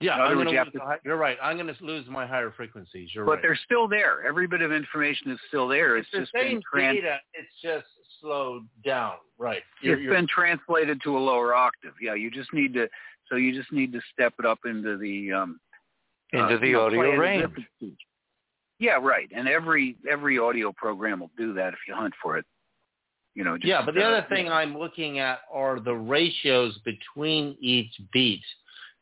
Yeah, 0.00 0.14
I'm 0.16 0.36
words, 0.36 0.38
gonna 0.40 0.50
you 0.50 0.58
have 0.58 0.66
lose 0.66 0.72
to- 0.74 0.78
the 0.78 0.84
hi- 0.84 0.98
you're 1.04 1.16
right. 1.16 1.38
I'm 1.42 1.56
going 1.56 1.74
to 1.74 1.84
lose 1.84 2.06
my 2.06 2.26
higher 2.26 2.50
frequencies. 2.50 3.10
You're 3.14 3.24
But 3.24 3.32
right. 3.32 3.42
they're 3.42 3.58
still 3.64 3.88
there. 3.88 4.26
Every 4.26 4.46
bit 4.46 4.60
of 4.60 4.70
information 4.72 5.30
is 5.30 5.38
still 5.48 5.66
there. 5.68 5.96
It's, 5.96 6.08
the 6.12 6.20
just 6.20 6.32
same 6.32 6.60
trans- 6.70 6.98
data. 6.98 7.18
It's 7.32 7.48
just 7.62 7.86
slowed 8.20 8.66
down. 8.84 9.14
Right. 9.38 9.62
You're, 9.80 9.94
it's 9.94 10.02
you're, 10.02 10.14
been 10.14 10.26
translated 10.26 11.00
to 11.04 11.16
a 11.16 11.20
lower 11.20 11.54
octave. 11.54 11.94
Yeah, 12.00 12.14
you 12.14 12.30
just 12.30 12.52
need 12.52 12.74
to. 12.74 12.88
So 13.30 13.36
you 13.36 13.54
just 13.58 13.72
need 13.72 13.92
to 13.94 14.00
step 14.12 14.34
it 14.38 14.44
up 14.44 14.60
into 14.66 14.96
the 14.98 15.32
um, 15.32 15.60
Into 16.32 16.44
uh, 16.44 16.58
the 16.60 16.66
you 16.66 16.72
know, 16.74 16.86
audio 16.86 17.00
play 17.00 17.08
it 17.08 17.12
as 17.14 17.18
range. 17.18 17.96
Yeah, 18.78 18.98
right. 19.00 19.28
And 19.34 19.48
every 19.48 19.96
every 20.08 20.38
audio 20.38 20.72
program 20.72 21.20
will 21.20 21.30
do 21.38 21.54
that 21.54 21.72
if 21.72 21.78
you 21.88 21.94
hunt 21.94 22.12
for 22.22 22.36
it. 22.36 22.44
You 23.34 23.44
know. 23.44 23.56
Just, 23.56 23.66
yeah, 23.66 23.82
but 23.84 23.94
the 23.94 24.04
uh, 24.04 24.08
other 24.08 24.26
thing 24.28 24.50
I'm 24.50 24.76
looking 24.78 25.18
at 25.18 25.40
are 25.50 25.80
the 25.80 25.94
ratios 25.94 26.78
between 26.84 27.56
each 27.60 27.92
beat 28.12 28.42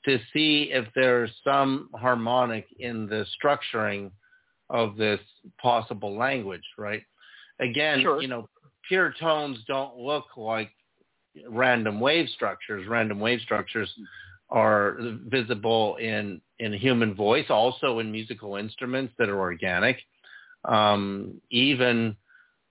to 0.04 0.18
see 0.32 0.70
if 0.72 0.86
there's 0.94 1.30
some 1.42 1.88
harmonic 1.94 2.66
in 2.78 3.06
the 3.06 3.26
structuring 3.42 4.10
of 4.70 4.96
this 4.96 5.20
possible 5.60 6.16
language, 6.16 6.64
right? 6.78 7.02
Again, 7.60 8.00
Sure. 8.02 8.20
you 8.20 8.28
know, 8.28 8.48
pure 8.88 9.14
tones 9.18 9.58
don't 9.66 9.96
look 9.96 10.36
like 10.36 10.70
random 11.48 12.00
wave 12.00 12.28
structures. 12.30 12.86
Random 12.86 13.20
wave 13.20 13.40
structures 13.40 13.92
are 14.50 14.96
visible 15.26 15.96
in 15.96 16.40
in 16.60 16.72
human 16.72 17.14
voice, 17.14 17.46
also 17.50 17.98
in 17.98 18.12
musical 18.12 18.56
instruments 18.56 19.12
that 19.18 19.28
are 19.28 19.40
organic. 19.40 19.98
Um, 20.64 21.40
even 21.50 22.16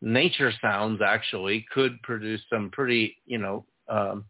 nature 0.01 0.53
sounds 0.61 1.01
actually 1.05 1.65
could 1.73 2.01
produce 2.01 2.41
some 2.49 2.69
pretty, 2.71 3.17
you 3.25 3.37
know, 3.37 3.65
um, 3.89 4.25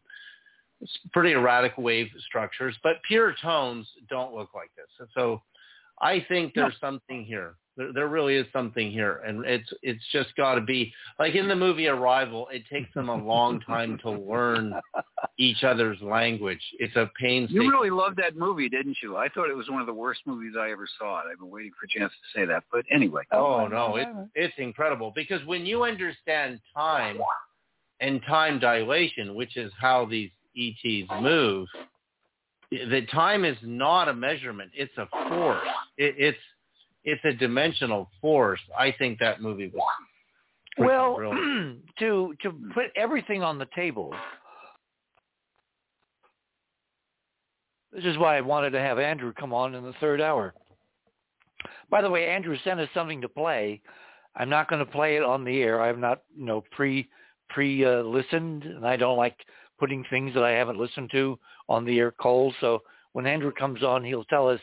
pretty 1.11 1.33
erratic 1.33 1.73
wave 1.77 2.07
structures, 2.27 2.75
but 2.83 2.97
pure 3.07 3.35
tones 3.41 3.87
don't 4.09 4.33
look 4.33 4.53
like 4.53 4.71
this. 4.75 4.87
And 4.99 5.07
so 5.13 5.41
I 6.01 6.25
think 6.27 6.53
there's 6.53 6.75
something 6.79 7.23
here. 7.23 7.55
There, 7.75 7.91
there 7.91 8.07
really 8.07 8.35
is 8.35 8.45
something 8.53 8.91
here, 8.91 9.23
and 9.25 9.43
it's 9.45 9.71
it's 9.81 10.03
just 10.11 10.35
got 10.35 10.55
to 10.55 10.61
be 10.61 10.93
like 11.17 11.33
in 11.33 11.47
the 11.47 11.55
movie 11.55 11.87
Arrival. 11.87 12.47
It 12.51 12.63
takes 12.71 12.93
them 12.93 13.09
a 13.09 13.15
long 13.15 13.61
time 13.61 13.97
to 14.03 14.11
learn 14.11 14.75
each 15.39 15.63
other's 15.63 15.99
language. 16.01 16.61
It's 16.77 16.95
a 16.95 17.09
pain. 17.19 17.47
You 17.49 17.61
really 17.71 17.89
loved 17.89 18.17
that 18.17 18.35
movie, 18.35 18.69
didn't 18.69 18.97
you? 19.01 19.17
I 19.17 19.27
thought 19.27 19.49
it 19.49 19.57
was 19.57 19.69
one 19.69 19.81
of 19.81 19.87
the 19.87 19.93
worst 19.93 20.21
movies 20.27 20.53
I 20.55 20.69
ever 20.69 20.87
saw. 20.99 21.21
I've 21.21 21.39
been 21.39 21.49
waiting 21.49 21.71
for 21.79 21.85
a 21.85 21.99
chance 21.99 22.13
to 22.13 22.39
say 22.39 22.45
that. 22.45 22.63
But 22.71 22.85
anyway. 22.91 23.23
Oh 23.31 23.67
no, 23.67 23.95
it's 23.95 24.29
it's 24.35 24.55
incredible 24.59 25.11
because 25.15 25.43
when 25.47 25.65
you 25.65 25.83
understand 25.83 26.59
time 26.75 27.17
and 28.01 28.21
time 28.27 28.59
dilation, 28.59 29.33
which 29.33 29.57
is 29.57 29.71
how 29.81 30.05
these 30.05 30.29
ETs 30.57 31.09
move, 31.21 31.67
the 32.71 33.05
time 33.11 33.45
is 33.45 33.57
not 33.61 34.07
a 34.07 34.13
measurement; 34.13 34.71
it's 34.73 34.95
a 34.97 35.07
force. 35.29 35.67
It, 35.97 36.15
it's 36.17 36.37
it's 37.03 37.23
a 37.25 37.33
dimensional 37.33 38.09
force. 38.21 38.61
I 38.77 38.93
think 38.97 39.19
that 39.19 39.41
movie 39.41 39.71
was 39.73 39.83
Well, 40.77 41.17
to 41.99 42.35
to 42.41 42.51
put 42.73 42.85
everything 42.95 43.43
on 43.43 43.59
the 43.59 43.67
table. 43.75 44.13
This 47.91 48.05
is 48.05 48.17
why 48.17 48.37
I 48.37 48.41
wanted 48.41 48.71
to 48.71 48.79
have 48.79 48.97
Andrew 48.97 49.33
come 49.33 49.53
on 49.53 49.75
in 49.75 49.83
the 49.83 49.93
third 49.99 50.19
hour. 50.19 50.53
By 51.91 52.01
the 52.01 52.09
way, 52.09 52.27
Andrew 52.27 52.57
sent 52.63 52.79
us 52.79 52.89
something 52.93 53.21
to 53.21 53.29
play. 53.29 53.81
I'm 54.35 54.49
not 54.49 54.67
going 54.67 54.83
to 54.83 54.91
play 54.91 55.15
it 55.15 55.23
on 55.23 55.43
the 55.43 55.61
air. 55.61 55.79
I 55.79 55.87
have 55.87 55.99
not, 55.99 56.23
you 56.35 56.45
know, 56.45 56.63
pre 56.71 57.07
pre 57.49 57.85
uh, 57.85 58.01
listened, 58.01 58.63
and 58.63 58.85
I 58.85 58.97
don't 58.97 59.17
like 59.17 59.37
putting 59.83 60.05
things 60.09 60.33
that 60.33 60.45
I 60.45 60.51
haven't 60.51 60.79
listened 60.79 61.11
to 61.11 61.37
on 61.67 61.83
the 61.83 61.99
air 61.99 62.13
cold. 62.21 62.55
So 62.61 62.83
when 63.11 63.27
Andrew 63.27 63.51
comes 63.51 63.83
on, 63.83 64.01
he'll 64.01 64.23
tell 64.23 64.47
us 64.47 64.61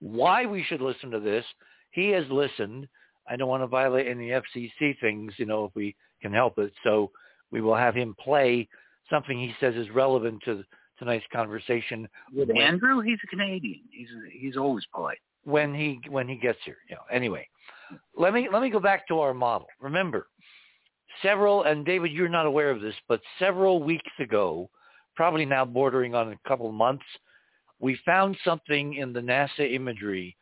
why 0.00 0.44
we 0.44 0.64
should 0.64 0.80
listen 0.80 1.08
to 1.12 1.20
this. 1.20 1.44
He 1.92 2.08
has 2.10 2.24
listened. 2.32 2.88
I 3.30 3.36
don't 3.36 3.48
want 3.48 3.62
to 3.62 3.68
violate 3.68 4.08
any 4.08 4.30
FCC 4.30 4.98
things, 5.00 5.32
you 5.36 5.46
know, 5.46 5.66
if 5.66 5.70
we 5.76 5.94
can 6.20 6.32
help 6.32 6.58
it. 6.58 6.72
So 6.82 7.12
we 7.52 7.60
will 7.60 7.76
have 7.76 7.94
him 7.94 8.16
play 8.18 8.68
something 9.08 9.38
he 9.38 9.54
says 9.60 9.76
is 9.76 9.88
relevant 9.90 10.42
to 10.46 10.64
tonight's 10.98 11.24
conversation. 11.32 12.08
With 12.34 12.50
Andrew, 12.56 13.02
he's 13.02 13.18
a 13.22 13.28
Canadian. 13.28 13.82
He's 13.92 14.08
he's 14.32 14.56
always 14.56 14.84
polite 14.92 15.20
when 15.44 15.72
he 15.72 16.00
when 16.10 16.26
he 16.26 16.34
gets 16.34 16.58
here. 16.64 16.78
You 16.90 16.96
know. 16.96 17.02
Anyway, 17.12 17.46
let 18.16 18.34
me 18.34 18.48
let 18.52 18.62
me 18.62 18.70
go 18.70 18.80
back 18.80 19.06
to 19.06 19.20
our 19.20 19.32
model. 19.32 19.68
Remember, 19.80 20.26
several 21.22 21.64
and 21.64 21.84
David, 21.84 22.12
you're 22.12 22.28
not 22.28 22.46
aware 22.46 22.70
of 22.70 22.80
this, 22.80 22.94
but 23.08 23.20
several 23.38 23.82
weeks 23.82 24.10
ago, 24.18 24.68
probably 25.14 25.44
now 25.44 25.64
bordering 25.64 26.14
on 26.14 26.32
a 26.32 26.48
couple 26.48 26.68
of 26.68 26.74
months, 26.74 27.04
we 27.80 27.98
found 28.04 28.36
something 28.44 28.94
in 28.94 29.12
the 29.12 29.20
NASA 29.20 29.72
imagery 29.72 30.36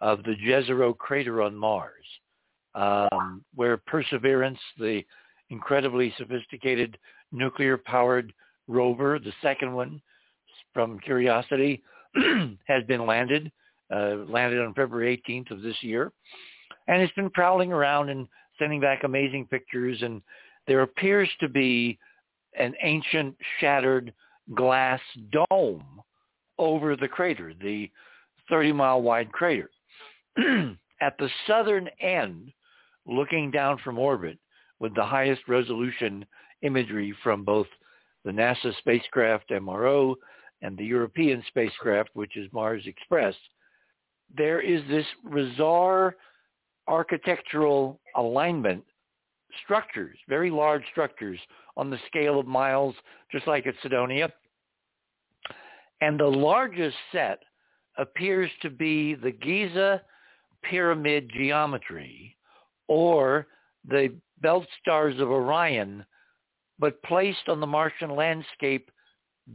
of 0.00 0.22
the 0.22 0.34
Jezero 0.44 0.96
crater 0.96 1.42
on 1.42 1.54
Mars, 1.54 2.04
um, 2.74 3.44
where 3.54 3.76
Perseverance, 3.76 4.58
the 4.78 5.04
incredibly 5.50 6.14
sophisticated 6.16 6.96
nuclear-powered 7.32 8.32
rover, 8.66 9.18
the 9.18 9.32
second 9.42 9.72
one 9.72 10.00
from 10.72 10.98
Curiosity, 11.00 11.82
has 12.66 12.84
been 12.86 13.06
landed, 13.06 13.50
uh, 13.94 14.16
landed 14.28 14.60
on 14.60 14.74
February 14.74 15.22
18th 15.28 15.50
of 15.50 15.62
this 15.62 15.76
year, 15.82 16.12
and 16.88 17.02
it's 17.02 17.14
been 17.14 17.30
prowling 17.30 17.72
around 17.72 18.08
and 18.08 18.26
sending 18.60 18.80
back 18.80 19.02
amazing 19.02 19.46
pictures. 19.46 20.00
And 20.02 20.22
there 20.68 20.82
appears 20.82 21.28
to 21.40 21.48
be 21.48 21.98
an 22.56 22.74
ancient 22.82 23.36
shattered 23.58 24.12
glass 24.54 25.00
dome 25.32 26.00
over 26.58 26.94
the 26.94 27.08
crater, 27.08 27.52
the 27.60 27.90
30-mile 28.50 29.02
wide 29.02 29.32
crater. 29.32 29.70
At 30.38 31.16
the 31.18 31.28
southern 31.46 31.88
end, 32.00 32.52
looking 33.06 33.50
down 33.50 33.78
from 33.82 33.98
orbit 33.98 34.38
with 34.78 34.94
the 34.94 35.04
highest 35.04 35.42
resolution 35.48 36.24
imagery 36.62 37.14
from 37.22 37.44
both 37.44 37.66
the 38.24 38.30
NASA 38.30 38.76
spacecraft 38.78 39.50
MRO 39.50 40.14
and 40.62 40.76
the 40.76 40.84
European 40.84 41.42
spacecraft, 41.48 42.10
which 42.12 42.36
is 42.36 42.52
Mars 42.52 42.82
Express, 42.86 43.34
there 44.36 44.60
is 44.60 44.82
this 44.88 45.06
bizarre 45.32 46.16
architectural 46.90 48.00
alignment 48.16 48.84
structures, 49.64 50.18
very 50.28 50.50
large 50.50 50.82
structures 50.90 51.38
on 51.76 51.88
the 51.88 51.98
scale 52.08 52.38
of 52.38 52.46
miles, 52.46 52.94
just 53.30 53.46
like 53.46 53.66
at 53.66 53.74
Cydonia. 53.82 54.30
And 56.00 56.18
the 56.18 56.26
largest 56.26 56.96
set 57.12 57.42
appears 57.96 58.50
to 58.62 58.70
be 58.70 59.14
the 59.14 59.30
Giza 59.30 60.02
pyramid 60.62 61.30
geometry 61.32 62.36
or 62.88 63.46
the 63.88 64.12
belt 64.42 64.66
stars 64.80 65.14
of 65.20 65.30
Orion, 65.30 66.04
but 66.78 67.02
placed 67.02 67.48
on 67.48 67.60
the 67.60 67.66
Martian 67.66 68.14
landscape 68.16 68.90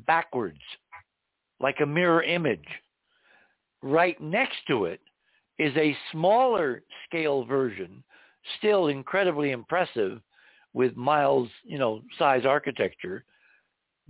backwards, 0.08 0.62
like 1.60 1.80
a 1.82 1.86
mirror 1.86 2.24
image. 2.24 2.66
Right 3.82 4.20
next 4.22 4.58
to 4.68 4.86
it 4.86 5.02
is 5.58 5.76
a 5.78 5.96
smaller 6.12 6.84
scale 7.08 7.46
version, 7.46 8.04
still 8.58 8.88
incredibly 8.88 9.52
impressive 9.52 10.22
with 10.74 10.96
miles, 10.98 11.50
you 11.64 11.78
know, 11.78 12.02
size 12.20 12.46
architecture, 12.46 13.24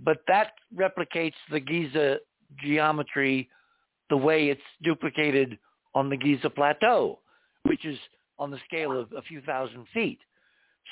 but 0.00 0.18
that 0.26 0.52
replicates 0.76 1.34
the 1.50 1.60
Giza 1.60 2.18
geometry 2.60 3.48
the 4.10 4.16
way 4.16 4.48
it's 4.48 4.60
duplicated 4.82 5.58
on 5.94 6.10
the 6.10 6.16
Giza 6.16 6.50
Plateau, 6.50 7.20
which 7.62 7.84
is 7.84 7.98
on 8.38 8.50
the 8.50 8.58
scale 8.66 8.98
of 8.98 9.12
a 9.16 9.22
few 9.22 9.40
thousand 9.42 9.86
feet. 9.94 10.18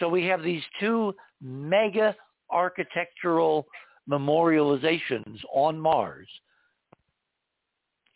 So 0.01 0.09
we 0.09 0.25
have 0.25 0.43
these 0.43 0.63
two 0.81 1.15
mega 1.43 2.17
architectural 2.51 3.67
memorializations 4.09 5.41
on 5.53 5.79
Mars 5.79 6.29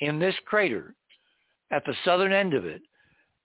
in 0.00 0.18
this 0.18 0.34
crater 0.46 0.94
at 1.70 1.84
the 1.84 1.94
southern 2.04 2.32
end 2.32 2.54
of 2.54 2.64
it, 2.64 2.82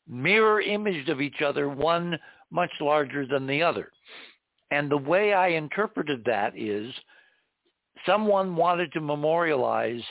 mirror 0.07 0.61
imaged 0.61 1.09
of 1.09 1.21
each 1.21 1.41
other, 1.41 1.69
one 1.69 2.17
much 2.51 2.71
larger 2.79 3.25
than 3.25 3.47
the 3.47 3.61
other. 3.61 3.91
And 4.71 4.89
the 4.89 4.97
way 4.97 5.33
I 5.33 5.49
interpreted 5.49 6.23
that 6.25 6.57
is 6.57 6.93
someone 8.05 8.55
wanted 8.55 8.91
to 8.93 9.01
memorialize 9.01 10.01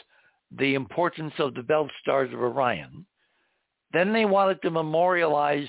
the 0.58 0.74
importance 0.74 1.32
of 1.38 1.54
the 1.54 1.62
belt 1.62 1.90
stars 2.00 2.32
of 2.32 2.40
Orion. 2.40 3.06
Then 3.92 4.12
they 4.12 4.24
wanted 4.24 4.60
to 4.62 4.70
memorialize 4.70 5.68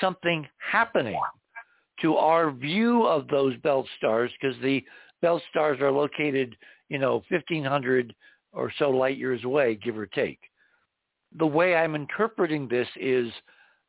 something 0.00 0.46
happening 0.58 1.20
to 2.00 2.16
our 2.16 2.50
view 2.50 3.06
of 3.06 3.28
those 3.28 3.56
belt 3.58 3.86
stars 3.98 4.30
because 4.40 4.56
the 4.62 4.84
belt 5.22 5.42
stars 5.50 5.80
are 5.80 5.92
located, 5.92 6.56
you 6.88 6.98
know, 6.98 7.22
1500 7.28 8.14
or 8.52 8.72
so 8.78 8.90
light 8.90 9.18
years 9.18 9.42
away, 9.44 9.76
give 9.76 9.96
or 9.96 10.06
take 10.06 10.38
the 11.38 11.46
way 11.46 11.74
I'm 11.74 11.94
interpreting 11.94 12.68
this 12.68 12.88
is 12.96 13.32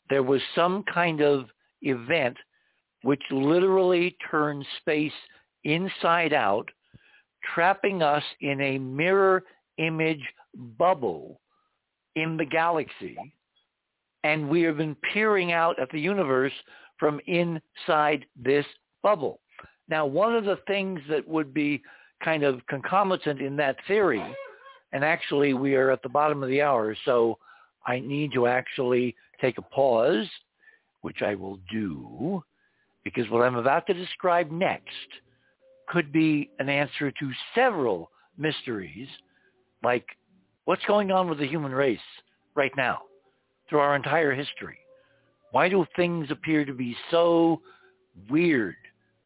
there 0.09 0.23
was 0.23 0.41
some 0.53 0.83
kind 0.91 1.21
of 1.21 1.45
event 1.81 2.37
which 3.03 3.21
literally 3.31 4.17
turned 4.31 4.65
space 4.79 5.11
inside 5.63 6.33
out, 6.33 6.67
trapping 7.53 8.01
us 8.01 8.23
in 8.41 8.59
a 8.61 8.79
mirror 8.79 9.43
image 9.77 10.23
bubble 10.77 11.39
in 12.15 12.37
the 12.37 12.45
galaxy. 12.45 13.15
And 14.23 14.49
we 14.49 14.61
have 14.63 14.77
been 14.77 14.95
peering 15.13 15.51
out 15.51 15.77
at 15.79 15.91
the 15.91 15.99
universe 15.99 16.53
from 16.97 17.19
inside 17.27 18.25
this 18.35 18.65
bubble. 19.03 19.39
Now, 19.87 20.07
one 20.07 20.35
of 20.35 20.45
the 20.45 20.57
things 20.65 20.99
that 21.09 21.27
would 21.27 21.53
be 21.53 21.83
kind 22.23 22.43
of 22.43 22.65
concomitant 22.67 23.39
in 23.39 23.55
that 23.57 23.75
theory 23.87 24.23
and 24.95 25.03
actually 25.03 25.53
we 25.53 25.75
are 25.75 25.91
at 25.91 26.01
the 26.03 26.09
bottom 26.09 26.41
of 26.41 26.47
the 26.47 26.61
hour, 26.61 26.95
so 27.03 27.37
I 27.85 27.99
need 27.99 28.31
to 28.31 28.47
actually 28.47 29.13
take 29.41 29.57
a 29.57 29.61
pause, 29.61 30.25
which 31.01 31.21
I 31.21 31.35
will 31.35 31.59
do, 31.69 32.41
because 33.03 33.29
what 33.29 33.41
I'm 33.41 33.57
about 33.57 33.85
to 33.87 33.93
describe 33.93 34.49
next 34.49 34.87
could 35.89 36.13
be 36.13 36.49
an 36.59 36.69
answer 36.69 37.11
to 37.11 37.31
several 37.53 38.09
mysteries, 38.37 39.09
like 39.83 40.05
what's 40.63 40.85
going 40.85 41.11
on 41.11 41.27
with 41.29 41.39
the 41.39 41.47
human 41.47 41.73
race 41.73 41.99
right 42.55 42.71
now 42.77 42.99
through 43.69 43.79
our 43.79 43.97
entire 43.97 44.33
history. 44.33 44.77
Why 45.51 45.67
do 45.67 45.85
things 45.97 46.31
appear 46.31 46.63
to 46.63 46.73
be 46.73 46.95
so 47.11 47.59
weird, 48.29 48.77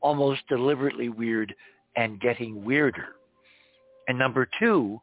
almost 0.02 0.42
deliberately 0.50 1.10
weird, 1.10 1.54
and 1.96 2.20
getting 2.20 2.66
weirder? 2.66 3.10
And 4.08 4.18
number 4.18 4.50
two, 4.60 5.00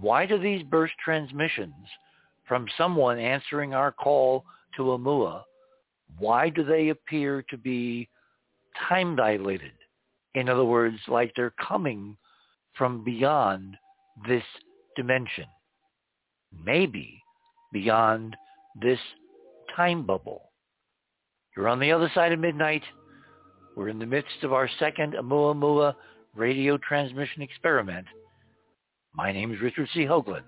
why 0.00 0.26
do 0.26 0.38
these 0.38 0.62
burst 0.62 0.94
transmissions 1.02 1.74
from 2.46 2.66
someone 2.76 3.18
answering 3.18 3.74
our 3.74 3.92
call 3.92 4.44
to 4.76 4.82
Oumuamua, 4.82 5.42
why 6.18 6.48
do 6.48 6.64
they 6.64 6.88
appear 6.88 7.44
to 7.50 7.56
be 7.56 8.08
time 8.88 9.16
dilated? 9.16 9.72
In 10.34 10.48
other 10.48 10.64
words, 10.64 10.96
like 11.08 11.32
they're 11.34 11.54
coming 11.66 12.16
from 12.76 13.04
beyond 13.04 13.76
this 14.26 14.44
dimension. 14.96 15.46
Maybe 16.64 17.22
beyond 17.72 18.36
this 18.80 19.00
time 19.76 20.06
bubble. 20.06 20.50
You're 21.56 21.68
on 21.68 21.80
the 21.80 21.92
other 21.92 22.10
side 22.14 22.32
of 22.32 22.38
midnight. 22.38 22.82
We're 23.76 23.88
in 23.88 23.98
the 23.98 24.06
midst 24.06 24.42
of 24.42 24.52
our 24.52 24.68
second 24.78 25.14
Oumuamua 25.14 25.94
radio 26.34 26.78
transmission 26.78 27.42
experiment. 27.42 28.06
My 29.18 29.32
name 29.32 29.52
is 29.52 29.60
Richard 29.60 29.88
C. 29.92 30.04
Hoagland. 30.04 30.44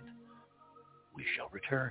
We 1.17 1.25
shall 1.35 1.49
return. 1.51 1.91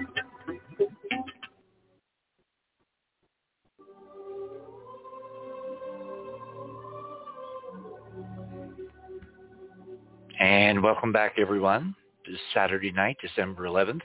Welcome 10.81 11.11
back, 11.11 11.33
everyone. 11.37 11.95
This 12.27 12.39
Saturday 12.55 12.91
night, 12.91 13.15
December 13.21 13.65
11th. 13.65 14.01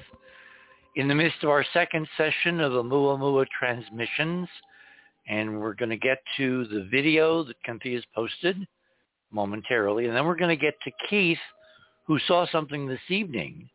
In 0.97 1.09
the 1.09 1.15
midst 1.15 1.43
of 1.43 1.48
our 1.48 1.65
second 1.73 2.07
session 2.19 2.61
of 2.61 2.73
the 2.73 2.82
Oumuamua 2.82 3.47
transmissions, 3.59 4.47
and 5.27 5.59
we're 5.59 5.73
going 5.73 5.89
to 5.89 5.97
get 5.97 6.19
to 6.36 6.66
the 6.66 6.86
video 6.90 7.43
that 7.44 7.57
Cynthia 7.65 7.94
has 7.94 8.05
posted 8.15 8.59
momentarily, 9.31 10.05
and 10.05 10.15
then 10.15 10.27
we're 10.27 10.36
going 10.36 10.55
to 10.55 10.62
get 10.62 10.74
to 10.85 10.90
Keith, 11.09 11.39
who 12.07 12.19
saw 12.27 12.47
something 12.47 12.86
this 12.86 13.01
evening, 13.09 13.70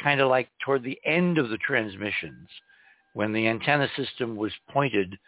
kind 0.00 0.20
of 0.20 0.28
like 0.28 0.48
toward 0.64 0.84
the 0.84 1.00
end 1.04 1.38
of 1.38 1.48
the 1.48 1.58
transmissions, 1.58 2.48
when 3.14 3.32
the 3.32 3.48
antenna 3.48 3.88
system 3.96 4.36
was 4.36 4.52
pointed 4.70 5.18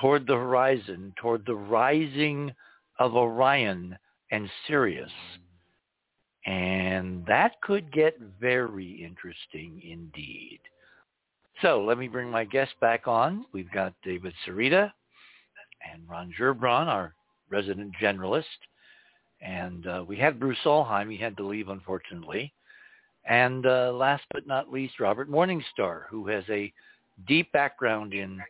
toward 0.00 0.24
the 0.24 0.36
horizon, 0.36 1.14
toward 1.20 1.44
the 1.46 1.56
rising 1.56 2.54
of 3.00 3.16
Orion 3.16 3.98
and 4.30 4.48
Sirius. 4.68 5.10
And 6.46 7.24
that 7.26 7.60
could 7.62 7.90
get 7.92 8.18
very 8.40 9.02
interesting 9.02 9.80
indeed. 9.82 10.60
So 11.62 11.82
let 11.82 11.98
me 11.98 12.08
bring 12.08 12.30
my 12.30 12.44
guests 12.44 12.74
back 12.80 13.06
on. 13.06 13.46
We've 13.52 13.70
got 13.70 13.94
David 14.02 14.34
Sereda 14.46 14.92
and 15.92 16.02
Ron 16.08 16.34
Gerbron, 16.38 16.86
our 16.86 17.14
resident 17.48 17.92
generalist. 18.00 18.44
And 19.40 19.86
uh, 19.86 20.04
we 20.06 20.16
had 20.16 20.40
Bruce 20.40 20.58
Solheim. 20.64 21.10
He 21.10 21.18
had 21.18 21.36
to 21.36 21.46
leave, 21.46 21.68
unfortunately. 21.68 22.52
And 23.26 23.66
uh, 23.66 23.92
last 23.92 24.24
but 24.32 24.46
not 24.46 24.72
least, 24.72 25.00
Robert 25.00 25.30
Morningstar, 25.30 26.02
who 26.10 26.26
has 26.28 26.44
a 26.50 26.72
deep 27.26 27.50
background 27.52 28.12
in 28.12 28.40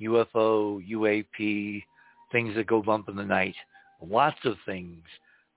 UFO, 0.00 0.80
UAP, 0.88 1.82
things 2.30 2.54
that 2.54 2.66
go 2.66 2.82
bump 2.82 3.08
in 3.08 3.16
the 3.16 3.24
night, 3.24 3.54
lots 4.00 4.38
of 4.44 4.56
things 4.64 5.02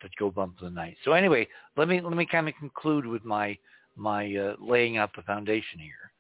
that 0.02 0.12
go 0.18 0.30
bump 0.30 0.56
in 0.62 0.68
the 0.68 0.72
night. 0.72 0.98
So 1.04 1.14
anyway, 1.14 1.48
let 1.78 1.88
me 1.88 2.02
let 2.02 2.16
me 2.16 2.26
kind 2.26 2.48
of 2.48 2.56
conclude 2.56 3.06
with 3.06 3.24
my 3.26 3.58
my 3.96 4.36
uh, 4.36 4.56
laying 4.60 4.98
out 4.98 5.12
the 5.16 5.22
foundation 5.24 5.80
here. 5.80 6.12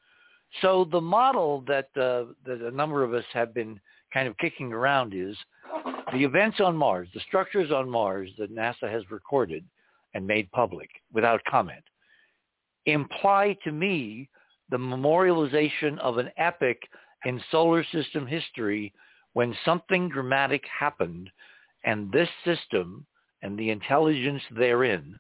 So 0.61 0.88
the 0.91 1.02
model 1.02 1.64
that 1.68 1.89
uh, 1.95 2.34
that 2.45 2.61
a 2.61 2.72
number 2.72 3.03
of 3.03 3.14
us 3.14 3.26
have 3.34 3.53
been 3.53 3.80
kind 4.14 4.27
of 4.27 4.38
kicking 4.38 4.72
around 4.72 5.14
is 5.14 5.35
the 6.14 6.23
events 6.23 6.60
on 6.61 6.76
Mars, 6.76 7.10
the 7.14 7.19
structures 7.22 7.72
on 7.72 7.89
Mars 7.89 8.30
that 8.38 8.56
NASA 8.56 8.89
has 8.89 9.03
recorded 9.11 9.65
and 10.14 10.26
made 10.26 10.49
public 10.52 10.89
without 11.11 11.41
comment 11.49 11.84
imply 12.85 13.57
to 13.64 13.72
me 13.72 14.30
the 14.69 14.77
memorialization 14.77 15.97
of 15.99 16.18
an 16.18 16.30
epic 16.38 16.81
in 17.26 17.41
solar 17.52 17.84
system 17.91 18.26
history 18.26 18.93
when 19.34 19.56
something 19.65 20.10
dramatic 20.10 20.64
happened 20.68 21.30
and 21.84 22.11
this 22.11 22.30
system 22.43 23.06
and 23.45 23.59
the 23.59 23.69
intelligence 23.69 24.41
therein, 24.57 25.19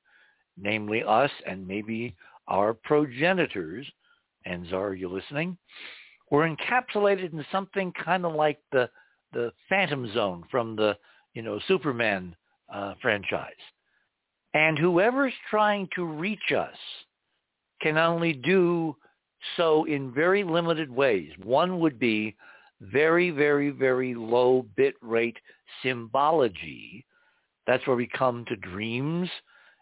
namely 0.57 1.03
us 1.03 1.29
and 1.45 1.67
maybe 1.67 2.15
our 2.47 2.73
progenitors, 2.73 3.85
and 4.45 4.73
are 4.73 4.95
you 4.95 5.07
listening? 5.07 5.55
Were 6.31 6.49
encapsulated 6.49 7.33
in 7.33 7.45
something 7.51 7.93
kind 8.03 8.25
of 8.25 8.33
like 8.33 8.57
the 8.71 8.89
the 9.31 9.53
Phantom 9.69 10.11
Zone 10.11 10.43
from 10.49 10.75
the 10.75 10.97
you 11.35 11.43
know 11.43 11.59
Superman 11.67 12.35
uh, 12.73 12.95
franchise, 12.99 13.63
and 14.55 14.79
whoever's 14.79 15.33
trying 15.51 15.87
to 15.95 16.03
reach 16.03 16.51
us 16.57 16.77
can 17.79 17.95
only 17.95 18.33
do 18.33 18.95
so 19.55 19.85
in 19.85 20.11
very 20.11 20.43
limited 20.43 20.89
ways. 20.89 21.29
One 21.43 21.79
would 21.79 21.99
be 21.99 22.35
very, 22.81 23.29
very, 23.29 23.69
very 23.69 24.15
low 24.15 24.65
bit 24.75 24.95
rate 25.01 25.37
symbology 25.83 27.05
that's 27.67 27.85
where 27.87 27.95
we 27.95 28.07
come 28.07 28.45
to 28.45 28.55
dreams 28.55 29.29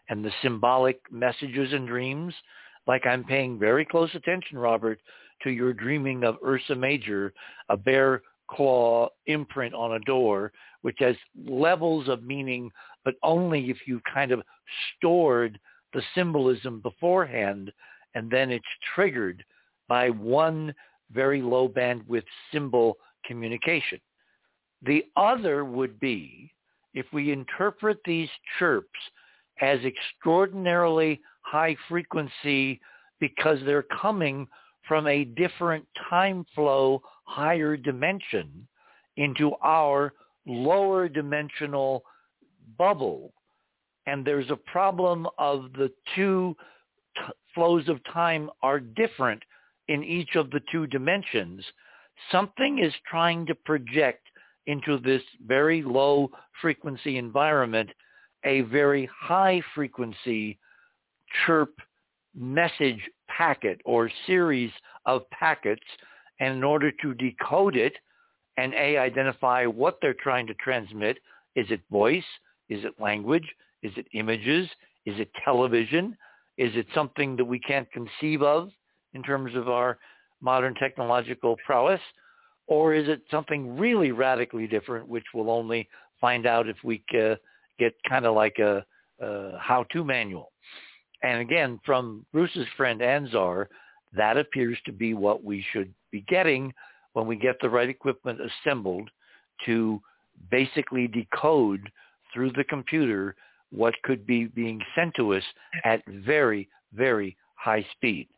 and 0.08 0.24
the 0.24 0.32
symbolic 0.42 1.00
messages 1.10 1.72
in 1.72 1.86
dreams. 1.86 2.34
Like 2.86 3.06
I'm 3.06 3.24
paying 3.24 3.58
very 3.58 3.84
close 3.84 4.10
attention, 4.14 4.58
Robert, 4.58 5.00
to 5.42 5.50
your 5.50 5.72
dreaming 5.72 6.24
of 6.24 6.36
Ursa 6.44 6.74
Major, 6.74 7.32
a 7.68 7.76
bear 7.76 8.22
claw 8.48 9.08
imprint 9.26 9.74
on 9.74 9.94
a 9.94 10.00
door, 10.00 10.52
which 10.82 10.96
has 11.00 11.16
levels 11.46 12.08
of 12.08 12.22
meaning, 12.22 12.70
but 13.04 13.14
only 13.22 13.70
if 13.70 13.78
you 13.86 14.00
kind 14.12 14.32
of 14.32 14.42
stored 14.96 15.58
the 15.92 16.02
symbolism 16.14 16.80
beforehand, 16.80 17.72
and 18.14 18.30
then 18.30 18.50
it's 18.50 18.64
triggered 18.94 19.44
by 19.88 20.10
one 20.10 20.74
very 21.12 21.40
low 21.40 21.68
bandwidth 21.68 22.24
symbol 22.52 22.96
communication. 23.24 24.00
The 24.82 25.04
other 25.16 25.64
would 25.64 25.98
be 26.00 26.52
if 26.94 27.06
we 27.12 27.32
interpret 27.32 27.98
these 28.04 28.28
chirps 28.58 28.98
as 29.60 29.78
extraordinarily 29.84 31.20
high 31.42 31.76
frequency 31.88 32.80
because 33.20 33.58
they're 33.64 33.86
coming 34.00 34.46
from 34.86 35.06
a 35.06 35.24
different 35.24 35.86
time 36.08 36.44
flow, 36.54 37.02
higher 37.24 37.76
dimension 37.76 38.66
into 39.16 39.52
our 39.62 40.12
lower 40.46 41.08
dimensional 41.08 42.02
bubble. 42.76 43.32
And 44.06 44.24
there's 44.24 44.50
a 44.50 44.56
problem 44.56 45.26
of 45.38 45.72
the 45.72 45.90
two 46.14 46.54
t- 47.16 47.22
flows 47.54 47.88
of 47.88 47.98
time 48.12 48.50
are 48.62 48.80
different 48.80 49.42
in 49.88 50.04
each 50.04 50.34
of 50.34 50.50
the 50.50 50.60
two 50.70 50.86
dimensions. 50.86 51.64
Something 52.30 52.80
is 52.80 52.92
trying 53.08 53.46
to 53.46 53.54
project 53.54 54.26
into 54.66 54.98
this 54.98 55.22
very 55.46 55.82
low 55.82 56.30
frequency 56.60 57.18
environment 57.18 57.90
a 58.44 58.62
very 58.62 59.08
high 59.18 59.62
frequency 59.74 60.58
chirp 61.44 61.70
message 62.36 63.00
packet 63.28 63.80
or 63.84 64.10
series 64.26 64.70
of 65.06 65.28
packets. 65.30 65.82
And 66.40 66.56
in 66.56 66.64
order 66.64 66.90
to 67.02 67.14
decode 67.14 67.76
it 67.76 67.94
and 68.56 68.74
a 68.74 68.98
identify 68.98 69.66
what 69.66 69.98
they're 70.00 70.14
trying 70.14 70.46
to 70.48 70.54
transmit 70.54 71.18
is 71.56 71.66
it 71.70 71.80
voice? 71.90 72.24
Is 72.68 72.84
it 72.84 73.00
language? 73.00 73.46
Is 73.82 73.92
it 73.96 74.06
images? 74.12 74.68
Is 75.06 75.18
it 75.20 75.30
television? 75.44 76.16
Is 76.58 76.72
it 76.74 76.86
something 76.94 77.36
that 77.36 77.44
we 77.44 77.60
can't 77.60 77.88
conceive 77.92 78.42
of 78.42 78.70
in 79.12 79.22
terms 79.22 79.54
of 79.54 79.68
our 79.68 79.98
modern 80.40 80.74
technological 80.74 81.56
prowess 81.64 82.00
or 82.66 82.94
is 82.94 83.08
it 83.08 83.22
something 83.30 83.76
really 83.78 84.12
radically 84.12 84.66
different, 84.66 85.08
which 85.08 85.24
we'll 85.34 85.50
only 85.50 85.88
find 86.20 86.46
out 86.46 86.68
if 86.68 86.76
we 86.82 87.02
uh, 87.18 87.34
get 87.78 87.94
kind 88.08 88.24
of 88.24 88.34
like 88.34 88.58
a, 88.58 88.84
a 89.20 89.58
how-to 89.58 90.04
manual? 90.04 90.50
And 91.22 91.40
again, 91.40 91.80
from 91.84 92.24
Bruce's 92.32 92.66
friend 92.76 93.00
Anzar, 93.00 93.66
that 94.16 94.36
appears 94.36 94.78
to 94.86 94.92
be 94.92 95.14
what 95.14 95.42
we 95.42 95.64
should 95.72 95.92
be 96.10 96.22
getting 96.28 96.72
when 97.14 97.26
we 97.26 97.36
get 97.36 97.56
the 97.60 97.70
right 97.70 97.88
equipment 97.88 98.40
assembled 98.40 99.08
to 99.66 100.00
basically 100.50 101.06
decode 101.06 101.90
through 102.32 102.52
the 102.52 102.64
computer 102.64 103.34
what 103.70 103.94
could 104.02 104.26
be 104.26 104.46
being 104.46 104.80
sent 104.94 105.14
to 105.16 105.34
us 105.34 105.42
at 105.84 106.02
very, 106.06 106.68
very 106.92 107.36
high 107.54 107.84
speed. 107.92 108.28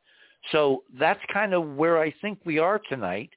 So 0.53 0.85
that's 0.99 1.21
kind 1.33 1.53
of 1.55 1.77
where 1.77 1.99
I 1.99 2.15
think 2.23 2.39
we 2.45 2.59
are 2.59 2.81
tonight 2.89 3.31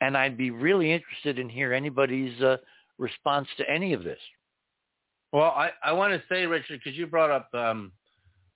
and 0.00 0.16
I'd 0.16 0.36
be 0.36 0.50
really 0.50 0.92
interested 0.92 1.38
in 1.38 1.48
hear 1.48 1.72
anybody's 1.72 2.40
uh, 2.42 2.56
response 2.98 3.48
to 3.58 3.70
any 3.70 3.92
of 3.92 4.04
this. 4.04 4.18
Well, 5.32 5.50
I, 5.50 5.70
I 5.82 5.92
want 5.92 6.12
to 6.12 6.22
say, 6.28 6.46
Richard, 6.46 6.80
because 6.84 6.96
you 6.96 7.06
brought 7.06 7.30
up 7.30 7.48
um, 7.54 7.92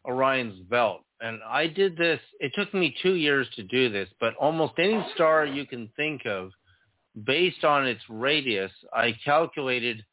Orion's 0.07 0.61
belt, 0.69 1.01
and 1.21 1.41
I 1.49 1.67
did 1.67 1.97
this. 1.97 2.21
It 2.39 2.53
took 2.55 2.73
me 2.73 2.95
two 3.03 3.15
years 3.15 3.49
to 3.57 3.63
do 3.65 3.91
this, 3.91 4.09
but 4.21 4.37
almost 4.37 4.75
any 4.79 5.05
star 5.15 5.45
you 5.45 5.67
can 5.67 5.91
think 5.97 6.25
of, 6.25 6.51
based 7.25 7.65
on 7.65 7.87
its 7.87 8.03
radius, 8.09 8.71
I 8.93 9.17
calculated 9.25 10.05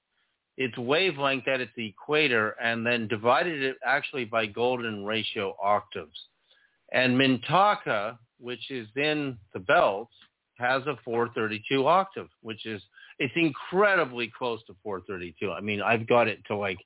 its 0.58 0.78
wavelength 0.78 1.48
at 1.48 1.62
its 1.62 1.74
equator 1.78 2.56
and 2.64 2.86
then 2.86 3.08
divided 3.08 3.62
it 3.62 3.78
actually 3.86 4.26
by 4.26 4.46
golden 4.46 5.06
ratio 5.06 5.56
octaves. 5.62 6.18
And 6.92 7.16
Mintaka, 7.16 8.18
which 8.40 8.72
is 8.72 8.88
in 8.96 9.38
the 9.54 9.60
belt, 9.60 10.10
has 10.58 10.84
a 10.84 10.96
432 11.04 11.88
octave, 11.88 12.28
which 12.42 12.66
is 12.66 12.82
it's 13.20 13.34
incredibly 13.36 14.32
close 14.38 14.62
to 14.68 14.76
432. 14.84 15.52
I 15.52 15.62
mean, 15.62 15.82
I've 15.82 16.08
got 16.08 16.28
it 16.28 16.40
to 16.48 16.56
like 16.56 16.78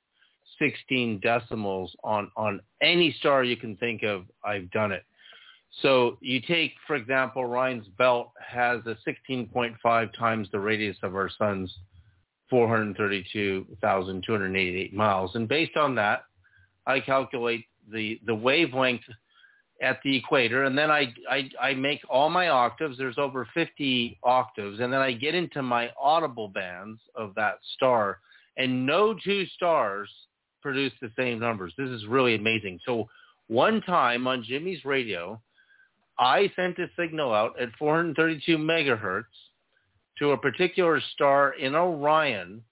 16 0.58 1.20
decimals 1.20 1.94
on 2.04 2.30
on 2.36 2.60
any 2.82 3.14
star 3.18 3.44
you 3.44 3.56
can 3.56 3.76
think 3.76 4.02
of. 4.02 4.24
I've 4.44 4.70
done 4.70 4.92
it. 4.92 5.04
So 5.82 6.18
you 6.20 6.40
take, 6.40 6.72
for 6.86 6.96
example, 6.96 7.42
Orion's 7.42 7.86
belt 7.96 8.32
has 8.44 8.80
a 8.86 8.96
16.5 9.08 10.18
times 10.18 10.48
the 10.50 10.58
radius 10.58 10.96
of 11.02 11.14
our 11.14 11.30
sun's 11.38 11.72
432,288 12.50 14.92
miles, 14.92 15.36
and 15.36 15.48
based 15.48 15.76
on 15.76 15.94
that, 15.94 16.24
I 16.86 17.00
calculate 17.00 17.66
the 17.90 18.20
the 18.26 18.34
wavelength 18.34 19.04
at 19.80 19.98
the 20.04 20.16
equator, 20.16 20.64
and 20.64 20.76
then 20.76 20.90
I, 20.90 21.12
I, 21.30 21.48
I 21.60 21.74
make 21.74 22.00
all 22.08 22.28
my 22.28 22.48
octaves. 22.48 22.98
There's 22.98 23.18
over 23.18 23.48
50 23.54 24.18
octaves, 24.22 24.80
and 24.80 24.92
then 24.92 25.00
I 25.00 25.12
get 25.12 25.34
into 25.34 25.62
my 25.62 25.90
audible 26.00 26.48
bands 26.48 27.00
of 27.14 27.34
that 27.36 27.58
star, 27.76 28.18
and 28.56 28.84
no 28.84 29.14
two 29.14 29.46
stars 29.46 30.10
produce 30.60 30.92
the 31.00 31.10
same 31.16 31.38
numbers. 31.38 31.72
This 31.78 31.88
is 31.88 32.04
really 32.06 32.34
amazing. 32.34 32.78
So 32.84 33.08
one 33.48 33.80
time 33.82 34.26
on 34.26 34.44
Jimmy's 34.44 34.84
radio, 34.84 35.40
I 36.18 36.52
sent 36.54 36.78
a 36.78 36.90
signal 36.98 37.32
out 37.32 37.58
at 37.58 37.70
432 37.78 38.58
megahertz 38.58 39.24
to 40.18 40.32
a 40.32 40.36
particular 40.36 41.00
star 41.14 41.54
in 41.54 41.74
Orion, 41.74 42.62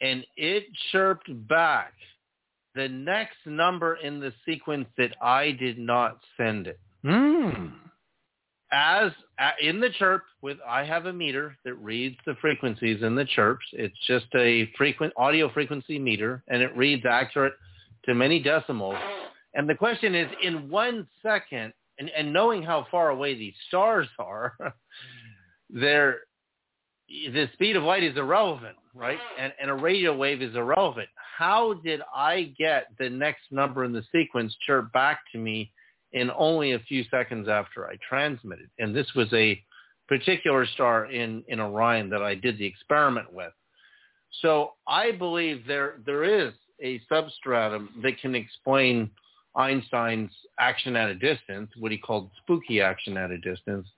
and 0.00 0.24
it 0.36 0.64
chirped 0.90 1.28
back 1.46 1.92
the 2.74 2.88
next 2.88 3.38
number 3.46 3.96
in 3.96 4.20
the 4.20 4.32
sequence 4.46 4.86
that 4.96 5.14
I 5.22 5.52
did 5.52 5.78
not 5.78 6.20
send 6.36 6.66
it. 6.66 6.78
Hmm. 7.02 7.66
As 8.72 9.10
in 9.60 9.80
the 9.80 9.90
chirp, 9.98 10.22
with 10.42 10.58
I 10.68 10.84
have 10.84 11.06
a 11.06 11.12
meter 11.12 11.56
that 11.64 11.74
reads 11.74 12.16
the 12.24 12.36
frequencies 12.40 13.02
in 13.02 13.16
the 13.16 13.24
chirps. 13.24 13.64
It's 13.72 13.96
just 14.06 14.26
a 14.36 14.70
frequent 14.76 15.12
audio 15.16 15.50
frequency 15.52 15.98
meter, 15.98 16.44
and 16.48 16.62
it 16.62 16.76
reads 16.76 17.04
accurate 17.04 17.54
to 18.04 18.14
many 18.14 18.40
decimals. 18.40 18.96
And 19.54 19.68
the 19.68 19.74
question 19.74 20.14
is, 20.14 20.28
in 20.42 20.70
one 20.70 21.08
second, 21.20 21.72
and, 21.98 22.10
and 22.10 22.32
knowing 22.32 22.62
how 22.62 22.86
far 22.92 23.10
away 23.10 23.34
these 23.34 23.54
stars 23.66 24.06
are, 24.20 24.54
they're 25.70 26.20
the 27.08 27.48
speed 27.54 27.74
of 27.74 27.82
light 27.82 28.04
is 28.04 28.16
irrelevant, 28.16 28.76
right? 28.94 29.18
And, 29.38 29.52
and 29.60 29.70
a 29.70 29.74
radio 29.74 30.16
wave 30.16 30.42
is 30.42 30.54
irrelevant. 30.54 31.08
How 31.40 31.72
did 31.72 32.02
I 32.14 32.52
get 32.58 32.88
the 32.98 33.08
next 33.08 33.44
number 33.50 33.84
in 33.84 33.94
the 33.94 34.04
sequence 34.12 34.54
chirp 34.66 34.92
back 34.92 35.20
to 35.32 35.38
me 35.38 35.72
in 36.12 36.30
only 36.36 36.72
a 36.72 36.78
few 36.80 37.02
seconds 37.10 37.48
after 37.48 37.86
I 37.86 37.96
transmitted? 38.06 38.68
And 38.78 38.94
this 38.94 39.06
was 39.16 39.32
a 39.32 39.58
particular 40.06 40.66
star 40.66 41.06
in, 41.06 41.42
in 41.48 41.58
Orion 41.58 42.10
that 42.10 42.20
I 42.20 42.34
did 42.34 42.58
the 42.58 42.66
experiment 42.66 43.32
with. 43.32 43.54
So 44.42 44.72
I 44.86 45.12
believe 45.12 45.66
there 45.66 45.94
there 46.04 46.24
is 46.24 46.52
a 46.82 47.00
substratum 47.08 47.88
that 48.02 48.20
can 48.20 48.34
explain 48.34 49.10
Einstein's 49.56 50.32
action 50.58 50.94
at 50.94 51.08
a 51.08 51.14
distance, 51.14 51.70
what 51.78 51.90
he 51.90 51.96
called 51.96 52.28
spooky 52.42 52.82
action 52.82 53.16
at 53.16 53.30
a 53.30 53.38
distance, 53.38 53.88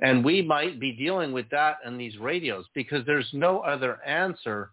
and 0.00 0.24
we 0.24 0.42
might 0.42 0.80
be 0.80 0.90
dealing 0.90 1.30
with 1.30 1.48
that 1.50 1.76
in 1.86 1.96
these 1.96 2.18
radios 2.18 2.64
because 2.74 3.06
there's 3.06 3.30
no 3.32 3.60
other 3.60 4.02
answer 4.04 4.72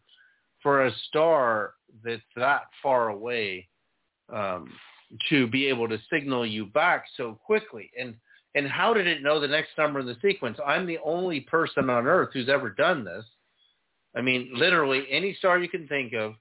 for 0.68 0.86
a 0.86 0.92
star 1.08 1.76
that's 2.04 2.22
that 2.36 2.64
far 2.84 3.08
away 3.08 3.66
um, 4.36 4.70
to 5.30 5.48
be 5.48 5.68
able 5.68 5.88
to 5.88 5.98
signal 6.12 6.46
you 6.46 6.66
back 6.66 7.06
so 7.16 7.40
quickly. 7.46 7.90
And 7.98 8.16
and 8.54 8.68
how 8.68 8.94
did 8.94 9.08
it 9.08 9.24
know 9.24 9.40
the 9.40 9.48
next 9.48 9.70
number 9.78 10.02
in 10.02 10.06
the 10.06 10.18
sequence? 10.22 10.58
I'm 10.66 10.86
the 10.86 10.98
only 11.06 11.40
person 11.40 11.90
on 11.90 12.06
Earth 12.06 12.32
who's 12.34 12.50
ever 12.50 12.70
done 12.70 13.06
this. 13.06 13.24
I 14.14 14.20
mean, 14.20 14.52
literally 14.56 15.06
any 15.10 15.36
star 15.36 15.58
you 15.58 15.70
can 15.70 15.88
think 15.88 16.12
of, 16.12 16.34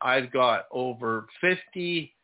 I've 0.00 0.30
got 0.30 0.66
over 0.70 1.26
50 1.40 2.14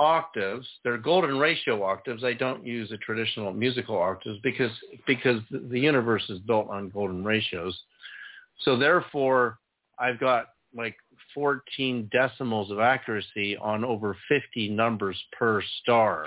octaves. 0.00 0.66
They're 0.82 0.98
golden 0.98 1.38
ratio 1.38 1.84
octaves. 1.84 2.24
I 2.24 2.32
don't 2.32 2.66
use 2.66 2.90
the 2.90 2.96
traditional 2.96 3.52
musical 3.52 3.96
octaves 4.02 4.40
because 4.42 4.72
because 5.06 5.42
the 5.52 5.78
universe 5.78 6.24
is 6.28 6.40
built 6.40 6.68
on 6.68 6.88
golden 6.88 7.22
ratios. 7.24 7.78
So 8.62 8.76
therefore, 8.76 9.58
I've 10.00 10.18
got 10.18 10.48
like 10.78 10.96
14 11.34 12.08
decimals 12.10 12.70
of 12.70 12.78
accuracy 12.78 13.56
on 13.58 13.84
over 13.84 14.16
50 14.28 14.70
numbers 14.70 15.20
per 15.38 15.62
star. 15.82 16.26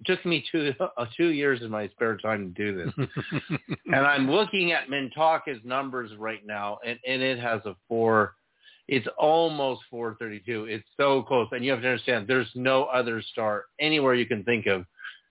It 0.00 0.06
took 0.06 0.24
me 0.24 0.44
two 0.52 0.72
uh, 0.78 1.06
two 1.16 1.30
years 1.30 1.62
in 1.62 1.70
my 1.70 1.88
spare 1.88 2.16
time 2.18 2.54
to 2.54 2.72
do 2.72 2.84
this, 2.84 3.08
and 3.86 3.96
I'm 3.96 4.30
looking 4.30 4.70
at 4.70 4.88
Mintaka's 4.88 5.58
numbers 5.64 6.12
right 6.16 6.46
now, 6.46 6.78
and, 6.86 7.00
and 7.04 7.20
it 7.20 7.40
has 7.40 7.60
a 7.64 7.74
four 7.88 8.34
it's 8.88 9.06
almost 9.18 9.82
432. 9.90 10.64
It's 10.64 10.84
so 10.96 11.22
close. 11.22 11.46
And 11.52 11.62
you 11.62 11.70
have 11.70 11.82
to 11.82 11.88
understand, 11.88 12.26
there's 12.26 12.48
no 12.54 12.84
other 12.84 13.20
star 13.20 13.66
anywhere 13.78 14.14
you 14.14 14.24
can 14.26 14.42
think 14.44 14.66
of 14.66 14.86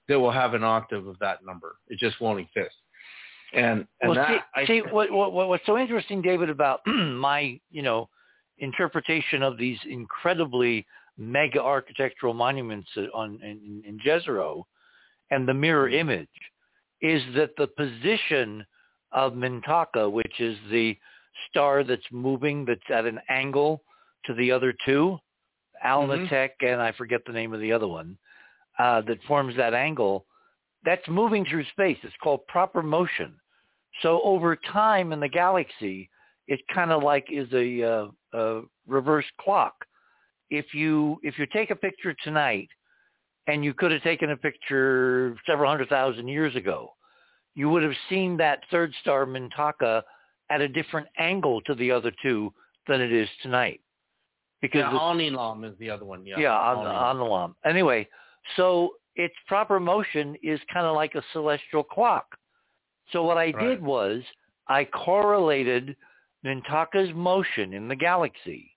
that 0.07 0.19
will 0.19 0.31
have 0.31 0.53
an 0.53 0.63
octave 0.63 1.07
of 1.07 1.17
that 1.19 1.43
number. 1.43 1.75
It 1.87 1.97
just 1.97 2.21
won't 2.21 2.39
exist. 2.39 2.75
And, 3.53 3.87
and 4.01 4.11
well, 4.11 4.15
that, 4.15 4.29
see, 4.29 4.61
I, 4.61 4.65
see 4.67 4.81
what, 4.91 5.11
what, 5.11 5.33
what's 5.33 5.65
so 5.65 5.77
interesting, 5.77 6.21
David, 6.21 6.49
about 6.49 6.81
my, 6.85 7.59
you 7.71 7.81
know, 7.81 8.09
interpretation 8.59 9.43
of 9.43 9.57
these 9.57 9.79
incredibly 9.89 10.85
mega 11.17 11.61
architectural 11.61 12.33
monuments 12.33 12.89
on 13.13 13.39
in, 13.41 13.81
in 13.85 13.99
Jezero 13.99 14.63
and 15.31 15.47
the 15.47 15.53
mirror 15.53 15.87
Mm-hmm. 15.87 16.09
image 16.09 16.27
is 17.01 17.21
that 17.35 17.55
the 17.57 17.67
position 17.67 18.65
of 19.11 19.33
Mintaka, 19.33 20.11
which 20.11 20.39
is 20.39 20.57
the 20.71 20.97
star 21.49 21.83
that's 21.83 22.01
moving 22.11 22.65
that's 22.65 22.89
at 22.89 23.05
an 23.05 23.19
angle 23.29 23.83
to 24.25 24.33
the 24.33 24.51
other 24.51 24.73
two, 24.85 25.17
Alnitak 25.85 26.49
and 26.61 26.81
I 26.81 26.91
forget 26.91 27.21
the 27.25 27.33
name 27.33 27.53
of 27.53 27.61
the 27.61 27.71
other 27.71 27.87
one, 27.87 28.17
uh, 28.79 29.01
that 29.01 29.23
forms 29.27 29.55
that 29.57 29.73
angle, 29.73 30.25
that's 30.83 31.07
moving 31.07 31.45
through 31.45 31.65
space. 31.65 31.97
It's 32.03 32.13
called 32.21 32.45
proper 32.47 32.81
motion. 32.81 33.35
So 34.01 34.21
over 34.23 34.55
time 34.55 35.13
in 35.13 35.19
the 35.19 35.29
galaxy, 35.29 36.09
it 36.47 36.59
kind 36.73 36.91
of 36.91 37.03
like 37.03 37.27
is 37.31 37.51
a, 37.53 37.83
uh, 37.83 38.07
a 38.33 38.61
reverse 38.87 39.25
clock. 39.39 39.73
If 40.49 40.73
you 40.73 41.19
if 41.23 41.37
you 41.37 41.45
take 41.51 41.71
a 41.71 41.75
picture 41.75 42.15
tonight, 42.23 42.69
and 43.47 43.63
you 43.63 43.73
could 43.73 43.91
have 43.91 44.03
taken 44.03 44.31
a 44.31 44.37
picture 44.37 45.35
several 45.45 45.69
hundred 45.69 45.89
thousand 45.89 46.27
years 46.27 46.55
ago, 46.55 46.93
you 47.55 47.69
would 47.69 47.83
have 47.83 47.93
seen 48.09 48.37
that 48.37 48.59
third 48.69 48.93
star 49.01 49.25
Mintaka 49.25 50.03
at 50.49 50.61
a 50.61 50.67
different 50.67 51.07
angle 51.17 51.61
to 51.61 51.75
the 51.75 51.91
other 51.91 52.11
two 52.21 52.53
than 52.87 53.01
it 53.01 53.11
is 53.11 53.27
tonight. 53.41 53.81
Because 54.61 54.79
yeah, 54.79 54.91
Alnilam 54.91 55.69
is 55.69 55.77
the 55.79 55.89
other 55.89 56.05
one. 56.05 56.25
Yeah, 56.25 56.39
yeah, 56.39 56.57
on 56.57 56.83
the, 56.83 56.89
Alnilam. 56.89 57.01
on 57.01 57.17
the 57.17 57.23
lamp. 57.23 57.57
Anyway, 57.65 58.07
so 58.55 58.91
its 59.15 59.35
proper 59.47 59.79
motion 59.79 60.35
is 60.43 60.59
kind 60.71 60.85
of 60.85 60.95
like 60.95 61.15
a 61.15 61.23
celestial 61.33 61.83
clock. 61.83 62.25
So 63.11 63.23
what 63.23 63.37
I 63.37 63.51
Right. 63.51 63.59
did 63.59 63.83
was 63.83 64.23
I 64.67 64.85
correlated 64.85 65.95
Mintaka's 66.47 67.13
motion 67.13 67.73
in 67.73 67.87
the 67.87 67.95
galaxy 67.95 68.71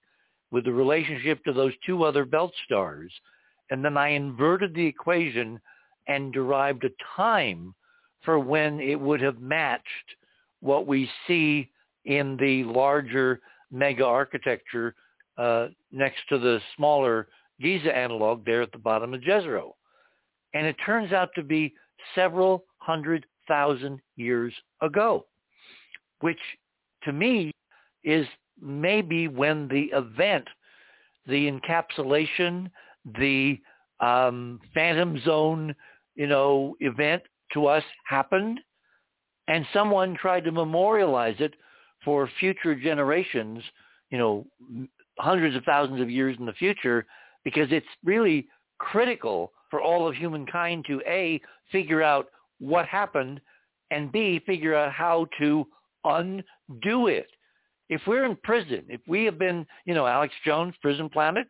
with 0.51 0.65
the 0.65 0.73
relationship 0.73 1.45
to 1.45 1.53
those 1.53 1.73
two 1.87 2.03
other 2.03 2.25
belt 2.25 2.53
stars, 2.65 3.13
and 3.71 3.85
then 3.85 3.97
I 3.97 4.09
inverted 4.09 4.75
the 4.75 4.85
equation 4.85 5.61
and 6.09 6.33
derived 6.33 6.85
a 6.85 6.91
time 7.17 7.75
for 8.25 8.41
when 8.41 8.81
it 8.81 8.99
would 8.99 9.21
have 9.21 9.41
matched 9.41 9.87
what 10.61 10.87
we 10.87 11.09
see 11.27 11.71
in 12.05 12.37
the 12.39 12.65
larger 12.65 13.41
mega 13.71 14.05
architecture 14.05 14.95
uh, 15.39 15.69
next 15.93 16.21
to 16.29 16.39
the 16.39 16.61
smaller 16.77 17.29
Giza 17.61 17.97
analog 17.97 18.45
there 18.45 18.63
at 18.63 18.73
the 18.73 18.79
bottom 18.79 19.15
of 19.15 19.21
Jezero. 19.21 19.73
And 20.55 20.67
it 20.67 20.77
turns 20.85 21.13
out 21.13 21.31
to 21.37 21.45
be 21.45 21.73
several 22.15 22.65
hundred 22.79 23.25
thousand 23.47 24.01
years 24.17 24.53
ago, 24.83 25.27
which 26.21 26.39
to 27.05 27.13
me 27.13 27.53
is 28.05 28.27
maybe 28.61 29.29
when 29.29 29.69
the 29.69 29.91
event, 29.97 30.47
the 31.27 31.51
encapsulation, 31.51 32.71
the 33.19 33.59
um, 34.01 34.61
phantom 34.75 35.21
zone, 35.25 35.75
you 36.15 36.27
know, 36.27 36.77
event 36.81 37.23
to 37.53 37.67
us 37.67 37.85
happened, 38.07 38.61
and 39.49 39.67
someone 39.73 40.17
tried 40.17 40.45
to 40.45 40.53
memorialize 40.53 41.37
it 41.39 41.55
for 42.05 42.29
future 42.39 42.75
generations, 42.75 43.63
you 44.11 44.19
know, 44.19 44.47
hundreds 45.19 45.57
of 45.57 45.65
thousands 45.65 46.01
of 46.01 46.11
years 46.11 46.37
in 46.39 46.47
the 46.47 46.53
future 46.55 47.07
because 47.45 47.69
it's 47.71 47.87
really 48.05 48.47
critical 48.79 49.53
for 49.71 49.81
all 49.81 50.09
of 50.09 50.15
humankind 50.15 50.85
to 50.87 51.01
A, 51.07 51.41
figure 51.71 52.03
out 52.03 52.29
what 52.59 52.87
happened 52.87 53.41
and 53.91 54.11
B, 54.13 54.41
figure 54.47 54.75
out 54.75 54.93
how 54.93 55.27
to 55.39 55.67
undo 56.05 57.07
it. 57.09 57.29
If 57.91 58.01
we're 58.07 58.25
in 58.25 58.37
prison, 58.37 58.85
if 58.89 59.01
we 59.07 59.25
have 59.25 59.39
been, 59.39 59.67
you 59.85 59.95
know, 59.95 60.07
Alex 60.07 60.33
Jones, 60.45 60.75
Prison 60.81 61.11
Planet, 61.11 61.47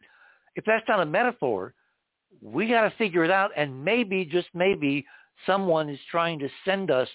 if 0.57 0.65
that's 0.65 0.89
not 0.89 1.01
a 1.01 1.07
metaphor, 1.07 1.75
we 2.43 2.67
got 2.67 2.89
to 2.89 2.97
figure 2.97 3.25
it 3.25 3.31
out 3.31 3.51
and 3.57 3.85
maybe, 3.85 4.25
just 4.25 4.49
maybe, 4.55 5.07
someone 5.47 5.89
is 5.89 5.99
trying 6.11 6.39
to 6.39 6.49
send 6.65 6.91
us 6.91 7.09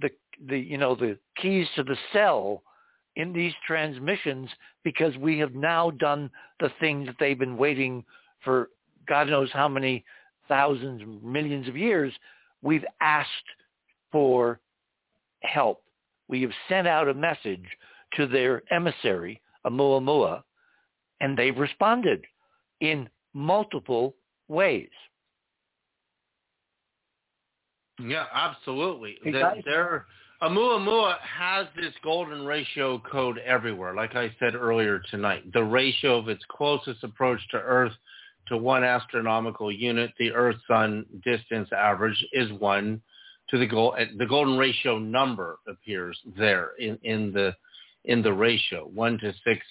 the, 0.00 0.08
the 0.48 0.58
you 0.58 0.78
know, 0.78 0.94
the 0.94 1.18
keys 1.36 1.66
to 1.76 1.82
the 1.82 1.96
cell 2.12 2.62
in 3.16 3.32
these 3.32 3.52
transmissions 3.66 4.48
because 4.84 5.16
we 5.16 5.38
have 5.38 5.54
now 5.54 5.90
done 5.90 6.30
the 6.60 6.70
thing 6.80 7.04
that 7.04 7.16
they've 7.18 7.38
been 7.38 7.56
waiting 7.56 8.04
for 8.44 8.70
God 9.08 9.28
knows 9.28 9.50
how 9.52 9.68
many 9.68 10.04
thousands, 10.48 11.02
millions 11.22 11.66
of 11.66 11.76
years. 11.76 12.12
We've 12.62 12.84
asked 13.00 13.28
for 14.12 14.60
help. 15.42 15.82
We 16.28 16.42
have 16.42 16.52
sent 16.68 16.86
out 16.86 17.08
a 17.08 17.14
message 17.14 17.64
to 18.14 18.26
their 18.26 18.62
emissary, 18.72 19.40
Oumuamua, 19.66 20.42
and 21.20 21.36
they've 21.36 21.56
responded 21.56 22.24
in 22.80 23.08
multiple 23.34 24.14
ways. 24.48 24.88
Yeah, 27.98 28.24
absolutely. 28.32 29.18
There, 29.24 30.06
Oumuamua 30.42 31.18
has 31.20 31.66
this 31.76 31.92
golden 32.02 32.46
ratio 32.46 32.98
code 33.10 33.38
everywhere. 33.38 33.94
Like 33.94 34.16
I 34.16 34.34
said 34.40 34.54
earlier 34.54 35.02
tonight, 35.10 35.52
the 35.52 35.62
ratio 35.62 36.18
of 36.18 36.28
its 36.28 36.42
closest 36.48 37.04
approach 37.04 37.40
to 37.50 37.58
Earth 37.58 37.92
to 38.48 38.56
one 38.56 38.82
astronomical 38.82 39.70
unit, 39.70 40.12
the 40.18 40.32
Earth-Sun 40.32 41.04
distance 41.24 41.68
average, 41.76 42.24
is 42.32 42.50
one 42.52 43.02
to 43.50 43.58
the 43.58 43.66
goal. 43.66 43.94
The 44.16 44.26
golden 44.26 44.56
ratio 44.56 44.98
number 44.98 45.58
appears 45.68 46.18
there 46.36 46.70
in, 46.78 46.98
in 47.02 47.32
the 47.32 47.54
in 48.04 48.22
the 48.22 48.32
ratio 48.32 48.86
one 48.86 49.18
to 49.18 49.32
six 49.44 49.64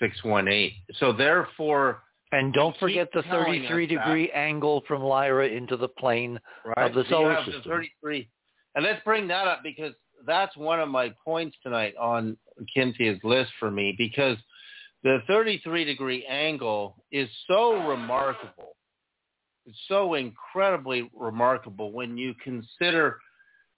six 0.00 0.22
one 0.24 0.48
eight. 0.48 0.74
So 0.98 1.12
therefore, 1.12 2.02
And 2.32 2.52
don't 2.52 2.76
forget 2.78 3.08
the 3.14 3.22
33 3.22 3.86
degree 3.86 4.30
angle 4.32 4.82
from 4.86 5.02
Lyra 5.02 5.48
into 5.48 5.76
the 5.76 5.88
plane 5.88 6.38
right? 6.64 6.88
of 6.90 6.94
the 6.94 7.04
So 7.04 7.10
solar 7.10 7.34
have 7.34 7.44
system. 7.44 7.62
The 7.64 7.70
33. 7.70 8.28
And 8.74 8.84
let's 8.84 9.02
bring 9.04 9.28
that 9.28 9.46
up 9.46 9.62
because 9.62 9.94
that's 10.26 10.56
one 10.56 10.80
of 10.80 10.88
my 10.88 11.14
points 11.24 11.56
tonight 11.62 11.94
on 11.98 12.36
Cynthia's 12.74 13.20
list 13.22 13.50
for 13.58 13.70
me 13.70 13.94
because 13.96 14.36
the 15.02 15.18
33 15.26 15.84
degree 15.84 16.26
angle 16.26 17.04
is 17.12 17.28
so 17.46 17.86
remarkable. 17.88 18.76
It's 19.66 19.78
so 19.88 20.14
incredibly 20.14 21.10
remarkable 21.14 21.92
when 21.92 22.16
you 22.18 22.34
consider 22.42 23.18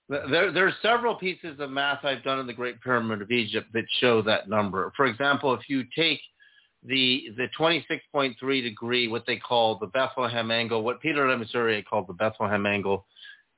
there, 0.08 0.52
there 0.52 0.66
are 0.66 0.74
several 0.82 1.14
pieces 1.14 1.60
of 1.60 1.70
math 1.70 2.04
I've 2.04 2.22
done 2.22 2.38
in 2.38 2.46
the 2.46 2.52
Great 2.52 2.80
Pyramid 2.80 3.22
of 3.22 3.30
Egypt 3.30 3.68
that 3.74 3.84
show 4.00 4.22
that 4.22 4.48
number. 4.48 4.92
For 4.96 5.06
example, 5.06 5.54
if 5.54 5.68
you 5.68 5.84
take 5.96 6.20
the 6.84 7.28
the 7.36 7.48
26.3 7.58 8.62
degree, 8.62 9.08
what 9.08 9.24
they 9.26 9.36
call 9.36 9.78
the 9.78 9.86
Bethlehem 9.86 10.50
angle, 10.50 10.82
what 10.82 11.00
Peter 11.00 11.26
Lemesurier 11.26 11.84
called 11.84 12.06
the 12.06 12.14
Bethlehem 12.14 12.64
angle, 12.66 13.06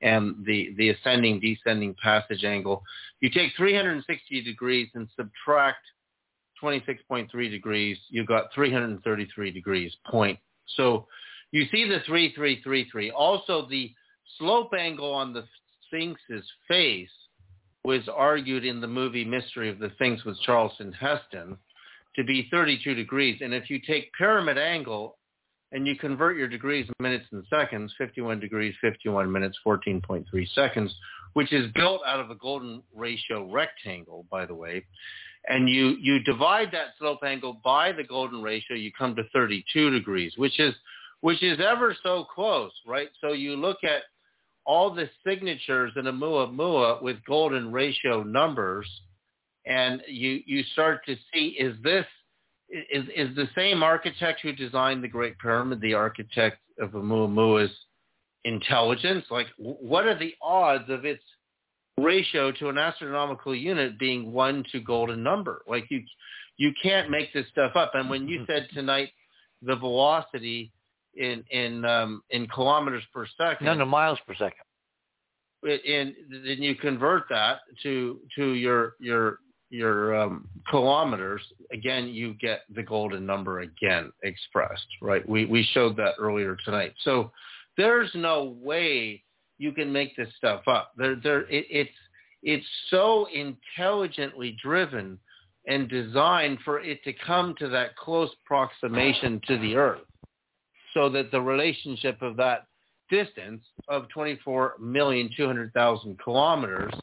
and 0.01 0.35
the 0.45 0.73
the 0.77 0.89
ascending 0.89 1.39
descending 1.39 1.95
passage 2.01 2.43
angle, 2.43 2.83
you 3.21 3.29
take 3.29 3.51
360 3.55 4.41
degrees 4.41 4.89
and 4.95 5.07
subtract 5.15 5.85
26.3 6.61 7.29
degrees, 7.49 7.97
you've 8.09 8.27
got 8.27 8.53
333 8.53 9.51
degrees 9.51 9.95
point. 10.09 10.37
So 10.75 11.07
you 11.51 11.65
see 11.71 11.87
the 11.87 11.99
3333. 12.05 13.11
Also, 13.11 13.67
the 13.67 13.91
slope 14.37 14.73
angle 14.77 15.13
on 15.13 15.33
the 15.33 15.43
Sphinx's 15.91 16.49
face 16.67 17.09
was 17.83 18.01
argued 18.13 18.63
in 18.63 18.79
the 18.79 18.87
movie 18.87 19.25
Mystery 19.25 19.69
of 19.69 19.79
the 19.79 19.91
Sphinx 19.95 20.23
with 20.23 20.39
Charlton 20.41 20.93
Heston 20.93 21.57
to 22.15 22.23
be 22.23 22.47
32 22.51 22.93
degrees. 22.93 23.39
And 23.41 23.53
if 23.53 23.69
you 23.69 23.79
take 23.79 24.11
pyramid 24.13 24.57
angle 24.57 25.17
and 25.71 25.87
you 25.87 25.95
convert 25.95 26.37
your 26.37 26.47
degrees 26.47 26.87
minutes 26.99 27.25
and 27.31 27.43
seconds, 27.49 27.93
51 27.97 28.39
degrees, 28.39 28.73
51 28.81 29.31
minutes, 29.31 29.57
14.3 29.65 30.25
seconds, 30.53 30.93
which 31.33 31.51
is 31.53 31.71
built 31.73 32.01
out 32.05 32.19
of 32.19 32.29
a 32.29 32.35
golden 32.35 32.83
ratio 32.93 33.49
rectangle, 33.51 34.25
by 34.29 34.45
the 34.45 34.55
way, 34.55 34.85
and 35.47 35.69
you, 35.69 35.95
you 35.99 36.19
divide 36.19 36.69
that 36.71 36.89
slope 36.99 37.21
angle 37.25 37.59
by 37.63 37.91
the 37.91 38.03
golden 38.03 38.43
ratio, 38.43 38.75
you 38.75 38.91
come 38.95 39.15
to 39.15 39.23
32 39.33 39.89
degrees, 39.89 40.33
which 40.37 40.59
is, 40.59 40.75
which 41.21 41.41
is 41.41 41.59
ever 41.59 41.95
so 42.03 42.25
close, 42.25 42.71
right? 42.85 43.09
So 43.21 43.31
you 43.31 43.55
look 43.55 43.77
at 43.83 44.03
all 44.71 44.89
the 44.89 45.09
signatures 45.27 45.91
in 45.97 46.05
Oumuamua 46.05 47.01
with 47.01 47.17
golden 47.25 47.73
ratio 47.73 48.23
numbers, 48.23 48.87
and 49.65 50.01
you, 50.07 50.39
you 50.45 50.63
start 50.71 51.05
to 51.07 51.17
see, 51.33 51.57
is 51.59 51.75
this, 51.83 52.05
is, 52.69 53.03
is 53.13 53.35
the 53.35 53.49
same 53.53 53.83
architect 53.83 54.39
who 54.41 54.53
designed 54.53 55.03
the 55.03 55.09
Great 55.09 55.37
Pyramid 55.39 55.81
the 55.81 55.93
architect 55.93 56.59
of 56.79 56.91
Oumuamua's 56.91 57.69
intelligence? 58.45 59.25
Like, 59.29 59.47
what 59.57 60.05
are 60.05 60.17
the 60.17 60.35
odds 60.41 60.89
of 60.89 61.03
its 61.03 61.23
ratio 61.97 62.53
to 62.53 62.69
an 62.69 62.77
astronomical 62.77 63.53
unit 63.53 63.99
being 63.99 64.31
one 64.31 64.63
to 64.71 64.79
golden 64.79 65.21
number? 65.21 65.63
Like, 65.67 65.83
you 65.89 66.01
you 66.55 66.71
can't 66.81 67.09
make 67.09 67.33
this 67.33 67.45
stuff 67.51 67.75
up. 67.75 67.91
And 67.93 68.09
when 68.09 68.29
you 68.29 68.45
said 68.47 68.69
tonight 68.73 69.09
the 69.61 69.75
velocity 69.75 70.71
in 71.15 71.43
in 71.51 71.85
um, 71.85 72.23
in 72.29 72.47
kilometers 72.47 73.03
per 73.13 73.25
second, 73.37 73.65
No, 73.65 73.73
no, 73.73 73.85
miles 73.85 74.19
per 74.25 74.33
second. 74.33 74.63
and 75.63 76.15
then 76.29 76.61
you 76.61 76.75
convert 76.75 77.23
that 77.29 77.59
to 77.83 78.19
to 78.35 78.53
your 78.53 78.95
your 78.99 79.39
your 79.69 80.15
um, 80.15 80.47
kilometers 80.69 81.41
again 81.71 82.07
you 82.07 82.33
get 82.35 82.61
the 82.75 82.83
golden 82.83 83.25
number 83.25 83.61
again 83.61 84.11
expressed 84.23 84.87
right? 85.01 85.27
We 85.27 85.45
we 85.45 85.63
showed 85.73 85.95
that 85.97 86.15
earlier 86.19 86.57
tonight. 86.65 86.93
So 87.03 87.31
there's 87.77 88.11
no 88.15 88.55
way 88.61 89.23
you 89.57 89.71
can 89.71 89.91
make 89.91 90.15
this 90.15 90.29
stuff 90.37 90.67
up. 90.67 90.91
There 90.97 91.15
there 91.15 91.41
it, 91.49 91.65
it's 91.69 91.97
it's 92.43 92.65
so 92.89 93.27
intelligently 93.33 94.57
driven 94.61 95.19
and 95.67 95.87
designed 95.87 96.57
for 96.65 96.79
it 96.79 97.03
to 97.03 97.13
come 97.13 97.53
to 97.59 97.69
that 97.69 97.95
close 97.95 98.31
approximation 98.43 99.39
to 99.47 99.59
the 99.59 99.75
earth 99.75 100.01
so 100.93 101.09
that 101.09 101.31
the 101.31 101.41
relationship 101.41 102.21
of 102.21 102.37
that 102.37 102.67
distance 103.09 103.63
of 103.89 104.05
24,200,000 104.15 106.19
kilometers 106.19 106.93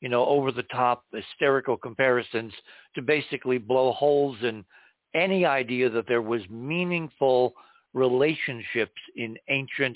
you 0.02 0.10
know, 0.10 0.26
over 0.26 0.52
the 0.52 0.64
top, 0.64 1.06
hysterical 1.14 1.78
comparisons 1.78 2.54
to 2.96 3.02
basically 3.02 3.58
blow 3.58 3.94
holes 3.94 4.38
in 4.42 4.66
any 5.14 5.46
idea 5.46 5.90
that 5.90 6.08
there 6.08 6.22
was 6.22 6.42
meaningful 6.50 7.54
relationships 7.94 9.00
in 9.16 9.38
ancient 9.50 9.96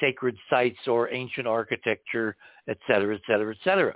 sacred 0.00 0.36
sites 0.50 0.78
or 0.86 1.12
ancient 1.12 1.46
architecture, 1.46 2.36
et 2.68 2.78
cetera, 2.86 3.14
et 3.14 3.20
cetera, 3.26 3.54
et 3.54 3.58
cetera. 3.62 3.94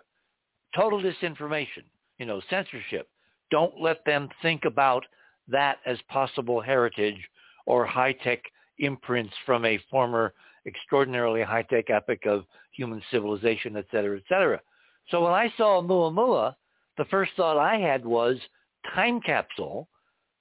Total 0.76 1.00
disinformation, 1.00 1.84
you 2.18 2.26
know, 2.26 2.40
censorship. 2.50 3.08
Don't 3.50 3.80
let 3.80 4.04
them 4.04 4.28
think 4.42 4.64
about 4.64 5.04
that 5.48 5.78
as 5.86 5.98
possible 6.08 6.60
heritage 6.60 7.18
or 7.66 7.86
high-tech 7.86 8.40
imprints 8.78 9.32
from 9.46 9.64
a 9.64 9.80
former 9.90 10.34
extraordinarily 10.66 11.42
high-tech 11.42 11.88
epoch 11.90 12.26
of 12.26 12.44
human 12.72 13.02
civilization, 13.10 13.76
et 13.76 13.86
cetera, 13.90 14.18
et 14.18 14.24
cetera. 14.28 14.60
So 15.10 15.22
when 15.24 15.32
I 15.32 15.52
saw 15.56 15.80
Oumuamua, 15.80 16.54
the 16.96 17.04
first 17.06 17.32
thought 17.36 17.58
I 17.58 17.78
had 17.78 18.04
was 18.04 18.36
time 18.94 19.20
capsule 19.20 19.88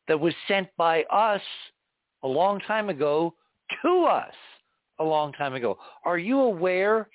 that 0.07 0.19
was 0.19 0.33
sent 0.47 0.67
by 0.77 1.03
us 1.03 1.41
a 2.23 2.27
long 2.27 2.59
time 2.61 2.89
ago 2.89 3.33
to 3.83 4.03
us 4.05 4.33
a 4.99 5.03
long 5.03 5.31
time 5.33 5.53
ago. 5.53 5.77
Are 6.03 6.17
you 6.17 6.39
aware 6.39 7.07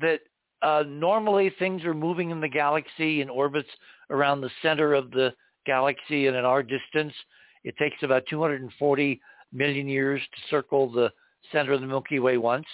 that 0.00 0.20
uh, 0.62 0.84
normally 0.86 1.52
things 1.58 1.84
are 1.84 1.94
moving 1.94 2.30
in 2.30 2.40
the 2.40 2.48
galaxy 2.48 3.20
in 3.20 3.30
orbits 3.30 3.68
around 4.10 4.40
the 4.40 4.50
center 4.62 4.94
of 4.94 5.10
the 5.10 5.32
galaxy 5.66 6.26
and 6.26 6.36
at 6.36 6.44
our 6.44 6.62
distance? 6.62 7.14
It 7.64 7.76
takes 7.78 8.02
about 8.02 8.24
240 8.28 9.20
million 9.52 9.88
years 9.88 10.20
to 10.20 10.48
circle 10.50 10.92
the 10.92 11.10
center 11.52 11.72
of 11.72 11.80
the 11.80 11.86
Milky 11.86 12.18
Way 12.18 12.36
once. 12.36 12.66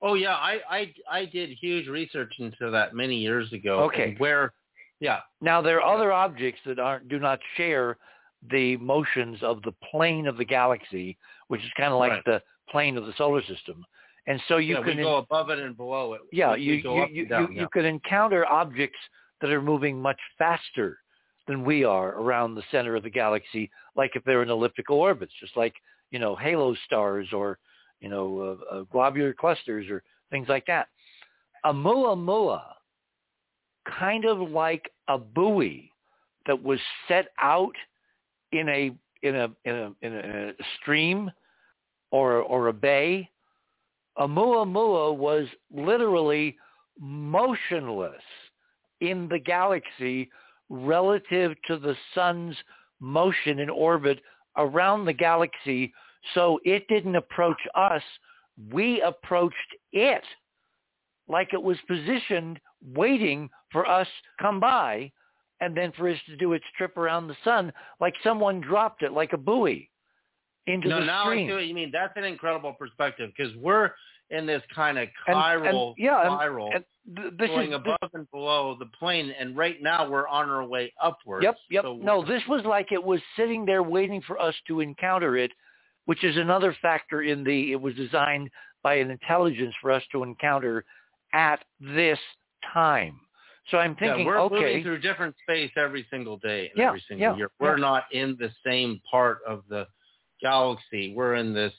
Oh 0.00 0.14
yeah, 0.14 0.34
I 0.34 0.60
I 0.70 0.94
I 1.10 1.24
did 1.24 1.50
huge 1.50 1.88
research 1.88 2.34
into 2.38 2.70
that 2.70 2.94
many 2.94 3.16
years 3.16 3.52
ago. 3.52 3.80
Okay. 3.84 4.14
Where, 4.18 4.52
yeah. 5.00 5.20
Now 5.40 5.60
there 5.60 5.80
are 5.82 5.94
other 5.94 6.12
objects 6.12 6.60
that 6.66 6.78
aren't 6.78 7.08
do 7.08 7.18
not 7.18 7.40
share 7.56 7.96
the 8.50 8.76
motions 8.76 9.42
of 9.42 9.62
the 9.62 9.72
plane 9.90 10.26
of 10.26 10.36
the 10.36 10.44
galaxy, 10.44 11.16
which 11.48 11.62
is 11.62 11.70
kind 11.76 11.92
of 11.92 11.98
like 11.98 12.12
Right. 12.12 12.24
the 12.24 12.42
plane 12.70 12.96
of 12.96 13.06
the 13.06 13.12
solar 13.16 13.42
system. 13.42 13.84
And 14.28 14.40
so 14.46 14.58
you 14.58 14.76
yeah, 14.76 14.84
can 14.84 14.98
go 14.98 15.16
above 15.16 15.50
it 15.50 15.58
and 15.58 15.76
below 15.76 16.12
it. 16.12 16.20
yeah, 16.32 16.54
you 16.54 16.74
you 16.74 17.06
you, 17.10 17.26
down, 17.26 17.48
you, 17.48 17.54
yeah. 17.54 17.62
you 17.62 17.68
could 17.72 17.84
encounter 17.86 18.46
objects 18.46 18.98
that 19.40 19.50
are 19.50 19.62
moving 19.62 20.00
much 20.00 20.20
faster 20.36 20.98
than 21.46 21.64
we 21.64 21.82
are 21.82 22.10
around 22.10 22.54
the 22.54 22.62
center 22.70 22.94
of 22.94 23.02
the 23.02 23.10
galaxy, 23.10 23.70
like 23.96 24.14
if 24.14 24.22
they're 24.24 24.42
in 24.42 24.50
elliptical 24.50 24.98
orbits, 24.98 25.32
just 25.40 25.56
like 25.56 25.74
you 26.10 26.18
know 26.18 26.36
halo 26.36 26.74
stars 26.84 27.28
or 27.32 27.58
you 28.00 28.08
know 28.08 28.58
uh, 28.72 28.76
uh, 28.76 28.82
globular 28.92 29.32
clusters 29.32 29.88
or 29.90 30.02
things 30.30 30.48
like 30.48 30.66
that. 30.66 30.88
Oumuamua, 31.64 32.62
kind 33.98 34.24
of 34.24 34.38
like 34.38 34.90
a 35.08 35.18
buoy 35.18 35.90
that 36.46 36.62
was 36.62 36.78
set 37.06 37.28
out 37.40 37.74
in 38.52 38.68
a 38.68 38.90
in 39.22 39.34
a 39.34 39.48
in 39.64 39.74
a 39.74 39.92
in 40.02 40.14
a, 40.14 40.52
stream 40.80 41.30
or 42.10 42.34
or 42.34 42.68
a 42.68 42.72
bay. 42.72 43.28
Oumuamua 44.18 45.16
was 45.16 45.46
literally 45.72 46.56
motionless 46.98 48.22
in 49.00 49.28
the 49.28 49.38
galaxy 49.38 50.28
relative 50.68 51.54
to 51.66 51.78
the 51.78 51.96
sun's 52.14 52.56
motion 53.00 53.60
in 53.60 53.70
orbit 53.70 54.20
around 54.56 55.04
the 55.04 55.12
galaxy. 55.12 55.92
So 56.34 56.60
it 56.64 56.86
didn't 56.88 57.16
approach 57.16 57.60
us. 57.74 58.02
We 58.72 59.00
approached 59.02 59.56
it 59.92 60.22
like 61.28 61.52
it 61.52 61.62
was 61.62 61.76
positioned 61.86 62.58
waiting 62.94 63.50
for 63.70 63.86
us 63.88 64.06
to 64.06 64.42
come 64.42 64.60
by 64.60 65.10
and 65.60 65.76
then 65.76 65.92
for 65.92 66.08
us 66.08 66.18
to 66.26 66.36
do 66.36 66.52
its 66.52 66.64
trip 66.76 66.96
around 66.96 67.28
the 67.28 67.36
sun 67.44 67.72
like 68.00 68.14
someone 68.22 68.60
dropped 68.60 69.02
it 69.02 69.12
like 69.12 69.32
a 69.32 69.36
buoy 69.36 69.90
into 70.66 70.88
no, 70.88 71.00
the 71.00 71.06
now 71.06 71.24
stream. 71.24 71.46
I 71.46 71.50
see 71.50 71.54
what 71.54 71.66
you 71.66 71.74
mean. 71.74 71.90
That's 71.92 72.12
an 72.16 72.24
incredible 72.24 72.72
perspective 72.72 73.30
because 73.36 73.54
we're 73.56 73.90
in 74.30 74.46
this 74.46 74.62
kind 74.74 74.98
of 74.98 75.08
And- 75.26 75.36
and- 75.36 75.74
chiral 75.74 75.94
yeah, 75.96 76.22
spiral 76.22 76.70
and 76.74 76.84
th- 77.16 77.50
going 77.50 77.70
is 77.70 77.74
above 77.74 78.10
and 78.12 78.30
below 78.30 78.74
the 78.74 78.86
plane, 78.86 79.30
and 79.38 79.56
right 79.56 79.80
now 79.80 80.08
we're 80.08 80.28
on 80.28 80.50
our 80.50 80.64
way 80.64 80.92
upwards. 81.00 81.44
Yep, 81.44 81.56
yep. 81.70 81.84
So 81.84 81.96
no, 81.96 82.24
this 82.24 82.42
was 82.46 82.64
like 82.64 82.92
it 82.92 83.02
was 83.02 83.20
sitting 83.36 83.64
there 83.64 83.82
waiting 83.82 84.20
for 84.22 84.40
us 84.40 84.54
to 84.66 84.80
encounter 84.80 85.36
it, 85.36 85.50
which 86.08 86.24
is 86.24 86.38
another 86.38 86.74
factor 86.80 87.20
in 87.20 87.44
the 87.44 87.72
it 87.72 87.78
was 87.78 87.94
designed 87.94 88.48
by 88.82 88.94
an 88.94 89.10
intelligence 89.10 89.74
for 89.78 89.90
us 89.92 90.02
to 90.10 90.22
encounter 90.22 90.82
at 91.34 91.62
this 91.78 92.18
time. 92.72 93.20
So 93.70 93.76
I'm 93.76 93.94
yeah, 94.00 94.08
thinking, 94.08 94.26
we're 94.26 94.40
okay, 94.40 94.54
moving 94.54 94.82
through 94.84 95.00
different 95.00 95.34
space 95.42 95.70
every 95.76 96.06
single 96.10 96.38
day 96.38 96.70
and 96.70 96.78
Yeah, 96.78 96.88
every 96.88 97.04
single 97.06 97.32
yeah, 97.32 97.36
year. 97.36 97.50
We're 97.60 97.76
yeah. 97.76 97.82
not 97.82 98.04
in 98.10 98.38
the 98.40 98.50
same 98.64 99.02
part 99.10 99.40
of 99.46 99.64
the 99.68 99.86
galaxy. 100.40 101.12
We're 101.14 101.34
in 101.34 101.52
this 101.52 101.74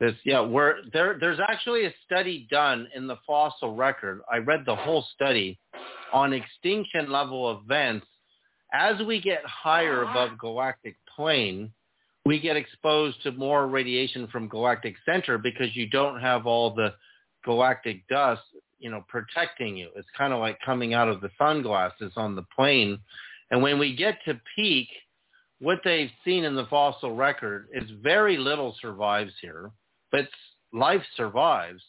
this 0.00 0.12
yeah, 0.26 0.42
we're 0.42 0.82
there 0.92 1.16
there's 1.18 1.40
actually 1.48 1.86
a 1.86 1.94
study 2.04 2.46
done 2.50 2.86
in 2.94 3.06
the 3.06 3.16
fossil 3.26 3.74
record. 3.74 4.20
I 4.30 4.36
read 4.36 4.64
the 4.66 4.76
whole 4.76 5.06
study 5.14 5.58
on 6.12 6.34
extinction 6.34 7.10
level 7.10 7.58
events. 7.58 8.06
As 8.74 9.00
we 9.06 9.18
get 9.18 9.40
higher 9.46 10.02
above 10.02 10.36
galactic 10.38 10.96
plane, 11.16 11.72
we 12.26 12.40
get 12.40 12.56
exposed 12.56 13.22
to 13.22 13.30
more 13.32 13.68
radiation 13.68 14.26
from 14.26 14.48
galactic 14.48 14.96
center 15.04 15.38
because 15.38 15.74
you 15.76 15.88
don't 15.88 16.20
have 16.20 16.44
all 16.44 16.74
the 16.74 16.92
galactic 17.44 18.06
dust, 18.08 18.42
you 18.80 18.90
know, 18.90 19.04
protecting 19.08 19.76
you. 19.76 19.90
It's 19.94 20.08
kind 20.18 20.32
of 20.32 20.40
like 20.40 20.58
coming 20.64 20.92
out 20.92 21.08
of 21.08 21.20
the 21.20 21.30
sunglasses 21.38 22.12
on 22.16 22.34
the 22.34 22.44
plane. 22.54 22.98
And 23.52 23.62
when 23.62 23.78
we 23.78 23.94
get 23.94 24.18
to 24.24 24.40
peak, 24.56 24.88
what 25.60 25.78
they've 25.84 26.10
seen 26.24 26.42
in 26.42 26.56
the 26.56 26.66
fossil 26.66 27.14
record 27.14 27.68
is 27.72 27.88
very 28.02 28.36
little 28.36 28.74
survives 28.82 29.32
here, 29.40 29.70
but 30.10 30.26
life 30.72 31.02
survives. 31.16 31.82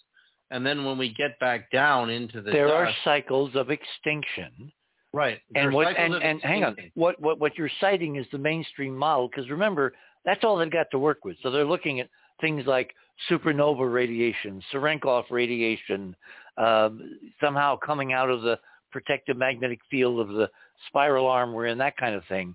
And 0.51 0.63
then 0.63 0.85
when 0.85 0.99
we 0.99 1.13
get 1.15 1.39
back 1.39 1.71
down 1.71 2.11
into 2.11 2.41
the 2.43 2.51
there 2.51 2.73
are 2.73 2.89
cycles 3.03 3.55
of 3.55 3.71
extinction. 3.71 4.71
right, 5.13 5.41
there 5.51 5.63
And 5.63 5.73
what 5.73 5.97
and, 5.97 6.13
and 6.13 6.41
hang 6.41 6.63
on, 6.63 6.77
what 6.93 7.19
what 7.19 7.39
what 7.39 7.57
you're 7.57 7.71
citing 7.81 8.15
is 8.15 8.25
the 8.31 8.37
mainstream 8.37 8.95
model 8.95 9.27
because 9.27 9.49
remember 9.49 9.93
that's 10.27 10.43
all 10.43 10.57
they've 10.57 10.69
got 10.69 10.91
to 10.91 10.99
work 10.99 11.23
with. 11.23 11.37
So 11.41 11.49
they're 11.49 11.65
looking 11.65 12.01
at 12.01 12.09
things 12.41 12.67
like 12.67 12.93
supernova 13.31 13.91
radiation, 13.91 14.61
Cherenkov 14.71 15.23
radiation, 15.31 16.15
um, 16.57 17.17
somehow 17.41 17.77
coming 17.77 18.11
out 18.11 18.29
of 18.29 18.41
the 18.41 18.59
protective 18.91 19.37
magnetic 19.37 19.79
field 19.89 20.19
of 20.19 20.27
the 20.27 20.49
spiral 20.87 21.27
arm 21.27 21.53
we're 21.53 21.67
in, 21.67 21.77
that 21.77 21.95
kind 21.95 22.13
of 22.13 22.25
thing. 22.25 22.53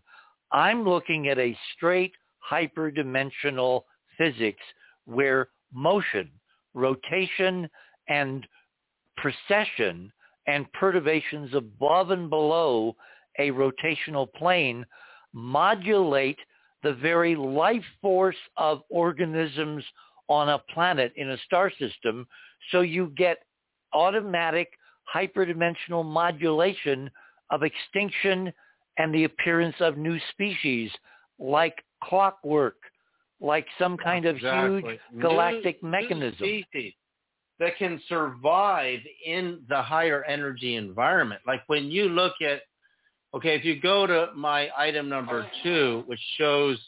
I'm 0.53 0.85
looking 0.85 1.29
at 1.29 1.39
a 1.39 1.57
straight 1.75 2.13
hyperdimensional 2.51 3.83
physics 4.19 4.63
where 5.07 5.49
motion, 5.73 6.31
rotation, 6.75 7.71
and 8.09 8.47
precession 9.17 10.13
and 10.47 10.71
perturbations 10.75 11.55
above 11.55 12.11
and 12.11 12.29
below 12.29 12.95
a 13.39 13.51
rotational 13.51 14.31
plane 14.35 14.85
modulate 15.33 16.39
the 16.83 16.95
very 16.95 17.37
life 17.37 17.85
force 18.01 18.37
of 18.57 18.83
organisms 18.91 19.85
on 20.29 20.49
a 20.49 20.59
planet 20.73 21.13
in 21.17 21.31
a 21.31 21.39
star 21.47 21.71
system 21.79 22.27
so 22.71 22.81
you 22.81 23.13
get 23.17 23.39
automatic 23.93 24.71
hyperdimensional 25.15 26.05
modulation 26.05 27.11
of 27.51 27.63
extinction 27.63 28.53
and 28.99 29.15
the 29.15 29.25
appearance 29.25 29.77
of 29.81 29.97
new 29.97 30.19
species 30.31 30.91
like 31.39 31.83
clockwork, 32.05 32.77
like 33.41 33.67
some 33.79 33.97
kind 33.97 34.27
of 34.27 34.37
Exactly. 34.37 34.99
huge 35.11 35.21
galactic 35.21 35.83
new 35.83 35.91
mechanism. 35.91 36.37
species 36.37 36.95
that 37.59 37.77
can 37.79 38.01
survive 38.09 39.01
in 39.25 39.63
the 39.69 39.81
higher 39.81 40.25
energy 40.25 40.77
environment. 40.77 41.41
Like 41.47 41.63
when 41.67 41.91
you 41.91 42.09
look 42.09 42.35
at, 42.41 42.63
okay, 43.35 43.55
if 43.55 43.65
you 43.65 43.81
go 43.81 44.07
to 44.07 44.29
my 44.35 44.69
item 44.77 45.09
number 45.09 45.47
two, 45.63 46.03
which 46.07 46.21
shows 46.39 46.79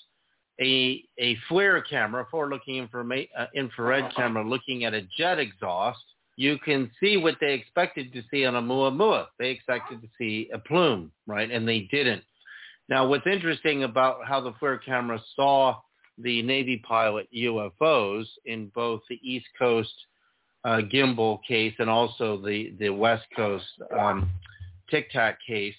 a 0.60 1.02
a 1.18 1.36
FLIR 1.50 1.82
camera, 1.88 2.26
forward-looking 2.30 2.86
informa- 2.86 3.28
uh, 3.36 3.46
infrared 3.54 4.14
camera, 4.14 4.46
looking 4.46 4.84
at 4.84 4.94
a 4.94 5.02
jet 5.16 5.38
exhaust, 5.38 6.04
you 6.36 6.58
can 6.58 6.90
see 7.00 7.16
what 7.16 7.36
they 7.40 7.54
expected 7.54 8.12
to 8.12 8.22
see 8.30 8.44
on 8.44 8.54
Oumuamua. 8.54 9.26
They 9.38 9.50
expected 9.50 10.02
to 10.02 10.08
see 10.18 10.50
a 10.52 10.58
plume, 10.58 11.12
right? 11.26 11.50
And 11.50 11.66
they 11.66 11.88
didn't. 11.90 12.22
Now, 12.88 13.06
what's 13.06 13.26
interesting 13.26 13.84
about 13.84 14.26
how 14.26 14.40
the 14.40 14.52
FLIR 14.52 14.84
camera 14.84 15.20
saw 15.34 15.76
the 16.18 16.42
Navy 16.42 16.82
pilot 16.86 17.28
UFOs 17.34 18.26
in 18.44 18.70
both 18.74 19.00
the 19.08 19.18
East 19.22 19.46
Coast 19.58 19.94
uh, 20.64 20.80
gimbal 20.92 21.38
case 21.46 21.74
and 21.78 21.90
also 21.90 22.40
the, 22.40 22.72
the 22.78 22.90
West 22.90 23.24
Coast 23.34 23.66
um, 23.98 24.30
Tic 24.90 25.10
Tac 25.10 25.38
case, 25.46 25.74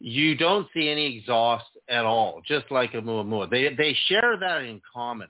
you 0.00 0.36
don't 0.36 0.66
see 0.74 0.88
any 0.88 1.18
exhaust 1.18 1.66
at 1.88 2.04
all, 2.04 2.42
just 2.46 2.70
like 2.70 2.92
Oumuamua. 2.92 3.48
They, 3.50 3.74
they 3.74 3.96
share 4.06 4.36
that 4.38 4.62
in 4.62 4.80
common. 4.92 5.28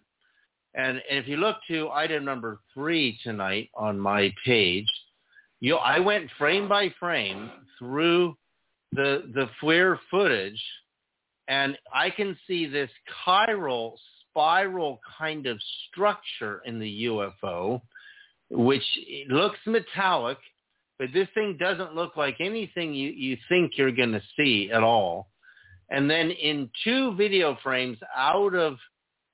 And, 0.74 1.01
and 1.09 1.19
if 1.19 1.28
you 1.28 1.36
look 1.36 1.57
to 1.69 1.91
item 1.91 2.24
number 2.24 2.59
three 2.73 3.19
tonight 3.23 3.70
on 3.74 3.99
my 3.99 4.32
page, 4.45 4.89
you 5.61 5.77
I 5.77 5.99
went 5.99 6.31
frame 6.36 6.69
by 6.69 6.93
frame 7.01 7.51
through 7.78 8.36
the 8.93 9.31
the 9.35 9.49
FLIR 9.62 9.99
footage, 10.11 10.62
and 11.49 11.78
I 11.93 12.11
can 12.11 12.36
see 12.47 12.66
this 12.66 12.91
chiral 13.24 13.95
spiral 14.28 15.01
kind 15.19 15.47
of 15.47 15.59
structure 15.89 16.61
in 16.66 16.78
the 16.78 17.05
UFO, 17.05 17.81
which 18.51 18.82
looks 19.28 19.59
metallic, 19.65 20.39
but 20.99 21.09
this 21.12 21.29
thing 21.35 21.57
doesn't 21.59 21.95
look 21.95 22.16
like 22.16 22.37
anything 22.41 22.95
you, 22.95 23.11
you 23.11 23.37
think 23.49 23.73
you're 23.77 23.93
going 23.93 24.12
to 24.12 24.23
see 24.37 24.71
at 24.73 24.83
all. 24.83 25.29
And 25.91 26.09
then 26.09 26.31
in 26.31 26.71
two 26.83 27.15
video 27.16 27.59
frames 27.62 27.99
out 28.16 28.55
of 28.55 28.77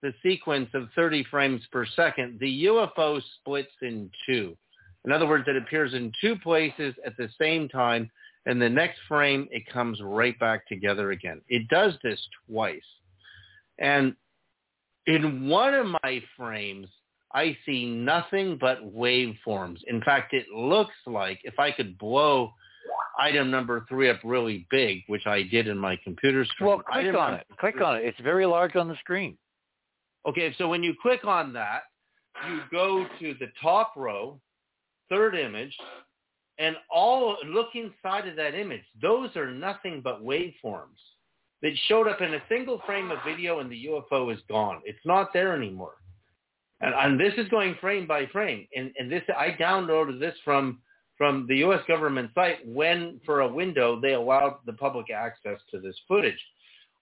the 0.02 0.12
sequence 0.22 0.70
of 0.74 0.88
30 0.96 1.24
frames 1.30 1.62
per 1.70 1.86
second, 1.94 2.38
the 2.40 2.64
UFO 2.64 3.20
splits 3.36 3.72
in 3.82 4.10
two. 4.26 4.56
In 5.04 5.12
other 5.12 5.26
words, 5.26 5.44
it 5.46 5.56
appears 5.56 5.94
in 5.94 6.12
two 6.20 6.36
places 6.36 6.94
at 7.06 7.16
the 7.16 7.28
same 7.40 7.68
time, 7.68 8.10
And 8.46 8.60
the 8.60 8.68
next 8.68 8.98
frame, 9.06 9.48
it 9.50 9.70
comes 9.70 10.00
right 10.02 10.38
back 10.38 10.66
together 10.66 11.10
again. 11.10 11.42
It 11.48 11.68
does 11.68 11.94
this 12.02 12.20
twice. 12.48 12.80
And 13.78 14.14
in 15.06 15.48
one 15.48 15.74
of 15.74 15.86
my 16.02 16.22
frames, 16.36 16.88
I 17.32 17.56
see 17.64 17.86
nothing 17.86 18.58
but 18.60 18.82
waveforms. 18.94 19.78
In 19.86 20.02
fact, 20.02 20.34
it 20.34 20.48
looks 20.48 20.94
like 21.06 21.40
if 21.44 21.58
I 21.58 21.70
could 21.70 21.96
blow 21.98 22.52
item 23.18 23.50
number 23.50 23.86
three 23.88 24.10
up 24.10 24.18
really 24.24 24.66
big, 24.70 25.02
which 25.06 25.26
I 25.26 25.42
did 25.42 25.68
in 25.68 25.78
my 25.78 25.96
computer 26.02 26.44
screen. 26.44 26.68
Well, 26.68 26.78
click 26.80 27.14
on 27.14 27.34
it. 27.34 27.46
Click 27.58 27.80
on 27.80 27.96
it. 27.96 28.04
It's 28.04 28.20
very 28.20 28.46
large 28.46 28.76
on 28.76 28.88
the 28.88 28.96
screen. 28.96 29.36
Okay, 30.26 30.54
so 30.58 30.68
when 30.68 30.82
you 30.82 30.94
click 31.00 31.24
on 31.24 31.52
that, 31.52 31.82
you 32.48 32.60
go 32.70 33.06
to 33.20 33.34
the 33.38 33.48
top 33.62 33.94
row, 33.96 34.40
third 35.08 35.34
image, 35.34 35.76
and 36.58 36.76
all 36.90 37.36
look 37.46 37.68
inside 37.74 38.28
of 38.28 38.36
that 38.36 38.54
image. 38.54 38.84
Those 39.00 39.34
are 39.36 39.50
nothing 39.50 40.00
but 40.02 40.22
waveforms 40.22 40.98
that 41.62 41.72
showed 41.88 42.08
up 42.08 42.20
in 42.20 42.34
a 42.34 42.42
single 42.48 42.82
frame 42.86 43.10
of 43.10 43.18
video 43.26 43.60
and 43.60 43.70
the 43.70 43.86
UFO 43.86 44.32
is 44.32 44.40
gone. 44.48 44.80
It's 44.84 45.04
not 45.04 45.32
there 45.32 45.54
anymore. 45.54 45.94
And, 46.80 46.94
and 46.94 47.20
this 47.20 47.34
is 47.36 47.48
going 47.48 47.76
frame 47.80 48.06
by 48.06 48.26
frame. 48.26 48.66
And, 48.74 48.90
and 48.98 49.10
this 49.10 49.22
I 49.36 49.56
downloaded 49.60 50.18
this 50.18 50.34
from 50.44 50.80
from 51.18 51.44
the 51.48 51.56
U.S. 51.58 51.80
government 51.86 52.30
site 52.34 52.66
when, 52.66 53.20
for 53.26 53.40
a 53.40 53.48
window, 53.48 54.00
they 54.00 54.14
allowed 54.14 54.56
the 54.64 54.72
public 54.72 55.10
access 55.10 55.58
to 55.70 55.78
this 55.78 55.94
footage. 56.08 56.38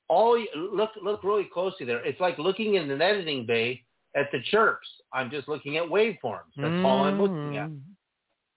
All 0.08 0.36
look 0.56 0.90
look 1.02 1.22
really 1.22 1.48
closely 1.52 1.86
there. 1.86 2.04
It's 2.04 2.20
like 2.20 2.38
looking 2.38 2.74
in 2.74 2.90
an 2.90 3.00
editing 3.00 3.46
bay 3.46 3.84
at 4.16 4.26
the 4.32 4.40
chirps. 4.50 4.88
I'm 5.12 5.30
just 5.30 5.48
looking 5.48 5.76
at 5.76 5.84
waveforms. 5.84 6.50
That's 6.56 6.68
mm. 6.68 6.84
all 6.84 7.04
I'm 7.04 7.20
looking 7.20 7.56
at. 7.58 7.68
Mm. 7.68 7.80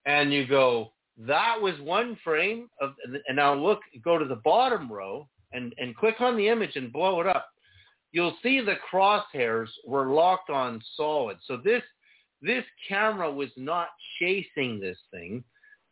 And 0.06 0.34
you 0.34 0.48
go, 0.48 0.94
that 1.28 1.62
was 1.62 1.80
one 1.82 2.18
frame 2.24 2.68
of, 2.82 2.94
and 3.28 3.36
now 3.36 3.54
look, 3.54 3.80
go 4.04 4.18
to 4.18 4.26
the 4.26 4.42
bottom 4.44 4.92
row 4.92 5.28
and, 5.54 5.74
and 5.78 5.96
click 5.96 6.16
on 6.22 6.38
the 6.38 6.48
image 6.48 6.76
and 6.76 6.92
blow 6.92 7.22
it 7.22 7.28
up. 7.28 7.51
You'll 8.12 8.36
see 8.44 8.62
the 8.62 8.76
crosshairs 8.92 9.70
were 9.86 10.08
locked 10.08 10.50
on 10.50 10.82
solid. 10.96 11.38
So 11.46 11.58
this 11.58 11.84
this 12.42 12.66
camera 12.90 13.32
was 13.32 13.50
not 13.56 13.90
chasing 14.20 14.80
this 14.80 14.98
thing. 15.12 15.44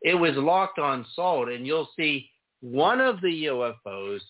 It 0.02 0.16
was 0.16 0.36
locked 0.36 0.80
on 0.80 1.06
solid, 1.16 1.50
and 1.50 1.66
you'll 1.66 1.90
see 1.96 2.30
one 2.62 3.00
of 3.00 3.22
the 3.22 3.46
UFOs 3.46 4.22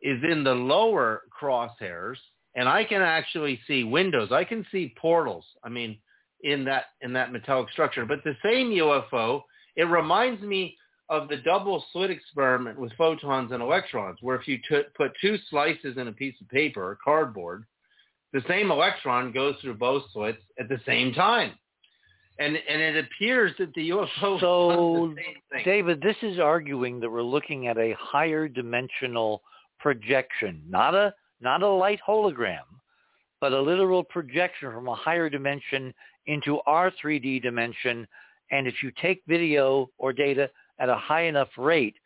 is 0.00 0.22
in 0.24 0.44
the 0.44 0.54
lower 0.54 1.22
crosshairs, 1.40 2.16
and 2.54 2.68
I 2.68 2.84
can 2.84 3.02
actually 3.02 3.60
see 3.66 3.84
windows. 3.84 4.32
I 4.32 4.44
can 4.44 4.64
see 4.72 4.94
portals. 4.98 5.44
I 5.62 5.68
mean, 5.68 5.98
in 6.42 6.64
that 6.64 6.86
in 7.02 7.12
that 7.12 7.32
metallic 7.32 7.70
structure. 7.70 8.06
But 8.06 8.24
the 8.24 8.36
same 8.44 8.70
UFO, 8.70 9.42
it 9.76 9.84
reminds 9.84 10.42
me 10.42 10.77
of 11.10 11.28
the 11.28 11.38
double 11.38 11.84
slit 11.92 12.10
experiment 12.10 12.78
with 12.78 12.92
photons 12.92 13.52
and 13.52 13.62
electrons, 13.62 14.18
where 14.20 14.36
if 14.36 14.46
you 14.46 14.58
t- 14.68 14.82
put 14.94 15.12
two 15.20 15.36
slices 15.48 15.96
in 15.96 16.08
a 16.08 16.12
piece 16.12 16.34
of 16.40 16.48
paper 16.48 16.82
or 16.82 16.98
cardboard, 17.02 17.64
the 18.32 18.42
same 18.46 18.70
electron 18.70 19.32
goes 19.32 19.56
through 19.60 19.74
both 19.74 20.02
slits 20.12 20.42
at 20.58 20.68
the 20.68 20.80
same 20.86 21.12
time. 21.14 21.52
And 22.38 22.56
and 22.56 22.80
it 22.80 23.04
appears 23.04 23.52
that 23.58 23.74
the 23.74 23.90
UFO 23.90 24.40
So 24.40 25.14
David, 25.64 26.00
this 26.00 26.16
is 26.22 26.38
arguing 26.38 27.00
that 27.00 27.10
we're 27.10 27.22
looking 27.22 27.66
at 27.66 27.78
a 27.78 27.96
higher 27.98 28.46
dimensional 28.46 29.42
projection, 29.80 30.62
not 30.68 30.94
a 30.94 31.14
not 31.40 31.62
a 31.62 31.68
light 31.68 32.00
hologram, 32.06 32.64
but 33.40 33.52
a 33.52 33.60
literal 33.60 34.04
projection 34.04 34.72
from 34.72 34.88
a 34.88 34.94
higher 34.94 35.28
dimension 35.28 35.92
into 36.26 36.60
our 36.66 36.92
3D 37.02 37.42
dimension. 37.42 38.06
And 38.50 38.66
if 38.66 38.82
you 38.82 38.92
take 39.00 39.22
video 39.26 39.90
or 39.98 40.12
data 40.12 40.50
at 40.78 40.88
a 40.88 40.96
high 40.96 41.22
enough 41.22 41.48
rate, 41.56 41.96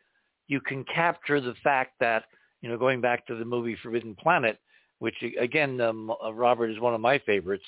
you 0.48 0.60
can 0.60 0.84
capture 0.84 1.40
the 1.40 1.54
fact 1.62 1.92
that, 2.00 2.24
you 2.60 2.68
know, 2.68 2.78
going 2.78 3.00
back 3.00 3.26
to 3.26 3.36
the 3.36 3.44
movie 3.44 3.76
Forbidden 3.82 4.14
Planet, 4.14 4.58
which 4.98 5.16
again, 5.40 5.80
um, 5.80 6.12
uh, 6.24 6.32
Robert 6.32 6.70
is 6.70 6.80
one 6.80 6.94
of 6.94 7.00
my 7.00 7.18
favorites, 7.20 7.64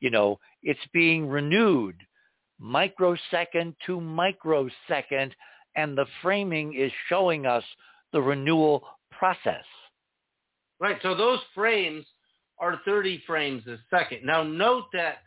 you 0.00 0.10
know, 0.10 0.38
it's 0.62 0.80
being 0.92 1.28
renewed 1.28 1.96
microsecond 2.58 3.74
to 3.86 4.00
microsecond, 4.00 5.34
and 5.76 5.96
the 5.96 6.06
framing 6.22 6.74
is 6.74 6.92
showing 7.08 7.46
us 7.46 7.64
the 8.12 8.20
renewal 8.20 8.82
process. 9.12 9.64
Right. 10.80 10.96
So 11.02 11.14
those 11.14 11.40
frames 11.54 12.04
are 12.58 12.80
30 12.84 13.22
frames 13.26 13.66
a 13.66 13.76
second. 13.90 14.24
Now 14.24 14.42
note 14.42 14.84
that 14.92 15.18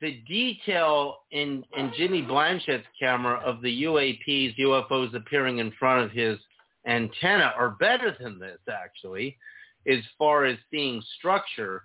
the 0.00 0.22
detail 0.28 1.18
in, 1.30 1.64
in 1.76 1.92
Jimmy 1.96 2.22
Blanchett's 2.22 2.86
camera 3.00 3.40
of 3.44 3.62
the 3.62 3.82
UAPs, 3.84 4.58
UFOs 4.58 5.14
appearing 5.14 5.58
in 5.58 5.72
front 5.78 6.04
of 6.04 6.10
his 6.10 6.38
antenna 6.86 7.52
are 7.56 7.70
better 7.70 8.14
than 8.20 8.38
this 8.38 8.58
actually, 8.70 9.36
as 9.88 9.98
far 10.18 10.44
as 10.44 10.58
seeing 10.70 11.02
structure. 11.18 11.82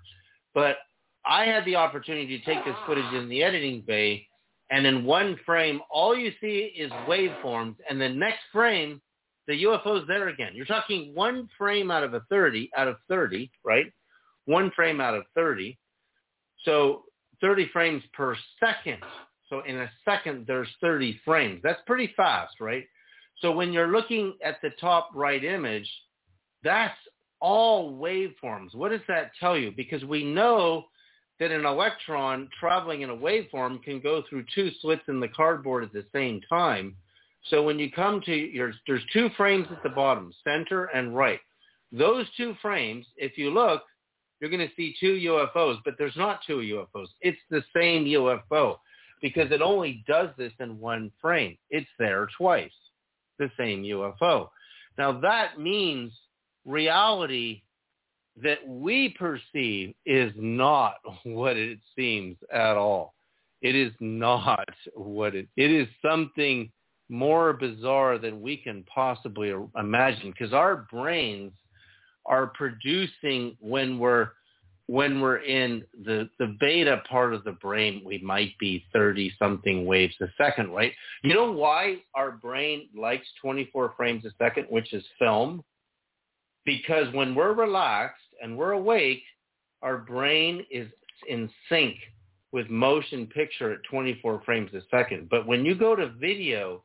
But 0.54 0.78
I 1.26 1.46
had 1.46 1.66
the 1.66 1.76
opportunity 1.76 2.38
to 2.38 2.46
take 2.46 2.64
this 2.66 2.76
footage 2.86 3.14
in 3.14 3.30
the 3.30 3.44
editing 3.44 3.84
bay, 3.88 4.28
and 4.70 4.86
in 4.86 5.06
one 5.06 5.38
frame, 5.46 5.82
all 5.90 6.16
you 6.16 6.32
see 6.42 6.74
is 6.78 6.92
waveforms, 7.08 7.76
and 7.90 8.00
the 8.00 8.10
next 8.10 8.42
frame, 8.52 9.02
the 9.48 9.64
UFO's 9.64 10.08
there 10.08 10.30
again. 10.30 10.52
You're 10.54 10.66
talking 10.66 11.14
one 11.14 11.48
frame 11.58 11.92
out 11.92 12.04
of 12.04 12.14
a 12.14 12.22
30, 12.30 12.70
out 12.78 12.88
of 12.88 12.98
30, 13.08 13.52
right? 13.64 13.86
One 14.46 14.72
frame 14.76 15.00
out 15.02 15.14
of 15.14 15.24
30. 15.36 15.78
So 16.64 17.04
30 17.42 17.70
frames 17.74 18.04
per 18.14 18.36
second. 18.60 19.00
So 19.50 19.62
in 19.68 19.80
a 19.80 19.92
second, 20.06 20.46
there's 20.48 20.70
30 20.80 21.20
frames. 21.26 21.60
That's 21.64 21.82
pretty 21.86 22.14
fast, 22.16 22.62
right? 22.62 22.86
So 23.40 23.52
when 23.52 23.74
you're 23.74 23.92
looking 23.92 24.36
at 24.44 24.62
the 24.62 24.70
top 24.80 25.10
right 25.14 25.44
image, 25.44 25.90
that's 26.64 26.98
all 27.40 27.94
waveforms. 27.94 28.76
What 28.76 28.92
does 28.92 29.02
that 29.08 29.32
tell 29.40 29.58
you? 29.58 29.74
Because 29.76 30.04
we 30.06 30.24
know 30.24 30.86
that 31.40 31.52
an 31.52 31.66
electron 31.66 32.48
traveling 32.60 33.02
in 33.02 33.10
a 33.10 33.16
waveform 33.16 33.82
can 33.82 34.00
go 34.00 34.24
through 34.30 34.46
two 34.54 34.70
slits 34.80 35.02
in 35.08 35.20
the 35.20 35.28
cardboard 35.28 35.84
at 35.84 35.92
the 35.92 36.06
same 36.14 36.40
time. 36.48 36.96
So 37.50 37.64
when 37.64 37.80
you 37.80 37.92
come 37.92 38.22
to 38.28 38.34
your, 38.34 38.74
there's 38.86 39.02
two 39.12 39.30
frames 39.36 39.68
at 39.72 39.82
the 39.82 39.90
bottom, 39.90 40.32
center 40.44 40.86
and 40.86 41.16
right. 41.16 41.40
Those 41.92 42.28
two 42.38 42.56
frames, 42.62 43.08
if 43.18 43.38
you 43.40 43.50
look, 43.50 43.82
you're 44.42 44.50
going 44.50 44.68
to 44.68 44.76
see 44.76 44.96
two 45.00 45.14
UFOs, 45.30 45.78
but 45.86 45.94
there's 46.00 46.18
not 46.18 46.40
two 46.46 46.58
UFOs. 46.58 47.08
It's 47.22 47.38
the 47.52 47.64
same 47.76 48.06
UFO 48.06 48.78
because 49.22 49.52
it 49.52 49.62
only 49.62 50.04
does 50.08 50.30
this 50.36 50.52
in 50.60 50.80
one 50.80 51.12
frame. 51.22 51.58
It's 51.70 51.90
there 52.00 52.28
twice, 52.38 52.72
the 53.38 53.52
same 53.58 53.84
UFO. 53.84 54.50
Now 54.98 55.20
that 55.22 55.60
means 55.60 56.12
reality 56.66 57.62
that 58.42 58.68
we 58.68 59.10
perceive 59.18 59.94
is 60.06 60.32
not 60.36 60.96
what 61.24 61.56
it 61.56 61.80
seems 61.96 62.38
at 62.52 62.78
all. 62.78 63.14
It 63.62 63.76
is 63.76 63.92
not 64.00 64.68
what 64.96 65.36
it, 65.36 65.48
it 65.56 65.72
is 65.72 65.88
something 66.02 66.72
more 67.10 67.54
bizarre 67.54 68.18
than 68.18 68.42
we 68.42 68.58
can 68.58 68.84
possibly 68.84 69.54
imagine 69.78 70.32
because 70.32 70.54
our 70.54 70.88
brains 70.90 71.52
are 72.32 72.48
producing 72.48 73.56
when 73.60 74.00
we're 74.00 74.30
when 74.88 75.22
we're 75.22 75.38
in 75.38 75.84
the 76.04 76.28
the 76.40 76.56
beta 76.60 77.02
part 77.08 77.34
of 77.34 77.44
the 77.44 77.52
brain 77.52 78.02
we 78.04 78.18
might 78.20 78.58
be 78.58 78.84
30 78.92 79.32
something 79.38 79.86
waves 79.86 80.16
a 80.22 80.28
second 80.38 80.72
right? 80.72 80.94
You 81.24 81.36
know 81.36 81.52
why 81.52 81.98
our 82.16 82.32
brain 82.32 82.90
likes 82.98 83.28
24 83.42 83.94
frames 83.96 84.26
a 84.26 84.32
second 84.42 84.66
which 84.70 84.94
is 84.94 85.04
film? 85.20 85.64
Because 86.66 87.14
when 87.14 87.36
we're 87.36 87.54
relaxed 87.54 88.24
and 88.42 88.58
we're 88.58 88.72
awake 88.72 89.22
our 89.84 89.98
brain 89.98 90.66
is 90.72 90.88
in 91.28 91.50
sync 91.70 91.96
with 92.52 92.70
motion 92.70 93.28
picture 93.28 93.74
at 93.74 93.84
24 93.90 94.42
frames 94.46 94.72
a 94.74 94.82
second. 94.90 95.28
But 95.30 95.48
when 95.48 95.66
you 95.66 95.76
go 95.76 95.96
to 95.96 96.10
video 96.20 96.84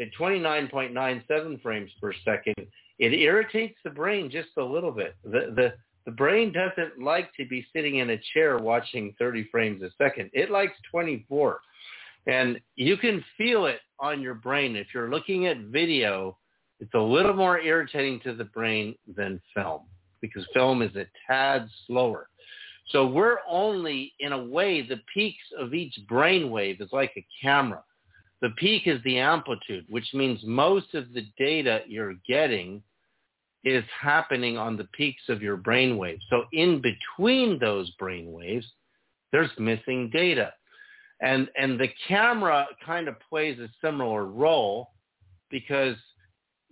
at 0.00 0.08
29.97 0.18 1.62
frames 1.62 1.90
per 2.00 2.12
second, 2.24 2.66
it 2.98 3.12
irritates 3.12 3.78
the 3.84 3.90
brain 3.90 4.30
just 4.30 4.50
a 4.56 4.62
little 4.62 4.92
bit. 4.92 5.16
The, 5.24 5.52
the, 5.54 5.74
the 6.06 6.12
brain 6.12 6.52
doesn't 6.52 7.02
like 7.02 7.34
to 7.36 7.46
be 7.46 7.66
sitting 7.72 7.98
in 7.98 8.10
a 8.10 8.20
chair 8.32 8.58
watching 8.58 9.14
30 9.18 9.48
frames 9.50 9.82
a 9.82 9.90
second. 9.96 10.30
It 10.32 10.50
likes 10.50 10.74
24. 10.90 11.60
And 12.26 12.60
you 12.76 12.96
can 12.96 13.24
feel 13.36 13.66
it 13.66 13.80
on 13.98 14.20
your 14.20 14.34
brain. 14.34 14.76
If 14.76 14.88
you're 14.94 15.10
looking 15.10 15.46
at 15.46 15.58
video, 15.58 16.38
it's 16.80 16.94
a 16.94 16.98
little 16.98 17.34
more 17.34 17.60
irritating 17.60 18.20
to 18.20 18.34
the 18.34 18.44
brain 18.44 18.94
than 19.14 19.40
film 19.54 19.82
because 20.20 20.46
film 20.54 20.82
is 20.82 20.94
a 20.96 21.06
tad 21.26 21.68
slower. 21.86 22.28
So 22.90 23.06
we're 23.06 23.38
only, 23.48 24.12
in 24.20 24.32
a 24.32 24.44
way, 24.44 24.82
the 24.86 25.00
peaks 25.12 25.44
of 25.58 25.74
each 25.74 25.98
brain 26.08 26.50
wave 26.50 26.80
is 26.80 26.90
like 26.92 27.12
a 27.16 27.26
camera. 27.42 27.82
The 28.42 28.50
peak 28.50 28.82
is 28.86 29.02
the 29.04 29.18
amplitude, 29.18 29.86
which 29.88 30.08
means 30.12 30.40
most 30.44 30.94
of 30.94 31.12
the 31.12 31.26
data 31.38 31.80
you're 31.86 32.14
getting 32.28 32.82
is 33.64 33.84
happening 33.98 34.58
on 34.58 34.76
the 34.76 34.88
peaks 34.92 35.22
of 35.28 35.42
your 35.42 35.56
brain 35.56 35.96
waves. 35.96 36.24
So 36.28 36.44
in 36.52 36.82
between 36.82 37.58
those 37.58 37.90
brain 37.92 38.32
waves, 38.32 38.66
there's 39.32 39.50
missing 39.58 40.10
data. 40.12 40.52
And, 41.20 41.48
and 41.56 41.80
the 41.80 41.88
camera 42.06 42.66
kind 42.84 43.08
of 43.08 43.16
plays 43.28 43.58
a 43.58 43.68
similar 43.82 44.26
role 44.26 44.90
because 45.50 45.96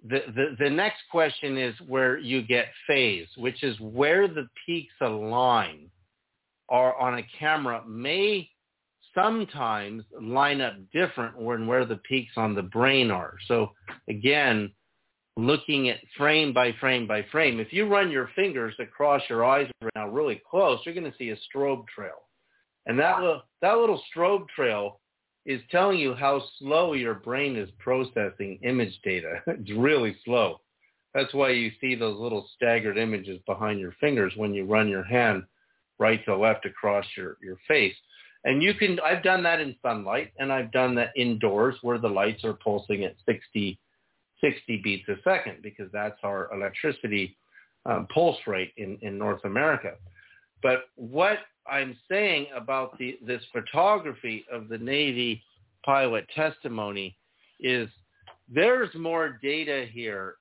the, 0.06 0.20
the, 0.34 0.56
the 0.58 0.70
next 0.70 1.00
question 1.10 1.56
is 1.56 1.74
where 1.86 2.18
you 2.18 2.42
get 2.42 2.66
phase, 2.86 3.28
which 3.36 3.62
is 3.62 3.78
where 3.80 4.28
the 4.28 4.48
peaks 4.66 4.94
align 5.00 5.90
are 6.68 6.98
on 6.98 7.18
a 7.18 7.26
camera 7.38 7.82
may 7.86 8.48
sometimes 9.14 10.04
line 10.20 10.60
up 10.60 10.74
different 10.92 11.38
when 11.38 11.66
where 11.66 11.84
the 11.84 11.96
peaks 11.96 12.32
on 12.36 12.54
the 12.54 12.62
brain 12.62 13.10
are. 13.10 13.34
So 13.46 13.72
again, 14.08 14.72
looking 15.36 15.88
at 15.88 15.98
frame 16.16 16.52
by 16.52 16.72
frame 16.80 17.06
by 17.06 17.24
frame, 17.30 17.60
if 17.60 17.72
you 17.72 17.86
run 17.86 18.10
your 18.10 18.30
fingers 18.34 18.74
across 18.78 19.22
your 19.28 19.44
eyes 19.44 19.70
right 19.80 19.92
now 19.94 20.08
really 20.08 20.40
close, 20.48 20.80
you're 20.84 20.94
going 20.94 21.10
to 21.10 21.18
see 21.18 21.30
a 21.30 21.36
strobe 21.36 21.86
trail. 21.88 22.28
And 22.86 22.98
that 22.98 23.20
little, 23.20 23.42
that 23.60 23.78
little 23.78 24.02
strobe 24.14 24.48
trail 24.48 25.00
is 25.44 25.60
telling 25.70 25.98
you 25.98 26.14
how 26.14 26.42
slow 26.58 26.92
your 26.92 27.14
brain 27.14 27.56
is 27.56 27.68
processing 27.78 28.58
image 28.62 28.98
data. 29.04 29.42
it's 29.46 29.70
really 29.72 30.16
slow. 30.24 30.60
That's 31.14 31.34
why 31.34 31.50
you 31.50 31.70
see 31.80 31.94
those 31.94 32.18
little 32.18 32.48
staggered 32.54 32.96
images 32.96 33.38
behind 33.46 33.78
your 33.78 33.94
fingers 34.00 34.32
when 34.36 34.54
you 34.54 34.64
run 34.64 34.88
your 34.88 35.04
hand 35.04 35.42
right 35.98 36.24
to 36.24 36.36
left 36.36 36.64
across 36.64 37.04
your, 37.16 37.36
your 37.42 37.58
face. 37.68 37.94
And 38.44 38.62
you 38.62 38.74
can, 38.74 38.98
I've 39.00 39.22
done 39.22 39.42
that 39.44 39.60
in 39.60 39.76
sunlight 39.82 40.32
and 40.38 40.52
I've 40.52 40.72
done 40.72 40.94
that 40.96 41.12
indoors 41.16 41.76
where 41.82 41.98
the 41.98 42.08
lights 42.08 42.44
are 42.44 42.54
pulsing 42.54 43.04
at 43.04 43.14
60, 43.24 43.78
60 44.40 44.80
beats 44.82 45.08
a 45.08 45.14
second 45.22 45.58
because 45.62 45.88
that's 45.92 46.18
our 46.24 46.52
electricity 46.52 47.36
um, 47.86 48.06
pulse 48.12 48.38
rate 48.46 48.72
in, 48.76 48.98
in 49.02 49.16
North 49.16 49.44
America. 49.44 49.92
But 50.62 50.84
what 50.96 51.38
I'm 51.70 51.96
saying 52.10 52.46
about 52.56 52.98
the, 52.98 53.18
this 53.24 53.42
photography 53.52 54.44
of 54.52 54.68
the 54.68 54.78
Navy 54.78 55.42
pilot 55.84 56.26
testimony 56.34 57.16
is 57.60 57.88
there's 58.52 58.92
more 58.94 59.38
data 59.42 59.86
here 59.90 60.34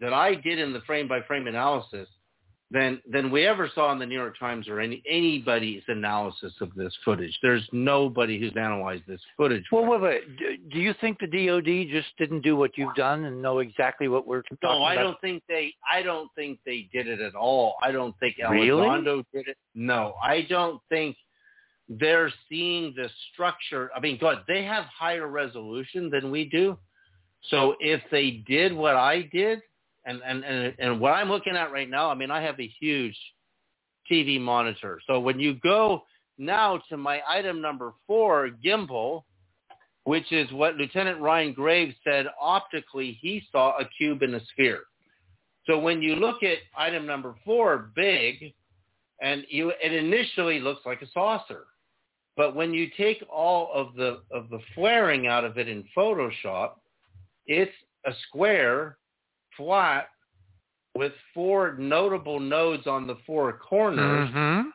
that 0.00 0.12
I 0.12 0.34
did 0.34 0.58
in 0.58 0.72
the 0.72 0.80
frame 0.82 1.08
by 1.08 1.20
frame 1.22 1.46
analysis 1.46 2.08
than 2.70 3.00
than 3.10 3.30
we 3.30 3.46
ever 3.46 3.68
saw 3.74 3.90
in 3.92 3.98
the 3.98 4.06
New 4.06 4.14
York 4.14 4.38
Times 4.38 4.68
or 4.68 4.80
any 4.80 5.02
anybody's 5.08 5.82
analysis 5.88 6.52
of 6.60 6.72
this 6.74 6.94
footage. 7.04 7.36
There's 7.42 7.66
nobody 7.72 8.38
who's 8.38 8.52
analyzed 8.56 9.02
this 9.08 9.20
footage. 9.36 9.64
Well, 9.72 9.86
wait, 9.86 10.00
wait. 10.00 10.38
Do 10.70 10.78
you 10.78 10.94
think 11.00 11.18
the 11.18 11.26
DoD 11.26 11.90
just 11.90 12.16
didn't 12.16 12.42
do 12.42 12.56
what 12.56 12.78
you've 12.78 12.94
done 12.94 13.24
and 13.24 13.42
know 13.42 13.58
exactly 13.58 14.06
what 14.08 14.26
we're 14.26 14.42
talking 14.42 14.58
no, 14.62 14.82
I 14.84 14.94
about? 14.94 15.02
don't 15.02 15.20
think 15.20 15.42
they. 15.48 15.74
I 15.92 16.02
don't 16.02 16.30
think 16.36 16.60
they 16.64 16.88
did 16.92 17.08
it 17.08 17.20
at 17.20 17.34
all. 17.34 17.76
I 17.82 17.90
don't 17.90 18.16
think 18.20 18.36
Really? 18.38 18.68
Elizondo 18.68 19.24
did 19.32 19.48
it. 19.48 19.56
No, 19.74 20.14
I 20.22 20.42
don't 20.48 20.80
think 20.88 21.16
they're 21.88 22.32
seeing 22.48 22.94
the 22.96 23.10
structure. 23.32 23.90
I 23.96 24.00
mean, 24.00 24.16
God, 24.20 24.44
they 24.46 24.64
have 24.64 24.84
higher 24.84 25.26
resolution 25.26 26.08
than 26.08 26.30
we 26.30 26.48
do. 26.48 26.78
So 27.48 27.74
if 27.80 28.00
they 28.12 28.42
did 28.46 28.72
what 28.72 28.94
I 28.94 29.22
did, 29.32 29.60
and 30.06 30.20
and 30.26 30.44
and, 30.44 30.74
and 30.78 31.00
what 31.00 31.12
I'm 31.12 31.28
looking 31.28 31.56
at 31.56 31.72
right 31.72 31.88
now, 31.88 32.10
I 32.10 32.14
mean, 32.14 32.30
I 32.30 32.40
have 32.42 32.58
a 32.60 32.72
huge 32.80 33.16
TV 34.10 34.40
monitor. 34.40 35.00
So 35.06 35.20
when 35.20 35.38
you 35.38 35.54
go 35.54 36.02
now 36.38 36.80
to 36.88 36.96
my 36.96 37.20
item 37.28 37.60
number 37.60 37.92
four, 38.06 38.50
gimbal, 38.64 39.24
which 40.04 40.32
is 40.32 40.50
what 40.52 40.76
Lieutenant 40.76 41.20
Ryan 41.20 41.52
Graves 41.52 41.94
said 42.02 42.26
optically 42.40 43.18
he 43.20 43.42
saw 43.52 43.78
a 43.78 43.84
cube 43.96 44.22
in 44.22 44.34
a 44.34 44.40
sphere. 44.52 44.80
So 45.66 45.78
when 45.78 46.02
you 46.02 46.16
look 46.16 46.42
at 46.42 46.58
item 46.76 47.06
number 47.06 47.34
four, 47.44 47.90
big, 47.94 48.54
and 49.20 49.44
you 49.48 49.72
it 49.82 49.92
initially 49.92 50.60
looks 50.60 50.84
like 50.86 51.02
a 51.02 51.10
saucer. 51.12 51.66
But 52.36 52.56
when 52.56 52.72
you 52.72 52.88
take 52.96 53.22
all 53.30 53.70
of 53.74 53.94
the 53.94 54.22
of 54.32 54.48
the 54.48 54.60
flaring 54.74 55.26
out 55.26 55.44
of 55.44 55.58
it 55.58 55.68
in 55.68 55.84
Photoshop, 55.96 56.72
it's 57.46 57.72
a 58.06 58.12
square, 58.26 58.96
flat, 59.60 60.08
with 60.94 61.12
four 61.34 61.76
notable 61.78 62.40
nodes 62.40 62.86
on 62.86 63.06
the 63.06 63.16
four 63.26 63.52
corners. 63.58 64.28
Mhm. 64.30 64.72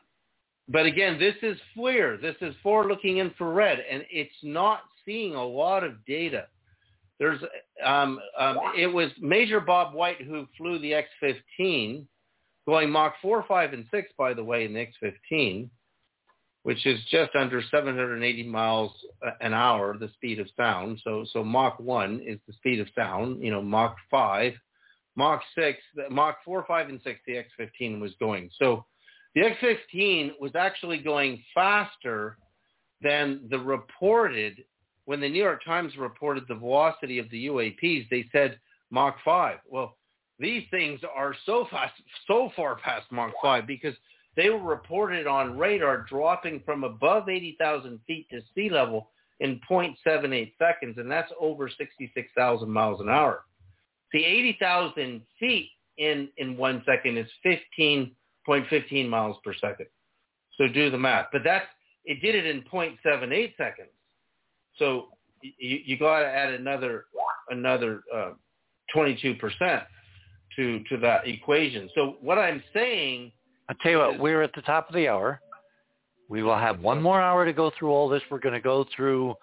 But 0.67 0.85
again, 0.85 1.17
this 1.19 1.35
is 1.41 1.59
FLIR. 1.75 2.17
This 2.17 2.35
is 2.41 2.55
forward-looking 2.63 3.17
infrared, 3.17 3.79
and 3.79 4.05
it's 4.09 4.43
not 4.43 4.81
seeing 5.03 5.35
a 5.35 5.43
lot 5.43 5.83
of 5.83 6.03
data. 6.05 6.47
There's, 7.19 7.41
um, 7.83 8.19
um, 8.37 8.59
it 8.75 8.87
was 8.87 9.11
Major 9.19 9.59
Bob 9.59 9.93
White 9.93 10.21
who 10.21 10.47
flew 10.57 10.79
the 10.79 10.93
X-15, 10.93 12.07
going 12.65 12.89
Mach 12.89 13.13
4, 13.21 13.43
5, 13.43 13.73
and 13.73 13.85
6, 13.91 14.11
by 14.17 14.33
the 14.33 14.43
way, 14.43 14.65
in 14.65 14.73
the 14.73 14.79
X-15, 14.81 15.69
which 16.63 16.85
is 16.85 16.99
just 17.05 17.35
under 17.35 17.61
780 17.61 18.43
miles 18.43 18.91
an 19.39 19.53
hour, 19.53 19.97
the 19.97 20.09
speed 20.09 20.39
of 20.39 20.49
sound. 20.57 20.99
So, 21.03 21.23
so 21.25 21.43
Mach 21.43 21.79
1 21.79 22.21
is 22.21 22.39
the 22.47 22.53
speed 22.53 22.79
of 22.79 22.89
sound. 22.95 23.43
You 23.43 23.51
know, 23.51 23.61
Mach 23.61 23.95
5, 24.09 24.53
Mach 25.15 25.41
6, 25.55 25.79
the- 25.95 26.09
Mach 26.09 26.43
4, 26.43 26.65
5, 26.67 26.89
and 26.89 27.01
6, 27.01 27.19
the 27.25 27.37
X-15 27.37 27.99
was 27.99 28.13
going. 28.19 28.49
So 28.57 28.85
the 29.33 29.41
X-15 29.41 30.39
was 30.39 30.55
actually 30.55 30.99
going 30.99 31.43
faster 31.53 32.37
than 33.01 33.47
the 33.49 33.59
reported, 33.59 34.63
when 35.05 35.19
the 35.19 35.29
New 35.29 35.41
York 35.41 35.63
Times 35.63 35.95
reported 35.97 36.45
the 36.47 36.55
velocity 36.55 37.19
of 37.19 37.29
the 37.29 37.47
UAPs, 37.47 38.09
they 38.09 38.27
said 38.31 38.59
Mach 38.89 39.17
5. 39.23 39.59
Well, 39.67 39.97
these 40.39 40.63
things 40.69 40.99
are 41.15 41.35
so 41.45 41.67
fast, 41.69 41.93
so 42.27 42.51
far 42.55 42.75
past 42.75 43.11
Mach 43.11 43.33
5 43.41 43.67
because 43.67 43.95
they 44.35 44.49
were 44.49 44.59
reported 44.59 45.27
on 45.27 45.57
radar 45.57 46.05
dropping 46.09 46.61
from 46.65 46.83
above 46.83 47.29
80,000 47.29 47.99
feet 48.05 48.27
to 48.31 48.41
sea 48.53 48.69
level 48.69 49.11
in 49.39 49.59
0.78 49.69 50.53
seconds, 50.57 50.97
and 50.97 51.09
that's 51.09 51.31
over 51.39 51.69
66,000 51.69 52.69
miles 52.69 53.01
an 53.01 53.09
hour. 53.09 53.45
See, 54.15 54.23
80,000 54.23 55.21
feet 55.39 55.71
in, 55.97 56.29
in 56.37 56.55
one 56.55 56.81
second 56.85 57.17
is 57.17 57.27
15.15 57.45 59.09
miles 59.09 59.35
per 59.43 59.53
second. 59.53 59.87
So 60.57 60.69
do 60.69 60.89
the 60.89 60.97
math. 60.97 61.27
But 61.33 61.41
that's, 61.43 61.65
it 62.05 62.21
did 62.21 62.33
it 62.33 62.45
in 62.45 62.61
0.78 62.71 63.57
seconds. 63.57 63.89
So 64.77 65.07
you, 65.41 65.79
you 65.83 65.97
got 65.97 66.19
to 66.19 66.27
add 66.27 66.53
another, 66.53 67.05
another 67.49 68.03
uh, 68.13 68.31
22% 68.95 69.83
to, 70.55 70.83
to 70.83 70.97
that 70.97 71.27
equation. 71.27 71.89
So 71.93 72.15
what 72.21 72.37
I'm 72.37 72.63
saying 72.73 73.33
I'll 73.67 73.75
tell 73.81 73.91
you 73.91 73.97
what, 73.97 74.19
we're 74.19 74.43
at 74.43 74.53
the 74.53 74.61
top 74.61 74.87
of 74.87 74.95
the 74.95 75.09
hour. 75.09 75.41
We 76.29 76.41
will 76.41 76.57
have 76.57 76.79
one 76.79 77.01
more 77.01 77.19
hour 77.19 77.43
to 77.43 77.53
go 77.53 77.71
through 77.77 77.91
all 77.91 78.07
this. 78.07 78.21
We're 78.29 78.39
going 78.39 78.53
to 78.53 78.61
go 78.61 78.85
through 78.95 79.35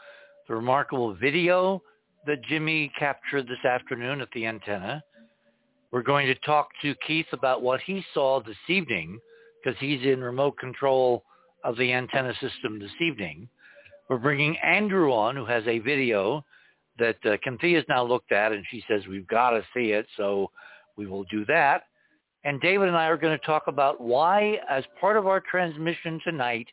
the 0.49 0.55
remarkable 0.55 1.15
video 1.15 1.83
that 2.27 2.43
Jimmy 2.45 2.93
captured 2.99 3.47
this 3.47 3.65
afternoon 3.65 4.21
at 4.21 4.29
the 4.35 4.47
antenna. 4.47 5.03
We're 5.91 6.03
going 6.03 6.27
to 6.27 6.35
talk 6.37 6.69
to 6.83 6.95
Keith 7.07 7.27
about 7.33 7.63
what 7.63 7.81
he 7.81 8.05
saw 8.15 8.41
this 8.41 8.57
evening 8.69 9.19
because 9.63 9.79
he's 9.81 10.03
in 10.03 10.21
remote 10.21 10.57
control 10.59 11.25
of 11.65 11.77
the 11.77 11.93
antenna 11.93 12.33
system 12.41 12.79
this 12.79 12.91
evening. 13.01 13.49
We're 14.09 14.19
bringing 14.19 14.57
Andrew 14.59 15.13
on 15.13 15.37
who 15.37 15.45
has 15.47 15.65
a 15.67 15.79
video 15.79 16.45
that 16.99 17.17
uh, 17.25 17.37
Cynthia's 17.45 17.85
now 17.89 18.05
looked 18.05 18.33
at 18.33 18.53
and 18.53 18.65
she 18.71 18.85
says 18.89 19.07
we've 19.07 19.27
got 19.27 19.51
to 19.51 19.63
see 19.75 19.93
it. 19.93 20.07
So 20.17 20.51
we 20.97 21.07
will 21.07 21.25
do 21.25 21.45
that. 21.47 21.85
And 22.45 22.61
David 22.61 22.89
and 22.89 22.97
I 22.97 23.07
are 23.07 23.17
going 23.17 23.39
to 23.39 23.47
talk 23.47 23.65
about 23.69 24.01
why, 24.01 24.59
as 24.69 24.85
part 25.01 25.17
of 25.17 25.27
our 25.27 25.41
transmission 25.41 26.21
tonight, 26.25 26.67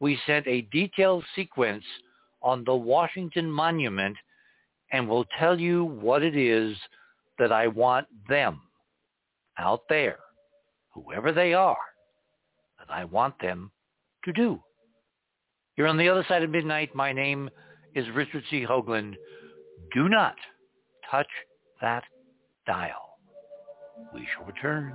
we 0.00 0.18
sent 0.26 0.46
a 0.46 0.62
detailed 0.72 1.24
sequence 1.36 1.84
on 2.42 2.64
the 2.64 2.74
Washington 2.74 3.50
Monument, 3.50 4.16
and 4.92 5.08
we'll 5.08 5.26
tell 5.38 5.58
you 5.58 5.84
what 5.84 6.22
it 6.22 6.36
is 6.36 6.76
that 7.38 7.52
I 7.52 7.68
want 7.68 8.06
them 8.28 8.60
out 9.58 9.82
there, 9.88 10.18
whoever 10.94 11.32
they 11.32 11.54
are, 11.54 11.76
that 12.78 12.92
I 12.92 13.04
want 13.04 13.34
them 13.40 13.70
to 14.24 14.32
do. 14.32 14.60
You're 15.76 15.86
on 15.86 15.96
the 15.96 16.08
other 16.08 16.24
side 16.28 16.42
of 16.42 16.50
midnight. 16.50 16.94
My 16.94 17.12
name 17.12 17.48
is 17.94 18.04
Richard 18.14 18.44
C. 18.50 18.64
Hoagland. 18.68 19.14
Do 19.94 20.08
not 20.08 20.34
touch 21.10 21.28
that 21.80 22.04
dial. 22.66 23.18
We 24.14 24.26
shall 24.34 24.46
return. 24.46 24.94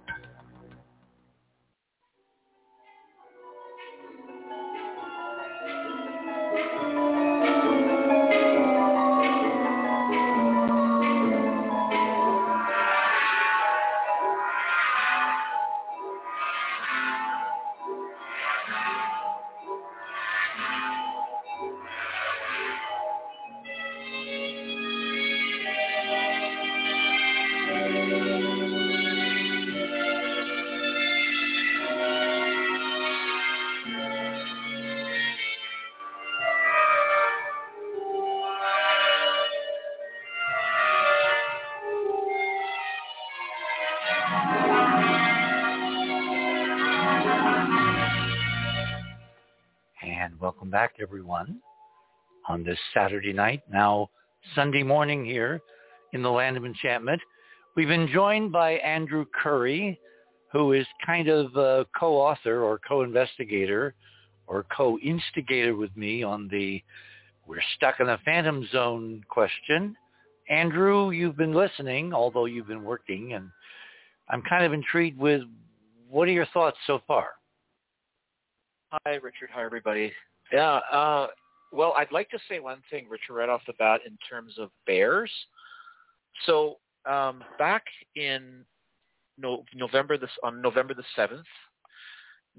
back, 50.71 50.93
everyone, 51.01 51.59
on 52.47 52.63
this 52.63 52.79
Saturday 52.93 53.33
night, 53.33 53.61
now 53.69 54.09
Sunday 54.55 54.83
morning 54.83 55.25
here 55.25 55.59
in 56.13 56.23
the 56.23 56.29
Land 56.29 56.55
of 56.55 56.63
Enchantment. 56.63 57.21
We've 57.75 57.89
been 57.89 58.07
joined 58.07 58.53
by 58.53 58.75
Andrew 58.75 59.25
Curry, 59.35 59.99
who 60.49 60.71
is 60.71 60.87
kind 61.05 61.27
of 61.27 61.53
a 61.57 61.85
co-author 61.99 62.63
or 62.63 62.79
co-investigator 62.87 63.93
or 64.47 64.65
co-instigator 64.75 65.75
with 65.75 65.95
me 65.97 66.23
on 66.23 66.47
the 66.47 66.81
we're 67.45 67.61
stuck 67.75 67.99
in 67.99 68.07
a 68.07 68.17
phantom 68.23 68.65
zone 68.71 69.25
question. 69.27 69.93
Andrew, 70.49 71.09
you've 71.09 71.35
been 71.35 71.53
listening, 71.53 72.13
although 72.13 72.45
you've 72.45 72.67
been 72.67 72.85
working, 72.85 73.33
and 73.33 73.49
I'm 74.29 74.41
kind 74.43 74.63
of 74.63 74.71
intrigued 74.71 75.19
with 75.19 75.41
what 76.09 76.29
are 76.29 76.31
your 76.31 76.47
thoughts 76.53 76.77
so 76.87 77.01
far? 77.05 77.27
Hi, 78.91 79.15
Richard. 79.15 79.49
Hi, 79.53 79.65
everybody. 79.65 80.13
Yeah. 80.51 80.79
Uh, 80.91 81.27
well, 81.71 81.93
I'd 81.97 82.11
like 82.11 82.29
to 82.29 82.39
say 82.49 82.59
one 82.59 82.81
thing, 82.89 83.07
Richard, 83.09 83.33
right 83.33 83.49
off 83.49 83.61
the 83.65 83.73
bat, 83.73 84.01
in 84.05 84.17
terms 84.29 84.55
of 84.59 84.69
bears. 84.85 85.31
So 86.45 86.77
um, 87.05 87.43
back 87.57 87.83
in 88.15 88.65
no, 89.37 89.63
November 89.73 90.17
this 90.17 90.29
on 90.43 90.61
November 90.61 90.93
the 90.93 91.03
seventh, 91.15 91.45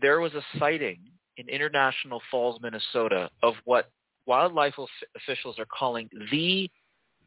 there 0.00 0.20
was 0.20 0.32
a 0.34 0.42
sighting 0.58 0.98
in 1.36 1.48
International 1.48 2.20
Falls, 2.30 2.58
Minnesota, 2.62 3.30
of 3.42 3.54
what 3.64 3.90
wildlife 4.26 4.74
officials 5.16 5.58
are 5.58 5.66
calling 5.66 6.08
the 6.30 6.70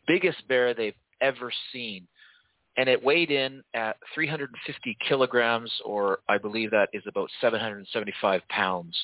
biggest 0.08 0.48
bear 0.48 0.74
they've 0.74 0.94
ever 1.22 1.52
seen. 1.72 2.08
And 2.78 2.90
it 2.90 3.02
weighed 3.02 3.32
in 3.32 3.64
at 3.74 3.98
350 4.14 4.98
kilograms, 5.08 5.72
or 5.86 6.20
I 6.28 6.38
believe 6.38 6.72
that 6.72 6.90
is 6.94 7.04
about 7.08 7.30
775 7.40 8.42
pounds. 8.50 8.98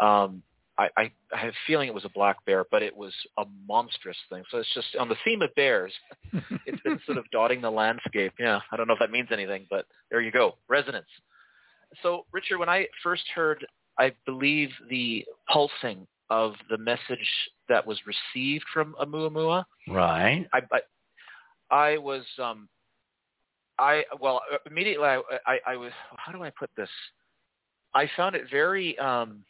Um, 0.00 0.42
I, 0.78 0.88
I, 0.96 1.10
I 1.32 1.38
have 1.38 1.50
a 1.50 1.56
feeling 1.66 1.88
it 1.88 1.94
was 1.94 2.04
a 2.04 2.10
black 2.10 2.44
bear, 2.44 2.64
but 2.70 2.82
it 2.82 2.94
was 2.94 3.12
a 3.38 3.44
monstrous 3.66 4.16
thing. 4.30 4.42
So 4.50 4.58
it's 4.58 4.74
just 4.74 4.88
on 4.98 5.08
the 5.08 5.16
theme 5.24 5.42
of 5.42 5.54
bears, 5.54 5.92
it's 6.66 6.82
been 6.82 7.00
sort 7.06 7.18
of 7.18 7.24
dotting 7.30 7.60
the 7.60 7.70
landscape. 7.70 8.32
Yeah, 8.38 8.60
I 8.70 8.76
don't 8.76 8.86
know 8.86 8.92
if 8.92 8.98
that 9.00 9.10
means 9.10 9.28
anything, 9.32 9.66
but 9.70 9.86
there 10.10 10.20
you 10.20 10.30
go, 10.30 10.56
resonance. 10.68 11.06
So 12.02 12.26
Richard, 12.32 12.58
when 12.58 12.68
I 12.68 12.86
first 13.02 13.24
heard, 13.34 13.66
I 13.98 14.12
believe 14.26 14.70
the 14.90 15.24
pulsing 15.50 16.06
of 16.28 16.54
the 16.68 16.78
message 16.78 17.28
that 17.68 17.86
was 17.86 17.98
received 18.06 18.64
from 18.72 18.94
Oumuamua, 19.00 19.64
right? 19.88 20.46
I, 20.52 20.60
I, 20.72 20.80
I 21.74 21.98
was, 21.98 22.24
um, 22.42 22.68
I 23.78 24.04
well 24.20 24.40
immediately 24.70 25.06
I, 25.06 25.20
I, 25.46 25.58
I 25.66 25.76
was. 25.76 25.92
How 26.16 26.32
do 26.32 26.42
I 26.42 26.50
put 26.50 26.70
this? 26.76 26.88
I 27.94 28.08
found 28.16 28.34
it 28.34 28.44
very. 28.50 28.98
um 28.98 29.44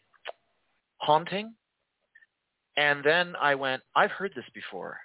haunting. 0.98 1.54
And 2.76 3.02
then 3.04 3.34
I 3.40 3.54
went, 3.54 3.82
I've 3.94 4.10
heard 4.10 4.32
this 4.34 4.44
before. 4.54 4.98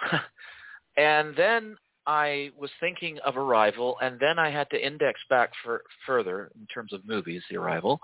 and 0.96 1.34
then 1.36 1.76
I 2.06 2.50
was 2.58 2.70
thinking 2.80 3.18
of 3.24 3.36
Arrival, 3.36 3.96
and 4.02 4.18
then 4.18 4.38
I 4.38 4.50
had 4.50 4.68
to 4.70 4.86
index 4.86 5.20
back 5.28 5.50
for, 5.62 5.82
further 6.06 6.50
in 6.58 6.66
terms 6.66 6.92
of 6.92 7.06
movies, 7.06 7.42
The 7.50 7.56
Arrival. 7.56 8.00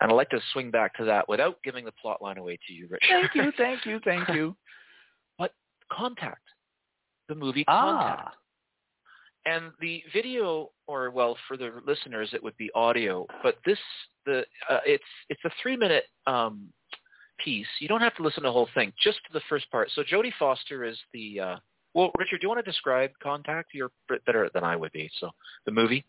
And 0.00 0.10
I'd 0.10 0.14
like 0.14 0.30
to 0.30 0.40
swing 0.52 0.70
back 0.70 0.94
to 0.96 1.04
that 1.06 1.28
without 1.28 1.56
giving 1.64 1.84
the 1.84 1.92
plot 2.00 2.22
line 2.22 2.38
away 2.38 2.58
to 2.66 2.72
you, 2.72 2.86
Richard. 2.88 3.08
Thank 3.08 3.34
you, 3.34 3.52
thank 3.56 3.86
you, 3.86 4.00
thank 4.04 4.28
you. 4.28 4.56
but 5.38 5.52
Contact, 5.90 6.42
the 7.28 7.34
movie 7.34 7.64
ah. 7.66 8.32
And 9.48 9.72
the 9.80 10.02
video, 10.12 10.70
or 10.86 11.10
well, 11.10 11.36
for 11.46 11.56
the 11.56 11.70
listeners, 11.86 12.30
it 12.32 12.42
would 12.42 12.56
be 12.56 12.70
audio. 12.74 13.26
But 13.42 13.56
this, 13.64 13.78
the 14.26 14.44
uh, 14.68 14.80
it's 14.84 15.04
it's 15.30 15.40
a 15.44 15.50
three 15.62 15.76
minute 15.76 16.04
um, 16.26 16.68
piece. 17.42 17.66
You 17.80 17.88
don't 17.88 18.00
have 18.00 18.14
to 18.16 18.22
listen 18.22 18.42
to 18.42 18.48
the 18.48 18.52
whole 18.52 18.68
thing, 18.74 18.92
just 19.02 19.20
the 19.32 19.40
first 19.48 19.70
part. 19.70 19.88
So 19.94 20.02
Jodie 20.02 20.32
Foster 20.38 20.84
is 20.84 20.98
the. 21.14 21.40
Uh, 21.40 21.56
well, 21.94 22.10
Richard, 22.18 22.40
do 22.40 22.44
you 22.44 22.48
want 22.48 22.62
to 22.62 22.70
describe 22.70 23.10
Contact? 23.22 23.70
You're 23.72 23.90
better 24.26 24.50
than 24.52 24.64
I 24.64 24.76
would 24.76 24.92
be. 24.92 25.10
So 25.18 25.30
the 25.64 25.72
movie. 25.72 26.04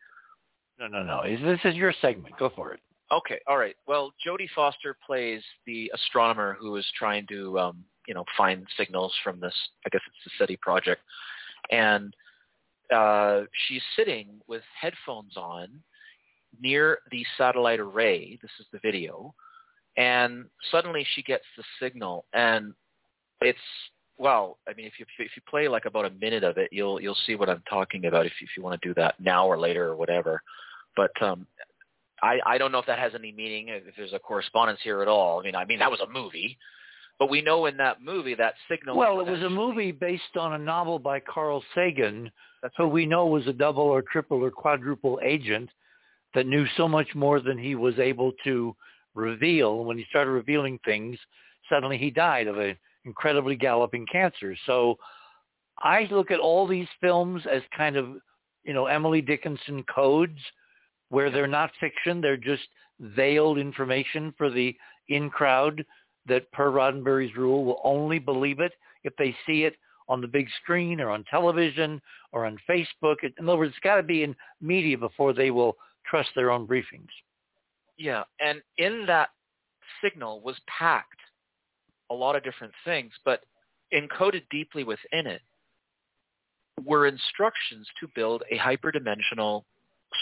No, 0.80 0.88
no, 0.88 1.04
no. 1.04 1.24
This 1.24 1.60
is 1.64 1.76
your 1.76 1.94
segment. 2.02 2.38
Go 2.38 2.52
for 2.56 2.74
it. 2.74 2.80
Okay, 3.12 3.40
all 3.48 3.58
right. 3.58 3.76
Well, 3.88 4.12
Jodie 4.26 4.50
Foster 4.54 4.96
plays 5.06 5.42
the 5.66 5.92
astronomer 5.96 6.58
who 6.60 6.76
is 6.76 6.86
trying 6.98 7.26
to, 7.28 7.58
um, 7.58 7.84
you 8.08 8.14
know, 8.14 8.24
find 8.38 8.68
signals 8.78 9.14
from 9.24 9.40
this. 9.40 9.56
I 9.86 9.90
guess 9.90 10.02
it's 10.08 10.38
the 10.38 10.44
SETI 10.44 10.58
project, 10.58 11.02
and 11.72 12.14
uh, 12.94 13.42
she's 13.68 13.82
sitting 13.96 14.28
with 14.48 14.64
headphones 14.80 15.38
on 15.38 15.68
near 16.62 17.00
the 17.12 17.24
satellite 17.38 17.80
array. 17.80 18.38
This 18.42 18.52
is 18.60 18.66
the 18.72 18.80
video. 18.80 19.34
And 19.98 20.46
suddenly 20.72 21.06
she 21.14 21.22
gets 21.22 21.44
the 21.58 21.64
signal 21.80 22.26
and 22.34 22.74
it's 23.42 23.60
well, 24.18 24.58
I 24.68 24.74
mean, 24.74 24.86
if 24.86 24.94
you 25.00 25.06
if 25.18 25.32
you 25.36 25.42
play 25.50 25.70
like 25.70 25.86
about 25.86 26.06
a 26.06 26.10
minute 26.10 26.44
of 26.44 26.58
it, 26.58 26.70
you'll 26.74 27.02
you'll 27.02 27.18
see 27.26 27.36
what 27.36 27.50
I'm 27.50 27.64
talking 27.70 28.06
about. 28.06 28.26
If 28.26 28.34
you, 28.42 28.46
if 28.46 28.58
you 28.58 28.62
want 28.62 28.80
to 28.80 28.88
do 28.88 28.94
that 28.96 29.16
now 29.20 29.48
or 29.48 29.58
later 29.58 29.86
or 29.86 29.96
whatever, 29.96 30.42
but 30.98 31.12
um, 31.22 31.48
I 32.22 32.40
I 32.46 32.58
don't 32.58 32.74
know 32.74 32.80
if 32.80 32.86
that 32.88 33.00
has 33.00 33.14
any 33.16 33.32
meaning. 33.32 33.70
If 33.70 33.96
there's 33.96 34.12
a 34.12 34.20
correspondence 34.20 34.82
here 34.84 35.02
at 35.02 35.08
all. 35.08 35.40
I 35.40 35.44
mean, 35.44 35.56
I 35.56 35.64
mean 35.64 35.80
that 35.80 35.90
was 35.90 36.02
a 36.02 36.12
movie, 36.12 36.58
but 37.18 37.30
we 37.30 37.42
know 37.42 37.66
in 37.68 37.78
that 37.78 38.02
movie 38.02 38.36
that 38.36 38.56
signal. 38.70 38.98
Well, 38.98 39.22
it 39.22 39.28
was 39.28 39.42
a 39.42 39.50
movie 39.50 39.94
based 39.94 40.36
on 40.38 40.54
a 40.54 40.58
novel 40.58 41.00
by 41.00 41.22
Carl 41.22 41.64
Sagan, 41.74 42.30
who 42.78 42.88
we 42.88 43.06
know 43.06 43.26
was 43.26 43.48
a 43.48 43.54
double 43.54 43.84
or 43.84 44.02
triple 44.02 44.44
or 44.44 44.52
quadruple 44.52 45.20
agent 45.24 45.70
that 46.34 46.48
knew 46.48 46.66
so 46.78 46.88
much 46.88 47.08
more 47.16 47.40
than 47.40 47.58
he 47.58 47.76
was 47.76 47.98
able 48.00 48.34
to 48.44 48.76
reveal. 49.16 49.84
When 49.84 49.98
he 49.98 50.06
started 50.10 50.32
revealing 50.32 50.80
things, 50.86 51.18
suddenly 51.70 51.98
he 51.98 52.12
died 52.12 52.48
of 52.48 52.58
an 52.58 52.78
incredibly 53.06 53.56
galloping 53.56 54.06
cancer. 54.12 54.56
So 54.66 54.98
I 55.80 56.08
look 56.12 56.32
at 56.32 56.40
all 56.40 56.68
these 56.68 56.88
films 57.02 57.44
as 57.52 57.62
kind 57.76 57.96
of, 57.96 58.18
you 58.64 58.74
know, 58.74 58.86
Emily 58.86 59.22
Dickinson 59.22 59.84
codes 59.94 60.40
where 61.10 61.32
they're 61.32 61.48
not 61.48 61.72
fiction. 61.80 62.22
They're 62.22 62.38
just 62.38 62.68
veiled 63.00 63.58
information 63.58 64.34
for 64.38 64.50
the 64.50 64.76
in 65.08 65.30
crowd 65.30 65.84
that 66.28 66.52
per 66.52 66.70
Roddenberry's 66.70 67.36
rule 67.36 67.66
will 67.66 67.82
only 67.84 68.20
believe 68.20 68.60
it 68.60 68.74
if 69.04 69.16
they 69.18 69.36
see 69.48 69.64
it 69.64 69.76
on 70.10 70.20
the 70.22 70.28
big 70.28 70.48
screen 70.62 71.00
or 71.00 71.10
on 71.12 71.24
television 71.30 72.02
or 72.34 72.46
on 72.46 72.58
Facebook. 72.68 73.18
In 73.24 73.48
other 73.48 73.58
words, 73.58 73.72
it's 73.72 73.80
got 73.84 73.98
to 73.98 74.04
be 74.04 74.24
in 74.24 74.36
media 74.60 74.98
before 74.98 75.32
they 75.32 75.52
will 75.52 75.78
trust 76.06 76.30
their 76.36 76.52
own 76.52 76.68
briefings. 76.68 77.08
Yeah, 77.98 78.24
and 78.40 78.62
in 78.78 79.06
that 79.06 79.30
signal 80.02 80.42
was 80.42 80.60
packed 80.68 81.20
a 82.10 82.14
lot 82.14 82.36
of 82.36 82.44
different 82.44 82.74
things, 82.84 83.12
but 83.24 83.44
encoded 83.94 84.44
deeply 84.50 84.84
within 84.84 85.28
it 85.28 85.42
were 86.86 87.08
instructions 87.08 87.88
to 88.00 88.08
build 88.16 88.44
a 88.52 88.58
hyperdimensional 88.58 89.64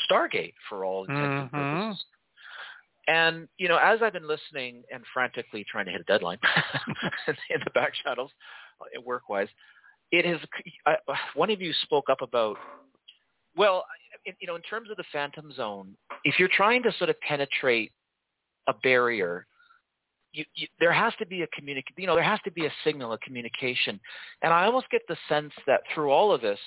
Stargate 0.10 0.54
for 0.68 0.84
all 0.84 1.06
intents 1.06 1.38
and 1.38 1.52
Mhm. 1.52 1.70
purposes. 1.72 2.06
And 3.08 3.48
you 3.58 3.70
know, 3.70 3.78
as 3.78 4.02
I've 4.02 4.12
been 4.12 4.28
listening 4.28 4.84
and 4.92 5.06
frantically 5.08 5.64
trying 5.64 5.86
to 5.86 5.92
hit 5.92 6.02
a 6.02 6.04
deadline 6.06 6.40
in 7.50 7.62
the 7.64 7.70
back 7.74 7.94
channels, 7.94 8.34
uh, 8.82 9.02
work-wise, 9.02 9.48
it 10.12 10.26
has. 10.26 10.40
Uh, 10.86 11.14
one 11.36 11.50
of 11.50 11.62
you 11.62 11.74
spoke 11.84 12.10
up 12.10 12.22
about, 12.22 12.58
well, 13.56 13.86
in, 14.26 14.34
you 14.40 14.48
know, 14.48 14.56
in 14.56 14.62
terms 14.62 14.90
of 14.90 14.98
the 14.98 15.04
Phantom 15.12 15.52
Zone, 15.54 15.96
if 16.24 16.40
you're 16.40 16.50
trying 16.52 16.84
to 16.84 16.92
sort 16.98 17.10
of 17.10 17.20
penetrate 17.22 17.92
a 18.68 18.74
barrier, 18.74 19.46
you, 20.34 20.44
you, 20.56 20.68
there 20.80 20.94
has 20.94 21.14
to 21.20 21.26
be 21.26 21.44
a 21.44 21.48
communic. 21.48 21.84
You 21.98 22.08
know, 22.08 22.16
there 22.16 22.24
has 22.24 22.40
to 22.46 22.52
be 22.52 22.66
a 22.66 22.72
signal, 22.84 23.14
a 23.14 23.18
communication, 23.20 24.00
and 24.42 24.54
I 24.54 24.66
almost 24.66 24.90
get 24.90 25.02
the 25.08 25.18
sense 25.30 25.54
that 25.66 25.82
through 25.94 26.12
all 26.12 26.32
of 26.34 26.42
this, 26.42 26.60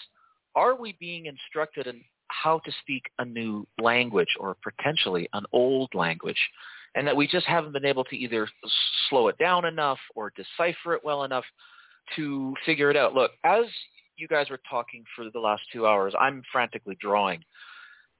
are 0.54 0.74
we 0.74 0.96
being 0.98 1.26
instructed 1.26 1.86
in 1.86 2.02
how 2.28 2.60
to 2.60 2.72
speak 2.80 3.04
a 3.18 3.24
new 3.24 3.66
language 3.80 4.36
or 4.38 4.56
potentially 4.62 5.28
an 5.32 5.44
old 5.52 5.92
language 5.94 6.38
and 6.94 7.06
that 7.06 7.16
we 7.16 7.26
just 7.26 7.46
haven't 7.46 7.72
been 7.72 7.84
able 7.84 8.04
to 8.04 8.16
either 8.16 8.48
slow 9.08 9.28
it 9.28 9.38
down 9.38 9.64
enough 9.64 9.98
or 10.14 10.32
decipher 10.36 10.94
it 10.94 11.04
well 11.04 11.24
enough 11.24 11.44
to 12.16 12.54
figure 12.64 12.90
it 12.90 12.96
out. 12.96 13.14
Look, 13.14 13.32
as 13.44 13.64
you 14.16 14.28
guys 14.28 14.50
were 14.50 14.60
talking 14.68 15.04
for 15.16 15.26
the 15.30 15.38
last 15.38 15.62
two 15.72 15.86
hours, 15.86 16.14
I'm 16.18 16.42
frantically 16.52 16.96
drawing. 17.00 17.42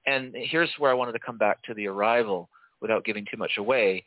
And 0.05 0.33
here's 0.35 0.71
where 0.77 0.91
I 0.91 0.95
wanted 0.95 1.13
to 1.13 1.19
come 1.19 1.37
back 1.37 1.61
to 1.63 1.73
the 1.73 1.87
arrival 1.87 2.49
without 2.81 3.05
giving 3.05 3.25
too 3.29 3.37
much 3.37 3.57
away. 3.57 4.03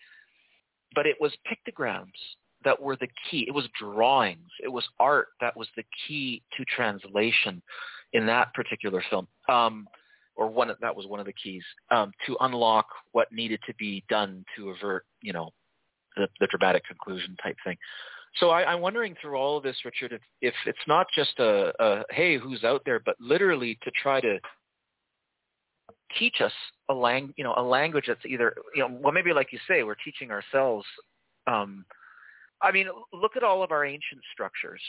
But 0.94 1.06
it 1.06 1.16
was 1.20 1.32
pictograms 1.46 2.10
that 2.64 2.80
were 2.80 2.96
the 2.96 3.08
key. 3.30 3.44
It 3.46 3.54
was 3.54 3.68
drawings. 3.78 4.50
It 4.62 4.68
was 4.68 4.84
art 4.98 5.28
that 5.40 5.56
was 5.56 5.68
the 5.76 5.84
key 6.06 6.42
to 6.56 6.64
translation 6.64 7.62
in 8.12 8.26
that 8.26 8.54
particular 8.54 9.02
film, 9.10 9.26
um, 9.48 9.86
or 10.36 10.48
one 10.48 10.70
of, 10.70 10.78
that 10.80 10.94
was 10.94 11.06
one 11.06 11.20
of 11.20 11.26
the 11.26 11.32
keys 11.32 11.64
um, 11.90 12.12
to 12.26 12.36
unlock 12.40 12.86
what 13.12 13.30
needed 13.32 13.60
to 13.66 13.74
be 13.74 14.04
done 14.08 14.44
to 14.56 14.70
avert, 14.70 15.04
you 15.20 15.32
know, 15.32 15.50
the, 16.16 16.28
the 16.40 16.46
dramatic 16.46 16.84
conclusion 16.86 17.36
type 17.42 17.56
thing. 17.64 17.76
So 18.36 18.50
I, 18.50 18.72
I'm 18.72 18.80
wondering 18.80 19.14
through 19.20 19.36
all 19.36 19.56
of 19.56 19.62
this, 19.62 19.76
Richard, 19.84 20.12
if, 20.12 20.20
if 20.40 20.54
it's 20.66 20.78
not 20.88 21.06
just 21.14 21.38
a, 21.38 21.72
a 21.78 22.02
hey, 22.10 22.36
who's 22.36 22.64
out 22.64 22.82
there, 22.84 23.00
but 23.04 23.16
literally 23.20 23.78
to 23.82 23.90
try 24.02 24.20
to 24.20 24.38
teach 26.18 26.40
us 26.40 26.52
a 26.88 26.94
lang, 26.94 27.32
you 27.36 27.44
know, 27.44 27.54
a 27.56 27.62
language 27.62 28.04
that's 28.08 28.24
either, 28.26 28.54
you 28.74 28.82
know, 28.82 28.98
well, 29.00 29.12
maybe 29.12 29.32
like 29.32 29.52
you 29.52 29.58
say, 29.68 29.82
we're 29.82 29.94
teaching 30.04 30.30
ourselves. 30.30 30.84
Um, 31.46 31.84
I 32.62 32.72
mean, 32.72 32.88
look 33.12 33.36
at 33.36 33.42
all 33.42 33.62
of 33.62 33.70
our 33.70 33.84
ancient 33.84 34.20
structures 34.32 34.80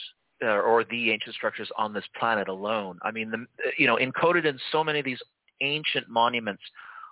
uh, 0.43 0.47
or 0.47 0.84
the 0.85 1.11
ancient 1.11 1.35
structures 1.35 1.69
on 1.77 1.93
this 1.93 2.05
planet 2.17 2.47
alone. 2.47 2.99
I 3.03 3.11
mean, 3.11 3.31
the, 3.31 3.45
you 3.77 3.88
know, 3.88 3.97
encoded 3.97 4.45
in 4.45 4.57
so 4.72 4.84
many 4.84 4.99
of 4.99 5.05
these 5.05 5.22
ancient 5.61 6.09
monuments 6.09 6.63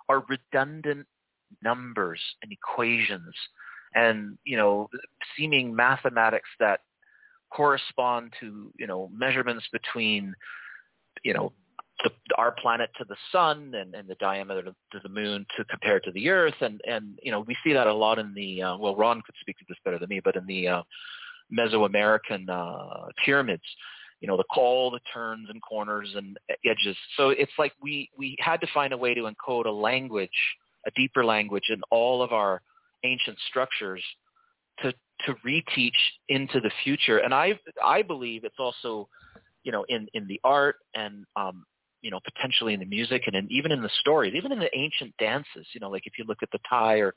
are 0.08 0.24
redundant 0.28 1.06
numbers 1.62 2.20
and 2.42 2.52
equations 2.52 3.34
and, 3.94 4.38
you 4.44 4.56
know, 4.56 4.88
seeming 5.36 5.74
mathematics 5.74 6.48
that 6.60 6.80
correspond 7.50 8.32
to, 8.40 8.72
you 8.78 8.86
know, 8.86 9.08
measurements 9.12 9.64
between, 9.72 10.34
you 11.22 11.32
know, 11.32 11.52
the, 12.02 12.10
our 12.36 12.50
planet 12.50 12.90
to 12.98 13.04
the 13.08 13.16
sun 13.30 13.72
and, 13.74 13.94
and 13.94 14.08
the 14.08 14.16
diameter 14.16 14.62
to, 14.62 15.00
the 15.02 15.08
moon 15.08 15.46
to 15.56 15.64
compare 15.66 16.00
to 16.00 16.10
the 16.12 16.28
earth. 16.28 16.54
And, 16.60 16.80
and, 16.86 17.18
you 17.22 17.30
know, 17.30 17.40
we 17.40 17.56
see 17.62 17.72
that 17.72 17.86
a 17.86 17.94
lot 17.94 18.18
in 18.18 18.34
the, 18.34 18.62
uh, 18.62 18.76
well, 18.76 18.96
Ron 18.96 19.22
could 19.22 19.36
speak 19.40 19.58
to 19.58 19.64
this 19.68 19.78
better 19.84 19.98
than 19.98 20.08
me, 20.08 20.20
but 20.22 20.36
in 20.36 20.46
the 20.46 20.68
uh, 20.68 20.82
Mesoamerican 21.56 22.48
uh, 22.48 23.06
pyramids, 23.24 23.62
you 24.20 24.28
know, 24.28 24.36
the 24.36 24.44
all 24.56 24.90
the 24.90 25.00
turns 25.12 25.48
and 25.50 25.62
corners 25.62 26.12
and 26.16 26.38
edges. 26.64 26.96
So 27.16 27.30
it's 27.30 27.52
like 27.58 27.72
we, 27.80 28.10
we 28.18 28.36
had 28.40 28.60
to 28.62 28.66
find 28.72 28.92
a 28.92 28.98
way 28.98 29.14
to 29.14 29.30
encode 29.30 29.66
a 29.66 29.70
language, 29.70 30.30
a 30.86 30.90
deeper 30.96 31.24
language 31.24 31.64
in 31.68 31.80
all 31.90 32.22
of 32.22 32.32
our 32.32 32.62
ancient 33.04 33.38
structures 33.48 34.02
to, 34.82 34.92
to 35.26 35.34
reteach 35.46 35.92
into 36.28 36.60
the 36.60 36.70
future. 36.82 37.18
And 37.18 37.32
I, 37.32 37.58
I 37.84 38.02
believe 38.02 38.44
it's 38.44 38.58
also, 38.58 39.08
you 39.62 39.72
know, 39.72 39.84
in, 39.88 40.08
in 40.14 40.26
the 40.26 40.40
art 40.44 40.76
and, 40.94 41.24
um, 41.36 41.64
you 42.02 42.10
know, 42.10 42.20
potentially 42.24 42.74
in 42.74 42.80
the 42.80 42.86
music 42.86 43.22
and 43.26 43.36
in, 43.36 43.46
even 43.50 43.72
in 43.72 43.82
the 43.82 43.90
stories, 44.00 44.34
even 44.34 44.52
in 44.52 44.58
the 44.58 44.76
ancient 44.76 45.14
dances, 45.18 45.66
you 45.72 45.80
know, 45.80 45.88
like 45.88 46.06
if 46.06 46.18
you 46.18 46.24
look 46.26 46.42
at 46.42 46.50
the 46.50 46.58
Thai 46.68 46.96
or 46.96 47.14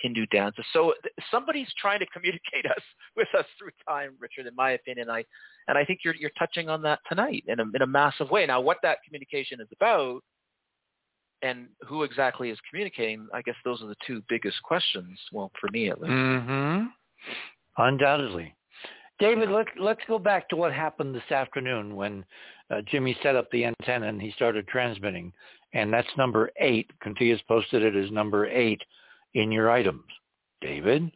Hindu 0.00 0.26
dances. 0.26 0.64
So 0.72 0.94
somebody's 1.30 1.68
trying 1.76 1.98
to 2.00 2.06
communicate 2.06 2.66
us 2.66 2.82
with 3.16 3.28
us 3.36 3.46
through 3.58 3.70
time, 3.86 4.14
Richard, 4.18 4.46
in 4.46 4.54
my 4.54 4.72
opinion. 4.72 5.10
I, 5.10 5.24
and 5.66 5.76
I 5.76 5.84
think 5.84 6.00
you're, 6.04 6.14
you're 6.14 6.30
touching 6.38 6.68
on 6.68 6.82
that 6.82 7.00
tonight 7.08 7.44
in 7.46 7.60
a, 7.60 7.64
in 7.74 7.82
a 7.82 7.86
massive 7.86 8.30
way. 8.30 8.46
Now, 8.46 8.60
what 8.60 8.78
that 8.82 8.98
communication 9.04 9.60
is 9.60 9.68
about 9.74 10.22
and 11.42 11.68
who 11.86 12.02
exactly 12.02 12.50
is 12.50 12.58
communicating, 12.68 13.26
I 13.32 13.42
guess 13.42 13.54
those 13.64 13.82
are 13.82 13.86
the 13.86 13.96
two 14.06 14.22
biggest 14.28 14.62
questions. 14.62 15.18
Well, 15.32 15.50
for 15.60 15.68
me 15.70 15.90
at 15.90 16.00
least. 16.00 16.12
Mm-hmm. 16.12 16.86
Undoubtedly. 17.78 18.54
David, 19.18 19.50
let's 19.50 19.70
let's 19.78 20.00
go 20.06 20.18
back 20.18 20.48
to 20.48 20.56
what 20.56 20.72
happened 20.72 21.14
this 21.14 21.30
afternoon 21.32 21.96
when 21.96 22.24
uh, 22.70 22.82
Jimmy 22.86 23.16
set 23.22 23.34
up 23.34 23.50
the 23.50 23.64
antenna 23.64 24.06
and 24.06 24.22
he 24.22 24.30
started 24.32 24.68
transmitting, 24.68 25.32
and 25.72 25.92
that's 25.92 26.08
number 26.16 26.50
eight. 26.60 26.90
Contia's 27.02 27.40
posted 27.48 27.82
it 27.82 27.96
as 27.96 28.12
number 28.12 28.46
eight 28.46 28.80
in 29.34 29.50
your 29.50 29.70
items. 29.70 30.04
David, 30.60 31.10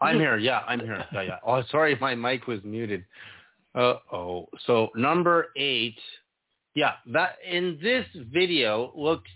I'm 0.00 0.18
here. 0.18 0.38
Yeah, 0.38 0.60
I'm 0.68 0.80
here. 0.80 1.04
Yeah, 1.12 1.22
yeah. 1.22 1.38
Oh, 1.44 1.62
sorry, 1.70 1.96
my 2.00 2.14
mic 2.14 2.46
was 2.46 2.60
muted. 2.62 3.04
Uh 3.74 3.94
oh. 4.12 4.48
So 4.66 4.90
number 4.94 5.48
eight. 5.56 5.98
Yeah, 6.74 6.92
that 7.12 7.36
in 7.48 7.78
this 7.80 8.06
video, 8.32 8.92
looks 8.96 9.30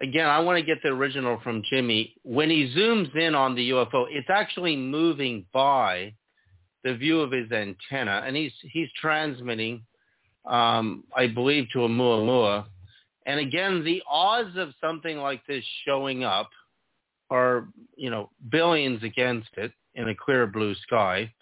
again. 0.00 0.26
I 0.26 0.40
want 0.40 0.58
to 0.58 0.64
get 0.64 0.78
the 0.82 0.88
original 0.88 1.38
from 1.42 1.62
Jimmy. 1.70 2.14
When 2.22 2.48
he 2.48 2.72
zooms 2.76 3.14
in 3.14 3.34
on 3.34 3.54
the 3.54 3.70
UFO, 3.70 4.06
it's 4.10 4.30
actually 4.30 4.76
moving 4.76 5.44
by 5.52 6.14
the 6.82 6.94
view 6.94 7.20
of 7.20 7.32
his 7.32 7.50
antenna, 7.52 8.22
and 8.26 8.34
he's 8.34 8.52
he's 8.72 8.88
transmitting, 8.98 9.82
um, 10.46 11.04
I 11.14 11.26
believe, 11.26 11.66
to 11.72 11.80
Oumuamua. 11.80 12.64
And 13.26 13.40
again, 13.40 13.84
the 13.84 14.02
odds 14.08 14.56
of 14.56 14.70
something 14.80 15.18
like 15.18 15.46
this 15.46 15.64
showing 15.86 16.24
up 16.24 16.50
are, 17.30 17.68
you 17.96 18.10
know, 18.10 18.30
billions 18.50 19.02
against 19.02 19.48
it 19.56 19.72
in 19.94 20.08
a 20.08 20.14
clear 20.14 20.46
blue 20.46 20.74
sky. 20.76 21.32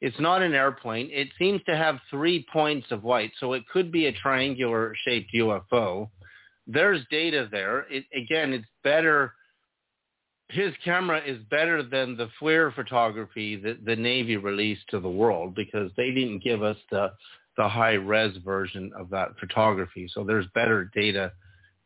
It's 0.00 0.18
not 0.20 0.42
an 0.42 0.54
airplane. 0.54 1.08
It 1.12 1.28
seems 1.38 1.60
to 1.66 1.76
have 1.76 1.98
three 2.10 2.46
points 2.52 2.86
of 2.90 3.04
light, 3.04 3.32
so 3.40 3.52
it 3.54 3.64
could 3.72 3.90
be 3.90 4.06
a 4.06 4.12
triangular 4.12 4.94
shaped 5.04 5.34
UFO. 5.34 6.08
There's 6.66 7.00
data 7.10 7.48
there. 7.50 7.86
It, 7.90 8.04
again, 8.14 8.52
it's 8.52 8.68
better. 8.84 9.34
His 10.50 10.72
camera 10.84 11.20
is 11.26 11.42
better 11.50 11.82
than 11.82 12.16
the 12.16 12.28
FLIR 12.40 12.74
photography 12.74 13.56
that 13.56 13.84
the 13.84 13.96
Navy 13.96 14.36
released 14.36 14.84
to 14.90 15.00
the 15.00 15.08
world 15.08 15.54
because 15.54 15.90
they 15.96 16.10
didn't 16.10 16.44
give 16.44 16.62
us 16.62 16.76
the 16.90 17.12
the 17.56 17.68
high 17.68 17.94
res 17.94 18.36
version 18.44 18.92
of 18.96 19.10
that 19.10 19.30
photography. 19.40 20.08
So 20.14 20.22
there's 20.22 20.46
better 20.54 20.90
data 20.94 21.32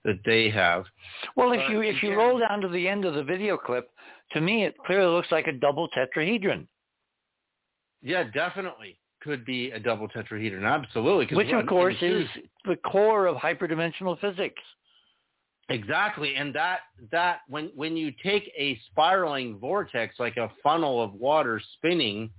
that 0.05 0.21
they 0.25 0.51
have. 0.51 0.85
well, 1.35 1.53
if 1.53 1.69
you 1.71 1.81
if 1.81 2.03
you 2.03 2.15
roll 2.15 2.39
down 2.39 2.61
to 2.61 2.69
the 2.69 2.87
end 2.87 3.05
of 3.05 3.15
the 3.15 3.25
video 3.25 3.57
clip, 3.57 3.89
to 4.33 4.41
me 4.41 4.65
it 4.65 4.75
clearly 4.87 5.13
looks 5.15 5.33
like 5.33 5.47
a 5.47 5.53
double 5.53 5.89
tetrahedron, 5.89 6.67
Yeah, 8.03 8.25
definitely 8.25 8.99
could 9.23 9.45
be 9.45 9.71
a 9.71 9.79
double 9.79 10.09
tetrahedron. 10.09 10.65
Absolutely. 10.65 11.35
which 11.37 11.53
of 11.53 11.67
course 11.67 11.95
is 12.01 12.27
the 12.65 12.77
core 12.77 13.27
of 13.27 13.37
hyperdimensional 13.37 14.19
physics. 14.21 14.61
Exactly, 15.69 16.35
and 16.35 16.53
that 16.55 16.81
that 17.13 17.41
when 17.49 17.71
when 17.75 17.97
you 17.97 18.13
take 18.23 18.53
a 18.59 18.79
spiraling 18.91 19.59
vortex 19.59 20.17
like 20.19 20.37
a 20.37 20.51
funnel 20.63 21.01
of 21.01 21.15
water 21.15 21.61
spinning, 21.77 22.31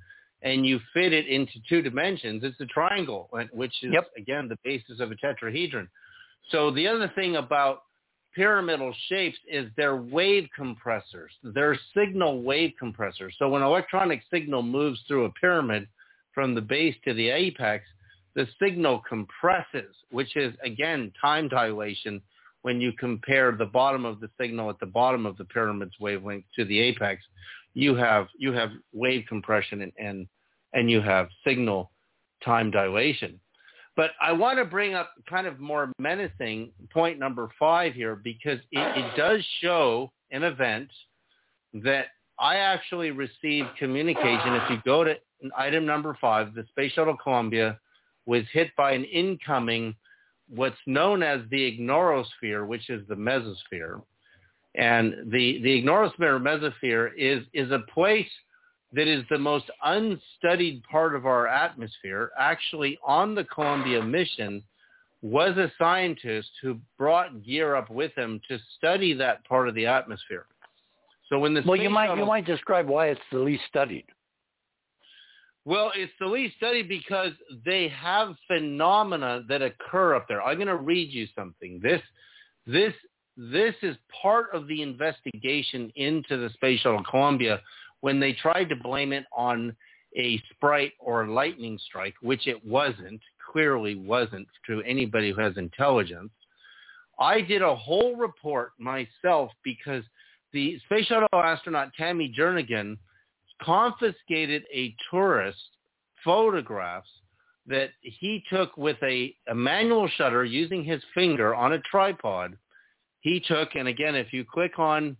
and 0.41 0.65
you 0.65 0.79
fit 0.93 1.13
it 1.13 1.25
into 1.27 1.53
two 1.69 1.81
dimensions, 1.81 2.43
it's 2.43 2.59
a 2.59 2.65
triangle, 2.65 3.29
which 3.53 3.73
is 3.81 3.93
Yep. 3.93 4.11
again 4.17 4.49
the 4.49 4.57
basis 4.63 4.99
of 4.99 5.11
a 5.11 5.15
tetrahedron. 5.15 5.87
So 6.49 6.69
the 6.69 6.85
other 6.87 7.07
thing 7.15 7.37
about 7.37 7.83
pyramidal 8.35 8.93
shapes 9.07 9.37
is 9.47 9.69
they're 9.77 9.95
wave 9.95 10.47
compressors. 10.55 11.31
They're 11.43 11.77
signal 11.95 12.41
wave 12.41 12.73
compressors. 12.79 13.35
So 13.37 13.49
when 13.49 13.61
electronic 13.61 14.21
signal 14.31 14.63
moves 14.63 14.99
through 15.07 15.25
a 15.25 15.31
pyramid 15.31 15.87
from 16.33 16.55
the 16.55 16.61
base 16.61 16.95
to 17.05 17.13
the 17.13 17.29
apex, 17.29 17.85
the 18.35 18.47
signal 18.61 19.01
compresses, 19.07 19.95
which 20.11 20.35
is 20.35 20.53
again 20.63 21.11
time 21.21 21.47
dilation 21.47 22.21
when 22.63 22.79
you 22.79 22.93
compare 22.93 23.51
the 23.51 23.65
bottom 23.65 24.05
of 24.05 24.19
the 24.19 24.29
signal 24.39 24.69
at 24.69 24.79
the 24.79 24.85
bottom 24.85 25.25
of 25.25 25.37
the 25.37 25.45
pyramid's 25.45 25.99
wavelength 25.99 26.45
to 26.55 26.65
the 26.65 26.79
apex, 26.79 27.21
you 27.73 27.93
have 27.95 28.27
you 28.37 28.53
have 28.53 28.71
wave 28.93 29.25
compression 29.27 29.81
and 29.81 29.91
and, 29.99 30.27
and 30.73 30.89
you 30.89 31.01
have 31.01 31.27
signal 31.45 31.91
time 32.43 32.71
dilation. 32.71 33.39
But 33.95 34.11
I 34.19 34.31
want 34.31 34.57
to 34.57 34.65
bring 34.65 34.95
up 34.95 35.11
kind 35.29 35.45
of 35.45 35.59
more 35.59 35.91
menacing 35.99 36.71
point 36.91 37.19
number 37.19 37.49
five 37.59 37.93
here 37.93 38.15
because 38.15 38.59
it, 38.71 38.97
it 38.97 39.15
does 39.15 39.45
show 39.61 40.11
an 40.31 40.43
event 40.43 40.89
that 41.75 42.07
I 42.39 42.57
actually 42.57 43.11
received 43.11 43.69
communication. 43.77 44.53
If 44.55 44.69
you 44.69 44.77
go 44.83 45.03
to 45.03 45.15
item 45.57 45.85
number 45.85 46.17
five, 46.19 46.55
the 46.55 46.65
Space 46.69 46.93
Shuttle 46.93 47.17
Columbia 47.17 47.79
was 48.25 48.43
hit 48.51 48.75
by 48.75 48.93
an 48.93 49.03
incoming, 49.05 49.95
what's 50.49 50.75
known 50.87 51.21
as 51.21 51.41
the 51.51 51.77
ignorosphere, 51.79 52.65
which 52.65 52.89
is 52.89 53.07
the 53.07 53.15
mesosphere. 53.15 54.01
And 54.75 55.31
the, 55.31 55.61
the 55.61 55.83
ignorosphere 55.83 56.21
or 56.21 56.39
mesosphere 56.39 57.11
is, 57.15 57.43
is 57.53 57.71
a 57.71 57.83
place 57.93 58.25
that 58.93 59.07
is 59.07 59.23
the 59.29 59.37
most 59.37 59.65
unstudied 59.83 60.83
part 60.83 61.15
of 61.15 61.25
our 61.25 61.47
atmosphere. 61.47 62.31
Actually, 62.39 62.97
on 63.05 63.33
the 63.35 63.43
Columbia 63.43 64.01
mission 64.01 64.63
was 65.21 65.57
a 65.57 65.71
scientist 65.77 66.49
who 66.61 66.77
brought 66.97 67.43
gear 67.43 67.75
up 67.75 67.89
with 67.89 68.13
him 68.15 68.39
to 68.49 68.59
study 68.77 69.13
that 69.13 69.43
part 69.45 69.67
of 69.67 69.75
the 69.75 69.85
atmosphere. 69.85 70.45
So 71.29 71.39
when 71.39 71.53
the 71.53 71.63
well, 71.65 71.77
you 71.77 71.89
might 71.89 72.07
shuttle, 72.07 72.23
you 72.23 72.27
might 72.27 72.45
describe 72.45 72.87
why 72.87 73.07
it's 73.07 73.21
the 73.31 73.39
least 73.39 73.63
studied. 73.67 74.05
Well, 75.65 75.91
it's 75.95 76.11
the 76.19 76.27
least 76.27 76.57
studied 76.57 76.89
because 76.89 77.31
they 77.65 77.87
have 77.87 78.35
phenomena 78.47 79.43
that 79.47 79.61
occur 79.61 80.13
up 80.13 80.27
there. 80.27 80.41
I'm 80.41 80.57
going 80.57 80.67
to 80.67 80.75
read 80.75 81.09
you 81.11 81.25
something. 81.35 81.79
This, 81.81 82.01
this, 82.67 82.93
this 83.37 83.73
is 83.81 83.95
part 84.21 84.47
of 84.53 84.67
the 84.67 84.81
investigation 84.81 85.89
into 85.95 86.35
the 86.35 86.49
Space 86.55 86.81
Shuttle 86.81 87.03
Columbia 87.09 87.61
when 88.03 88.19
they 88.19 88.33
tried 88.33 88.69
to 88.69 88.75
blame 88.75 89.13
it 89.13 89.25
on 89.35 89.75
a 90.15 90.41
sprite 90.51 90.93
or 90.99 91.23
a 91.23 91.33
lightning 91.33 91.79
strike, 91.87 92.13
which 92.21 92.47
it 92.47 92.63
wasn't, 92.65 93.21
clearly 93.51 93.95
wasn't 93.95 94.47
to 94.67 94.81
anybody 94.83 95.31
who 95.31 95.41
has 95.41 95.57
intelligence. 95.57 96.31
I 97.19 97.41
did 97.41 97.61
a 97.61 97.75
whole 97.75 98.15
report 98.15 98.73
myself 98.77 99.51
because 99.63 100.03
the 100.51 100.79
Space 100.85 101.07
Shuttle 101.07 101.27
astronaut 101.33 101.91
Tammy 101.97 102.33
Jernigan– 102.37 102.97
confiscated 103.63 104.63
a 104.73 104.95
tourist 105.09 105.57
photographs 106.23 107.09
that 107.65 107.91
he 108.01 108.43
took 108.51 108.75
with 108.77 108.97
a, 109.03 109.33
a 109.47 109.55
manual 109.55 110.07
shutter 110.17 110.43
using 110.43 110.83
his 110.83 111.01
finger 111.13 111.55
on 111.55 111.73
a 111.73 111.79
tripod. 111.79 112.57
He 113.21 113.39
took, 113.39 113.75
and 113.75 113.87
again, 113.87 114.15
if 114.15 114.33
you 114.33 114.43
click 114.43 114.79
on 114.79 115.15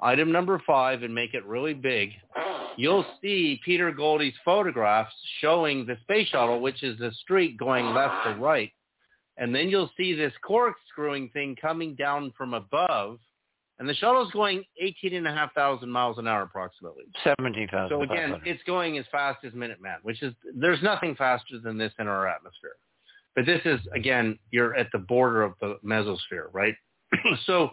item 0.00 0.32
number 0.32 0.60
five 0.66 1.02
and 1.02 1.14
make 1.14 1.34
it 1.34 1.44
really 1.44 1.74
big, 1.74 2.10
you'll 2.76 3.06
see 3.22 3.60
Peter 3.64 3.90
Goldie's 3.90 4.34
photographs 4.44 5.14
showing 5.40 5.86
the 5.86 5.96
space 6.02 6.28
shuttle, 6.28 6.60
which 6.60 6.82
is 6.82 6.98
the 6.98 7.12
street 7.22 7.56
going 7.56 7.86
left 7.94 8.24
to 8.24 8.34
right. 8.34 8.70
And 9.38 9.54
then 9.54 9.68
you'll 9.68 9.90
see 9.96 10.14
this 10.14 10.32
corkscrewing 10.42 11.30
thing 11.32 11.56
coming 11.60 11.94
down 11.94 12.32
from 12.36 12.54
above 12.54 13.18
and 13.78 13.88
the 13.88 13.94
shuttle's 13.94 14.30
going 14.32 14.64
18,500 14.80 15.86
miles 15.86 16.18
an 16.18 16.26
hour 16.26 16.42
approximately. 16.42 17.04
17,000. 17.24 17.88
So 17.90 18.02
again, 18.02 18.40
it's 18.44 18.62
going 18.62 18.96
as 18.96 19.04
fast 19.12 19.44
as 19.44 19.52
Minuteman, 19.52 19.98
which 20.02 20.22
is, 20.22 20.32
there's 20.58 20.82
nothing 20.82 21.14
faster 21.14 21.58
than 21.62 21.76
this 21.76 21.92
in 21.98 22.08
our 22.08 22.26
atmosphere. 22.26 22.76
But 23.34 23.44
this 23.44 23.60
is, 23.66 23.80
again, 23.94 24.38
you're 24.50 24.74
at 24.74 24.86
the 24.92 24.98
border 24.98 25.42
of 25.42 25.52
the 25.60 25.76
mesosphere, 25.84 26.48
right? 26.52 26.74
so 27.46 27.68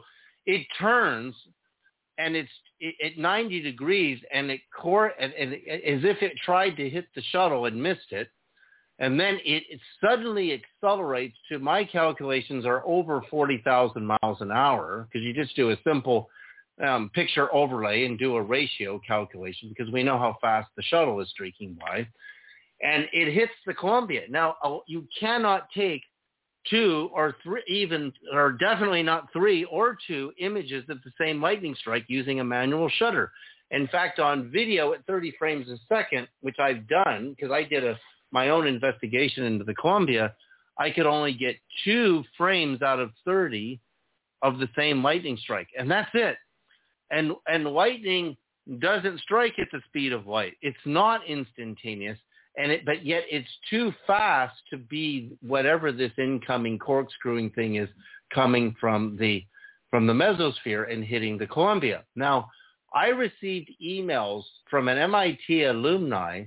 it 0.45 0.67
turns 0.77 1.35
and 2.17 2.35
it's 2.35 2.51
at 3.03 3.17
90 3.17 3.61
degrees 3.61 4.19
and 4.33 4.51
it 4.51 4.61
core 4.79 5.13
and, 5.19 5.33
and 5.33 5.53
as 5.53 6.03
if 6.03 6.21
it 6.21 6.33
tried 6.43 6.71
to 6.71 6.89
hit 6.89 7.05
the 7.15 7.21
shuttle 7.31 7.65
and 7.65 7.81
missed 7.81 8.11
it 8.11 8.29
and 8.99 9.19
then 9.19 9.39
it, 9.43 9.63
it 9.69 9.79
suddenly 9.99 10.53
accelerates 10.53 11.35
to 11.49 11.59
my 11.59 11.83
calculations 11.83 12.65
are 12.65 12.83
over 12.85 13.23
40,000 13.29 14.05
miles 14.05 14.37
an 14.41 14.51
hour 14.51 15.07
because 15.11 15.25
you 15.25 15.33
just 15.33 15.55
do 15.55 15.71
a 15.71 15.77
simple 15.83 16.29
um, 16.85 17.09
picture 17.13 17.53
overlay 17.53 18.05
and 18.05 18.19
do 18.19 18.35
a 18.35 18.41
ratio 18.41 19.01
calculation 19.05 19.69
because 19.69 19.91
we 19.91 20.03
know 20.03 20.17
how 20.17 20.35
fast 20.41 20.69
the 20.75 20.83
shuttle 20.83 21.19
is 21.21 21.29
streaking 21.29 21.77
by. 21.79 22.07
And 22.81 23.07
it 23.13 23.33
hits 23.33 23.53
the 23.65 23.73
Columbia. 23.73 24.23
Now, 24.29 24.55
uh, 24.63 24.77
you 24.87 25.07
cannot 25.19 25.67
take 25.75 26.01
two 26.69 27.09
or 27.13 27.35
three, 27.43 27.63
even, 27.67 28.13
or 28.33 28.53
definitely 28.53 29.03
not 29.03 29.31
three 29.33 29.65
or 29.65 29.97
two 30.07 30.31
images 30.39 30.83
of 30.89 30.99
the 31.03 31.11
same 31.19 31.41
lightning 31.41 31.75
strike 31.79 32.05
using 32.07 32.39
a 32.39 32.43
manual 32.43 32.89
shutter. 32.97 33.31
In 33.71 33.87
fact, 33.87 34.19
on 34.19 34.51
video 34.51 34.93
at 34.93 35.05
30 35.05 35.33
frames 35.37 35.67
a 35.69 35.77
second, 35.87 36.27
which 36.41 36.57
I've 36.59 36.87
done 36.87 37.35
because 37.35 37.51
I 37.51 37.63
did 37.63 37.83
a 37.83 37.97
my 38.33 38.49
own 38.49 38.67
investigation 38.67 39.45
into 39.45 39.63
the 39.63 39.75
Columbia, 39.75 40.33
I 40.77 40.89
could 40.89 41.05
only 41.05 41.33
get 41.33 41.55
two 41.85 42.23
frames 42.35 42.81
out 42.81 42.99
of 42.99 43.11
30 43.25 43.79
of 44.41 44.57
the 44.57 44.67
same 44.75 45.03
lightning 45.03 45.37
strike. 45.37 45.67
And 45.77 45.89
that's 45.89 46.09
it. 46.15 46.35
And, 47.11 47.33
and 47.47 47.65
lightning 47.65 48.35
doesn't 48.79 49.19
strike 49.19 49.59
at 49.59 49.67
the 49.71 49.81
speed 49.87 50.11
of 50.11 50.25
light. 50.25 50.53
It's 50.61 50.75
not 50.83 51.21
instantaneous. 51.27 52.17
And 52.57 52.71
it, 52.71 52.85
but 52.85 53.05
yet 53.05 53.23
it's 53.29 53.49
too 53.69 53.93
fast 54.05 54.55
to 54.69 54.77
be 54.77 55.31
whatever 55.41 55.91
this 55.91 56.11
incoming 56.17 56.77
corkscrewing 56.77 57.49
thing 57.51 57.75
is 57.75 57.89
coming 58.33 58.75
from 58.79 59.17
the, 59.19 59.43
from 59.89 60.05
the 60.07 60.13
mesosphere 60.13 60.91
and 60.91 61.03
hitting 61.03 61.37
the 61.37 61.47
Columbia. 61.47 62.03
Now, 62.15 62.49
I 62.93 63.07
received 63.07 63.71
emails 63.83 64.43
from 64.69 64.87
an 64.87 64.97
MIT 64.99 65.63
alumni 65.63 66.43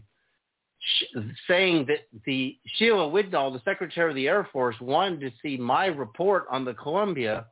saying 1.48 1.86
that 1.86 2.06
the 2.24 2.56
Sheila 2.76 3.08
Widnall, 3.08 3.50
the 3.50 3.62
Secretary 3.64 4.10
of 4.10 4.14
the 4.14 4.28
Air 4.28 4.48
Force, 4.52 4.76
wanted 4.80 5.20
to 5.20 5.32
see 5.42 5.56
my 5.56 5.86
report 5.86 6.46
on 6.50 6.64
the 6.64 6.74
Columbia 6.74 7.46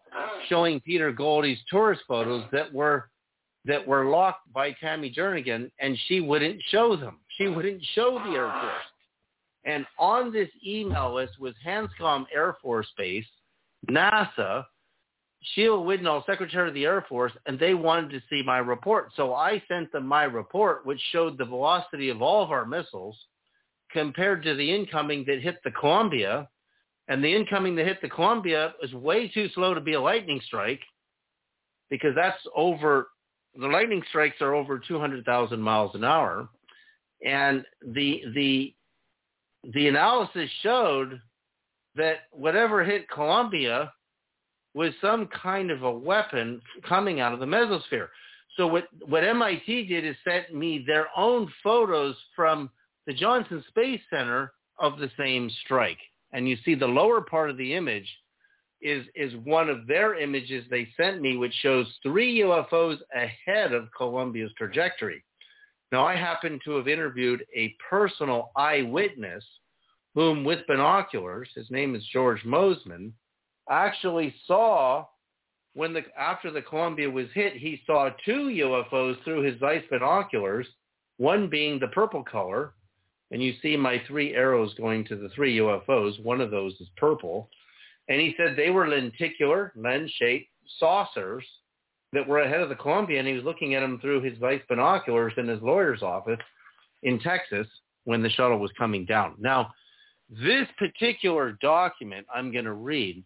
showing 0.49 0.81
Peter 0.81 1.11
Goldie's 1.11 1.59
tourist 1.69 2.03
photos 2.07 2.45
that 2.53 2.73
were 2.73 3.09
that 3.67 3.87
were 3.87 4.11
locked 4.11 4.53
by 4.53 4.73
Tammy 4.73 5.11
Jernigan, 5.11 5.71
and 5.79 5.99
she 6.07 6.21
wouldn't 6.21 6.61
show 6.69 6.97
them. 6.97 7.19
She 7.37 7.49
wouldn't 7.49 7.83
show 7.95 8.21
the 8.25 8.37
Air 8.37 8.49
Force. 8.49 8.85
And 9.65 9.87
on 9.99 10.33
this 10.33 10.51
email 10.67 11.15
list 11.15 11.41
was 11.41 11.55
Hanscom 11.67 12.27
Air 12.35 12.57
Force 12.63 12.87
Base, 12.97 13.27
NASA, 13.91 14.65
Sheila 15.53 15.81
Widnall, 15.81 16.25
Secretary 16.27 16.69
of 16.69 16.75
the 16.75 16.85
Air 16.85 17.05
Force, 17.09 17.33
and 17.47 17.59
they 17.59 17.75
wanted 17.75 18.11
to 18.11 18.23
see 18.31 18.43
my 18.43 18.59
report. 18.59 19.11
So 19.17 19.35
I 19.35 19.63
sent 19.69 19.93
them 19.93 20.07
my 20.07 20.25
report, 20.25 20.87
which 20.87 21.01
showed 21.13 21.37
the 21.37 21.45
velocity 21.45 22.09
of 22.09 22.23
all 22.23 22.43
of 22.43 22.51
our 22.51 22.65
missiles 22.65 23.17
compared 23.91 24.43
to 24.43 24.55
the 24.55 24.75
incoming 24.75 25.25
that 25.27 25.41
hit 25.41 25.59
the 25.65 25.71
Columbia. 25.71 26.49
And 27.09 27.23
the 27.23 27.35
incoming 27.35 27.75
that 27.77 27.87
hit 27.87 28.01
the 28.01 28.09
Columbia 28.09 28.75
was 28.81 28.93
way 28.95 29.29
too 29.29 29.49
slow 29.55 29.75
to 29.75 29.81
be 29.81 29.93
a 29.93 30.01
lightning 30.01 30.41
strike 30.47 30.81
because 31.91 32.15
that's 32.15 32.41
over, 32.57 33.09
the 33.55 33.67
lightning 33.67 34.03
strikes 34.09 34.41
are 34.41 34.55
over 34.55 34.79
200,000 34.79 35.61
miles 35.61 35.95
an 35.95 36.05
hour. 36.05 36.49
And 37.25 37.65
the, 37.87 38.23
the, 38.35 38.75
the 39.73 39.89
analysis 39.89 40.51
showed 40.63 41.21
that 41.97 42.17
whatever 42.33 42.85
hit 42.85 43.09
Columbia 43.09 43.93
was 44.75 44.93
some 45.01 45.29
kind 45.29 45.71
of 45.71 45.83
a 45.83 45.91
weapon 45.91 46.61
coming 46.87 47.21
out 47.21 47.33
of 47.33 47.41
the 47.41 47.47
mesosphere. 47.47 48.09
So 48.57 48.67
what, 48.67 48.89
what 49.07 49.25
MIT 49.25 49.87
did 49.87 50.05
is 50.05 50.17
sent 50.25 50.55
me 50.55 50.85
their 50.87 51.07
own 51.17 51.51
photos 51.63 52.17
from 52.37 52.71
the 53.07 53.15
Johnson 53.15 53.65
Space 53.69 54.01
Center 54.11 54.53
of 54.79 54.99
the 54.99 55.11
same 55.19 55.51
strike. 55.65 55.99
And 56.33 56.49
you 56.49 56.57
see 56.65 56.75
the 56.75 56.87
lower 56.87 57.21
part 57.21 57.51
of 57.51 57.57
the 57.57 57.75
image 57.75 58.09
is, 58.83 59.07
is 59.15 59.33
one 59.45 59.69
of 59.69 59.87
their 59.87 60.19
images 60.19 60.65
they 60.69 60.89
sent 60.97 61.21
me, 61.21 61.37
which 61.37 61.55
shows 61.63 61.87
three 62.03 62.41
UFOs 62.41 62.99
ahead 63.15 63.73
of 63.73 63.89
Columbia's 63.97 64.53
trajectory. 64.59 65.25
Now, 65.93 66.07
I 66.07 66.17
happen 66.17 66.59
to 66.65 66.73
have 66.73 66.89
interviewed 66.89 67.45
a 67.55 67.77
personal 67.89 68.51
eyewitness 68.57 69.45
whom 70.15 70.45
with 70.45 70.67
binoculars, 70.67 71.49
his 71.55 71.71
name 71.71 71.95
is 71.95 72.05
George 72.13 72.43
Mosman, 72.45 73.13
actually 73.71 74.35
saw 74.47 75.07
when 75.75 75.93
the 75.93 76.03
after 76.19 76.51
the 76.51 76.63
Columbia 76.63 77.11
was 77.11 77.27
hit, 77.35 77.55
he 77.55 77.83
saw 77.85 78.11
two 78.25 78.49
UFOs 78.49 79.23
through 79.25 79.43
his 79.43 79.59
Zeiss 79.59 79.83
binoculars, 79.91 80.69
one 81.17 81.49
being 81.49 81.81
the 81.81 81.89
purple 81.89 82.23
color, 82.23 82.75
and 83.31 83.43
you 83.43 83.55
see 83.61 83.77
my 83.77 84.01
three 84.07 84.35
arrows 84.35 84.73
going 84.75 85.05
to 85.07 85.17
the 85.17 85.29
three 85.31 85.59
UFOs. 85.59 86.23
One 86.23 86.41
of 86.41 86.53
those 86.53 86.75
is 86.81 86.89
purple. 86.97 87.51
And 88.09 88.21
he 88.21 88.35
said 88.37 88.55
they 88.57 88.71
were 88.71 88.87
lenticular, 88.87 89.73
lens-shaped 89.75 90.49
saucers 90.79 91.45
that 92.15 92.27
were 92.27 92.41
ahead 92.41 92.61
of 92.61 92.69
the 92.69 92.75
Columbia, 92.75 93.19
and 93.19 93.29
he 93.29 93.35
was 93.35 93.45
looking 93.45 93.75
at 93.75 93.81
them 93.81 93.99
through 94.01 94.23
his 94.23 94.39
Zeiss 94.39 94.63
binoculars 94.69 95.33
in 95.37 95.49
his 95.49 95.61
lawyer's 95.61 96.03
office 96.03 96.41
in 97.03 97.19
Texas 97.21 97.67
when 98.05 98.23
the 98.23 98.31
shuttle 98.31 98.59
was 98.59 98.71
coming 98.79 99.05
down. 99.05 99.35
Now, 99.39 99.73
this 100.31 100.67
particular 100.79 101.59
document 101.61 102.27
I'm 102.35 102.51
going 102.53 102.65
to 102.65 102.73
read 102.73 103.23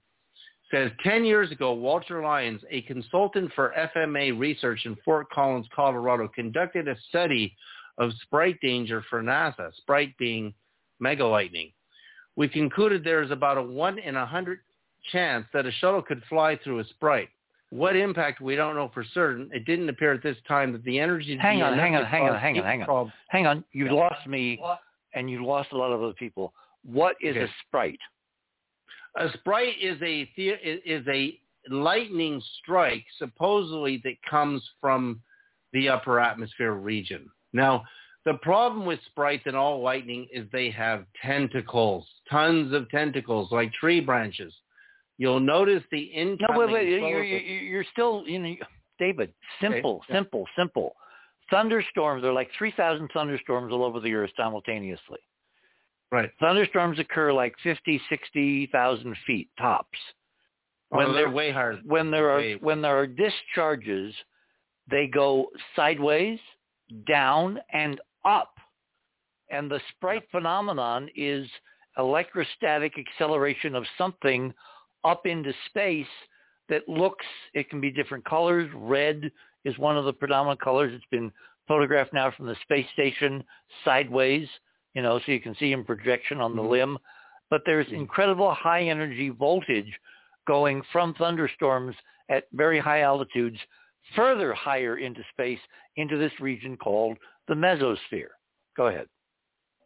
says 0.71 0.91
10 1.03 1.25
years 1.25 1.51
ago, 1.51 1.73
Walter 1.73 2.23
Lyons, 2.23 2.61
a 2.71 2.83
consultant 2.83 3.51
for 3.55 3.73
FMA 3.97 4.39
research 4.39 4.81
in 4.85 4.97
Fort 5.05 5.31
Collins, 5.31 5.67
Colorado, 5.75 6.29
conducted 6.29 6.89
a 6.89 6.97
study 7.09 7.55
of 7.97 8.11
sprite 8.23 8.61
danger 8.61 9.03
for 9.09 9.23
NASA, 9.23 9.75
sprite 9.77 10.17
being 10.19 10.53
mega 11.01 11.25
lightning. 11.25 11.73
We 12.37 12.49
concluded 12.49 13.03
there 13.03 13.23
is 13.23 13.31
about 13.31 13.59
a 13.59 13.63
1 13.63 13.99
in 13.99 14.17
a 14.17 14.21
100 14.21 14.61
chance 15.11 15.47
that 15.53 15.67
a 15.67 15.73
shuttle 15.73 16.03
could 16.03 16.23
fly 16.29 16.59
through 16.63 16.81
a 16.81 16.85
sprite. 16.85 17.31
What 17.71 17.97
impact 17.97 18.41
we 18.41 18.57
don't 18.57 18.75
know 18.75 18.91
for 18.95 19.05
certain. 19.13 19.51
It 19.53 19.67
didn't 19.67 19.89
appear 19.89 20.13
at 20.13 20.23
this 20.23 20.37
time 20.47 20.73
that 20.73 20.83
the 20.85 20.99
energy. 20.99 21.37
Hang 21.37 21.63
on, 21.63 21.79
hang 21.79 21.95
on, 21.97 22.05
hang 22.05 22.23
on, 22.29 22.39
hang 22.39 22.59
on, 22.59 22.65
hang 22.65 22.83
on. 22.83 23.13
Hang 23.29 23.47
on, 23.47 23.65
you 23.73 23.95
lost 23.95 24.27
me, 24.27 24.59
and 25.15 25.31
you 25.31 25.45
lost 25.45 25.73
a 25.73 25.77
lot 25.77 25.93
of 25.93 26.03
other 26.03 26.15
people. 26.15 26.55
What 26.83 27.17
is 27.21 27.37
Okay. 27.37 27.45
a 27.45 27.49
sprite? 27.67 28.01
A 29.17 29.31
sprite 29.35 29.77
is 29.79 30.01
a 30.03 30.25
the- 30.37 30.51
is 30.91 31.07
a 31.09 31.39
lightning 31.69 32.41
strike 32.41 33.05
supposedly 33.19 33.99
that 33.99 34.23
comes 34.23 34.67
from 34.81 35.21
the 35.73 35.89
upper 35.91 36.19
atmosphere 36.19 36.73
region. 36.73 37.31
Now, 37.53 37.85
the 38.25 38.35
problem 38.35 38.87
with 38.87 39.03
sprites 39.05 39.47
and 39.47 39.57
all 39.57 39.83
lightning 39.83 40.27
is 40.33 40.49
they 40.51 40.71
have 40.71 41.05
tentacles, 41.21 42.09
tons 42.31 42.73
of 42.73 42.89
tentacles 42.91 43.53
like 43.53 43.73
tree 43.75 44.01
branches. 44.01 44.55
You'll 45.19 45.41
notice 45.41 45.83
the 45.91 45.99
incoming. 46.01 46.47
No, 46.51 46.59
wait, 46.59 46.73
wait. 46.73 46.89
You're, 46.89 47.25
you're, 47.25 47.41
you're 47.43 47.85
still, 47.93 48.23
you 48.27 48.39
know, 48.39 48.55
David. 48.99 49.33
Simple, 49.61 50.01
yeah. 50.09 50.17
simple, 50.17 50.45
simple. 50.57 50.95
Thunderstorms. 51.51 52.23
There 52.23 52.31
are 52.31 52.35
like 52.35 52.51
three 52.57 52.73
thousand 52.77 53.11
thunderstorms 53.13 53.73
all 53.73 53.85
over 53.85 54.01
the 54.01 54.15
earth 54.15 54.31
simultaneously. 54.37 55.19
right. 56.13 56.31
Thunderstorms 56.41 56.99
occur 56.99 57.33
like 57.33 57.55
50, 57.63 58.01
60,000 58.09 59.17
feet 59.27 59.49
tops. 59.59 59.99
When 60.91 61.07
When 61.07 61.15
they're 61.15 61.25
they're- 61.25 61.33
way 61.35 61.51
higher. 61.51 61.77
When 61.85 62.11
there 62.11 62.31
are 62.31 62.39
way- 62.39 62.57
when 62.57 62.81
there 62.81 62.97
are 62.99 63.07
discharges, 63.07 64.15
they 64.91 65.07
go 65.07 65.51
sideways, 65.77 66.39
down, 67.07 67.61
and 67.73 68.01
up. 68.25 68.55
And 69.51 69.71
the 69.71 69.81
sprite 69.91 70.25
phenomenon 70.31 71.09
is 71.17 71.49
electrostatic 71.99 72.95
acceleration 72.99 73.75
of 73.75 73.85
something 73.97 74.55
up 75.05 75.27
into 75.27 75.53
space 75.67 76.07
that 76.69 76.89
looks, 76.89 77.25
it 77.55 77.71
can 77.71 77.81
be 77.81 77.91
different 77.91 78.25
colors. 78.25 78.71
Red 78.75 79.31
is 79.65 79.79
one 79.79 79.97
of 79.97 80.05
the 80.05 80.13
predominant 80.13 80.61
colors. 80.61 80.93
It's 80.95 81.05
been 81.11 81.33
photographed 81.67 82.13
now 82.13 82.31
from 82.31 82.47
the 82.47 82.57
space 82.63 82.87
station 82.93 83.45
sideways, 83.85 84.49
you 84.95 85.03
know, 85.03 85.19
so 85.19 85.33
you 85.33 85.41
can 85.41 85.55
see 85.57 85.73
in 85.73 85.85
projection 85.85 86.41
on 86.41 86.57
the 86.57 86.63
Mhm. 86.63 86.71
limb. 86.71 86.99
But 87.51 87.65
there's 87.65 87.89
Mhm. 87.89 87.93
incredible 87.93 88.53
high 88.53 88.83
energy 88.83 89.31
voltage 89.31 89.99
going 90.47 90.83
from 90.83 91.15
thunderstorms 91.15 91.97
at 92.29 92.49
very 92.53 92.79
high 92.79 93.01
altitudes 93.01 93.59
further 94.15 94.55
higher 94.55 94.97
into 94.97 95.23
space 95.25 95.61
into 95.97 96.17
this 96.17 96.39
region 96.41 96.77
called 96.77 97.19
the 97.47 97.55
mesosphere. 97.55 98.31
Go 98.77 98.87
ahead. 98.87 99.09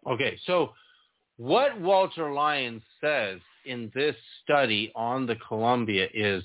Okay, 0.06 0.36
so 0.44 0.74
what 1.36 1.78
Walter 1.80 2.32
Lyons 2.32 2.82
says 3.00 3.40
in 3.64 3.90
this 3.94 4.16
study 4.42 4.92
on 4.94 5.26
the 5.26 5.36
Columbia 5.36 6.08
is 6.12 6.42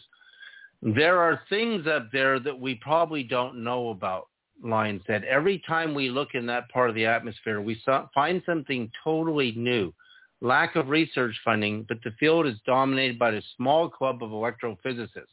there 0.82 1.20
are 1.20 1.42
things 1.50 1.88
up 1.88 2.10
there 2.12 2.40
that 2.40 2.60
we 2.60 2.76
probably 2.76 3.24
don't 3.24 3.64
know 3.64 3.90
about. 3.90 4.28
Lyons 4.64 5.02
said 5.06 5.24
every 5.24 5.62
time 5.68 5.94
we 5.94 6.10
look 6.10 6.30
in 6.34 6.46
that 6.48 6.70
part 6.70 6.90
of 6.90 6.96
the 6.96 7.06
atmosphere, 7.06 7.62
we 7.62 7.82
find 8.14 8.42
something 8.46 8.92
totally 9.04 9.54
new. 9.56 9.94
Lack 10.42 10.76
of 10.76 10.90
research 10.90 11.36
funding, 11.44 11.86
but 11.88 11.98
the 12.04 12.12
field 12.20 12.46
is 12.46 12.56
dominated 12.66 13.18
by 13.18 13.32
a 13.32 13.42
small 13.56 13.90
club 13.90 14.22
of 14.22 14.30
electrophysicists. 14.30 15.26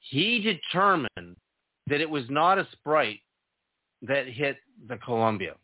He 0.00 0.40
determined 0.40 1.36
that 1.88 2.00
it 2.00 2.08
was 2.08 2.24
not 2.28 2.58
a 2.58 2.68
sprite 2.72 3.20
that 4.02 4.26
hit 4.26 4.56
the 4.88 4.96
Columbia. 4.98 5.54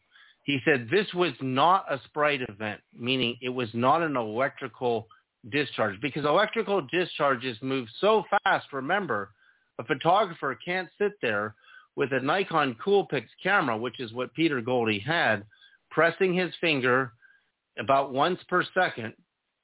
He 0.45 0.61
said 0.65 0.89
this 0.91 1.13
was 1.15 1.33
not 1.41 1.87
a 1.91 1.99
sprite 2.05 2.43
event, 2.49 2.81
meaning 2.97 3.37
it 3.41 3.49
was 3.49 3.69
not 3.73 4.03
an 4.03 4.17
electrical 4.17 5.09
discharge 5.51 6.01
because 6.01 6.25
electrical 6.25 6.87
discharges 6.93 7.57
move 7.63 7.89
so 7.99 8.25
fast. 8.45 8.67
Remember, 8.73 9.31
a 9.79 9.85
photographer 9.85 10.57
can't 10.65 10.89
sit 10.99 11.13
there 11.21 11.55
with 11.97 12.13
a 12.13 12.21
Nikon 12.21 12.77
Coolpix 12.85 13.25
camera, 13.43 13.77
which 13.77 14.01
is 14.01 14.13
what 14.13 14.35
Peter 14.35 14.61
Goldie 14.61 14.99
had, 14.99 15.45
pressing 15.91 16.35
his 16.35 16.53
finger 16.61 17.13
about 17.79 18.13
once 18.13 18.41
per 18.49 18.65
second 18.75 19.15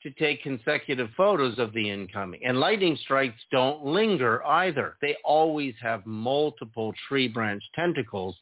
to 0.03 0.11
take 0.13 0.43
consecutive 0.43 1.11
photos 1.15 1.59
of 1.59 1.75
the 1.75 1.91
incoming. 1.91 2.41
And 2.45 2.59
lightning 2.59 2.97
strikes 3.03 3.41
don't 3.53 3.85
linger 3.85 4.45
either. 4.47 4.97
They 5.03 5.17
always 5.25 5.75
have 5.83 6.07
multiple 6.07 6.95
tree 7.07 7.29
branch 7.29 7.63
tentacles, 7.75 8.35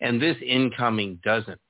and 0.00 0.20
this 0.20 0.36
incoming 0.46 1.20
doesn't. 1.24 1.60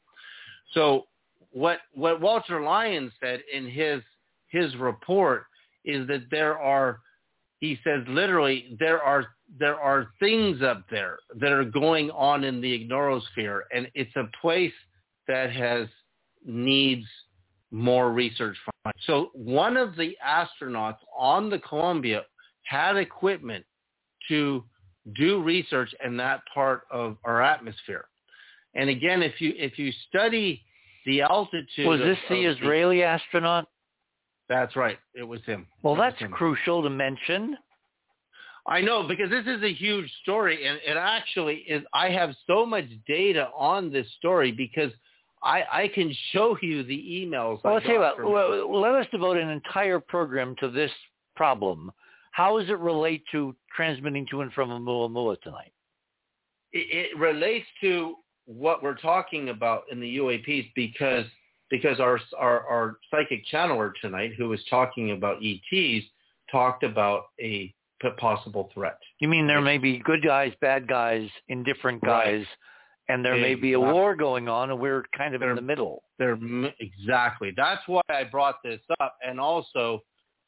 So 0.73 1.07
what 1.53 1.79
what 1.95 2.21
Walter 2.21 2.61
Lyons 2.61 3.13
said 3.21 3.41
in 3.53 3.69
his 3.69 4.03
his 4.49 4.75
report 4.77 5.45
is 5.85 6.07
that 6.09 6.25
there 6.31 6.59
are 6.59 7.01
he 7.61 7.79
says 7.85 8.03
literally 8.09 8.77
there 8.79 9.03
are 9.03 9.27
there 9.59 9.81
are 9.81 10.09
things 10.19 10.61
up 10.63 10.85
there 10.91 11.19
that 11.37 11.53
are 11.53 11.65
going 11.65 12.11
on 12.11 12.45
in 12.45 12.61
the 12.61 12.87
ignorosphere 12.87 13.61
and 13.73 13.89
it's 13.95 14.15
a 14.17 14.29
place 14.41 14.73
that 15.29 15.53
has 15.53 15.89
needs 16.45 17.07
more 17.71 18.13
research 18.13 18.57
from 18.65 18.93
so 19.07 19.31
one 19.35 19.77
of 19.77 19.97
the 19.97 20.17
astronauts 20.27 20.99
on 21.17 21.51
the 21.51 21.59
Columbia 21.59 22.23
had 22.65 22.97
equipment 22.97 23.65
to 24.29 24.65
do 25.15 25.43
research 25.43 25.95
in 26.05 26.17
that 26.17 26.43
part 26.53 26.83
of 26.91 27.17
our 27.25 27.43
atmosphere 27.43 28.07
and 28.77 28.89
again 28.91 29.23
if 29.23 29.41
you 29.41 29.53
if 29.57 29.79
you 29.79 29.91
study 30.09 30.63
the 31.07 31.23
altitude 31.23 31.87
Was 31.87 32.01
of- 32.01 32.07
this 32.07 32.19
the 32.29 32.45
of 32.47 32.57
Israeli 32.57 33.03
astronaut? 33.03 33.67
that's 34.49 34.77
right 34.77 34.99
it 35.15 35.23
was 35.25 35.41
him 35.45 35.67
Well, 35.83 35.95
It 35.95 35.99
that's 35.99 36.19
him. 36.21 36.31
crucial 36.31 36.83
to 36.83 36.91
mention. 36.91 37.57
I 38.69 38.81
know 38.81 39.07
because 39.07 39.31
this 39.31 39.47
is 39.47 39.63
a 39.63 39.73
huge 39.73 40.11
story, 40.23 40.67
and 40.67 40.79
it 40.85 40.97
actually 40.97 41.59
is. 41.69 41.85
I 41.95 42.09
have 42.11 42.35
so 42.49 42.67
much 42.67 42.87
data 43.07 43.49
on 43.57 43.93
this 43.93 44.09
story 44.19 44.51
because 44.51 44.91
I, 45.41 45.63
I 45.73 45.89
can 45.89 46.13
show 46.33 46.59
you 46.61 46.83
the 46.83 46.99
emails. 46.99 47.63
Well, 47.63 47.75
I 47.75 47.77
I'll 47.77 47.81
tell 47.81 47.93
you 47.93 48.01
what, 48.01 48.25
well, 48.25 48.81
let 48.81 48.97
us 48.97 49.07
devote 49.13 49.37
an 49.37 49.51
entire 49.51 50.01
program 50.01 50.57
to 50.59 50.69
this 50.69 50.91
problem. 51.37 51.93
How 52.33 52.59
does 52.59 52.69
it 52.69 52.79
relate 52.81 53.23
to 53.31 53.55
transmitting 53.75 54.27
to 54.33 54.41
and 54.41 54.53
from 54.53 54.71
Oumuamua 54.71 55.41
tonight? 55.43 55.73
it, 56.73 57.13
it 57.13 57.19
relates 57.19 57.67
to 57.83 58.17
what 58.47 58.83
we're 58.83 58.97
talking 58.97 59.51
about 59.51 59.85
in 59.91 60.01
the 60.01 60.17
UAPs 60.19 60.73
because 60.75 61.27
because 61.71 61.99
our 62.01 62.21
our, 62.39 62.61
our 62.67 62.97
psychic 63.11 63.45
channeler 63.53 63.93
tonight, 64.01 64.33
who 64.39 64.49
was 64.49 64.61
talking 64.71 65.11
about 65.11 65.39
ETs, 65.43 66.05
talked 66.51 66.85
about 66.85 67.27
a 67.41 67.75
p- 68.01 68.09
possible 68.19 68.71
threat. 68.73 68.99
You 69.19 69.29
mean 69.29 69.47
there 69.47 69.61
may 69.61 69.79
be 69.79 69.99
good 69.99 70.23
guys, 70.23 70.53
bad 70.61 70.87
guys, 70.87 71.29
indifferent 71.49 72.03
Right. 72.03 72.39
guys, 72.39 72.47
and 73.09 73.25
there 73.25 73.37
may 73.37 73.55
be 73.57 73.73
a 73.73 73.81
war 73.81 74.15
going 74.15 74.49
on, 74.49 74.71
and 74.71 74.79
we're 74.79 75.05
kind 75.17 75.35
of 75.35 75.43
in 75.43 75.55
the 75.57 75.63
middle. 75.63 76.05
They're 76.19 76.33
m- 76.33 76.73
exactly. 76.79 77.53
That's 77.57 77.83
why 77.87 78.03
I 78.09 78.25
brought 78.25 78.63
this 78.63 78.81
up. 79.01 79.17
And 79.27 79.41
also, 79.41 80.01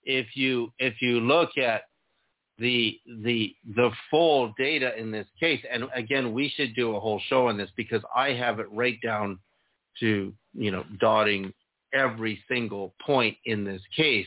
if 0.05 0.36
you 0.36 0.73
if 0.78 1.02
you 1.02 1.20
look 1.20 1.59
at 1.59 1.83
the 2.59 2.99
the 3.23 3.55
the 3.77 3.91
full 4.11 4.53
data 4.59 4.97
in 4.99 5.11
this 5.11 5.27
case, 5.39 5.62
and 5.70 5.85
again, 5.95 6.33
we 6.33 6.53
should 6.57 6.75
do 6.75 6.97
a 6.97 7.01
whole 7.01 7.20
show 7.28 7.49
on 7.49 7.57
this 7.57 7.70
because 7.77 8.03
I 8.15 8.31
have 8.33 8.59
it 8.59 8.67
right 8.73 8.99
down 9.03 9.39
to 10.01 10.33
you 10.55 10.70
know 10.70 10.85
dotting 11.01 11.53
every 11.95 12.43
single 12.49 12.95
point 13.05 13.37
in 13.45 13.65
this 13.65 13.83
case 13.97 14.27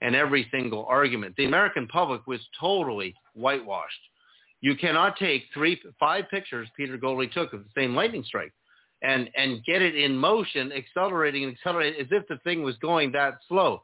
and 0.00 0.14
every 0.14 0.48
single 0.50 0.86
argument. 0.88 1.34
The 1.36 1.46
American 1.46 1.86
public 1.88 2.26
was 2.26 2.40
totally 2.58 3.14
whitewashed. 3.34 4.00
You 4.60 4.76
cannot 4.76 5.16
take 5.16 5.44
three, 5.52 5.80
five 6.00 6.24
pictures 6.30 6.68
Peter 6.76 6.96
Goldie 6.96 7.28
took 7.28 7.52
of 7.52 7.64
the 7.64 7.70
same 7.80 7.94
lightning 7.94 8.24
strike 8.24 8.52
and 9.02 9.28
and 9.36 9.64
get 9.64 9.82
it 9.82 9.96
in 9.96 10.16
motion, 10.16 10.72
accelerating 10.72 11.44
and 11.44 11.52
accelerating 11.52 12.00
as 12.00 12.08
if 12.10 12.26
the 12.28 12.38
thing 12.44 12.62
was 12.62 12.76
going 12.78 13.12
that 13.12 13.38
slow. 13.48 13.82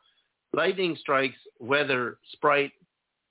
Lightning 0.52 0.97
strikes, 0.99 1.36
whether 1.59 2.19
sprite 2.33 2.73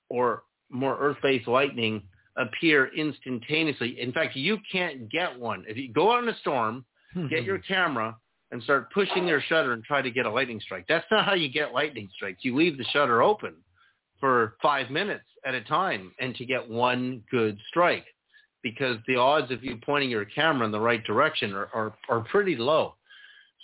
or 0.08 0.44
more 0.70 0.98
Earth-based 0.98 1.48
lightning, 1.48 2.02
appear 2.36 2.90
instantaneously. 2.96 4.00
In 4.00 4.12
fact, 4.12 4.36
you 4.36 4.58
can't 4.70 5.10
get 5.10 5.38
one. 5.38 5.64
If 5.68 5.76
you 5.76 5.92
go 5.92 6.12
out 6.12 6.22
in 6.22 6.28
a 6.28 6.36
storm, 6.38 6.84
get 7.28 7.44
your 7.44 7.58
hmm. 7.58 7.72
camera 7.72 8.16
and 8.52 8.62
start 8.62 8.92
pushing 8.92 9.28
your 9.28 9.40
shutter 9.42 9.72
and 9.72 9.84
try 9.84 10.02
to 10.02 10.10
get 10.10 10.26
a 10.26 10.30
lightning 10.30 10.60
strike. 10.60 10.84
That's 10.88 11.06
not 11.10 11.24
how 11.24 11.34
you 11.34 11.48
get 11.48 11.72
lightning 11.72 12.08
strikes. 12.14 12.40
You 12.42 12.56
leave 12.56 12.78
the 12.78 12.84
shutter 12.84 13.22
open 13.22 13.54
for 14.18 14.56
five 14.60 14.90
minutes 14.90 15.24
at 15.44 15.54
a 15.54 15.62
time 15.62 16.12
and 16.20 16.34
to 16.36 16.44
get 16.44 16.68
one 16.68 17.22
good 17.30 17.58
strike 17.68 18.04
because 18.62 18.98
the 19.06 19.16
odds 19.16 19.50
of 19.50 19.64
you 19.64 19.78
pointing 19.84 20.10
your 20.10 20.24
camera 20.24 20.66
in 20.66 20.72
the 20.72 20.80
right 20.80 21.02
direction 21.04 21.54
are, 21.54 21.68
are, 21.72 21.94
are 22.08 22.20
pretty 22.20 22.56
low. 22.56 22.94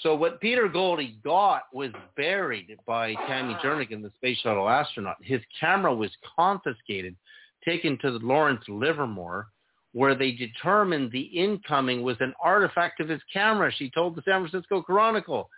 So 0.01 0.15
what 0.15 0.41
Peter 0.41 0.69
Goldie 0.69 1.19
got 1.25 1.63
was 1.73 1.91
buried 2.17 2.77
by 2.87 3.15
Tammy 3.27 3.55
Jernigan, 3.55 4.03
the 4.03 4.13
space 4.17 4.39
shuttle 4.39 4.69
astronaut. 4.69 5.17
His 5.23 5.41
camera 5.59 5.95
was 5.95 6.11
confiscated, 6.37 7.17
taken 7.65 7.99
to 7.99 8.11
the 8.13 8.25
Lawrence 8.25 8.63
Livermore, 8.69 9.49
where 9.93 10.15
they 10.15 10.33
determined 10.33 11.11
the 11.11 11.23
incoming 11.23 12.03
was 12.03 12.17
an 12.21 12.35
artifact 12.43 13.01
of 13.01 13.09
his 13.09 13.23
camera. 13.33 13.73
She 13.73 13.91
told 13.91 14.15
the 14.15 14.23
San 14.23 14.47
Francisco 14.47 14.83
Chronicle. 14.83 15.49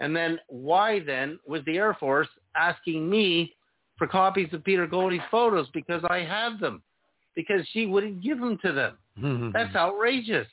And 0.00 0.16
then 0.16 0.38
why 0.48 1.00
then 1.00 1.38
was 1.46 1.62
the 1.66 1.76
Air 1.76 1.94
Force 1.94 2.28
asking 2.56 3.08
me 3.08 3.54
for 3.98 4.06
copies 4.06 4.52
of 4.54 4.64
Peter 4.64 4.86
Goldie's 4.86 5.20
photos 5.30 5.68
because 5.74 6.02
I 6.08 6.20
had 6.20 6.58
them? 6.58 6.82
because 7.34 7.66
she 7.72 7.86
wouldn't 7.86 8.22
give 8.22 8.38
them 8.40 8.58
to 8.64 8.72
them. 8.72 9.52
That's 9.54 9.74
outrageous. 9.74 10.46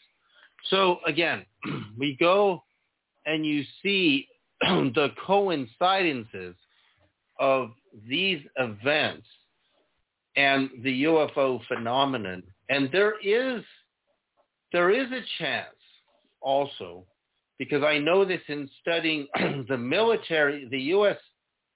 So 0.70 1.00
again, 1.06 1.46
we 1.98 2.18
go 2.20 2.64
and 3.26 3.46
you 3.46 3.64
see 3.84 4.28
the 4.62 5.10
coincidences 5.26 6.56
of 7.40 7.72
these 8.08 8.42
events 8.58 9.26
and 10.36 10.70
the 10.84 11.04
UFO 11.04 11.60
phenomenon. 11.68 12.44
And 12.70 12.90
there 12.92 13.16
is 13.24 13.64
there 14.72 14.92
is 14.92 15.12
a 15.12 15.22
chance 15.40 15.68
also 16.42 17.06
because 17.58 17.84
I 17.84 17.98
know 17.98 18.24
this 18.24 18.42
in 18.48 18.70
studying 18.82 19.28
the 19.68 19.78
military, 19.78 20.68
the 20.70 20.80
U.S. 20.94 21.18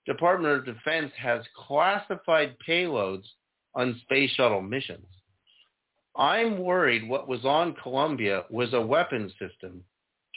Department 0.05 0.59
of 0.59 0.65
Defense 0.65 1.11
has 1.17 1.43
classified 1.67 2.55
payloads 2.67 3.25
on 3.75 3.99
space 4.03 4.31
shuttle 4.31 4.61
missions. 4.61 5.05
I'm 6.15 6.59
worried 6.59 7.09
what 7.09 7.27
was 7.27 7.43
on 7.43 7.75
Columbia 7.81 8.43
was 8.51 8.73
a 8.73 8.81
weapon 8.81 9.31
system 9.39 9.83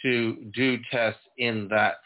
to 0.02 0.36
do 0.55 0.78
tests 0.91 1.20
in 1.39 1.68
that 1.68 1.97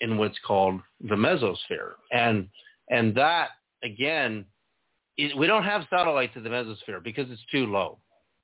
in 0.00 0.16
what's 0.16 0.38
called 0.46 0.80
the 1.00 1.14
mesosphere. 1.14 1.92
And 2.12 2.48
and 2.88 3.14
that 3.14 3.50
again, 3.82 4.44
we 5.18 5.46
don't 5.46 5.64
have 5.64 5.82
satellites 5.90 6.32
in 6.36 6.42
the 6.42 6.50
mesosphere 6.50 7.02
because 7.02 7.30
it's 7.30 7.44
too 7.52 7.66
low, 7.66 7.98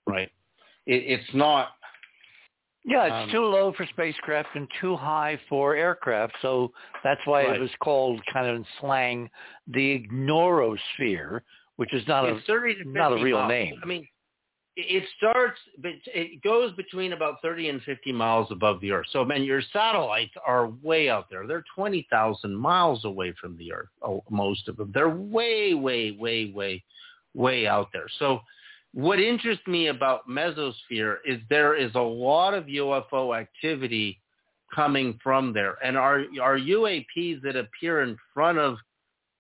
right? 0.07 0.31
It, 0.87 1.03
it's 1.21 1.35
not. 1.35 1.71
Yeah, 2.85 3.05
it's 3.07 3.25
Um, 3.25 3.31
too 3.31 3.45
low 3.45 3.73
for 3.73 3.85
spacecraft 3.87 4.51
and 4.55 4.71
too 4.81 4.95
high 4.95 5.39
for 5.49 5.75
aircraft. 5.75 6.35
So 6.41 6.73
that's 7.03 7.21
why 7.27 7.45
Right. 7.45 7.57
it 7.57 7.61
was 7.61 7.75
called, 7.81 8.25
kind 8.27 8.47
of 8.47 8.57
in 8.57 8.67
slang, 8.79 9.29
the 9.67 9.99
ignorosphere, 9.99 11.41
which 11.77 11.93
is 11.93 12.07
not 12.07 12.25
a 12.27 12.37
it's 12.37 12.47
30 12.47 12.75
to 12.75 12.79
50 12.85 12.93
not 12.93 13.13
a 13.13 13.17
real 13.17 13.39
miles. 13.39 13.49
name. 13.49 13.81
I 13.83 13.87
mean, 13.87 14.07
it 14.77 15.05
starts, 15.17 15.59
but 15.79 15.93
it 16.07 16.43
goes 16.43 16.73
between 16.75 17.15
about 17.15 17.41
30 17.41 17.71
and 17.71 17.83
50 17.83 18.13
miles 18.13 18.49
above 18.51 18.81
the 18.81 18.93
Earth. 18.93 19.07
So, 19.11 19.25
man, 19.25 19.43
your 19.43 19.63
satellites 19.73 20.35
are 20.47 20.69
way 20.83 21.09
out 21.09 21.31
there. 21.31 21.47
They're 21.47 21.65
20,000 21.75 22.55
miles 22.55 23.05
away 23.07 23.33
from 23.41 23.57
the 23.57 23.73
Earth, 23.73 23.89
oh, 24.03 24.23
most 24.29 24.69
of 24.69 24.77
them. 24.77 24.91
They're 24.93 25.09
way, 25.09 25.73
way, 25.73 26.13
way, 26.13 26.53
way, 26.55 26.85
way 27.35 27.67
out 27.67 27.89
there. 27.93 28.07
So 28.19 28.41
what 28.93 29.19
interests 29.19 29.67
me 29.67 29.89
about 29.89 30.29
mesosphere 30.29 31.17
is 31.27 31.41
there 31.49 31.75
is 31.75 31.95
a 31.95 32.01
lot 32.01 32.55
of 32.55 32.65
UFO 32.65 33.39
activity 33.39 34.21
coming 34.75 35.19
from 35.23 35.53
there. 35.53 35.77
And 35.83 35.97
our, 35.97 36.25
our 36.41 36.59
UAPs 36.59 37.41
that 37.43 37.57
appear 37.57 38.03
in 38.03 38.17
front 38.35 38.59
of 38.59 38.77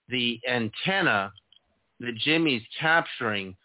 the 0.08 0.40
antenna 0.48 1.32
that 2.00 2.14
Jimmy's 2.16 2.62
capturing, 2.78 3.56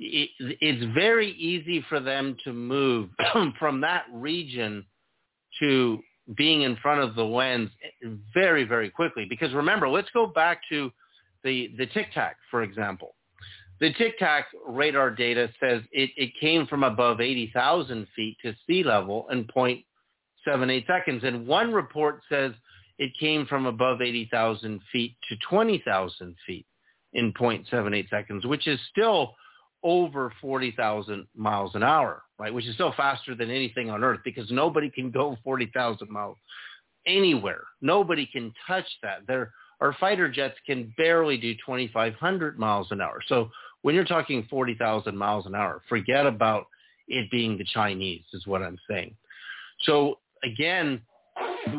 it, 0.00 0.30
it's 0.60 0.94
very 0.94 1.32
easy 1.32 1.84
for 1.88 2.00
them 2.00 2.36
to 2.44 2.52
move 2.52 3.10
from 3.58 3.80
that 3.82 4.04
region 4.12 4.84
to 5.60 5.98
being 6.36 6.62
in 6.62 6.76
front 6.76 7.00
of 7.00 7.14
the 7.14 7.24
lens 7.24 7.70
very, 8.32 8.64
very 8.64 8.88
quickly. 8.88 9.26
Because 9.28 9.52
remember, 9.52 9.88
let's 9.88 10.10
go 10.14 10.26
back 10.26 10.62
to 10.70 10.90
the, 11.44 11.70
the 11.76 11.86
Tic 11.86 12.12
Tac, 12.14 12.36
for 12.50 12.62
example. 12.62 13.14
The 13.80 13.92
Tic 13.94 14.18
Tac 14.18 14.46
radar 14.66 15.10
data 15.10 15.50
says 15.60 15.82
it, 15.92 16.10
it 16.16 16.32
came 16.40 16.66
from 16.66 16.84
above 16.84 17.20
80,000 17.20 18.06
feet 18.14 18.36
to 18.42 18.54
sea 18.66 18.82
level 18.82 19.26
in 19.30 19.44
0.78 19.44 20.86
seconds. 20.86 21.24
And 21.24 21.46
one 21.46 21.72
report 21.72 22.20
says 22.28 22.52
it 22.98 23.12
came 23.18 23.46
from 23.46 23.66
above 23.66 24.02
80,000 24.02 24.80
feet 24.92 25.16
to 25.28 25.36
20,000 25.48 26.36
feet 26.46 26.66
in 27.14 27.32
0.78 27.32 28.10
seconds, 28.10 28.46
which 28.46 28.68
is 28.68 28.78
still 28.90 29.34
over 29.82 30.32
40,000 30.40 31.26
miles 31.34 31.74
an 31.74 31.82
hour, 31.82 32.22
right? 32.38 32.52
Which 32.52 32.66
is 32.66 32.74
still 32.74 32.92
faster 32.96 33.34
than 33.34 33.50
anything 33.50 33.90
on 33.90 34.04
Earth 34.04 34.20
because 34.24 34.50
nobody 34.50 34.90
can 34.90 35.10
go 35.10 35.36
40,000 35.42 36.10
miles 36.10 36.36
anywhere. 37.06 37.62
Nobody 37.80 38.26
can 38.26 38.52
touch 38.66 38.86
that. 39.02 39.26
There, 39.26 39.52
our 39.80 39.94
fighter 39.98 40.28
jets 40.28 40.56
can 40.66 40.92
barely 40.96 41.36
do 41.36 41.54
2,500 41.54 42.58
miles 42.58 42.88
an 42.90 43.00
hour. 43.00 43.20
So 43.26 43.50
when 43.82 43.94
you're 43.94 44.04
talking 44.04 44.46
40,000 44.50 45.16
miles 45.16 45.46
an 45.46 45.54
hour, 45.54 45.82
forget 45.88 46.26
about 46.26 46.66
it 47.08 47.30
being 47.30 47.56
the 47.56 47.64
Chinese 47.64 48.24
is 48.32 48.46
what 48.46 48.62
I'm 48.62 48.78
saying. 48.88 49.14
So 49.80 50.18
again, 50.44 51.00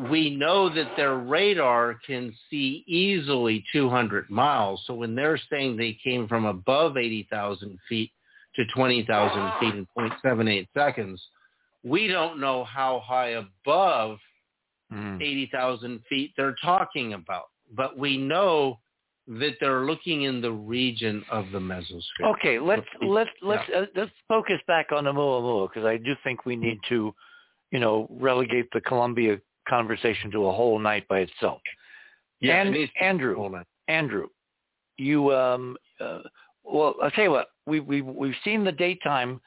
we 0.10 0.36
know 0.36 0.70
that 0.70 0.96
their 0.98 1.18
radar 1.18 1.96
can 2.06 2.34
see 2.50 2.84
easily 2.88 3.64
200 3.72 4.30
miles. 4.30 4.82
So 4.86 4.94
when 4.94 5.16
they're 5.16 5.40
saying 5.50 5.78
they 5.78 5.98
came 6.04 6.28
from 6.28 6.46
above 6.46 6.98
80,000 6.98 7.78
feet 7.88 8.12
to 8.56 8.66
20,000 8.76 9.52
feet 9.60 9.76
in 9.76 9.88
0.78 9.98 10.68
seconds, 10.74 11.22
we 11.84 12.08
don't 12.08 12.40
know 12.40 12.64
how 12.64 13.02
high 13.06 13.42
above 13.66 14.18
Mm. 14.92 15.22
80,000 15.22 16.02
feet 16.10 16.34
they're 16.36 16.56
talking 16.62 17.14
about. 17.14 17.46
But 17.74 17.98
we 17.98 18.18
know 18.18 18.80
that 19.28 19.56
they're 19.62 19.86
looking 19.86 20.24
in 20.24 20.42
the 20.42 20.52
region 20.52 21.24
of 21.30 21.52
the 21.52 21.60
mesosphere. 21.60 22.26
Okay, 22.26 22.60
let's 22.60 22.86
let's 23.02 23.30
let's 23.42 23.70
Yeah. 23.70 23.82
uh, 23.82 23.86
let's 23.96 24.12
focus 24.28 24.60
back 24.68 24.92
on 24.92 25.06
the 25.06 25.14
Oumuamua 25.14 25.70
because 25.70 25.86
I 25.86 25.98
do 25.98 26.16
think 26.24 26.46
we 26.46 26.56
need 26.58 26.80
to, 26.90 27.16
you 27.72 27.80
know, 27.80 28.08
relegate 28.10 28.70
the 28.72 28.82
Columbia 28.82 29.40
conversation 29.68 30.32
to 30.32 30.48
a 30.48 30.52
whole 30.52 30.80
night 30.80 31.08
by 31.08 31.20
itself. 31.20 31.62
Yeah, 32.40 32.62
and 32.62 32.76
it 32.76 32.90
Andrew. 33.00 33.64
Andrew, 33.88 34.28
you 34.98 35.34
um, 35.34 35.78
uh, 36.00 36.20
well, 36.64 36.96
I'll 37.02 37.12
tell 37.12 37.26
you 37.26 37.32
what, 37.32 37.50
we 37.66 37.80
we 37.80 38.02
we've 38.02 38.36
seen 38.44 38.64
the 38.64 38.72
daytime 38.72 39.42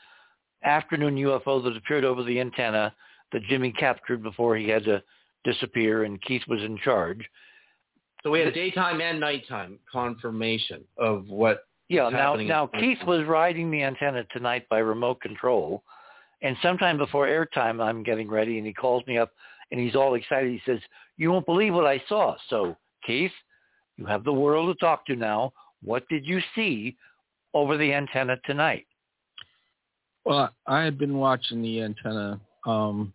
afternoon 0.64 1.16
UFO 1.16 1.62
that 1.64 1.76
appeared 1.76 2.04
over 2.04 2.22
the 2.22 2.40
antenna 2.40 2.94
that 3.32 3.42
Jimmy 3.44 3.72
captured 3.72 4.22
before 4.22 4.56
he 4.56 4.68
had 4.68 4.84
to 4.84 5.02
disappear 5.44 6.04
and 6.04 6.20
Keith 6.22 6.42
was 6.48 6.62
in 6.62 6.78
charge. 6.78 7.20
So 8.22 8.30
we 8.30 8.40
had 8.40 8.54
daytime 8.54 9.00
and 9.00 9.20
nighttime 9.20 9.78
confirmation 9.90 10.82
of 10.96 11.28
what 11.28 11.64
Yeah, 11.88 12.08
now 12.08 12.34
now 12.36 12.66
Keith 12.66 13.02
was 13.06 13.26
riding 13.26 13.70
the 13.70 13.82
antenna 13.82 14.24
tonight 14.32 14.66
by 14.70 14.78
remote 14.78 15.20
control, 15.20 15.82
and 16.40 16.56
sometime 16.62 16.96
before 16.96 17.26
airtime, 17.26 17.82
I'm 17.82 18.02
getting 18.02 18.30
ready, 18.30 18.56
and 18.56 18.66
he 18.66 18.72
calls 18.72 19.06
me 19.06 19.18
up, 19.18 19.32
and 19.74 19.82
he's 19.82 19.96
all 19.96 20.14
excited. 20.14 20.52
He 20.52 20.62
says, 20.64 20.80
"You 21.16 21.32
won't 21.32 21.46
believe 21.46 21.74
what 21.74 21.86
I 21.86 22.00
saw." 22.08 22.36
So 22.48 22.76
Keith, 23.04 23.32
you 23.96 24.06
have 24.06 24.22
the 24.22 24.32
world 24.32 24.68
to 24.68 24.78
talk 24.78 25.04
to 25.06 25.16
now. 25.16 25.52
What 25.82 26.08
did 26.08 26.24
you 26.24 26.40
see 26.54 26.96
over 27.54 27.76
the 27.76 27.92
antenna 27.92 28.36
tonight? 28.44 28.86
Well, 30.24 30.50
I 30.66 30.82
had 30.82 30.96
been 30.96 31.18
watching 31.18 31.60
the 31.60 31.82
antenna, 31.82 32.40
um, 32.66 33.12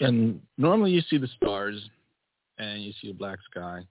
and 0.00 0.40
normally 0.58 0.90
you 0.90 1.02
see 1.02 1.18
the 1.18 1.28
stars, 1.28 1.88
and 2.58 2.82
you 2.82 2.92
see 3.00 3.10
a 3.10 3.14
black 3.14 3.38
sky, 3.48 3.86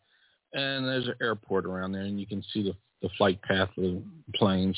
and 0.54 0.86
there's 0.86 1.08
an 1.08 1.16
airport 1.22 1.66
around 1.66 1.94
there, 1.94 2.04
and 2.04 2.20
you 2.20 2.28
can 2.28 2.44
see 2.54 2.62
the 2.62 2.76
the 3.02 3.10
flight 3.18 3.42
path 3.44 3.70
of 3.78 3.84
the 3.84 4.04
planes, 4.36 4.78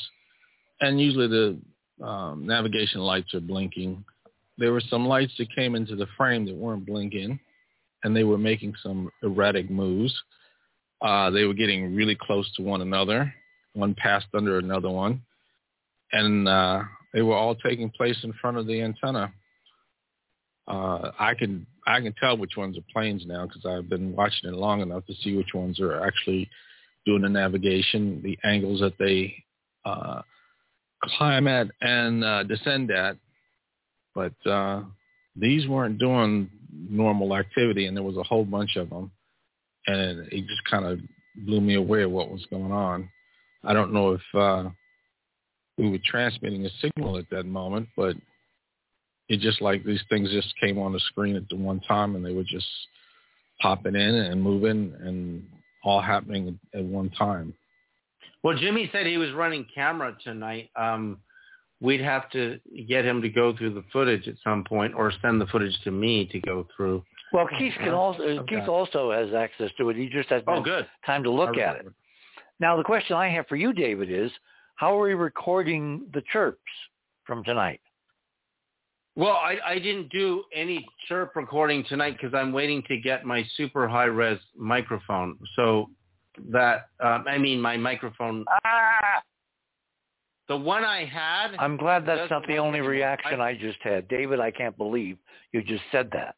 and 0.82 1.00
usually 1.00 1.26
the 1.26 2.06
um, 2.06 2.46
navigation 2.46 3.00
lights 3.00 3.34
are 3.34 3.40
blinking. 3.40 4.04
There 4.60 4.72
were 4.72 4.82
some 4.90 5.06
lights 5.06 5.32
that 5.38 5.54
came 5.54 5.74
into 5.74 5.96
the 5.96 6.06
frame 6.18 6.44
that 6.44 6.54
weren't 6.54 6.84
blinking, 6.84 7.40
and 8.04 8.14
they 8.14 8.24
were 8.24 8.36
making 8.36 8.74
some 8.82 9.10
erratic 9.22 9.70
moves. 9.70 10.14
Uh, 11.00 11.30
they 11.30 11.44
were 11.44 11.54
getting 11.54 11.94
really 11.94 12.14
close 12.14 12.50
to 12.56 12.62
one 12.62 12.82
another. 12.82 13.32
One 13.72 13.94
passed 13.94 14.26
under 14.34 14.58
another 14.58 14.90
one, 14.90 15.22
and 16.12 16.46
uh, 16.46 16.82
they 17.14 17.22
were 17.22 17.34
all 17.34 17.54
taking 17.54 17.88
place 17.88 18.18
in 18.22 18.34
front 18.34 18.58
of 18.58 18.66
the 18.66 18.82
antenna. 18.82 19.32
Uh, 20.68 21.10
I 21.18 21.32
can 21.34 21.66
I 21.86 22.02
can 22.02 22.12
tell 22.20 22.36
which 22.36 22.56
ones 22.58 22.76
are 22.76 22.92
planes 22.92 23.24
now 23.26 23.46
because 23.46 23.64
I've 23.64 23.88
been 23.88 24.14
watching 24.14 24.50
it 24.50 24.54
long 24.54 24.82
enough 24.82 25.06
to 25.06 25.14
see 25.22 25.36
which 25.36 25.54
ones 25.54 25.80
are 25.80 26.04
actually 26.06 26.50
doing 27.06 27.22
the 27.22 27.30
navigation, 27.30 28.20
the 28.22 28.38
angles 28.44 28.80
that 28.80 28.98
they 28.98 29.34
uh, 29.86 30.20
climb 31.02 31.48
at 31.48 31.68
and 31.80 32.22
uh, 32.22 32.42
descend 32.42 32.90
at. 32.90 33.16
But 34.14 34.34
uh, 34.46 34.82
these 35.36 35.68
weren't 35.68 35.98
doing 35.98 36.50
normal 36.72 37.36
activity, 37.36 37.86
and 37.86 37.96
there 37.96 38.04
was 38.04 38.16
a 38.16 38.22
whole 38.22 38.44
bunch 38.44 38.76
of 38.76 38.90
them, 38.90 39.10
and 39.86 40.26
it 40.32 40.46
just 40.46 40.64
kind 40.68 40.84
of 40.84 41.00
blew 41.46 41.60
me 41.60 41.74
away 41.74 42.02
of 42.02 42.10
what 42.10 42.30
was 42.30 42.46
going 42.50 42.72
on. 42.72 43.08
I 43.64 43.72
don't 43.72 43.92
know 43.92 44.12
if 44.12 44.34
uh, 44.34 44.70
we 45.78 45.90
were 45.90 45.98
transmitting 46.04 46.66
a 46.66 46.70
signal 46.80 47.18
at 47.18 47.30
that 47.30 47.46
moment, 47.46 47.88
but 47.96 48.16
it 49.28 49.40
just 49.40 49.62
like 49.62 49.84
these 49.84 50.02
things 50.08 50.30
just 50.30 50.54
came 50.60 50.78
on 50.78 50.92
the 50.92 51.00
screen 51.00 51.36
at 51.36 51.48
the 51.48 51.56
one 51.56 51.80
time, 51.80 52.16
and 52.16 52.24
they 52.24 52.32
were 52.32 52.44
just 52.44 52.66
popping 53.60 53.94
in 53.94 54.14
and 54.14 54.42
moving 54.42 54.94
and 55.00 55.46
all 55.84 56.00
happening 56.00 56.58
at 56.74 56.84
one 56.84 57.10
time. 57.10 57.54
Well, 58.42 58.56
Jimmy 58.56 58.88
said 58.92 59.06
he 59.06 59.18
was 59.18 59.32
running 59.32 59.66
camera 59.74 60.16
tonight. 60.24 60.70
Um, 60.74 61.20
we'd 61.80 62.00
have 62.00 62.30
to 62.30 62.60
get 62.86 63.04
him 63.04 63.22
to 63.22 63.28
go 63.28 63.56
through 63.56 63.74
the 63.74 63.84
footage 63.92 64.28
at 64.28 64.34
some 64.44 64.64
point, 64.64 64.94
or 64.94 65.12
send 65.22 65.40
the 65.40 65.46
footage 65.46 65.76
to 65.84 65.90
me 65.90 66.26
to 66.26 66.40
go 66.40 66.66
through. 66.76 67.02
Well, 67.32 67.48
Keith 67.58 67.74
can 67.78 67.94
also 67.94 68.22
Okay. 68.22 68.56
Keith 68.56 68.68
also 68.68 69.12
has 69.12 69.32
access 69.32 69.70
to 69.78 69.88
it. 69.90 69.96
He 69.96 70.08
just 70.08 70.28
hasn't 70.28 70.48
Oh, 70.48 70.56
had 70.56 70.64
good. 70.64 70.86
time 71.06 71.22
to 71.22 71.30
look 71.30 71.56
at 71.56 71.76
it. 71.76 71.86
Now, 72.58 72.76
the 72.76 72.84
question 72.84 73.16
I 73.16 73.28
have 73.28 73.46
for 73.46 73.56
you, 73.56 73.72
David, 73.72 74.10
is 74.10 74.30
how 74.74 74.98
are 74.98 75.02
we 75.02 75.14
recording 75.14 76.08
the 76.12 76.22
chirps 76.32 76.60
from 77.24 77.44
tonight? 77.44 77.80
Well, 79.16 79.32
I, 79.32 79.58
I 79.64 79.78
didn't 79.78 80.08
do 80.10 80.44
any 80.54 80.86
chirp 81.08 81.36
recording 81.36 81.84
tonight 81.88 82.16
because 82.20 82.34
I'm 82.34 82.52
waiting 82.52 82.82
to 82.88 82.96
get 82.96 83.24
my 83.24 83.44
super 83.56 83.88
high 83.88 84.04
res 84.04 84.38
microphone. 84.56 85.38
So 85.56 85.90
that 86.50 86.88
um, 87.00 87.24
I 87.28 87.38
mean 87.38 87.60
my 87.60 87.76
microphone. 87.76 88.44
Ah! 88.64 89.22
The 90.50 90.56
one 90.56 90.84
I 90.84 91.04
had. 91.04 91.54
I'm 91.60 91.76
glad 91.76 92.04
that's 92.04 92.28
not 92.28 92.44
the 92.48 92.56
only 92.56 92.80
reaction 92.80 93.40
I, 93.40 93.50
I 93.50 93.54
just 93.54 93.78
had, 93.82 94.08
David. 94.08 94.40
I 94.40 94.50
can't 94.50 94.76
believe 94.76 95.16
you 95.52 95.62
just 95.62 95.84
said 95.92 96.10
that. 96.12 96.34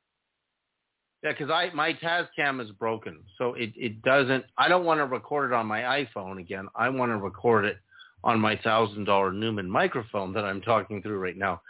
Yeah, 1.22 1.30
because 1.30 1.50
I 1.50 1.70
my 1.72 1.94
Tascam 1.94 2.62
is 2.62 2.70
broken, 2.72 3.20
so 3.38 3.54
it 3.54 3.72
it 3.74 4.02
doesn't. 4.02 4.44
I 4.58 4.68
don't 4.68 4.84
want 4.84 5.00
to 5.00 5.06
record 5.06 5.50
it 5.50 5.54
on 5.54 5.64
my 5.64 6.04
iPhone 6.04 6.38
again. 6.38 6.68
I 6.76 6.90
want 6.90 7.10
to 7.10 7.16
record 7.16 7.64
it 7.64 7.78
on 8.22 8.38
my 8.38 8.54
thousand 8.56 9.04
dollar 9.04 9.32
Neumann 9.32 9.70
microphone 9.70 10.34
that 10.34 10.44
I'm 10.44 10.60
talking 10.60 11.00
through 11.00 11.18
right 11.18 11.38
now. 11.38 11.62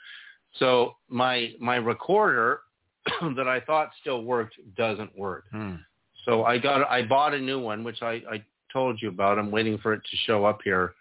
So 0.59 0.97
my 1.09 1.53
my 1.61 1.77
recorder 1.77 2.63
that 3.37 3.47
I 3.47 3.61
thought 3.61 3.91
still 4.01 4.25
worked 4.25 4.57
doesn't 4.77 5.17
work. 5.17 5.45
Hmm. 5.53 5.77
So 6.25 6.43
I 6.43 6.59
got 6.59 6.91
I 6.91 7.07
bought 7.07 7.35
a 7.35 7.41
new 7.41 7.61
one, 7.61 7.85
which 7.85 8.03
I 8.03 8.21
I 8.29 8.43
told 8.73 9.01
you 9.01 9.11
about. 9.11 9.39
I'm 9.39 9.53
waiting 9.53 9.79
for 9.79 9.93
it 9.93 10.03
to 10.11 10.17
show 10.27 10.45
up 10.45 10.59
here, 10.65 10.95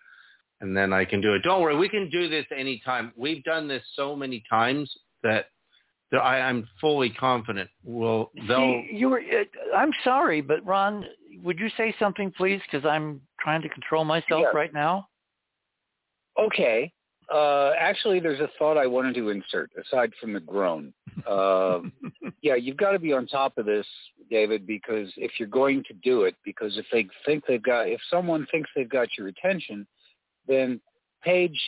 and 0.61 0.75
then 0.75 0.93
I 0.93 1.03
can 1.05 1.19
do 1.21 1.33
it. 1.33 1.43
Don't 1.43 1.61
worry, 1.61 1.75
we 1.75 1.89
can 1.89 2.09
do 2.09 2.29
this 2.29 2.45
anytime. 2.55 3.11
We've 3.17 3.43
done 3.43 3.67
this 3.67 3.83
so 3.95 4.15
many 4.15 4.43
times 4.49 4.89
that. 5.23 5.47
that 6.11 6.19
I, 6.19 6.41
I'm 6.41 6.67
fully 6.79 7.09
confident. 7.09 7.69
Will 7.83 8.31
they'll? 8.47 8.57
See, 8.57 8.89
you 8.93 9.09
were. 9.09 9.19
Uh, 9.21 9.75
I'm 9.75 9.91
sorry, 10.03 10.41
but 10.41 10.65
Ron, 10.65 11.05
would 11.41 11.57
you 11.59 11.69
say 11.77 11.95
something, 11.99 12.31
please? 12.35 12.59
Because 12.69 12.85
I'm 12.85 13.21
trying 13.39 13.61
to 13.61 13.69
control 13.69 14.03
myself 14.05 14.41
Yeah. 14.41 14.51
right 14.53 14.73
now. 14.73 15.07
Okay. 16.37 16.91
Uh, 17.33 17.71
actually, 17.79 18.19
there's 18.19 18.41
a 18.41 18.49
thought 18.59 18.77
I 18.77 18.87
wanted 18.87 19.15
to 19.15 19.29
insert 19.29 19.71
aside 19.81 20.11
from 20.19 20.33
the 20.33 20.41
groan. 20.41 20.93
Um, 21.29 21.93
yeah, 22.41 22.55
you've 22.55 22.75
got 22.75 22.91
to 22.91 22.99
be 22.99 23.13
on 23.13 23.25
top 23.25 23.57
of 23.57 23.65
this, 23.65 23.87
David, 24.29 24.67
because 24.67 25.09
if 25.15 25.31
you're 25.39 25.47
going 25.47 25.81
to 25.87 25.93
do 26.03 26.23
it, 26.23 26.35
because 26.43 26.77
if 26.77 26.85
they 26.91 27.07
think 27.25 27.45
they've 27.47 27.63
got, 27.63 27.87
if 27.87 28.01
someone 28.09 28.45
thinks 28.51 28.69
they've 28.75 28.89
got 28.89 29.07
your 29.17 29.27
attention, 29.29 29.87
then 30.51 30.81
page 31.23 31.59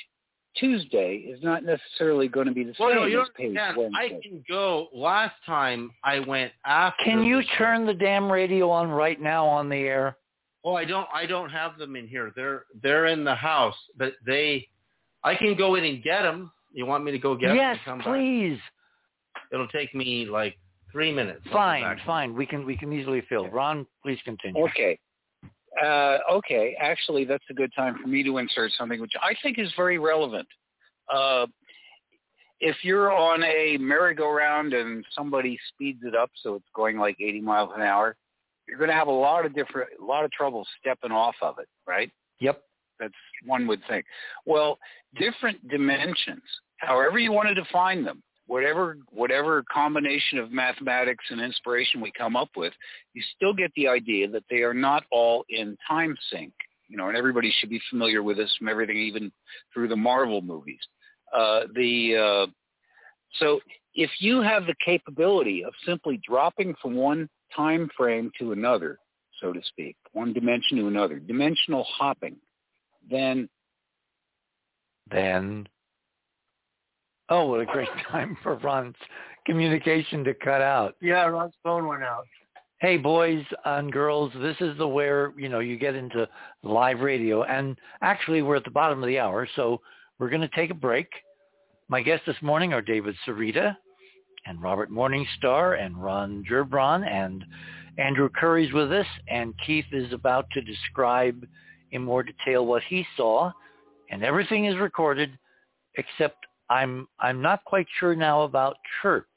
Tuesday 0.57 1.15
is 1.15 1.41
not 1.43 1.63
necessarily 1.63 2.27
going 2.27 2.47
to 2.47 2.53
be 2.53 2.63
the 2.63 2.73
Well, 2.79 2.89
same 2.89 2.97
no, 2.97 3.03
as 3.05 3.11
don't 3.11 3.33
page 3.35 3.57
understand. 3.57 3.95
I 3.95 4.09
can 4.21 4.43
go. 4.47 4.89
Last 4.93 5.35
time 5.45 5.91
I 6.03 6.19
went 6.19 6.51
after. 6.65 7.03
Can 7.03 7.23
you 7.23 7.37
the 7.37 7.47
turn 7.57 7.85
the 7.85 7.93
damn 7.93 8.31
radio 8.31 8.69
on 8.69 8.89
right 8.89 9.19
now 9.19 9.45
on 9.45 9.69
the 9.69 9.77
air? 9.77 10.17
Oh, 10.63 10.75
I 10.75 10.85
don't. 10.85 11.07
I 11.13 11.25
don't 11.25 11.49
have 11.49 11.77
them 11.77 11.95
in 11.95 12.07
here. 12.07 12.31
They're 12.35 12.65
they're 12.81 13.07
in 13.07 13.23
the 13.23 13.35
house, 13.35 13.75
but 13.97 14.13
they. 14.25 14.67
I 15.23 15.35
can 15.35 15.55
go 15.57 15.75
in 15.75 15.85
and 15.85 16.03
get 16.03 16.21
them. 16.23 16.51
You 16.71 16.85
want 16.85 17.03
me 17.03 17.11
to 17.11 17.19
go 17.19 17.35
get 17.35 17.47
them? 17.47 17.55
yes, 17.55 17.77
and 17.85 17.85
come 17.85 17.97
back? 17.99 18.07
please. 18.07 18.59
It'll 19.51 19.67
take 19.67 19.93
me 19.95 20.25
like 20.25 20.57
three 20.91 21.11
minutes. 21.11 21.41
Fine, 21.51 21.99
fine. 22.05 22.35
We 22.35 22.45
can 22.45 22.65
we 22.65 22.77
can 22.77 22.93
easily 22.93 23.23
fill. 23.27 23.47
Ron, 23.49 23.85
please 24.03 24.19
continue. 24.23 24.63
Okay. 24.67 24.99
Uh, 25.81 26.17
okay. 26.31 26.75
Actually, 26.79 27.25
that's 27.25 27.43
a 27.49 27.53
good 27.53 27.71
time 27.75 27.97
for 28.01 28.07
me 28.07 28.23
to 28.23 28.37
insert 28.37 28.71
something 28.77 28.99
which 29.01 29.13
I 29.21 29.33
think 29.41 29.57
is 29.57 29.71
very 29.75 29.97
relevant. 29.97 30.47
Uh, 31.11 31.47
if 32.59 32.77
you're 32.83 33.11
on 33.11 33.43
a 33.43 33.77
merry-go-round 33.77 34.73
and 34.73 35.03
somebody 35.13 35.59
speeds 35.73 35.99
it 36.03 36.15
up 36.15 36.31
so 36.41 36.55
it's 36.55 36.65
going 36.73 36.97
like 36.97 37.17
80 37.19 37.41
miles 37.41 37.71
an 37.75 37.81
hour, 37.81 38.15
you're 38.67 38.77
going 38.77 38.89
to 38.89 38.95
have 38.95 39.07
a 39.07 39.11
lot 39.11 39.45
of 39.45 39.53
different, 39.53 39.89
a 40.01 40.05
lot 40.05 40.23
of 40.23 40.31
trouble 40.31 40.65
stepping 40.79 41.11
off 41.11 41.35
of 41.41 41.59
it, 41.59 41.67
right? 41.85 42.09
Yep. 42.39 42.61
That's 42.99 43.13
one 43.45 43.67
would 43.67 43.81
think. 43.89 44.05
Well, 44.45 44.77
different 45.19 45.67
dimensions, 45.67 46.43
however 46.77 47.19
you 47.19 47.33
want 47.33 47.49
to 47.49 47.53
define 47.53 48.05
them, 48.05 48.23
whatever 48.47 48.97
whatever 49.09 49.63
combination 49.72 50.38
of 50.38 50.51
mathematics 50.51 51.25
and 51.30 51.41
inspiration 51.41 52.01
we 52.01 52.11
come 52.17 52.35
up 52.35 52.49
with, 52.55 52.73
you 53.13 53.23
still 53.35 53.53
get 53.53 53.72
the 53.75 53.88
idea 53.88 54.27
that 54.27 54.43
they 54.49 54.61
are 54.61 54.73
not 54.73 55.03
all 55.11 55.45
in 55.49 55.77
time 55.88 56.15
sync. 56.31 56.53
You 56.89 56.97
know, 56.97 57.07
and 57.07 57.17
everybody 57.17 57.51
should 57.57 57.69
be 57.69 57.81
familiar 57.89 58.22
with 58.22 58.38
this 58.38 58.53
from 58.57 58.69
everything, 58.69 58.97
even 58.97 59.31
through 59.73 59.88
the 59.88 59.95
Marvel 59.95 60.41
movies. 60.41 60.81
Uh, 61.35 61.61
the 61.73 62.15
uh, 62.47 62.51
so 63.39 63.59
if 63.95 64.11
you 64.19 64.41
have 64.41 64.65
the 64.65 64.75
capability 64.85 65.63
of 65.63 65.73
simply 65.85 66.19
dropping 66.27 66.75
from 66.81 66.95
one 66.95 67.30
time 67.55 67.89
frame 67.97 68.31
to 68.39 68.51
another, 68.51 68.99
so 69.41 69.53
to 69.53 69.61
speak, 69.65 69.95
one 70.11 70.33
dimension 70.33 70.77
to 70.77 70.88
another, 70.88 71.19
dimensional 71.19 71.85
hopping, 71.97 72.35
then 73.09 73.49
Then, 75.11 75.67
oh, 77.33 77.45
what 77.47 77.59
a 77.59 77.65
great 77.65 77.89
time 78.11 78.37
for 78.43 78.55
Ron's 78.57 78.95
communication 79.45 80.23
to 80.23 80.33
cut 80.35 80.61
out. 80.61 80.95
Yeah, 81.01 81.25
Ron's 81.25 81.55
phone 81.63 81.87
went 81.87 82.03
out. 82.03 82.25
Hey, 82.79 82.97
boys 82.97 83.43
and 83.65 83.91
girls, 83.91 84.31
this 84.39 84.57
is 84.59 84.77
the 84.77 84.87
where 84.87 85.33
you 85.37 85.49
know 85.49 85.59
you 85.59 85.77
get 85.77 85.95
into 85.95 86.27
live 86.63 86.99
radio, 86.99 87.43
and 87.43 87.77
actually 88.01 88.41
we're 88.41 88.57
at 88.57 88.65
the 88.65 88.71
bottom 88.71 89.01
of 89.01 89.07
the 89.07 89.19
hour, 89.19 89.47
so 89.55 89.81
we're 90.19 90.29
going 90.29 90.41
to 90.41 90.49
take 90.49 90.69
a 90.69 90.75
break. 90.75 91.07
My 91.87 92.01
guests 92.01 92.25
this 92.25 92.35
morning 92.41 92.73
are 92.73 92.81
David 92.81 93.15
Sereda 93.25 93.75
and 94.45 94.61
Robert 94.61 94.91
Morningstar 94.91 95.81
and 95.83 96.01
Ron 96.01 96.43
Gerbron 96.49 97.07
and 97.07 97.43
Andrew 97.97 98.29
Curry's 98.29 98.73
with 98.73 98.91
us, 98.91 99.07
and 99.27 99.53
Keith 99.65 99.85
is 99.91 100.11
about 100.11 100.45
to 100.51 100.61
describe 100.61 101.45
in 101.91 102.03
more 102.03 102.23
detail 102.23 102.65
what 102.65 102.83
he 102.83 103.05
saw, 103.15 103.51
and 104.11 104.23
everything 104.23 104.65
is 104.65 104.75
recorded, 104.75 105.31
except 105.95 106.45
I'm 106.73 107.07
I'm 107.19 107.39
not 107.39 107.63
quite 107.65 107.85
sure 107.99 108.15
now 108.15 108.41
about 108.41 108.77
chirps. 109.01 109.27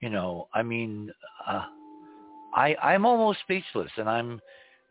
You 0.00 0.10
know, 0.10 0.48
I 0.54 0.62
mean, 0.62 1.10
uh, 1.44 1.64
I 2.54 2.76
I'm 2.80 3.04
almost 3.04 3.40
speechless, 3.40 3.90
and 3.96 4.08
I'm 4.08 4.40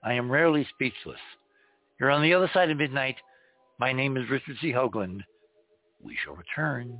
I 0.04 0.14
am 0.14 0.30
rarely 0.30 0.68
speechless. 0.74 1.20
You're 1.98 2.12
on 2.12 2.24
the 2.24 2.34
other 2.34 2.52
side 2.54 2.70
of 2.70 2.78
midnight. 2.78 3.16
My 3.80 3.94
name 3.94 4.18
is 4.18 4.30
Richard 4.30 4.58
C. 4.60 4.74
Hoagland. 4.74 5.22
We 6.02 6.18
shall 6.26 6.36
return. 6.36 7.00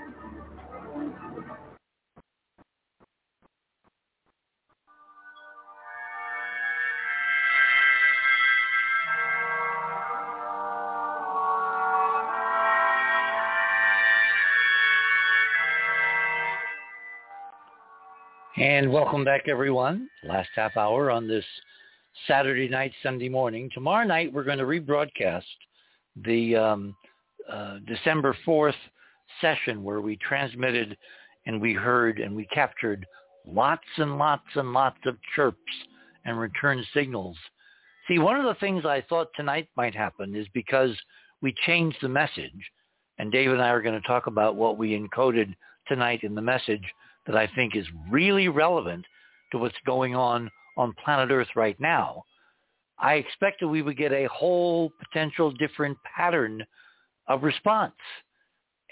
And 18.81 18.91
welcome 18.91 19.23
back, 19.23 19.47
everyone. 19.47 20.09
Last 20.23 20.49
half 20.55 20.75
hour 20.75 21.11
on 21.11 21.27
this 21.27 21.45
Saturday 22.27 22.67
night, 22.67 22.91
Sunday 23.03 23.29
morning. 23.29 23.69
Tomorrow 23.75 24.07
night, 24.07 24.33
we're 24.33 24.43
going 24.43 24.57
to 24.57 24.63
rebroadcast 24.63 25.43
the 26.25 26.55
um, 26.55 26.95
uh, 27.47 27.77
December 27.85 28.35
4th 28.43 28.73
session 29.39 29.83
where 29.83 30.01
we 30.01 30.17
transmitted 30.17 30.97
and 31.45 31.61
we 31.61 31.73
heard 31.75 32.17
and 32.17 32.35
we 32.35 32.47
captured 32.47 33.05
lots 33.45 33.85
and 33.97 34.17
lots 34.17 34.47
and 34.55 34.73
lots 34.73 34.97
of 35.05 35.15
chirps 35.35 35.59
and 36.25 36.39
return 36.39 36.83
signals. 36.91 37.37
See, 38.07 38.17
one 38.17 38.35
of 38.35 38.45
the 38.45 38.59
things 38.59 38.83
I 38.83 39.05
thought 39.07 39.27
tonight 39.35 39.67
might 39.77 39.93
happen 39.93 40.33
is 40.35 40.47
because 40.55 40.97
we 41.39 41.53
changed 41.67 41.99
the 42.01 42.09
message, 42.09 42.71
and 43.19 43.31
Dave 43.31 43.51
and 43.51 43.61
I 43.61 43.69
are 43.69 43.83
going 43.83 44.01
to 44.01 44.07
talk 44.07 44.25
about 44.25 44.55
what 44.55 44.79
we 44.79 44.99
encoded 44.99 45.53
tonight 45.87 46.21
in 46.23 46.33
the 46.33 46.41
message 46.41 46.81
that 47.25 47.35
I 47.35 47.47
think 47.55 47.75
is 47.75 47.85
really 48.09 48.47
relevant 48.47 49.05
to 49.51 49.57
what's 49.57 49.75
going 49.85 50.15
on 50.15 50.49
on 50.77 50.93
planet 51.03 51.31
Earth 51.31 51.49
right 51.55 51.79
now. 51.79 52.23
I 52.99 53.15
expected 53.15 53.65
we 53.65 53.81
would 53.81 53.97
get 53.97 54.13
a 54.13 54.27
whole 54.27 54.91
potential 54.99 55.51
different 55.51 55.97
pattern 56.15 56.63
of 57.27 57.43
response. 57.43 57.93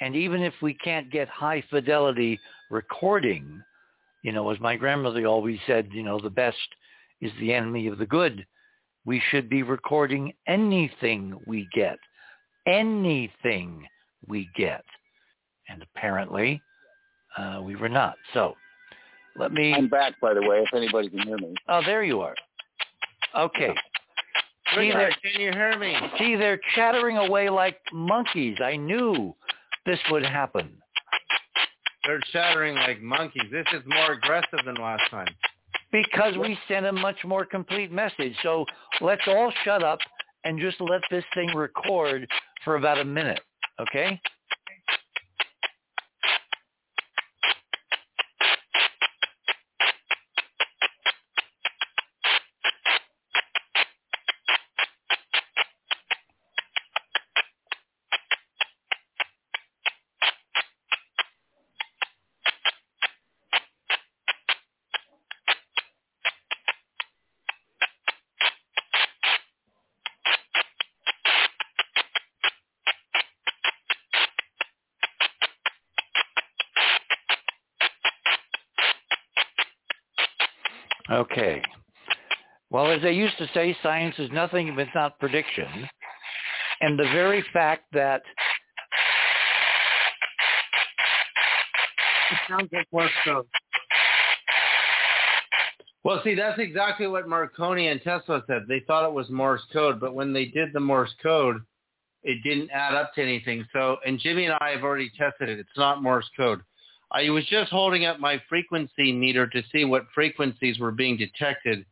And 0.01 0.15
even 0.15 0.41
if 0.41 0.53
we 0.61 0.73
can't 0.75 1.11
get 1.11 1.27
high 1.27 1.63
fidelity 1.69 2.39
recording, 2.71 3.61
you 4.23 4.31
know, 4.31 4.49
as 4.49 4.59
my 4.59 4.75
grandmother 4.75 5.25
always 5.25 5.59
said, 5.67 5.89
you 5.91 6.03
know, 6.03 6.19
the 6.19 6.29
best 6.29 6.57
is 7.21 7.31
the 7.39 7.53
enemy 7.53 7.87
of 7.87 7.97
the 7.97 8.05
good. 8.05 8.45
We 9.05 9.21
should 9.29 9.49
be 9.49 9.63
recording 9.63 10.33
anything 10.47 11.37
we 11.45 11.67
get, 11.73 11.97
anything 12.67 13.85
we 14.27 14.49
get. 14.55 14.83
And 15.67 15.83
apparently, 15.83 16.61
uh, 17.37 17.61
we 17.61 17.75
were 17.75 17.89
not. 17.89 18.15
So 18.33 18.55
let 19.35 19.51
me. 19.51 19.73
I'm 19.73 19.87
back, 19.87 20.19
by 20.21 20.33
the 20.33 20.41
way, 20.41 20.59
if 20.59 20.73
anybody 20.73 21.09
can 21.09 21.19
hear 21.19 21.37
me. 21.37 21.53
Oh, 21.67 21.81
there 21.85 22.03
you 22.03 22.21
are. 22.21 22.35
Okay. 23.37 23.73
See, 24.75 24.91
they're, 24.91 25.15
can 25.23 25.41
you 25.41 25.51
hear 25.51 25.77
me? 25.79 25.95
See, 26.19 26.35
they're 26.35 26.59
chattering 26.75 27.17
away 27.17 27.49
like 27.49 27.79
monkeys. 27.91 28.57
I 28.63 28.75
knew 28.75 29.35
this 29.85 29.99
would 30.11 30.23
happen. 30.23 30.69
They're 32.05 32.21
chattering 32.31 32.75
like 32.75 33.01
monkeys. 33.01 33.49
This 33.51 33.65
is 33.73 33.81
more 33.87 34.13
aggressive 34.13 34.59
than 34.65 34.75
last 34.75 35.09
time. 35.09 35.27
Because 35.91 36.37
we 36.37 36.57
sent 36.67 36.85
a 36.85 36.91
much 36.91 37.17
more 37.25 37.45
complete 37.45 37.91
message. 37.91 38.33
So 38.43 38.65
let's 39.01 39.21
all 39.27 39.51
shut 39.63 39.83
up 39.83 39.99
and 40.43 40.59
just 40.59 40.79
let 40.79 41.01
this 41.09 41.23
thing 41.33 41.55
record 41.55 42.27
for 42.63 42.75
about 42.75 42.99
a 42.99 43.05
minute, 43.05 43.41
okay? 43.79 44.05
Okay. 44.05 44.21
As 82.99 83.03
they 83.03 83.13
used 83.13 83.37
to 83.37 83.47
say, 83.53 83.75
science 83.81 84.15
is 84.19 84.29
nothing 84.31 84.67
if 84.67 84.77
it's 84.77 84.91
not 84.93 85.17
prediction. 85.19 85.87
And 86.81 86.99
the 86.99 87.05
very 87.13 87.43
fact 87.53 87.85
that 87.93 88.21
it 92.31 92.37
sounds 92.49 92.69
like 92.73 92.87
Morse 92.91 93.11
code. 93.23 93.45
Well, 96.03 96.21
see, 96.23 96.35
that's 96.35 96.59
exactly 96.59 97.07
what 97.07 97.27
Marconi 97.27 97.87
and 97.87 98.01
Tesla 98.01 98.43
said. 98.47 98.63
They 98.67 98.81
thought 98.85 99.07
it 99.07 99.13
was 99.13 99.29
Morse 99.29 99.63
code, 99.71 99.99
but 99.99 100.13
when 100.13 100.33
they 100.33 100.45
did 100.45 100.73
the 100.73 100.79
Morse 100.79 101.13
code, 101.23 101.61
it 102.23 102.43
didn't 102.43 102.69
add 102.71 102.95
up 102.95 103.13
to 103.15 103.21
anything. 103.21 103.65
So, 103.71 103.97
and 104.05 104.19
Jimmy 104.19 104.45
and 104.45 104.55
I 104.59 104.71
have 104.71 104.83
already 104.83 105.11
tested 105.17 105.47
it. 105.47 105.59
It's 105.59 105.69
not 105.77 106.03
Morse 106.03 106.29
code. 106.35 106.61
I 107.11 107.29
was 107.29 107.45
just 107.45 107.71
holding 107.71 108.05
up 108.05 108.19
my 108.19 108.41
frequency 108.49 109.13
meter 109.13 109.47
to 109.47 109.63
see 109.71 109.85
what 109.85 110.05
frequencies 110.13 110.79
were 110.79 110.91
being 110.91 111.17
detected, 111.17 111.85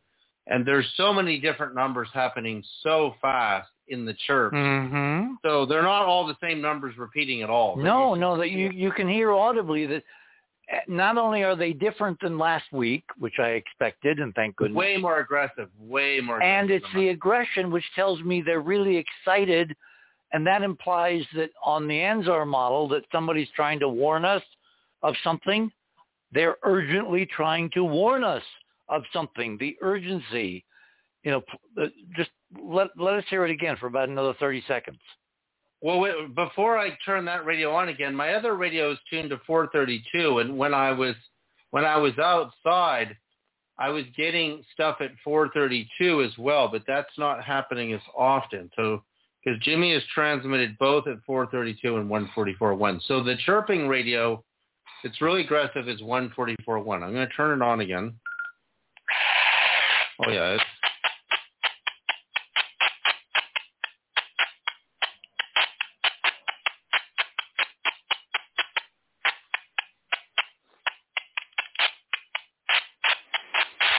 and 0.50 0.66
there's 0.66 0.86
so 0.96 1.14
many 1.14 1.40
different 1.40 1.76
numbers 1.76 2.08
happening 2.14 2.64
so 2.82 3.16
fast 3.22 3.70
in 3.90 4.06
the 4.06 4.14
church. 4.26 4.54
Mm-hmm. 4.54 5.34
So 5.46 5.66
they're 5.66 5.84
not 5.84 6.06
all 6.06 6.26
the 6.26 6.38
same 6.42 6.62
numbers 6.62 6.98
repeating 6.98 7.42
at 7.42 7.50
all. 7.50 7.76
No, 7.78 8.16
no, 8.16 8.38
that 8.38 8.50
you 8.50 8.70
you 8.70 8.92
can 8.92 9.08
hear 9.08 9.32
audibly 9.32 9.86
that 9.86 10.04
eh, 10.70 10.80
not 10.88 11.18
only 11.18 11.44
are 11.44 11.56
they 11.56 11.74
different 11.74 12.20
than 12.22 12.38
last 12.38 12.66
week, 12.72 13.04
which 13.18 13.36
I 13.40 13.50
expected, 13.50 14.20
and 14.20 14.34
thank 14.36 14.56
goodness. 14.56 14.78
Way 14.78 14.98
more 14.98 15.20
aggressive, 15.20 15.70
way 15.80 16.20
more. 16.22 16.42
And 16.42 16.72
it's 16.72 16.86
the 16.96 17.10
aggression 17.10 17.72
which 17.72 17.86
tells 17.96 18.22
me 18.22 18.42
they're 18.42 18.62
really 18.62 18.98
excited, 18.98 19.76
and 20.32 20.48
that 20.48 20.62
implies 20.62 21.24
that 21.36 21.50
on 21.64 21.88
the 21.88 21.96
Anzar 21.96 22.48
model 22.48 22.88
that 22.90 23.04
somebody's 23.12 23.50
trying 23.56 23.80
to 23.80 23.90
warn 23.90 24.24
us 24.24 24.44
of 25.04 25.14
something. 25.24 25.72
They're 26.34 26.58
urgently 26.64 27.26
trying 27.26 27.70
to 27.72 27.86
warn 27.86 28.26
us 28.26 28.44
of 28.90 29.04
something. 29.14 29.58
The 29.60 29.76
urgency, 29.82 30.66
you 31.24 31.32
know, 31.32 31.42
uh, 31.82 31.88
just 32.16 32.30
let 32.62 32.88
let 32.98 33.16
us 33.16 33.24
hear 33.30 33.46
it 33.46 33.52
again 33.52 33.78
for 33.80 33.88
about 33.88 34.10
another 34.10 34.34
thirty 34.40 34.64
seconds. 34.68 35.00
Well, 35.82 36.00
wait, 36.00 36.36
before 36.36 36.78
I 36.78 36.98
turn 37.06 37.26
that 37.26 37.46
radio 37.46 37.74
on 37.76 37.90
again, 37.90 38.16
my 38.16 38.34
other 38.34 38.56
radio 38.56 38.92
is 38.92 38.98
tuned 39.12 39.30
to 39.30 39.40
432, 39.46 40.40
and 40.40 40.58
when 40.58 40.74
I 40.74 40.92
was 40.92 41.16
when 41.70 41.86
I 41.86 41.98
was 41.98 42.18
outside, 42.18 43.16
I 43.78 43.90
was 43.90 44.06
getting 44.16 44.64
stuff 44.74 44.98
at 45.02 45.12
432 45.24 46.24
as 46.24 46.36
well, 46.40 46.68
but 46.68 46.84
that's 46.88 47.16
not 47.18 47.44
happening 47.44 47.94
as 47.94 48.02
often. 48.16 48.72
So 48.76 49.04
because 49.44 49.60
Jimmy 49.62 49.94
has 49.94 50.04
transmitted 50.14 50.78
both 50.78 51.08
at 51.08 51.18
432 51.26 51.98
and 51.98 52.10
144.1. 52.10 53.00
So 53.08 53.24
the 53.24 53.36
chirping 53.46 53.88
radio, 53.88 54.44
it's 55.04 55.22
really 55.22 55.42
aggressive, 55.42 55.88
is 55.88 56.02
144.1. 56.02 57.04
I'm 57.04 57.14
going 57.14 57.28
to 57.28 57.34
turn 57.34 57.62
it 57.62 57.64
on 57.64 57.80
again. 57.80 58.14
Oh 60.26 60.32
yeah, 60.32 60.56
it's 60.56 60.64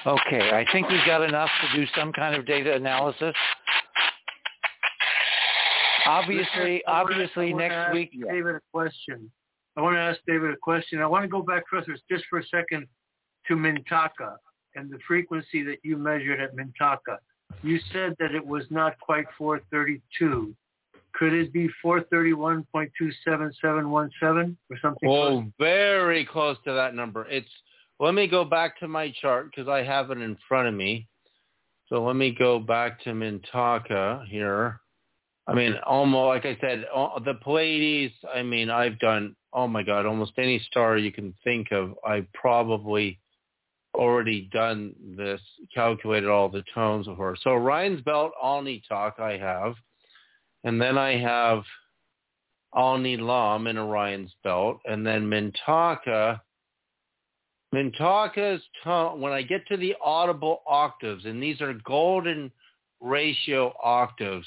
Okay, 0.06 0.50
I 0.52 0.64
think 0.72 0.88
we've 0.88 1.04
got 1.04 1.22
enough 1.22 1.50
to 1.60 1.76
do 1.76 1.86
some 1.94 2.12
kind 2.14 2.34
of 2.34 2.46
data 2.46 2.74
analysis. 2.74 3.34
Obviously, 6.06 6.82
obviously 6.86 7.52
I 7.52 7.56
next 7.56 7.92
week. 7.92 8.10
David 8.12 8.54
a 8.54 8.60
question. 8.72 9.30
I 9.76 9.82
want 9.82 9.96
to 9.96 10.00
ask 10.00 10.18
David 10.26 10.50
a 10.50 10.56
question. 10.56 11.00
I 11.00 11.06
want 11.06 11.24
to 11.24 11.28
go 11.28 11.42
back, 11.42 11.66
Professor, 11.66 11.94
just 12.10 12.24
for 12.30 12.38
a 12.38 12.44
second 12.46 12.86
to 13.48 13.54
Mintaka 13.54 14.36
and 14.78 14.90
the 14.90 14.98
frequency 15.06 15.62
that 15.64 15.78
you 15.82 15.96
measured 15.96 16.40
at 16.40 16.54
Mintaka. 16.54 17.16
You 17.62 17.78
said 17.92 18.14
that 18.18 18.34
it 18.34 18.46
was 18.46 18.64
not 18.70 18.98
quite 19.00 19.24
432. 19.36 20.54
Could 21.14 21.32
it 21.32 21.52
be 21.52 21.68
431.27717 21.84 24.56
or 24.70 24.78
something? 24.80 25.08
Oh, 25.08 25.30
close? 25.30 25.44
very 25.58 26.24
close 26.24 26.56
to 26.64 26.72
that 26.72 26.94
number. 26.94 27.26
It's 27.28 27.50
let 27.98 28.14
me 28.14 28.28
go 28.28 28.44
back 28.44 28.78
to 28.78 28.86
my 28.86 29.12
chart 29.20 29.50
because 29.50 29.66
I 29.68 29.82
have 29.82 30.12
it 30.12 30.18
in 30.18 30.38
front 30.46 30.68
of 30.68 30.74
me. 30.74 31.08
So 31.88 32.04
let 32.04 32.14
me 32.14 32.36
go 32.38 32.60
back 32.60 33.02
to 33.04 33.10
Mintaka 33.10 34.24
here. 34.28 34.80
I 35.48 35.54
mean, 35.54 35.74
almost 35.86 36.28
like 36.28 36.44
I 36.44 36.58
said, 36.60 36.84
all- 36.94 37.18
the 37.24 37.34
Pleiades. 37.34 38.14
I 38.32 38.42
mean, 38.42 38.70
I've 38.70 38.98
done. 38.98 39.34
Oh 39.52 39.66
my 39.66 39.82
God, 39.82 40.04
almost 40.04 40.32
any 40.36 40.58
star 40.60 40.98
you 40.98 41.10
can 41.10 41.32
think 41.42 41.72
of. 41.72 41.94
I've 42.06 42.30
probably 42.34 43.18
already 43.94 44.48
done 44.52 44.94
this, 45.16 45.40
calculated 45.74 46.28
all 46.28 46.48
the 46.48 46.64
tones 46.74 47.06
for. 47.16 47.36
So 47.42 47.50
Orion's 47.50 48.02
belt, 48.02 48.32
Alnitak, 48.42 49.18
I 49.18 49.36
have, 49.36 49.74
and 50.64 50.80
then 50.80 50.98
I 50.98 51.16
have 51.18 51.62
Alnilam 52.74 53.68
in 53.68 53.78
Orion's 53.78 54.32
belt, 54.44 54.80
and 54.84 55.06
then 55.06 55.28
Mintaka. 55.28 56.40
Mintaka's 57.74 58.62
tone, 58.82 59.20
when 59.20 59.32
I 59.32 59.42
get 59.42 59.66
to 59.68 59.76
the 59.76 59.94
audible 60.02 60.62
octaves, 60.66 61.26
and 61.26 61.42
these 61.42 61.60
are 61.60 61.74
golden 61.84 62.50
ratio 63.00 63.74
octaves, 63.82 64.46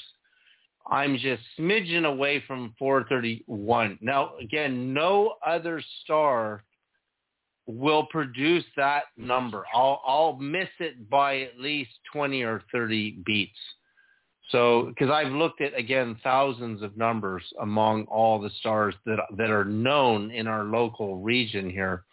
I'm 0.90 1.16
just 1.16 1.42
smidgen 1.58 2.04
away 2.04 2.42
from 2.46 2.74
431. 2.78 3.98
Now, 4.00 4.32
again, 4.40 4.92
no 4.92 5.34
other 5.46 5.80
star 6.02 6.64
will 7.66 8.06
produce 8.06 8.64
that 8.76 9.04
number. 9.16 9.64
I'll 9.74 10.02
I'll 10.06 10.36
miss 10.36 10.68
it 10.80 11.08
by 11.08 11.40
at 11.40 11.58
least 11.58 11.90
20 12.12 12.42
or 12.42 12.62
30 12.72 13.22
beats. 13.24 13.58
So 14.50 14.86
because 14.88 15.10
I've 15.10 15.32
looked 15.32 15.60
at 15.60 15.78
again 15.78 16.16
thousands 16.22 16.82
of 16.82 16.96
numbers 16.96 17.44
among 17.60 18.04
all 18.04 18.40
the 18.40 18.50
stars 18.60 18.94
that 19.06 19.18
that 19.36 19.50
are 19.50 19.64
known 19.64 20.30
in 20.30 20.46
our 20.46 20.64
local 20.64 21.18
region 21.18 21.70
here. 21.70 22.04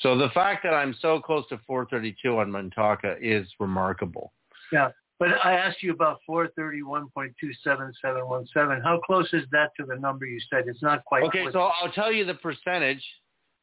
So 0.00 0.18
the 0.18 0.30
fact 0.30 0.64
that 0.64 0.74
I'm 0.74 0.94
so 1.00 1.20
close 1.20 1.46
to 1.48 1.60
432 1.66 2.38
on 2.38 2.50
Mintaka 2.50 3.16
is 3.20 3.46
remarkable. 3.60 4.32
Yeah. 4.72 4.90
But 5.18 5.28
I 5.44 5.54
asked 5.54 5.82
you 5.84 5.92
about 5.92 6.18
431.27717. 6.28 8.82
How 8.82 8.98
close 9.06 9.32
is 9.32 9.44
that 9.52 9.70
to 9.78 9.86
the 9.86 9.94
number 9.94 10.26
you 10.26 10.40
said? 10.50 10.64
It's 10.66 10.82
not 10.82 11.04
quite. 11.04 11.22
Okay, 11.22 11.42
close. 11.42 11.52
so 11.52 11.60
I'll 11.60 11.92
tell 11.92 12.10
you 12.10 12.24
the 12.24 12.34
percentage 12.34 13.04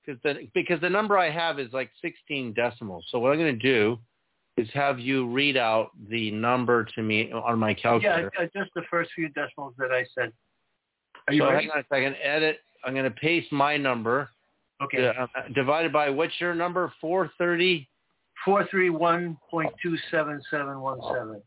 because 0.05 0.21
the 0.23 0.47
because 0.53 0.79
the 0.81 0.89
number 0.89 1.17
I 1.17 1.29
have 1.29 1.59
is 1.59 1.71
like 1.73 1.89
16 2.01 2.53
decimals. 2.53 3.05
So 3.09 3.19
what 3.19 3.31
I'm 3.31 3.39
going 3.39 3.57
to 3.57 3.61
do 3.61 3.97
is 4.57 4.67
have 4.73 4.99
you 4.99 5.29
read 5.29 5.57
out 5.57 5.91
the 6.09 6.31
number 6.31 6.85
to 6.95 7.01
me 7.01 7.31
on 7.31 7.59
my 7.59 7.69
yeah, 7.69 7.75
calculator. 7.75 8.31
uh, 8.39 8.45
just 8.55 8.71
the 8.75 8.83
first 8.89 9.11
few 9.15 9.29
decimals 9.29 9.73
that 9.77 9.91
I 9.91 10.05
said. 10.15 10.33
Are 11.27 11.31
so 11.31 11.33
you 11.33 11.43
ready? 11.45 11.67
hang 11.67 11.71
on 11.71 11.79
a 11.79 11.83
second. 11.93 12.15
Edit. 12.21 12.59
I'm 12.83 12.93
going 12.93 13.05
to 13.05 13.11
paste 13.11 13.51
my 13.51 13.77
number. 13.77 14.29
Okay. 14.81 15.07
uh, 15.07 15.27
divided 15.53 15.91
by 15.91 16.09
what's 16.09 16.39
your 16.39 16.55
number? 16.55 16.93
430. 17.01 17.87
431.27717. 18.47 21.41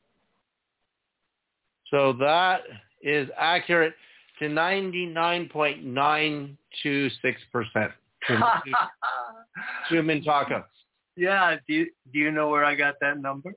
So 1.90 2.12
that 2.14 2.62
is 3.02 3.28
accurate 3.38 3.94
to 4.38 4.46
99.926% 4.46 6.56
to, 6.82 7.10
to 9.88 9.94
Mintaka. 10.02 10.64
yeah. 11.16 11.56
Do 11.66 11.74
you, 11.74 11.86
do 12.12 12.18
you 12.18 12.30
know 12.30 12.48
where 12.48 12.64
I 12.64 12.74
got 12.74 12.94
that 13.00 13.18
number? 13.20 13.52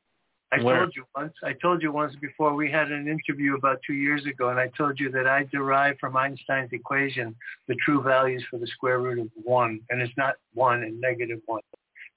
I 0.52 0.62
Where? 0.64 0.78
told 0.78 0.94
you 0.96 1.04
once. 1.16 1.34
I 1.44 1.54
told 1.54 1.82
you 1.82 1.92
once 1.92 2.16
before 2.22 2.54
we 2.54 2.70
had 2.72 2.92
an 2.92 3.08
interview 3.08 3.56
about 3.56 3.80
two 3.86 3.94
years 3.96 4.26
ago, 4.26 4.50
and 4.50 4.60
I 4.60 4.70
told 4.78 5.00
you 5.00 5.10
that 5.12 5.28
I 5.28 5.44
derived 5.52 6.00
from 6.00 6.16
Einstein's 6.16 6.70
equation 6.72 7.36
the 7.68 7.76
true 7.84 8.02
values 8.02 8.44
for 8.50 8.60
the 8.60 8.68
square 8.68 9.00
root 9.00 9.20
of 9.20 9.28
one, 9.44 9.82
and 9.90 10.02
it's 10.02 10.14
not 10.18 10.36
one 10.54 10.84
and 10.84 11.02
negative 11.02 11.40
one. 11.48 11.62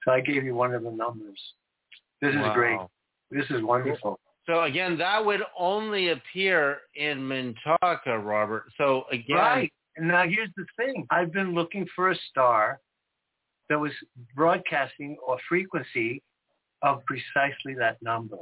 So 0.05 0.13
I 0.13 0.21
gave 0.21 0.45
you 0.45 0.55
one 0.55 0.75
of 0.75 0.83
the 0.85 0.91
numbers. 0.91 1.41
This 2.21 2.31
is 2.35 2.41
Wow. 2.41 2.55
great. 2.55 2.79
This 3.31 3.51
is 3.51 3.63
wonderful. 3.63 4.21
So 4.47 4.63
again, 4.65 4.97
that 4.99 5.25
would 5.25 5.43
only 5.59 6.11
appear 6.11 6.79
in 6.95 7.19
Mintaka, 7.21 8.23
Robert. 8.25 8.65
So 8.77 9.05
again, 9.11 9.37
Right. 9.37 9.73
And 9.99 10.09
now 10.09 10.25
here's 10.27 10.51
the 10.57 10.65
thing. 10.77 11.07
I've 11.11 11.33
been 11.33 11.55
looking 11.55 11.87
for 11.95 12.11
a 12.11 12.17
star 12.31 12.81
that 13.69 13.79
was 13.79 13.93
broadcasting 14.35 15.17
a 15.29 15.35
frequency 15.49 16.23
of 16.83 17.03
precisely 17.05 17.75
that 17.79 18.01
number. 18.01 18.39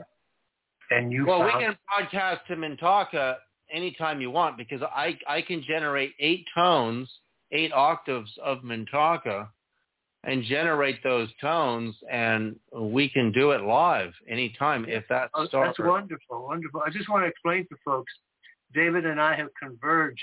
And 0.90 1.10
you 1.10 1.26
well, 1.26 1.42
we 1.42 1.50
can 1.50 1.76
broadcast 1.88 2.46
to 2.48 2.56
Mintaka 2.56 3.14
uh, 3.14 3.34
anytime 3.72 4.20
you 4.20 4.30
want 4.30 4.56
because 4.56 4.82
I 4.82 5.18
I 5.26 5.42
can 5.42 5.64
generate 5.66 6.12
eight 6.20 6.44
tones, 6.54 7.10
eight 7.50 7.72
octaves 7.72 8.30
of 8.44 8.58
Mintaka, 8.58 9.48
and 10.22 10.44
generate 10.44 11.02
those 11.02 11.28
tones, 11.40 11.96
and 12.10 12.54
we 12.72 13.08
can 13.08 13.32
do 13.32 13.50
it 13.50 13.62
live 13.62 14.12
anytime 14.28 14.84
if 14.88 15.04
that 15.08 15.30
Oh, 15.34 15.46
star. 15.46 15.66
that's 15.66 15.78
wonderful, 15.78 16.46
wonderful. 16.46 16.82
I 16.86 16.90
just 16.90 17.08
want 17.08 17.24
to 17.24 17.28
explain 17.28 17.66
to 17.68 17.76
folks, 17.84 18.12
David 18.72 19.06
and 19.06 19.20
I 19.20 19.34
have 19.34 19.48
converged 19.60 20.20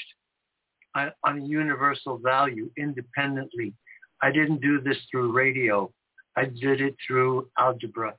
on, 0.96 1.12
on 1.24 1.40
a 1.40 1.46
universal 1.46 2.18
value 2.18 2.70
independently. 2.78 3.74
I 4.22 4.32
didn't 4.32 4.62
do 4.62 4.80
this 4.82 4.98
through 5.12 5.32
radio. 5.32 5.92
I 6.36 6.46
did 6.46 6.82
it 6.82 6.96
through 7.08 7.50
algebra. 7.58 8.14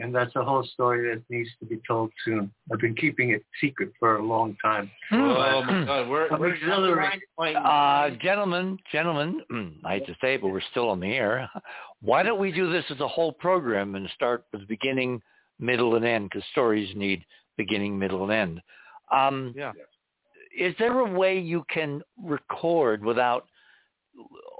And 0.00 0.12
that's 0.12 0.34
a 0.34 0.42
whole 0.42 0.64
story 0.64 1.14
that 1.14 1.22
needs 1.30 1.48
to 1.60 1.66
be 1.66 1.80
told 1.86 2.10
soon. 2.24 2.52
I've 2.72 2.80
been 2.80 2.96
keeping 2.96 3.30
it 3.30 3.44
secret 3.60 3.92
for 4.00 4.16
a 4.16 4.22
long 4.22 4.56
time. 4.60 4.90
Oh 5.12 5.62
my 5.62 5.84
God, 5.84 6.08
we're 6.08 6.28
I'm 6.30 6.40
we're 6.40 6.54
exhilarated. 6.54 7.22
Uh, 7.38 8.10
gentlemen, 8.20 8.76
gentlemen, 8.90 9.40
I 9.84 9.94
hate 9.94 10.06
to 10.06 10.16
say 10.20 10.34
it, 10.34 10.42
but 10.42 10.48
we're 10.48 10.62
still 10.72 10.88
on 10.88 10.98
the 10.98 11.12
air. 11.12 11.48
Why 12.00 12.24
don't 12.24 12.40
we 12.40 12.50
do 12.50 12.72
this 12.72 12.84
as 12.90 12.98
a 12.98 13.06
whole 13.06 13.32
program 13.32 13.94
and 13.94 14.08
start 14.16 14.44
with 14.52 14.66
beginning, 14.66 15.22
middle, 15.60 15.94
and 15.94 16.04
end? 16.04 16.30
Because 16.30 16.44
stories 16.50 16.92
need 16.96 17.24
beginning, 17.56 17.96
middle, 17.96 18.24
and 18.24 18.32
end. 18.32 18.60
Um, 19.12 19.54
yeah. 19.56 19.72
Is 20.56 20.74
there 20.78 21.00
a 21.00 21.12
way 21.12 21.38
you 21.38 21.64
can 21.72 22.02
record 22.22 23.04
without 23.04 23.46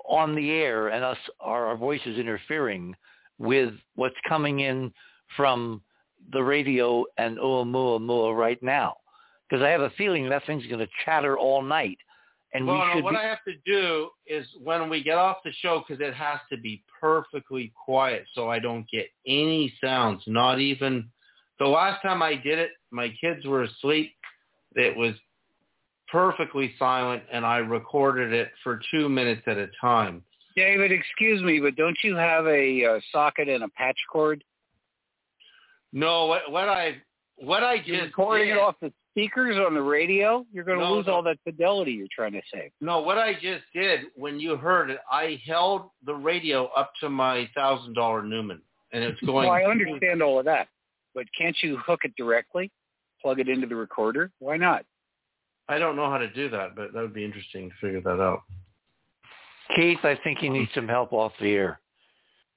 on 0.08 0.34
the 0.34 0.50
air 0.50 0.88
and 0.88 1.04
us 1.04 1.18
our, 1.40 1.66
our 1.66 1.76
voices 1.76 2.18
interfering 2.18 2.94
with 3.38 3.74
what's 3.94 4.16
coming 4.28 4.60
in 4.60 4.92
from 5.36 5.80
the 6.32 6.42
radio 6.42 7.04
and 7.18 7.38
Oumuamua 7.38 8.36
right 8.36 8.62
now? 8.62 8.96
Because 9.48 9.62
I 9.62 9.68
have 9.68 9.82
a 9.82 9.90
feeling 9.90 10.28
that 10.28 10.46
thing's 10.46 10.66
going 10.66 10.80
to 10.80 10.88
chatter 11.04 11.38
all 11.38 11.62
night, 11.62 11.98
and 12.54 12.66
well, 12.66 12.76
we 12.86 12.92
should 12.94 13.04
what 13.04 13.12
be. 13.12 13.16
I 13.18 13.24
have 13.24 13.44
to 13.46 13.54
do 13.66 14.08
is 14.26 14.46
when 14.62 14.88
we 14.88 15.02
get 15.02 15.18
off 15.18 15.38
the 15.44 15.52
show, 15.60 15.84
because 15.86 16.00
it 16.00 16.14
has 16.14 16.38
to 16.50 16.56
be 16.56 16.82
perfectly 17.00 17.72
quiet 17.84 18.24
so 18.32 18.48
I 18.48 18.58
don't 18.58 18.86
get 18.90 19.06
any 19.26 19.74
sounds, 19.82 20.22
not 20.26 20.60
even. 20.60 21.08
The 21.58 21.66
last 21.66 22.00
time 22.02 22.22
I 22.22 22.34
did 22.34 22.58
it, 22.58 22.70
my 22.90 23.12
kids 23.20 23.44
were 23.44 23.64
asleep. 23.64 24.12
It 24.76 24.96
was 24.96 25.14
perfectly 26.10 26.74
silent, 26.78 27.22
and 27.32 27.44
I 27.44 27.58
recorded 27.58 28.32
it 28.32 28.50
for 28.62 28.80
two 28.90 29.08
minutes 29.08 29.42
at 29.46 29.56
a 29.56 29.68
time. 29.80 30.22
David, 30.56 30.92
excuse 30.92 31.42
me, 31.42 31.60
but 31.60 31.76
don't 31.76 31.96
you 32.02 32.14
have 32.14 32.46
a 32.46 32.84
uh, 32.84 33.00
socket 33.10 33.48
and 33.48 33.64
a 33.64 33.68
patch 33.70 33.98
cord? 34.10 34.44
No, 35.92 36.26
what, 36.26 36.50
what 36.50 36.68
I 36.68 36.96
what 37.36 37.62
I 37.62 37.78
just 37.78 37.88
You're 37.88 38.04
recording 38.04 38.48
did, 38.48 38.56
it 38.56 38.60
off 38.60 38.76
the 38.80 38.92
speakers 39.10 39.56
on 39.56 39.74
the 39.74 39.82
radio. 39.82 40.44
You're 40.52 40.64
going 40.64 40.78
to 40.78 40.84
No, 40.84 40.94
lose 40.94 41.08
all 41.08 41.22
that 41.22 41.38
fidelity 41.44 41.92
you're 41.92 42.06
trying 42.14 42.32
to 42.32 42.42
save. 42.52 42.70
No, 42.80 43.00
what 43.00 43.18
I 43.18 43.34
just 43.34 43.64
did 43.72 44.00
when 44.16 44.38
you 44.38 44.56
heard 44.56 44.90
it, 44.90 44.98
I 45.10 45.40
held 45.46 45.90
the 46.04 46.14
radio 46.14 46.66
up 46.76 46.92
to 47.00 47.08
my 47.08 47.48
thousand 47.54 47.94
dollar 47.94 48.22
Neumann, 48.22 48.60
and 48.92 49.02
it's 49.02 49.20
going. 49.26 49.48
Well, 49.48 49.56
I 49.56 49.64
understand 49.64 50.22
all 50.22 50.38
of 50.38 50.44
that, 50.44 50.68
but 51.14 51.26
can't 51.36 51.56
you 51.62 51.78
hook 51.78 52.00
it 52.04 52.14
directly, 52.16 52.70
plug 53.20 53.40
it 53.40 53.48
into 53.48 53.66
the 53.66 53.76
recorder? 53.76 54.30
Why 54.38 54.56
not? 54.56 54.84
I 55.68 55.78
don't 55.78 55.96
know 55.96 56.10
how 56.10 56.18
to 56.18 56.28
do 56.28 56.48
that, 56.50 56.76
but 56.76 56.92
that 56.92 57.00
would 57.00 57.14
be 57.14 57.24
interesting 57.24 57.70
to 57.70 57.76
figure 57.80 58.00
that 58.02 58.20
out. 58.20 58.42
Keith, 59.74 59.98
I 60.02 60.18
think 60.22 60.42
you 60.42 60.50
need 60.50 60.68
some 60.74 60.88
help 60.88 61.12
off 61.12 61.32
the 61.40 61.52
air. 61.52 61.80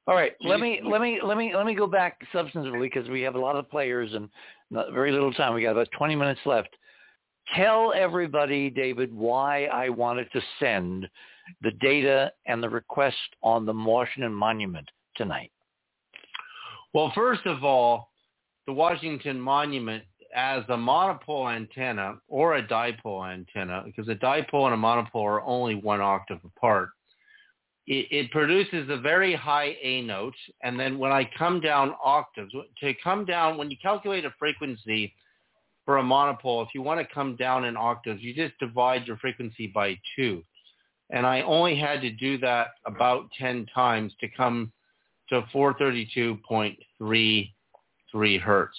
All 0.07 0.15
right, 0.15 0.33
let 0.41 0.61
me 0.61 0.79
let 0.83 1.01
me 1.01 1.19
let 1.21 1.37
me 1.37 1.53
let 1.53 1.65
me 1.65 1.75
go 1.75 1.85
back 1.85 2.17
substantively 2.33 2.81
because 2.81 3.09
we 3.09 3.21
have 3.21 3.35
a 3.35 3.39
lot 3.39 3.57
of 3.57 3.69
players 3.69 4.13
and 4.13 4.29
not 4.71 4.93
very 4.93 5.11
little 5.11 5.33
time. 5.33 5.53
We 5.53 5.63
got 5.63 5.71
about 5.71 5.89
20 5.97 6.15
minutes 6.15 6.39
left. 6.45 6.69
Tell 7.55 7.93
everybody, 7.93 8.69
David, 8.69 9.13
why 9.13 9.65
I 9.65 9.89
wanted 9.89 10.31
to 10.31 10.41
send 10.59 11.07
the 11.61 11.71
data 11.81 12.31
and 12.45 12.63
the 12.63 12.69
request 12.69 13.17
on 13.41 13.65
the 13.65 13.73
Washington 13.73 14.33
Monument 14.33 14.89
tonight. 15.15 15.51
Well, 16.93 17.11
first 17.13 17.45
of 17.45 17.63
all, 17.63 18.09
the 18.65 18.73
Washington 18.73 19.39
Monument 19.39 20.03
as 20.35 20.63
a 20.69 20.77
monopole 20.77 21.49
antenna 21.49 22.15
or 22.27 22.55
a 22.55 22.67
dipole 22.67 23.31
antenna, 23.31 23.83
because 23.85 24.09
a 24.09 24.15
dipole 24.15 24.65
and 24.65 24.73
a 24.73 24.77
monopole 24.77 25.25
are 25.25 25.41
only 25.41 25.75
one 25.75 26.01
octave 26.01 26.39
apart, 26.43 26.89
it, 27.87 28.07
it 28.11 28.31
produces 28.31 28.89
a 28.89 28.97
very 28.97 29.33
high 29.33 29.77
A 29.81 30.01
note. 30.01 30.35
And 30.63 30.79
then 30.79 30.99
when 30.99 31.11
I 31.11 31.29
come 31.37 31.59
down 31.61 31.95
octaves, 32.03 32.53
to 32.81 32.93
come 33.03 33.25
down, 33.25 33.57
when 33.57 33.71
you 33.71 33.77
calculate 33.81 34.25
a 34.25 34.33
frequency 34.37 35.13
for 35.85 35.97
a 35.97 36.03
monopole, 36.03 36.61
if 36.61 36.69
you 36.73 36.81
want 36.81 36.99
to 36.99 37.07
come 37.13 37.37
down 37.37 37.65
in 37.65 37.77
octaves, 37.77 38.21
you 38.21 38.33
just 38.33 38.57
divide 38.59 39.07
your 39.07 39.17
frequency 39.17 39.67
by 39.67 39.97
two. 40.15 40.43
And 41.09 41.25
I 41.25 41.41
only 41.41 41.77
had 41.77 42.01
to 42.01 42.11
do 42.11 42.37
that 42.39 42.71
about 42.85 43.29
10 43.39 43.67
times 43.73 44.13
to 44.19 44.27
come 44.27 44.73
to 45.29 45.41
432.33 45.53 48.41
hertz. 48.41 48.77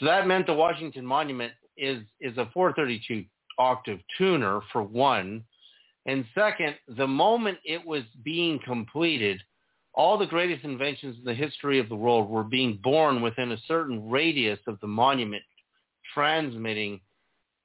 So 0.00 0.06
that 0.06 0.26
meant 0.26 0.46
the 0.46 0.54
Washington 0.54 1.04
Monument 1.04 1.52
is, 1.76 2.02
is 2.20 2.36
a 2.38 2.48
432 2.54 3.24
octave 3.58 4.00
tuner 4.16 4.62
for 4.72 4.82
one. 4.82 5.44
And 6.06 6.24
second, 6.34 6.74
the 6.96 7.06
moment 7.06 7.58
it 7.64 7.84
was 7.86 8.02
being 8.24 8.58
completed, 8.64 9.40
all 9.92 10.16
the 10.16 10.26
greatest 10.26 10.64
inventions 10.64 11.16
in 11.18 11.24
the 11.24 11.34
history 11.34 11.78
of 11.78 11.90
the 11.90 11.96
world 11.96 12.30
were 12.30 12.42
being 12.42 12.80
born 12.82 13.20
within 13.20 13.52
a 13.52 13.58
certain 13.68 14.08
radius 14.08 14.58
of 14.66 14.80
the 14.80 14.86
monument, 14.86 15.42
transmitting 16.14 17.00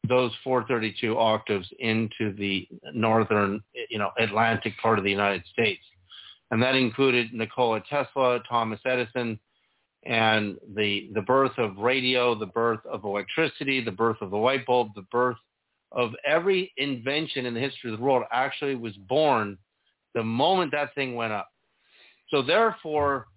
those 0.08 0.32
432 0.44 1.18
octaves 1.18 1.68
into 1.80 2.34
the 2.38 2.68
northern, 2.94 3.64
you 3.90 3.98
know, 3.98 4.12
Atlantic 4.20 4.74
part 4.82 4.98
of 4.98 5.06
the 5.06 5.10
United 5.10 5.44
States. 5.52 5.82
And 6.52 6.62
that 6.62 6.76
included 6.76 7.34
Nikola 7.34 7.82
Tesla, 7.90 8.42
Thomas 8.48 8.80
Edison, 8.86 9.40
and 10.06 10.58
the, 10.76 11.10
the 11.14 11.22
birth 11.22 11.58
of 11.58 11.78
radio, 11.78 12.36
the 12.36 12.46
birth 12.46 12.80
of 12.86 13.04
electricity, 13.04 13.84
the 13.84 13.92
birth 13.92 14.18
of 14.22 14.30
the 14.30 14.38
light 14.38 14.66
bulb, 14.66 14.90
the 14.96 15.06
birth 15.12 15.38
of 15.92 16.12
every 16.28 16.72
invention 16.78 17.46
in 17.46 17.54
the 17.54 17.60
history 17.60 17.92
of 17.92 17.98
the 17.98 18.04
world 18.04 18.24
actually 18.32 18.76
was 18.76 18.94
born 19.08 19.58
the 20.14 20.24
moment 20.24 20.72
that 20.72 20.94
thing 20.96 21.16
went 21.16 21.34
up. 21.34 21.50
So 22.30 22.42
therefore, 22.42 23.28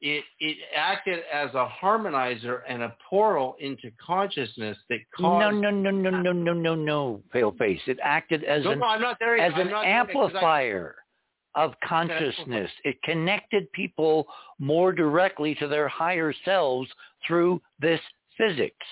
it 0.00 0.24
it 0.40 0.58
acted 0.74 1.20
as 1.32 1.50
a 1.54 1.68
harmonizer 1.82 2.60
and 2.68 2.82
a 2.82 2.94
portal 3.08 3.56
into 3.60 3.90
consciousness 4.04 4.76
that 4.90 4.98
caused. 5.16 5.40
No, 5.40 5.50
no, 5.50 5.70
no, 5.70 5.90
no, 5.90 6.10
no, 6.10 6.32
no, 6.32 6.52
no, 6.52 6.74
no, 6.74 7.22
pale 7.32 7.52
face. 7.58 7.80
It 7.86 7.98
acted 8.02 8.44
as 8.44 8.64
No, 8.64 8.72
an 8.72 8.78
no, 8.80 8.86
I'm 8.86 9.00
not 9.00 9.16
there. 9.18 9.38
as 9.38 9.52
I'm 9.54 9.68
an 9.68 9.74
amplifier 9.74 10.96
of 11.56 11.72
consciousness. 11.82 12.70
It 12.84 13.02
connected 13.02 13.70
people 13.72 14.26
more 14.58 14.92
directly 14.92 15.54
to 15.56 15.66
their 15.66 15.88
higher 15.88 16.32
selves 16.44 16.88
through 17.26 17.60
this 17.80 18.00
physics. 18.36 18.86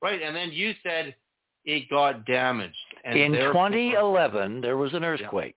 Right, 0.00 0.22
and 0.22 0.34
then 0.34 0.52
you 0.52 0.74
said 0.82 1.14
it 1.64 1.90
got 1.90 2.24
damaged. 2.26 2.76
And 3.04 3.18
In 3.18 3.32
2011, 3.32 4.60
there 4.60 4.76
was 4.76 4.94
an 4.94 5.04
earthquake. 5.04 5.56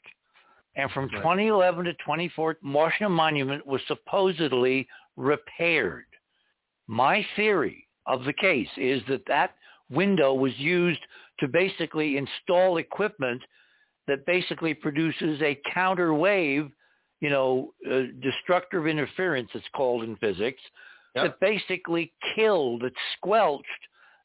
And 0.76 0.92
from 0.92 1.06
Right. 1.06 1.18
2011 1.18 1.86
to 1.86 1.94
2014, 1.94 2.72
Washington 2.72 3.12
Monument 3.12 3.66
was 3.66 3.82
supposedly 3.88 4.88
repaired. 5.16 6.06
My 6.88 7.24
theory 7.36 7.88
of 8.06 8.24
the 8.24 8.34
case 8.34 8.70
is 8.78 9.04
that 9.08 9.26
that 9.26 9.56
window 9.90 10.34
was 10.34 10.58
used 10.58 11.02
to 11.40 11.48
basically 11.48 12.18
install 12.18 12.78
equipment 12.78 13.44
that 14.08 14.26
basically 14.26 14.74
produces 14.74 15.42
a 15.42 15.60
counter 15.74 16.14
wave, 16.14 16.70
you 17.20 17.30
know, 17.30 17.74
uh, 17.90 18.04
destructive 18.22 18.88
interference, 18.88 19.50
it's 19.54 19.66
called 19.76 20.04
in 20.04 20.16
physics, 20.18 20.62
that 21.16 21.40
basically 21.40 22.14
killed, 22.36 22.84
it 22.84 22.94
squelched 23.16 23.66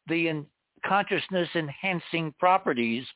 the 0.08 0.28
in- 0.28 0.46
consciousness 0.84 1.48
enhancing 1.54 2.34
properties 2.38 3.06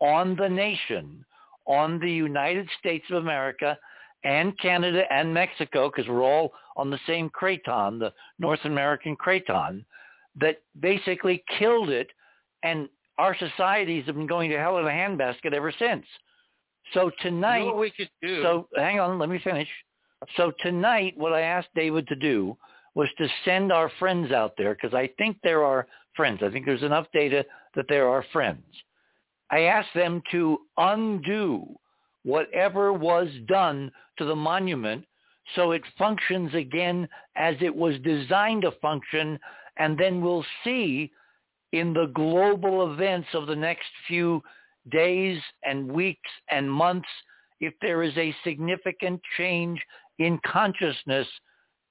on 0.00 0.36
the 0.36 0.48
nation, 0.48 1.24
on 1.66 1.98
the 1.98 2.10
United 2.10 2.68
States 2.78 3.04
of 3.10 3.16
America 3.16 3.76
and 4.24 4.58
Canada 4.58 5.02
and 5.10 5.32
Mexico, 5.32 5.90
because 5.90 6.08
we're 6.08 6.22
all 6.22 6.52
on 6.76 6.90
the 6.90 6.98
same 7.06 7.30
craton, 7.30 7.98
the 7.98 8.12
North 8.38 8.64
American 8.64 9.16
craton, 9.16 9.84
that 10.40 10.62
basically 10.80 11.44
killed 11.58 11.90
it. 11.90 12.08
And 12.62 12.88
our 13.18 13.36
societies 13.36 14.04
have 14.06 14.16
been 14.16 14.26
going 14.26 14.50
to 14.50 14.58
hell 14.58 14.78
in 14.78 14.86
a 14.86 14.90
handbasket 14.90 15.52
ever 15.52 15.72
since. 15.78 16.04
So 16.94 17.10
tonight, 17.20 17.58
You 17.60 17.66
know 17.66 17.72
what 17.72 17.80
we 17.80 17.90
could 17.90 18.10
do? 18.22 18.42
so 18.42 18.68
hang 18.76 19.00
on, 19.00 19.18
let 19.18 19.28
me 19.28 19.40
finish. 19.42 19.68
So 20.36 20.52
tonight, 20.60 21.14
what 21.16 21.32
I 21.32 21.42
asked 21.42 21.68
David 21.74 22.06
to 22.08 22.16
do 22.16 22.56
was 22.94 23.08
to 23.18 23.28
send 23.44 23.72
our 23.72 23.90
friends 23.98 24.32
out 24.32 24.54
there 24.56 24.74
because 24.74 24.94
I 24.94 25.10
think 25.18 25.36
there 25.42 25.64
are 25.64 25.86
friends. 26.14 26.40
I 26.42 26.50
think 26.50 26.64
there's 26.64 26.82
enough 26.82 27.06
data 27.12 27.44
that 27.74 27.86
there 27.88 28.08
are 28.08 28.24
friends. 28.32 28.64
I 29.50 29.62
asked 29.62 29.94
them 29.94 30.22
to 30.32 30.58
undo 30.78 31.66
whatever 32.24 32.92
was 32.92 33.28
done 33.46 33.92
to 34.18 34.24
the 34.24 34.34
monument 34.34 35.04
so 35.54 35.70
it 35.72 35.82
functions 35.96 36.52
again 36.54 37.08
as 37.36 37.54
it 37.60 37.74
was 37.74 37.94
designed 38.02 38.62
to 38.62 38.72
function, 38.82 39.38
and 39.76 39.96
then 39.96 40.20
we'll 40.20 40.44
see 40.64 41.12
in 41.72 41.92
the 41.92 42.10
global 42.14 42.92
events 42.92 43.28
of 43.34 43.46
the 43.46 43.56
next 43.56 43.86
few 44.06 44.42
days 44.90 45.40
and 45.64 45.90
weeks 45.90 46.30
and 46.50 46.70
months 46.70 47.08
if 47.60 47.74
there 47.80 48.02
is 48.02 48.16
a 48.16 48.34
significant 48.44 49.20
change 49.36 49.80
in 50.18 50.38
consciousness 50.46 51.26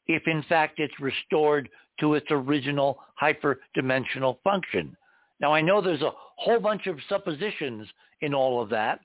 if 0.08 0.24
in 0.28 0.44
fact 0.44 0.80
it's 0.80 1.00
restored 1.00 1.70
to 2.00 2.14
its 2.14 2.28
original 2.30 3.00
hyperdimensional 3.22 4.38
function. 4.44 4.96
Now 5.40 5.54
I 5.54 5.62
know 5.62 5.82
there's 5.82 6.02
a 6.02 6.14
whole 6.38 6.60
bunch 6.60 6.88
of 6.88 7.00
suppositions 7.10 7.88
in 8.22 8.34
all 8.34 8.62
of 8.62 8.70
that, 8.70 9.00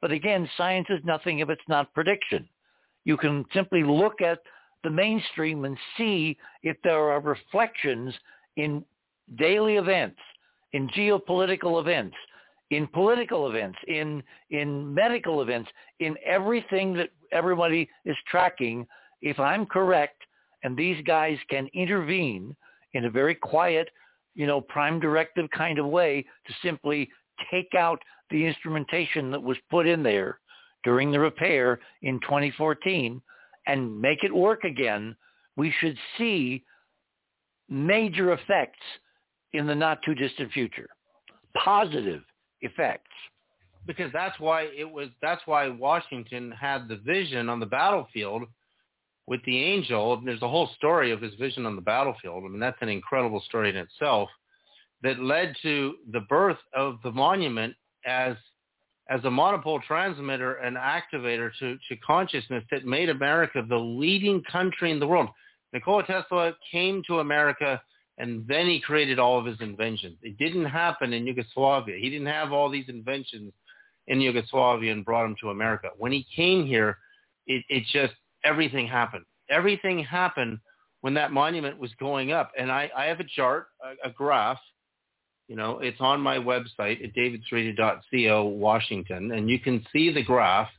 but 0.00 0.12
again, 0.12 0.48
science 0.56 0.86
is 0.90 1.00
nothing 1.04 1.38
if 1.40 1.48
it's 1.48 1.68
not 1.68 1.92
prediction. 1.94 2.48
You 3.04 3.16
can 3.16 3.44
simply 3.52 3.82
look 3.82 4.20
at 4.20 4.40
the 4.82 4.90
mainstream 4.90 5.64
and 5.64 5.76
see 5.96 6.36
if 6.62 6.76
there 6.84 7.10
are 7.10 7.20
reflections 7.20 8.14
in 8.56 8.84
daily 9.36 9.76
events, 9.76 10.18
in 10.72 10.88
geopolitical 10.88 11.80
events, 11.80 12.16
in 12.70 12.86
political 12.88 13.48
events, 13.48 13.78
in 13.86 14.22
in 14.50 14.92
medical 14.92 15.42
events, 15.42 15.70
in 16.00 16.16
everything 16.24 16.94
that 16.94 17.10
everybody 17.32 17.88
is 18.04 18.16
tracking. 18.28 18.86
If 19.22 19.38
I'm 19.38 19.66
correct, 19.66 20.22
and 20.62 20.76
these 20.76 21.02
guys 21.04 21.38
can 21.48 21.68
intervene 21.74 22.54
in 22.94 23.04
a 23.04 23.10
very 23.10 23.34
quiet, 23.34 23.88
you 24.34 24.46
know, 24.46 24.60
prime 24.60 25.00
directive 25.00 25.48
kind 25.50 25.78
of 25.78 25.86
way 25.86 26.24
to 26.46 26.54
simply 26.62 27.08
take 27.50 27.74
out 27.76 28.02
the 28.30 28.44
instrumentation 28.44 29.30
that 29.30 29.42
was 29.42 29.56
put 29.70 29.86
in 29.86 30.02
there 30.02 30.40
during 30.84 31.10
the 31.10 31.18
repair 31.18 31.80
in 32.02 32.20
2014 32.20 33.20
and 33.66 34.00
make 34.00 34.22
it 34.22 34.34
work 34.34 34.64
again, 34.64 35.16
we 35.56 35.72
should 35.80 35.96
see 36.18 36.62
major 37.68 38.32
effects 38.32 38.80
in 39.54 39.66
the 39.66 39.74
not 39.74 40.00
too 40.04 40.14
distant 40.14 40.52
future. 40.52 40.88
Positive 41.64 42.22
effects. 42.60 43.10
because 43.86 44.10
that's 44.12 44.38
why 44.40 44.62
it 44.76 44.90
was 44.90 45.08
that's 45.22 45.42
why 45.46 45.68
Washington 45.68 46.52
had 46.52 46.88
the 46.88 46.96
vision 46.96 47.48
on 47.48 47.60
the 47.60 47.66
battlefield 47.66 48.44
with 49.26 49.40
the 49.44 49.62
angel. 49.62 50.20
There's 50.24 50.42
a 50.42 50.48
whole 50.48 50.70
story 50.76 51.10
of 51.12 51.20
his 51.22 51.34
vision 51.34 51.66
on 51.66 51.76
the 51.76 51.82
battlefield. 51.82 52.44
I 52.44 52.48
mean, 52.48 52.60
that's 52.60 52.80
an 52.80 52.88
incredible 52.88 53.42
story 53.46 53.70
in 53.70 53.76
itself 53.76 54.28
that 55.02 55.20
led 55.20 55.54
to 55.62 55.94
the 56.12 56.20
birth 56.20 56.58
of 56.74 56.98
the 57.02 57.10
monument 57.10 57.74
as 58.06 58.36
as 59.10 59.22
a 59.24 59.30
monopole 59.30 59.80
transmitter 59.86 60.54
and 60.54 60.78
activator 60.78 61.50
to, 61.58 61.76
to 61.88 61.96
consciousness 62.06 62.64
that 62.70 62.86
made 62.86 63.10
America 63.10 63.62
the 63.68 63.76
leading 63.76 64.42
country 64.50 64.90
in 64.90 64.98
the 64.98 65.06
world. 65.06 65.28
Nikola 65.74 66.04
Tesla 66.06 66.54
came 66.72 67.02
to 67.06 67.18
America 67.18 67.82
and 68.18 68.46
then 68.46 68.66
he 68.66 68.80
created 68.80 69.18
all 69.18 69.38
of 69.38 69.46
his 69.46 69.60
inventions. 69.60 70.16
It 70.22 70.38
didn't 70.38 70.66
happen 70.66 71.12
in 71.12 71.26
Yugoslavia. 71.26 71.96
He 71.98 72.10
didn't 72.10 72.28
have 72.28 72.52
all 72.52 72.70
these 72.70 72.88
inventions 72.88 73.52
in 74.06 74.20
Yugoslavia 74.20 74.92
and 74.92 75.04
brought 75.04 75.24
them 75.24 75.36
to 75.40 75.50
America. 75.50 75.88
When 75.96 76.12
he 76.12 76.26
came 76.34 76.66
here, 76.66 76.98
it, 77.46 77.64
it 77.68 77.84
just, 77.92 78.14
everything 78.44 78.86
happened. 78.86 79.24
Everything 79.50 80.02
happened 80.04 80.58
when 81.00 81.14
that 81.14 81.32
monument 81.32 81.78
was 81.78 81.90
going 81.98 82.32
up. 82.32 82.52
And 82.58 82.70
I, 82.70 82.90
I 82.96 83.04
have 83.06 83.20
a 83.20 83.24
chart, 83.24 83.66
a, 83.82 84.08
a 84.08 84.12
graph, 84.12 84.58
you 85.48 85.56
know, 85.56 85.80
it's 85.80 86.00
on 86.00 86.20
my 86.20 86.38
website 86.38 87.04
at 87.04 87.14
davidsradio.co, 87.14 88.44
Washington, 88.44 89.32
and 89.32 89.50
you 89.50 89.58
can 89.58 89.84
see 89.92 90.12
the 90.12 90.22
graph 90.22 90.70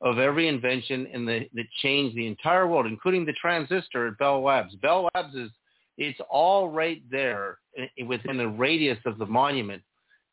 of 0.00 0.18
every 0.18 0.48
invention 0.48 1.06
in 1.06 1.24
the, 1.24 1.48
that 1.54 1.64
changed 1.82 2.16
the 2.16 2.26
entire 2.26 2.68
world, 2.68 2.86
including 2.86 3.24
the 3.24 3.32
transistor 3.32 4.06
at 4.06 4.18
Bell 4.18 4.42
Labs. 4.42 4.74
Bell 4.76 5.08
Labs 5.14 5.34
is, 5.34 5.50
it's 5.98 6.20
all 6.30 6.70
right 6.70 7.02
there 7.10 7.58
eh, 7.78 8.04
within 8.04 8.36
the 8.36 8.48
radius 8.48 8.98
of 9.06 9.18
the 9.18 9.26
monument 9.26 9.82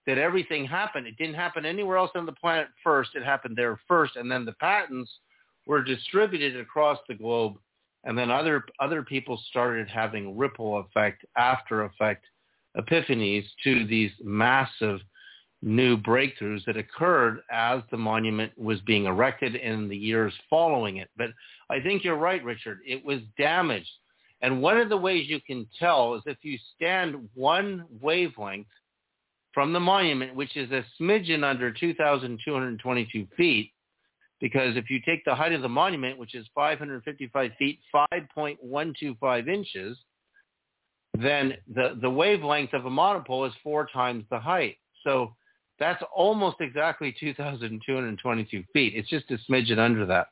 that 0.08 0.18
everything 0.18 0.66
happened. 0.66 1.08
It 1.08 1.18
didn't 1.18 1.36
happen 1.36 1.66
anywhere 1.66 1.98
else 1.98 2.12
on 2.16 2.26
the 2.26 2.32
planet 2.32 2.68
first. 2.84 3.12
It 3.16 3.24
happened 3.24 3.56
there 3.56 3.80
first. 3.88 4.16
And 4.16 4.32
then 4.32 4.46
the 4.46 4.54
patents 4.54 5.12
were 5.68 5.84
distributed 5.84 6.60
across 6.60 6.98
the 7.08 7.14
globe. 7.14 7.58
And 8.04 8.18
then 8.18 8.32
other, 8.32 8.66
other 8.80 9.04
people 9.04 9.40
started 9.50 9.88
having 9.88 10.36
ripple 10.38 10.80
effect, 10.80 11.24
after 11.38 11.84
effect 11.84 12.26
epiphanies 12.76 13.46
to 13.64 13.86
these 13.86 14.12
massive 14.24 15.02
new 15.62 15.96
breakthroughs 15.96 16.66
that 16.66 16.78
occurred 16.78 17.42
as 17.52 17.82
the 17.92 17.98
monument 17.98 18.52
was 18.58 18.80
being 18.82 19.06
erected 19.06 19.56
in 19.56 19.88
the 19.88 19.96
years 19.96 20.34
following 20.50 20.98
it. 20.98 21.10
But 21.16 21.30
I 21.70 21.80
think 21.80 22.04
you're 22.04 22.16
right, 22.16 22.44
Richard. 22.44 22.80
It 22.86 23.06
was 23.06 23.20
damaged. 23.38 23.90
And 24.42 24.62
one 24.62 24.78
of 24.78 24.90
the 24.90 24.98
ways 24.98 25.28
you 25.28 25.40
can 25.40 25.68
tell 25.78 26.16
is 26.16 26.24
if 26.26 26.38
you 26.42 26.58
stand 26.76 27.30
one 27.36 27.86
wavelength 28.02 28.68
from 29.54 29.74
the 29.74 29.80
monument, 29.80 30.36
which 30.36 30.58
is 30.58 30.72
a 30.72 30.84
smidgen 31.00 31.44
under 31.44 31.72
2,222 31.72 33.28
feet, 33.38 33.72
because 34.40 34.76
if 34.76 34.90
you 34.90 35.00
take 35.06 35.24
the 35.26 35.36
height 35.36 35.54
of 35.54 35.62
the 35.62 35.70
monument, 35.70 36.18
which 36.18 36.34
is 36.34 36.48
555 36.56 37.52
feet, 37.60 37.80
5.125 37.94 39.48
inches, 39.48 39.98
then 41.14 41.54
the, 41.72 41.98
the 42.02 42.10
wavelength 42.10 42.74
of 42.74 42.86
a 42.86 42.90
monopole 42.90 43.46
is 43.46 43.54
four 43.64 43.88
times 43.94 44.24
the 44.32 44.40
height. 44.40 44.78
So 45.04 45.36
that's 45.80 46.02
almost 46.16 46.58
exactly 46.60 47.16
2,222 47.20 48.64
feet. 48.74 48.94
It's 48.96 49.10
just 49.10 49.30
a 49.30 49.38
smidgen 49.50 49.78
under 49.78 50.06
that. 50.08 50.28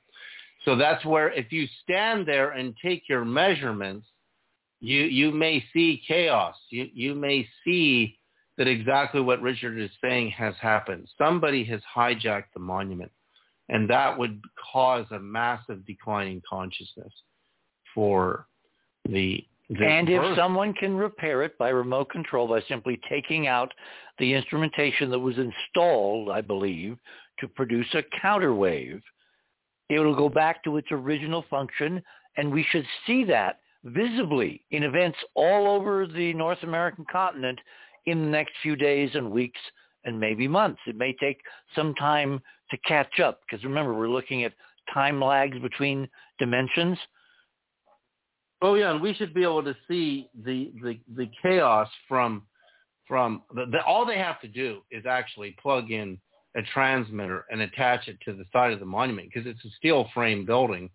So 0.66 0.76
that's 0.76 1.04
where 1.06 1.32
if 1.32 1.52
you 1.52 1.68
stand 1.84 2.28
there 2.28 2.52
and 2.52 2.76
take 2.82 3.04
your 3.08 3.24
measurements, 3.24 4.06
you, 4.82 5.04
you 5.04 5.32
may 5.32 5.64
see 5.74 6.02
chaos. 6.08 6.56
You, 6.70 6.88
you 6.94 7.16
may 7.16 7.48
see 7.64 8.18
that 8.58 8.68
exactly 8.68 9.22
what 9.22 9.42
Richard 9.42 9.80
is 9.80 9.90
saying 10.02 10.32
has 10.32 10.54
happened. 10.62 11.08
Somebody 11.18 11.64
has 11.66 11.82
hijacked 11.96 12.52
the 12.54 12.60
monument, 12.60 13.12
and 13.70 13.90
that 13.90 14.18
would 14.18 14.42
cause 14.72 15.06
a 15.12 15.20
massive 15.20 15.86
decline 15.86 16.28
in 16.28 16.42
consciousness 16.48 17.14
for 17.96 18.48
the, 19.08 19.44
the 19.70 19.86
and 19.86 20.10
if 20.10 20.38
someone 20.38 20.74
can 20.74 20.96
repair 20.96 21.44
it 21.44 21.58
by 21.58 21.70
remote 21.70 22.10
control 22.10 22.48
by 22.48 22.62
simply 22.68 23.00
taking 23.10 23.48
out 23.48 23.74
the 24.18 24.34
instrumentation 24.34 25.10
that 25.10 25.20
was 25.20 25.36
installed, 25.38 26.30
I 26.30 26.42
believe, 26.42 26.98
to 27.40 27.48
produce 27.48 27.88
a 27.94 28.04
counter 28.22 28.54
wave, 29.90 30.00
it 30.00 30.04
will 30.04 30.16
go 30.16 30.30
back 30.30 30.64
to 30.64 30.78
its 30.78 30.88
original 30.92 31.44
function, 31.50 32.02
and 32.38 32.52
we 32.52 32.66
should 32.72 32.86
see 33.06 33.24
that 33.26 33.60
visibly 33.84 34.64
in 34.72 34.84
events 34.84 35.18
all 35.36 35.68
over 35.68 36.06
the 36.06 36.34
North 36.34 36.64
American 36.64 37.06
continent 37.12 37.60
in 38.06 38.22
the 38.22 38.30
next 38.30 38.54
few 38.62 38.76
days 38.76 39.12
and 39.14 39.32
weeks 39.32 39.60
and 40.06 40.20
maybe 40.20 40.48
months. 40.48 40.80
It 40.88 40.98
may 40.98 41.14
take 41.14 41.40
some 41.76 41.94
time 41.96 42.42
to 42.72 42.78
catch 42.80 43.20
up 43.20 43.42
because 43.42 43.64
remember, 43.64 43.94
we're 43.94 44.10
looking 44.10 44.44
at 44.44 44.54
time 44.94 45.22
lags 45.22 45.58
between 45.60 46.08
dimensions. 46.40 46.98
Oh 48.62 48.76
yeah, 48.76 48.92
and 48.92 49.02
we 49.02 49.14
should 49.14 49.34
be 49.34 49.44
able 49.44 49.64
to 49.64 49.76
see 49.88 50.30
the 50.44 50.72
the, 50.84 51.00
the 51.16 51.30
chaos 51.42 51.88
from 52.08 52.44
from 53.08 53.44
the, 53.56 53.66
the, 53.66 53.84
all 53.86 54.06
they 54.06 54.18
have 54.18 54.40
to 54.42 54.48
do 54.48 54.82
is 54.92 55.06
actually 55.06 55.56
plug 55.62 55.92
in 55.92 56.18
a 56.56 56.62
transmitter 56.74 57.46
and 57.52 57.62
attach 57.62 58.08
it 58.08 58.18
to 58.26 58.34
the 58.34 58.46
side 58.52 58.74
of 58.74 58.80
the 58.80 58.86
monument 58.86 59.30
because 59.32 59.48
it's 59.48 59.64
a 59.66 59.76
steel 59.78 60.10
frame 60.14 60.46
building 60.46 60.90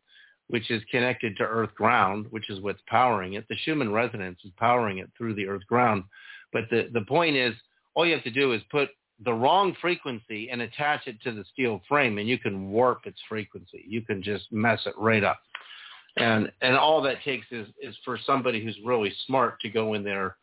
which 0.48 0.70
is 0.70 0.82
connected 0.90 1.36
to 1.36 1.44
earth 1.44 1.74
ground 1.74 2.26
which 2.30 2.50
is 2.50 2.60
what's 2.60 2.82
powering 2.86 3.34
it. 3.34 3.44
The 3.48 3.56
schumann 3.64 3.92
resonance 3.92 4.40
is 4.44 4.50
powering 4.58 4.98
it 4.98 5.10
through 5.16 5.34
the 5.34 5.46
earth 5.46 5.66
ground. 5.66 6.04
But 6.52 6.64
the 6.70 6.88
the 6.92 7.02
point 7.02 7.36
is 7.36 7.54
all 7.94 8.04
you 8.04 8.14
have 8.14 8.24
to 8.24 8.30
do 8.30 8.52
is 8.52 8.62
put 8.70 8.88
the 9.24 9.32
wrong 9.32 9.76
frequency 9.80 10.50
and 10.50 10.62
attach 10.62 11.06
it 11.06 11.20
to 11.22 11.32
the 11.32 11.44
steel 11.52 11.80
frame 11.88 12.18
and 12.18 12.28
you 12.28 12.38
can 12.38 12.70
warp 12.70 13.06
its 13.06 13.20
frequency. 13.28 13.84
You 13.86 14.02
can 14.02 14.22
just 14.22 14.50
mess 14.52 14.80
it 14.86 14.94
right 14.98 15.22
up. 15.22 15.38
And 16.16 16.50
and 16.62 16.76
all 16.76 17.00
that 17.02 17.22
takes 17.24 17.46
is 17.52 17.68
is 17.80 17.96
for 18.04 18.18
somebody 18.26 18.62
who's 18.62 18.78
really 18.84 19.12
smart 19.26 19.60
to 19.60 19.68
go 19.68 19.94
in 19.94 20.02
there 20.02 20.36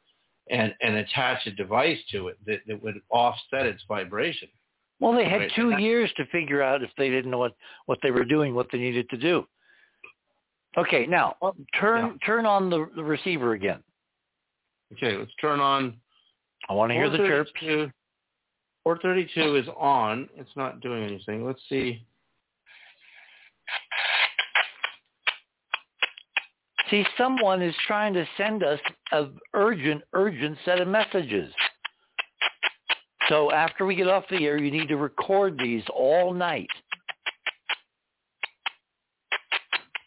and 0.50 0.74
and 0.82 0.96
attach 0.96 1.46
a 1.48 1.52
device 1.52 2.00
to 2.12 2.30
it 2.30 2.38
that, 2.46 2.62
that 2.68 2.82
would 2.82 3.02
offset 3.12 3.66
its 3.66 3.84
vibration 3.90 4.48
well, 5.02 5.14
they 5.14 5.28
had 5.28 5.50
two 5.56 5.72
years 5.80 6.12
to 6.18 6.26
figure 6.28 6.62
out 6.62 6.84
if 6.84 6.92
they 6.98 7.10
didn't 7.10 7.32
know 7.32 7.40
what, 7.40 7.56
what 7.88 7.98
they 8.04 8.12
were 8.12 8.24
doing, 8.24 8.54
what 8.54 8.68
they 8.72 8.78
needed 8.78 9.10
to 9.10 9.18
do. 9.18 9.46
Okay, 10.78 11.06
now 11.06 11.36
um, 11.42 11.66
turn 11.78 12.18
turn 12.26 12.46
on 12.46 12.70
the, 12.70 12.88
the 12.96 13.04
receiver 13.04 13.54
again. 13.54 13.84
Okay, 14.94 15.18
let's 15.18 15.32
turn 15.42 15.60
on. 15.60 15.98
I 16.70 16.74
want 16.74 16.92
to 16.92 16.94
hear 16.94 17.10
the 17.10 17.18
chirps. 17.18 17.52
432 17.60 17.92
432 18.84 19.56
is 19.56 19.68
on. 19.78 20.30
It's 20.36 20.56
not 20.56 20.80
doing 20.80 21.04
anything. 21.04 21.46
Let's 21.46 21.62
see. 21.68 22.06
See, 26.90 27.06
someone 27.18 27.62
is 27.62 27.74
trying 27.88 28.14
to 28.14 28.26
send 28.38 28.64
us 28.64 28.80
a 29.14 29.28
urgent, 29.54 30.04
urgent 30.14 30.58
set 30.66 30.82
of 30.82 30.90
messages. 30.90 31.54
So 33.30 33.52
after 33.52 33.86
we 33.86 33.96
get 33.96 34.08
off 34.08 34.24
the 34.30 34.46
air, 34.46 34.58
you 34.58 34.72
need 34.72 34.88
to 34.88 34.98
record 34.98 35.58
these 35.58 35.84
all 35.94 36.34
night. 36.34 36.70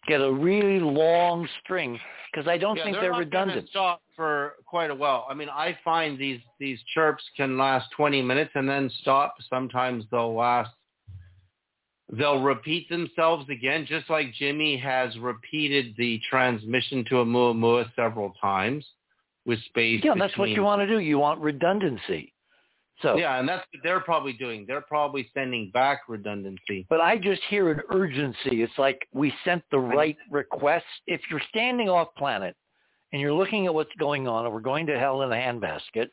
Get 0.06 0.20
a 0.20 0.32
really 0.32 0.80
long 0.80 1.48
string 1.62 1.98
because 2.34 2.48
I 2.48 2.58
don't 2.58 2.76
yeah, 2.76 2.84
think 2.84 2.96
they're 2.96 3.12
they're 3.12 3.20
redundant. 3.20 3.68
Stop 3.70 4.02
for 4.16 4.54
quite 4.66 4.90
a 4.90 4.94
while. 4.94 5.26
I 5.30 5.34
mean, 5.34 5.48
I 5.48 5.78
find 5.84 6.18
these 6.18 6.40
these 6.58 6.78
chirps 6.92 7.22
can 7.36 7.56
last 7.56 7.88
20 7.96 8.20
minutes 8.22 8.50
and 8.54 8.68
then 8.68 8.90
stop. 9.00 9.36
Sometimes 9.48 10.04
they'll 10.10 10.34
last. 10.34 10.70
They'll 12.12 12.42
repeat 12.42 12.88
themselves 12.90 13.48
again, 13.48 13.86
just 13.88 14.10
like 14.10 14.34
Jimmy 14.34 14.76
has 14.76 15.16
repeated 15.16 15.94
the 15.96 16.20
transmission 16.28 17.02
to 17.06 17.14
Oumuamua 17.14 17.90
several 17.96 18.34
times 18.40 18.84
with 19.46 19.58
space. 19.64 20.02
Yeah, 20.04 20.12
that's 20.18 20.36
what 20.36 20.50
you 20.50 20.62
want 20.62 20.82
to 20.82 20.86
do. 20.86 20.98
You 20.98 21.18
want 21.18 21.40
redundancy. 21.40 22.33
So 23.02 23.16
Yeah, 23.16 23.38
and 23.38 23.48
that's 23.48 23.64
what 23.72 23.82
they're 23.82 24.00
probably 24.00 24.32
doing. 24.32 24.64
They're 24.66 24.80
probably 24.80 25.28
sending 25.34 25.70
back 25.72 26.02
redundancy. 26.08 26.86
But 26.88 27.00
I 27.00 27.18
just 27.18 27.42
hear 27.48 27.70
an 27.70 27.80
urgency. 27.90 28.62
It's 28.62 28.78
like 28.78 29.06
we 29.12 29.32
sent 29.44 29.62
the 29.70 29.78
right 29.78 30.16
request. 30.30 30.86
If 31.06 31.20
you're 31.30 31.42
standing 31.48 31.88
off 31.88 32.14
planet 32.16 32.56
and 33.12 33.20
you're 33.20 33.32
looking 33.32 33.66
at 33.66 33.74
what's 33.74 33.94
going 33.98 34.26
on, 34.28 34.44
and 34.44 34.54
we're 34.54 34.60
going 34.60 34.86
to 34.86 34.98
hell 34.98 35.22
in 35.22 35.32
a 35.32 35.36
handbasket, 35.36 36.08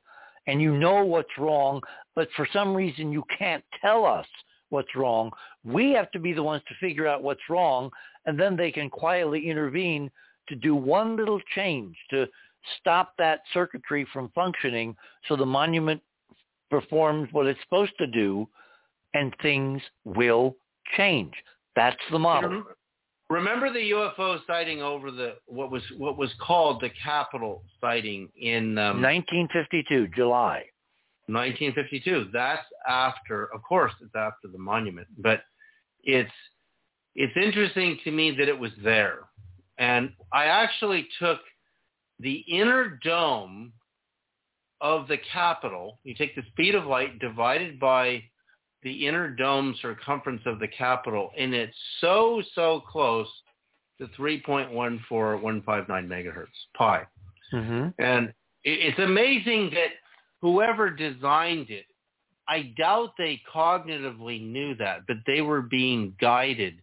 and 0.47 0.61
you 0.61 0.77
know 0.77 1.05
what's 1.05 1.37
wrong, 1.37 1.81
but 2.15 2.27
for 2.35 2.47
some 2.51 2.75
reason 2.75 3.11
you 3.11 3.23
can't 3.37 3.63
tell 3.81 4.05
us 4.05 4.25
what's 4.69 4.95
wrong, 4.95 5.31
we 5.63 5.91
have 5.91 6.11
to 6.11 6.19
be 6.19 6.33
the 6.33 6.43
ones 6.43 6.63
to 6.67 6.75
figure 6.79 7.07
out 7.07 7.23
what's 7.23 7.49
wrong, 7.49 7.89
and 8.25 8.39
then 8.39 8.55
they 8.55 8.71
can 8.71 8.89
quietly 8.89 9.49
intervene 9.49 10.09
to 10.47 10.55
do 10.55 10.75
one 10.75 11.15
little 11.15 11.39
change 11.55 11.95
to 12.09 12.27
stop 12.79 13.13
that 13.17 13.41
circuitry 13.53 14.05
from 14.11 14.29
functioning 14.33 14.95
so 15.27 15.35
the 15.35 15.45
monument 15.45 16.01
performs 16.71 17.29
what 17.31 17.45
it's 17.45 17.59
supposed 17.61 17.93
to 17.99 18.07
do 18.07 18.47
and 19.13 19.35
things 19.41 19.81
will 20.05 20.55
change. 20.97 21.33
That's 21.75 21.97
the 22.11 22.17
model. 22.17 22.63
Remember 23.29 23.71
the 23.71 23.91
UFO 23.91 24.39
sighting 24.45 24.81
over 24.81 25.09
the 25.11 25.35
what 25.45 25.71
was 25.71 25.83
what 25.97 26.17
was 26.17 26.31
called 26.41 26.81
the 26.81 26.89
Capitol 27.01 27.63
sighting 27.79 28.29
in 28.37 28.77
um, 28.77 29.01
1952, 29.01 30.09
July. 30.15 30.65
1952. 31.27 32.29
That's 32.33 32.65
after, 32.87 33.45
of 33.53 33.63
course, 33.63 33.93
it's 34.01 34.15
after 34.15 34.49
the 34.51 34.57
monument, 34.57 35.07
but 35.17 35.43
it's 36.03 36.31
it's 37.15 37.35
interesting 37.37 37.99
to 38.03 38.11
me 38.11 38.31
that 38.31 38.49
it 38.49 38.57
was 38.57 38.71
there, 38.83 39.19
and 39.77 40.11
I 40.33 40.45
actually 40.45 41.07
took 41.19 41.39
the 42.19 42.43
inner 42.49 42.99
dome 43.03 43.71
of 44.81 45.07
the 45.07 45.17
Capitol, 45.31 45.99
You 46.03 46.15
take 46.15 46.35
the 46.35 46.43
speed 46.51 46.75
of 46.75 46.85
light 46.85 47.19
divided 47.19 47.79
by 47.79 48.23
the 48.83 49.07
inner 49.07 49.29
dome 49.29 49.75
circumference 49.81 50.41
of 50.45 50.59
the 50.59 50.67
Capitol, 50.67 51.31
and 51.37 51.53
it's 51.53 51.77
so 51.99 52.41
so 52.55 52.81
close 52.81 53.27
to 53.99 54.07
3.14159 54.19 55.05
megahertz 55.07 56.47
pi. 56.75 57.05
Mm-hmm. 57.53 57.89
And 57.99 58.33
it's 58.63 58.99
amazing 58.99 59.69
that 59.71 59.91
whoever 60.41 60.89
designed 60.89 61.69
it, 61.69 61.85
I 62.47 62.73
doubt 62.77 63.13
they 63.17 63.39
cognitively 63.53 64.41
knew 64.41 64.75
that, 64.75 65.01
but 65.07 65.17
they 65.27 65.41
were 65.41 65.61
being 65.61 66.15
guided 66.19 66.81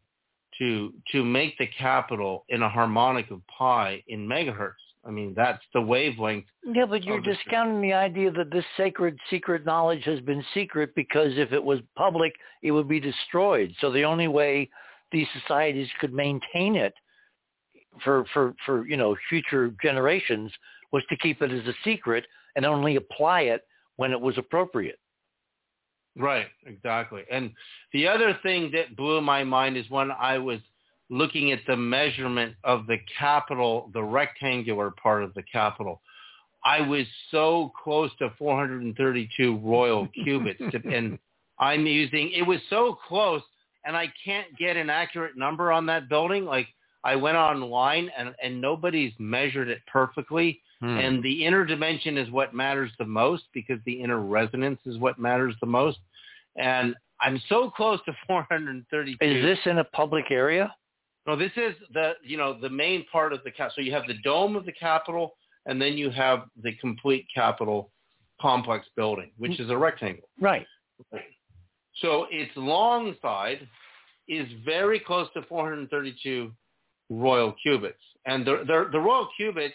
to 0.59 0.93
to 1.13 1.25
make 1.25 1.59
the 1.59 1.67
Capitol 1.67 2.45
in 2.49 2.63
a 2.63 2.69
harmonic 2.69 3.31
of 3.31 3.41
pi 3.47 4.03
in 4.07 4.27
megahertz. 4.29 4.75
I 5.09 5.11
mean, 5.11 5.33
that's 5.35 5.63
the 5.73 5.81
wavelength. 5.81 6.45
Yeah, 6.63 6.85
but 6.85 7.03
you're 7.03 7.23
discounting 7.23 7.81
the 7.81 7.95
idea 7.95 8.31
that 8.33 8.51
this 8.51 8.65
sacred 8.77 9.19
secret 9.31 9.65
knowledge 9.65 10.05
has 10.05 10.21
been 10.21 10.45
secret 10.53 10.95
because 10.95 11.33
if 11.39 11.51
it 11.53 11.65
was 11.65 11.81
public, 11.97 12.35
it 12.63 12.73
would 12.73 12.89
be 12.89 13.01
destroyed. 13.01 13.73
So 13.81 13.91
the 13.91 14.05
only 14.05 14.29
way 14.29 14.69
these 15.11 15.27
societies 15.41 15.89
could 15.99 16.13
maintain 16.13 16.77
it 16.77 16.93
for 18.05 18.27
for 18.35 18.55
for 18.67 18.87
you 18.87 18.99
know 18.99 19.17
future 19.31 19.75
generations 19.83 20.53
was 20.93 21.03
to 21.09 21.17
keep 21.17 21.41
it 21.41 21.51
as 21.53 21.67
a 21.67 21.75
secret 21.85 22.27
and 22.55 22.67
only 22.67 22.97
apply 22.97 23.43
it 23.43 23.63
when 23.97 24.13
it 24.13 24.21
was 24.21 24.37
appropriate. 24.37 24.99
Right, 26.17 26.47
exactly. 26.67 27.23
And 27.31 27.53
the 27.93 28.09
other 28.09 28.39
thing 28.43 28.71
that 28.75 28.97
blew 28.97 29.23
my 29.23 29.43
mind 29.43 29.79
is 29.79 29.89
when 29.89 30.11
I 30.11 30.37
was 30.37 30.59
looking 31.11 31.53
at 31.53 31.61
the 31.67 31.77
measurement 31.77 32.55
of 32.65 32.87
the 32.87 32.99
Capitol, 33.19 33.91
the 33.95 34.03
rectangular 34.03 34.91
part 34.91 35.23
of 35.23 35.35
the 35.35 35.43
Capitol. 35.43 36.01
I 36.65 36.81
was 36.81 37.07
so 37.31 37.73
close 37.83 38.11
to 38.19 38.33
432 38.39 39.59
royal 39.59 40.09
cubits, 40.25 40.61
and 40.85 41.19
I'm 41.59 41.87
using. 41.87 42.31
It 42.35 42.43
was 42.43 42.59
so 42.69 42.99
close, 43.07 43.43
and 43.85 43.97
I 43.97 44.13
can't 44.25 44.47
get 44.59 44.77
an 44.77 44.91
accurate 44.91 45.37
number 45.37 45.73
on 45.73 45.87
that 45.87 46.09
building. 46.09 46.45
Like 46.45 46.69
I 47.05 47.17
went 47.17 47.37
online, 47.37 48.11
and 48.17 48.35
and 48.43 48.61
nobody's 48.61 49.13
measured 49.19 49.69
it 49.69 49.81
perfectly. 49.87 50.61
Hmm. 50.81 50.97
And 50.99 51.23
the 51.23 51.45
inner 51.45 51.65
dimension 51.65 52.19
is 52.19 52.31
what 52.31 52.55
matters 52.55 52.91
the 52.99 53.05
most 53.05 53.45
because 53.53 53.79
the 53.85 54.01
inner 54.01 54.21
resonance 54.21 54.81
is 54.87 54.99
what 54.99 55.19
matters 55.19 55.55
the 55.61 55.67
most. 55.67 55.99
And 56.57 56.95
I'm 57.21 57.41
so 57.49 57.71
close 57.71 57.99
to 58.07 58.13
432. 58.27 59.17
Is 59.21 59.43
this 59.43 59.59
in 59.67 59.79
a 59.79 59.85
public 59.85 60.27
area? 60.31 60.73
No, 61.29 61.37
this 61.37 61.53
is 61.57 61.75
the 61.93 62.13
you 62.25 62.39
know 62.39 62.59
the 62.59 62.71
main 62.71 63.05
part 63.13 63.35
of 63.35 63.45
the 63.45 63.51
cap. 63.51 63.73
So 63.75 63.83
you 63.83 63.93
have 63.93 64.07
the 64.09 64.17
dome 64.25 64.57
of 64.57 64.65
the 64.65 64.73
Capitol, 64.73 65.35
and 65.67 65.81
then 65.81 65.99
you 65.99 66.09
have 66.09 66.45
the 66.63 66.73
complete 66.77 67.27
Capitol 67.33 67.91
complex 68.41 68.87
building, 68.97 69.31
which 69.37 69.61
is 69.61 69.69
a 69.69 69.77
rectangle. 69.77 70.27
Right. 70.41 70.67
So 71.97 72.27
its 72.31 72.51
long 72.57 73.15
side 73.21 73.69
is 74.27 74.49
very 74.65 74.99
close 74.99 75.29
to 75.35 75.43
432 75.43 76.51
royal 77.11 77.55
cubits, 77.63 78.01
and 78.25 78.47
the 78.47 78.65
the, 78.67 78.89
the 78.91 78.99
royal 78.99 79.29
cubit 79.37 79.75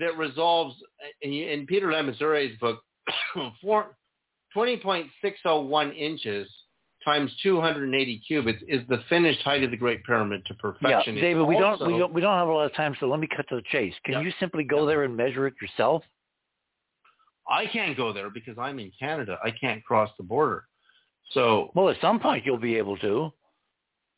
that 0.00 0.18
resolves 0.18 0.74
in, 1.20 1.32
in 1.32 1.64
Peter 1.64 1.92
Lemesurier's 1.92 2.58
book, 2.58 2.82
four, 3.62 3.96
20.601 4.56 5.96
inches 5.96 6.48
times 7.04 7.30
280 7.42 8.22
cubits 8.26 8.62
is 8.68 8.80
the 8.88 9.02
finished 9.08 9.40
height 9.42 9.62
of 9.62 9.70
the 9.70 9.76
Great 9.76 10.04
Pyramid 10.04 10.44
to 10.46 10.54
perfection. 10.54 11.16
Yeah, 11.16 11.22
David, 11.22 11.46
we 11.46 11.56
don't 11.56 11.86
we 11.86 11.98
don't 11.98 12.12
we 12.12 12.20
don't 12.20 12.36
have 12.36 12.48
a 12.48 12.52
lot 12.52 12.66
of 12.66 12.74
time, 12.74 12.96
so 13.00 13.06
let 13.06 13.20
me 13.20 13.28
cut 13.34 13.48
to 13.48 13.56
the 13.56 13.62
chase. 13.70 13.94
Can 14.04 14.14
Yeah. 14.14 14.20
you 14.20 14.32
simply 14.40 14.64
go 14.64 14.86
there 14.86 15.04
and 15.04 15.16
measure 15.16 15.46
it 15.46 15.54
yourself? 15.60 16.04
I 17.48 17.66
can't 17.66 17.96
go 17.96 18.12
there 18.12 18.30
because 18.30 18.56
I'm 18.58 18.78
in 18.78 18.92
Canada. 18.98 19.38
I 19.42 19.50
can't 19.50 19.84
cross 19.84 20.10
the 20.16 20.22
border. 20.22 20.66
So 21.32 21.70
Well, 21.74 21.88
at 21.88 22.00
some 22.00 22.20
point 22.20 22.46
you'll 22.46 22.58
be 22.58 22.76
able 22.76 22.96
to. 22.98 23.32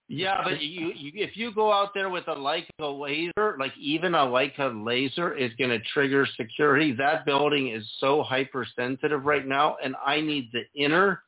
Yeah, 0.06 0.42
but 0.44 0.60
you, 0.60 0.92
you 0.94 1.12
if 1.14 1.34
you 1.34 1.50
go 1.52 1.72
out 1.72 1.94
there 1.94 2.10
with 2.10 2.28
a 2.28 2.34
Leica 2.34 2.66
laser, 2.80 3.56
like 3.58 3.72
even 3.78 4.14
a 4.14 4.18
Leica 4.18 4.84
laser 4.84 5.32
is 5.34 5.50
going 5.58 5.70
to 5.70 5.78
trigger 5.94 6.26
security. 6.36 6.92
That 6.92 7.24
building 7.24 7.68
is 7.68 7.90
so 8.00 8.22
hypersensitive 8.22 9.24
right 9.24 9.46
now, 9.46 9.76
and 9.82 9.96
I 10.04 10.20
need 10.20 10.50
the 10.52 10.64
inner 10.74 11.22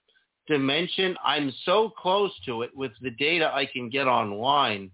dimension. 0.47 1.16
I'm 1.25 1.52
so 1.65 1.91
close 1.91 2.33
to 2.47 2.62
it 2.62 2.70
with 2.75 2.92
the 3.00 3.10
data 3.10 3.50
I 3.52 3.66
can 3.66 3.89
get 3.89 4.07
online. 4.07 4.91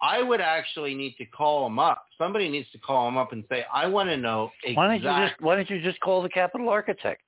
I 0.00 0.20
would 0.22 0.40
actually 0.40 0.94
need 0.94 1.14
to 1.18 1.24
call 1.26 1.64
them 1.64 1.78
up. 1.78 2.04
Somebody 2.18 2.48
needs 2.48 2.68
to 2.72 2.78
call 2.78 3.06
them 3.06 3.16
up 3.16 3.32
and 3.32 3.44
say, 3.48 3.64
I 3.72 3.86
want 3.86 4.08
to 4.08 4.16
know 4.16 4.50
exactly. 4.64 4.76
Why 4.76 4.86
don't 4.88 5.02
you 5.20 5.28
just 5.28 5.40
Why 5.40 5.56
don't 5.56 5.70
you 5.70 5.80
just 5.82 6.00
call 6.00 6.22
the 6.22 6.28
Capitol 6.28 6.68
Architect? 6.68 7.22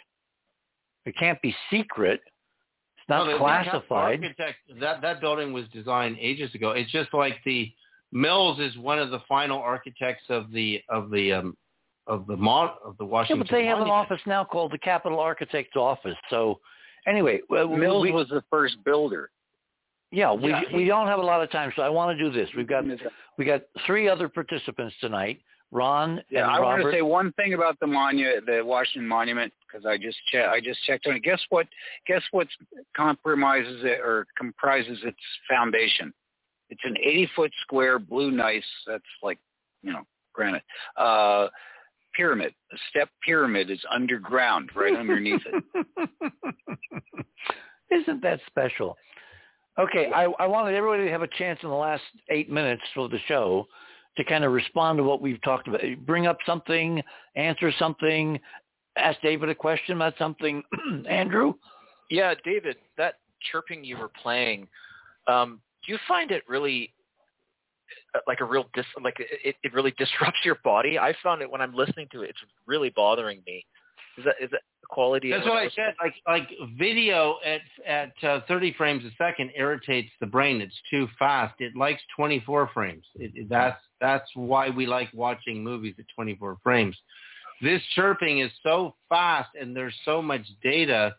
It 1.06 1.16
can't 1.16 1.40
be 1.42 1.54
secret. 1.70 2.20
It's 2.98 3.08
not 3.08 3.26
No, 3.26 3.38
classified. 3.38 4.24
Architect, 4.24 4.56
that 4.80 5.02
that 5.02 5.20
building 5.20 5.52
was 5.52 5.66
designed 5.72 6.16
ages 6.18 6.54
ago. 6.54 6.70
It's 6.72 6.90
just 6.90 7.12
like 7.14 7.36
the 7.44 7.72
Mills 8.14 8.60
is 8.60 8.76
one 8.78 9.00
of 9.00 9.10
the 9.10 9.18
final 9.28 9.58
architects 9.58 10.22
of 10.28 10.50
the 10.52 10.80
of 10.88 11.10
the 11.10 11.32
um 11.32 11.56
of 12.06 12.26
the 12.26 12.36
mon 12.36 12.70
of 12.84 12.96
the 12.96 13.04
Yeah, 13.04 13.10
Washington. 13.10 13.46
but 13.46 13.50
they 13.50 13.66
have 13.66 13.80
an 13.80 13.88
office 13.90 14.20
now 14.24 14.44
called 14.44 14.72
the 14.72 14.78
Capitol 14.78 15.18
Architect's 15.18 15.76
Office. 15.76 16.16
So, 16.30 16.60
anyway, 17.06 17.40
well, 17.48 17.68
Mills 17.68 18.02
we, 18.02 18.12
was 18.12 18.28
the 18.28 18.42
first 18.50 18.76
builder. 18.84 19.30
yeah, 20.10 20.32
we 20.32 20.50
Yeah. 20.50 20.62
we 20.72 20.84
don't 20.86 21.06
have 21.06 21.18
a 21.18 21.22
lot 21.22 21.42
of 21.42 21.50
time, 21.50 21.72
so 21.76 21.82
I 21.82 21.88
want 21.88 22.16
to 22.16 22.22
do 22.24 22.30
this. 22.30 22.48
We've 22.56 22.66
got 22.66 22.84
we 23.38 23.44
got 23.44 23.62
three 23.86 24.08
other 24.08 24.28
participants 24.28 24.94
tonight. 25.00 25.40
Ron 25.70 26.22
Yeah, 26.30 26.44
and 26.44 26.52
I 26.52 26.60
want 26.60 26.82
to 26.82 26.90
say 26.92 27.02
one 27.02 27.32
thing 27.32 27.54
about 27.54 27.80
the 27.80 27.86
monu- 27.86 28.44
the 28.46 28.64
Washington 28.64 29.08
Monument, 29.08 29.52
because 29.66 29.84
I 29.84 29.98
just 29.98 30.18
che- 30.30 30.44
I 30.44 30.60
just 30.60 30.80
checked 30.84 31.06
on 31.08 31.16
it. 31.16 31.22
Guess 31.24 31.40
what? 31.48 31.66
Guess 32.06 32.22
what 32.30 32.46
compromises 32.96 33.82
it 33.84 33.98
or 34.00 34.26
comprises 34.36 34.98
its 35.04 35.18
foundation? 35.48 36.12
It's 36.70 36.80
an 36.84 36.96
80 36.98 37.26
foot 37.34 37.52
square 37.62 37.98
blue 37.98 38.30
gneiss. 38.30 38.64
That's 38.86 39.02
like, 39.22 39.38
you 39.82 39.92
know, 39.92 40.06
granite. 40.32 40.62
Uh, 40.96 41.48
pyramid. 42.14 42.54
A 42.72 42.76
step 42.90 43.08
pyramid 43.24 43.70
is 43.70 43.80
underground, 43.90 44.70
right 44.74 44.96
underneath 44.96 45.42
it. 45.46 46.32
Isn't 47.90 48.22
that 48.22 48.40
special? 48.46 48.96
Okay, 49.78 50.10
I, 50.14 50.24
I 50.38 50.46
wanted 50.46 50.74
everybody 50.74 51.04
to 51.04 51.10
have 51.10 51.22
a 51.22 51.28
chance 51.38 51.58
in 51.62 51.68
the 51.68 51.74
last 51.74 52.02
eight 52.30 52.50
minutes 52.50 52.82
of 52.96 53.10
the 53.10 53.18
show 53.26 53.66
to 54.16 54.24
kind 54.24 54.44
of 54.44 54.52
respond 54.52 54.98
to 54.98 55.02
what 55.02 55.20
we've 55.20 55.42
talked 55.42 55.66
about. 55.66 55.80
Bring 56.06 56.26
up 56.26 56.38
something, 56.46 57.02
answer 57.34 57.72
something, 57.78 58.38
ask 58.96 59.20
David 59.20 59.48
a 59.48 59.54
question 59.54 59.96
about 59.96 60.14
something. 60.18 60.62
Andrew? 61.08 61.54
Yeah, 62.10 62.34
David, 62.44 62.76
that 62.96 63.14
chirping 63.50 63.82
you 63.84 63.96
were 63.96 64.10
playing, 64.22 64.68
um, 65.26 65.60
do 65.84 65.92
you 65.92 65.98
find 66.06 66.30
it 66.30 66.44
really 66.48 66.93
like 68.26 68.40
a 68.40 68.44
real 68.44 68.64
dis 68.74 68.84
like 69.02 69.16
it, 69.18 69.56
it 69.62 69.72
really 69.72 69.92
disrupts 69.98 70.38
your 70.44 70.56
body? 70.64 70.98
I 70.98 71.14
found 71.22 71.42
it 71.42 71.50
when 71.50 71.60
I'm 71.60 71.74
listening 71.74 72.08
to 72.12 72.22
it, 72.22 72.30
it's 72.30 72.38
really 72.66 72.90
bothering 72.90 73.42
me. 73.46 73.64
Is 74.16 74.24
that 74.24 74.34
is 74.40 74.50
that 74.50 74.60
quality? 74.88 75.30
That's 75.30 75.44
what 75.46 75.56
I 75.56 75.68
said. 75.70 75.94
Like 76.00 76.14
like 76.26 76.48
video 76.78 77.36
at 77.44 77.60
at 77.86 78.12
uh, 78.28 78.40
30 78.46 78.74
frames 78.74 79.04
a 79.04 79.10
second 79.16 79.50
irritates 79.56 80.10
the 80.20 80.26
brain. 80.26 80.60
It's 80.60 80.78
too 80.90 81.08
fast. 81.18 81.54
It 81.60 81.74
likes 81.76 82.00
24 82.16 82.70
frames. 82.72 83.04
It, 83.16 83.32
it- 83.34 83.48
that's 83.48 83.80
that's 84.00 84.28
why 84.34 84.70
we 84.70 84.86
like 84.86 85.08
watching 85.14 85.64
movies 85.64 85.94
at 85.98 86.04
24 86.14 86.58
frames. 86.62 86.96
This 87.62 87.80
chirping 87.94 88.40
is 88.40 88.50
so 88.62 88.94
fast 89.08 89.50
and 89.60 89.74
there's 89.74 89.94
so 90.04 90.20
much 90.20 90.42
data. 90.62 91.14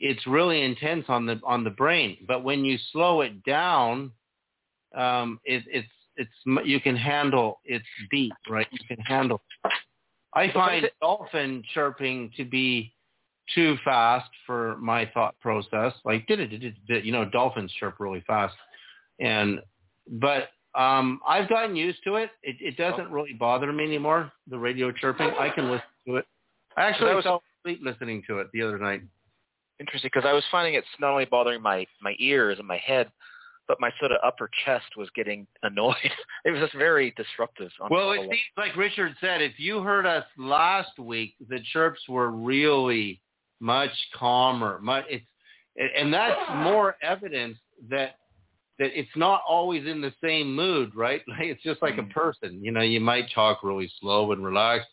It's 0.00 0.26
really 0.26 0.62
intense 0.62 1.04
on 1.08 1.24
the 1.26 1.40
on 1.46 1.64
the 1.64 1.70
brain. 1.70 2.18
But 2.26 2.44
when 2.44 2.64
you 2.64 2.76
slow 2.92 3.22
it 3.22 3.42
down, 3.44 4.12
um, 4.94 5.40
it, 5.44 5.62
it's 5.68 5.88
it's 6.16 6.30
m- 6.46 6.60
you 6.64 6.80
can 6.80 6.96
handle 6.96 7.60
its 7.64 7.84
beat, 8.10 8.32
right? 8.48 8.66
You 8.70 8.78
can 8.88 8.98
handle. 9.04 9.40
I 10.34 10.52
find 10.52 10.88
dolphin 11.00 11.62
chirping 11.72 12.30
to 12.36 12.44
be 12.44 12.92
too 13.54 13.76
fast 13.84 14.28
for 14.46 14.76
my 14.78 15.10
thought 15.14 15.38
process. 15.40 15.92
Like 16.04 16.26
did 16.26 16.40
it, 16.40 16.48
did 16.48 16.64
it, 16.64 16.74
did 16.86 17.04
you 17.04 17.12
know, 17.12 17.24
dolphins 17.24 17.72
chirp 17.78 17.96
really 18.00 18.22
fast, 18.26 18.54
and 19.20 19.60
but 20.08 20.48
um, 20.74 21.20
I've 21.26 21.48
gotten 21.48 21.74
used 21.74 21.98
to 22.04 22.16
it. 22.16 22.30
It, 22.42 22.56
it 22.60 22.76
doesn't 22.76 23.10
really 23.10 23.32
bother 23.32 23.72
me 23.72 23.84
anymore. 23.84 24.30
The 24.48 24.58
radio 24.58 24.92
chirping, 24.92 25.30
I 25.38 25.48
can 25.48 25.70
listen 25.70 25.86
to 26.06 26.16
it. 26.16 26.26
I 26.76 26.82
actually 26.82 27.14
was- 27.14 27.24
fell 27.24 27.42
asleep 27.64 27.80
listening 27.82 28.22
to 28.26 28.38
it 28.40 28.48
the 28.52 28.62
other 28.62 28.78
night. 28.78 29.02
interesting 29.80 30.10
because 30.12 30.28
I 30.28 30.32
was 30.32 30.44
finding 30.50 30.74
it's 30.74 30.86
not 31.00 31.10
only 31.12 31.24
bothering 31.24 31.62
my 31.62 31.86
my 32.02 32.14
ears 32.18 32.58
and 32.58 32.68
my 32.68 32.76
head, 32.78 33.10
but 33.68 33.80
my 33.80 33.90
sort 33.98 34.12
of 34.12 34.18
upper 34.24 34.50
chest 34.64 34.96
was 34.96 35.08
getting 35.14 35.46
annoyed. 35.62 35.94
it 36.44 36.50
was 36.50 36.60
just 36.60 36.74
very 36.74 37.12
disruptive. 37.16 37.70
Well, 37.90 38.12
it 38.12 38.22
seems 38.22 38.40
like 38.56 38.76
Richard 38.76 39.14
said, 39.20 39.42
if 39.42 39.58
you 39.58 39.80
heard 39.82 40.06
us 40.06 40.24
last 40.38 40.98
week, 40.98 41.34
the 41.48 41.60
chirps 41.72 42.00
were 42.08 42.30
really 42.30 43.20
much 43.60 43.90
calmer. 44.14 44.78
Much 44.80 45.04
it's, 45.08 45.24
and 45.96 46.12
that's 46.12 46.40
more 46.56 46.96
evidence 47.02 47.58
that 47.90 48.16
that 48.78 48.90
it's 48.98 49.16
not 49.16 49.40
always 49.48 49.86
in 49.86 50.02
the 50.02 50.12
same 50.22 50.54
mood, 50.54 50.94
right? 50.94 51.22
Like 51.28 51.48
it's 51.48 51.62
just 51.62 51.82
like 51.82 51.98
a 51.98 52.02
mm-hmm. 52.02 52.10
person. 52.10 52.62
You 52.62 52.72
know, 52.72 52.82
you 52.82 53.00
might 53.00 53.26
talk 53.34 53.62
really 53.62 53.90
slow 54.00 54.32
and 54.32 54.44
relaxed. 54.44 54.88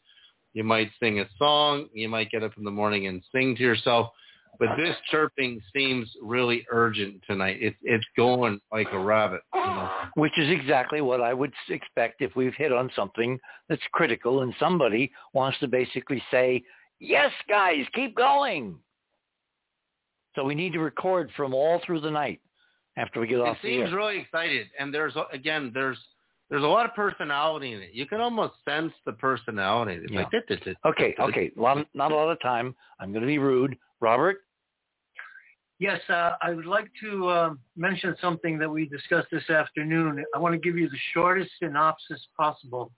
You 0.54 0.64
might 0.64 0.92
sing 1.00 1.20
a 1.20 1.28
song. 1.38 1.88
You 1.94 2.10
might 2.10 2.30
get 2.30 2.44
up 2.44 2.58
in 2.58 2.64
the 2.64 2.72
morning 2.72 3.08
and 3.08 3.24
sing 3.32 3.56
to 3.56 3.62
yourself. 3.62 4.12
But 4.60 4.78
this 4.78 4.96
chirping 5.10 5.60
seems 5.76 6.10
really 6.22 6.66
urgent 6.70 7.22
tonight. 7.28 7.58
It's 7.60 7.78
it's 7.82 8.06
going 8.16 8.60
like 8.72 8.88
a 8.92 9.00
rabbit. 9.00 9.42
You 9.54 9.62
know? 9.62 9.90
Which 10.16 10.38
is 10.38 10.50
exactly 10.50 11.02
what 11.02 11.22
I 11.22 11.34
would 11.34 11.54
expect 11.70 12.22
if 12.22 12.36
we've 12.36 12.54
hit 12.54 12.72
on 12.72 12.92
something 12.96 13.40
that's 13.68 13.82
critical 13.94 14.42
and 14.42 14.54
somebody 14.60 15.12
wants 15.34 15.60
to 15.60 15.68
basically 15.68 16.22
say, 16.30 16.64
yes, 17.00 17.32
guys, 17.50 17.86
keep 17.94 18.16
going. 18.16 18.78
So 20.36 20.44
we 20.44 20.56
need 20.56 20.74
to 20.74 20.80
record 20.80 21.32
from 21.36 21.54
all 21.54 21.82
through 21.86 22.02
the 22.02 22.12
night 22.12 22.40
after 22.98 23.20
we 23.20 23.28
get 23.28 23.40
it 23.40 23.42
off 23.42 23.58
the 23.62 23.70
air. 23.70 23.82
It 23.82 23.86
seems 23.86 23.96
really 23.96 24.20
excited 24.20 24.68
and 24.80 24.94
there's 24.94 25.16
again 25.32 25.72
there's 25.74 25.98
there's 26.54 26.64
a 26.64 26.68
lot 26.68 26.86
of 26.86 26.94
personality 26.94 27.74
in 27.74 27.82
it 27.82 27.90
you 27.94 28.06
can 28.06 28.22
almost 28.22 28.54
sense 28.64 28.94
the 29.08 29.12
personality 29.14 30.00
it's 30.04 30.14
like 30.14 30.30
"Dit, 30.30 30.44
dit, 30.48 30.64
dit, 30.64 30.78
Okay, 30.86 31.08
dit, 31.08 31.18
dit." 31.18 31.24
okay. 31.26 31.52
Lot, 31.56 31.88
not 31.96 32.12
a 32.12 32.16
lot 32.16 32.30
of 32.30 32.40
time. 32.42 32.76
I'm 33.00 33.12
going 33.12 33.24
to 33.24 33.28
be 33.28 33.40
rude. 33.40 33.76
Robert? 34.02 34.38
Yes, 35.80 36.00
uh, 36.10 36.34
I 36.44 36.52
would 36.52 36.68
like 36.68 36.90
to 37.02 37.32
um 37.32 37.60
mention 37.76 38.16
something 38.22 38.60
that 38.60 38.70
we 38.70 38.88
discussed 38.88 39.30
this 39.32 39.50
afternoon. 39.50 40.24
I 40.36 40.38
want 40.38 40.54
to 40.54 40.60
give 40.60 40.78
you 40.78 40.88
the 40.90 41.04
shortest 41.16 41.50
synopsis 41.58 42.22
possible 42.38 42.92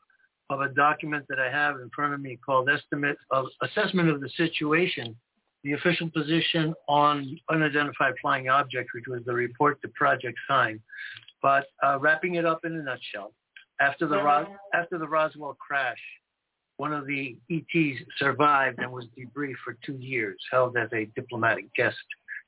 of 0.49 0.59
a 0.59 0.69
document 0.69 1.23
that 1.29 1.39
I 1.39 1.49
have 1.49 1.75
in 1.79 1.89
front 1.95 2.13
of 2.13 2.19
me 2.19 2.37
called 2.45 2.69
Estimate 2.69 3.17
of 3.31 3.45
Assessment 3.61 4.09
of 4.09 4.19
the 4.19 4.29
Situation, 4.35 5.15
the 5.63 5.73
official 5.73 6.09
position 6.11 6.73
on 6.89 7.39
unidentified 7.49 8.15
flying 8.21 8.49
object, 8.49 8.89
which 8.93 9.05
was 9.07 9.21
the 9.25 9.33
report 9.33 9.81
to 9.81 9.87
Project 9.95 10.37
Sign. 10.45 10.81
But 11.41 11.67
uh, 11.81 11.99
wrapping 11.99 12.35
it 12.35 12.45
up 12.45 12.65
in 12.65 12.73
a 12.73 12.83
nutshell, 12.83 13.31
after 13.79 14.07
the 14.07 14.21
Ros- 14.21 14.47
after 14.73 14.97
the 14.97 15.07
Roswell 15.07 15.55
crash, 15.55 16.01
one 16.77 16.93
of 16.93 17.05
the 17.07 17.37
ETs 17.49 17.99
survived 18.17 18.79
and 18.79 18.91
was 18.91 19.05
debriefed 19.17 19.57
for 19.63 19.77
two 19.85 19.97
years, 19.97 20.37
held 20.51 20.77
as 20.77 20.89
a 20.93 21.05
diplomatic 21.15 21.73
guest 21.73 21.97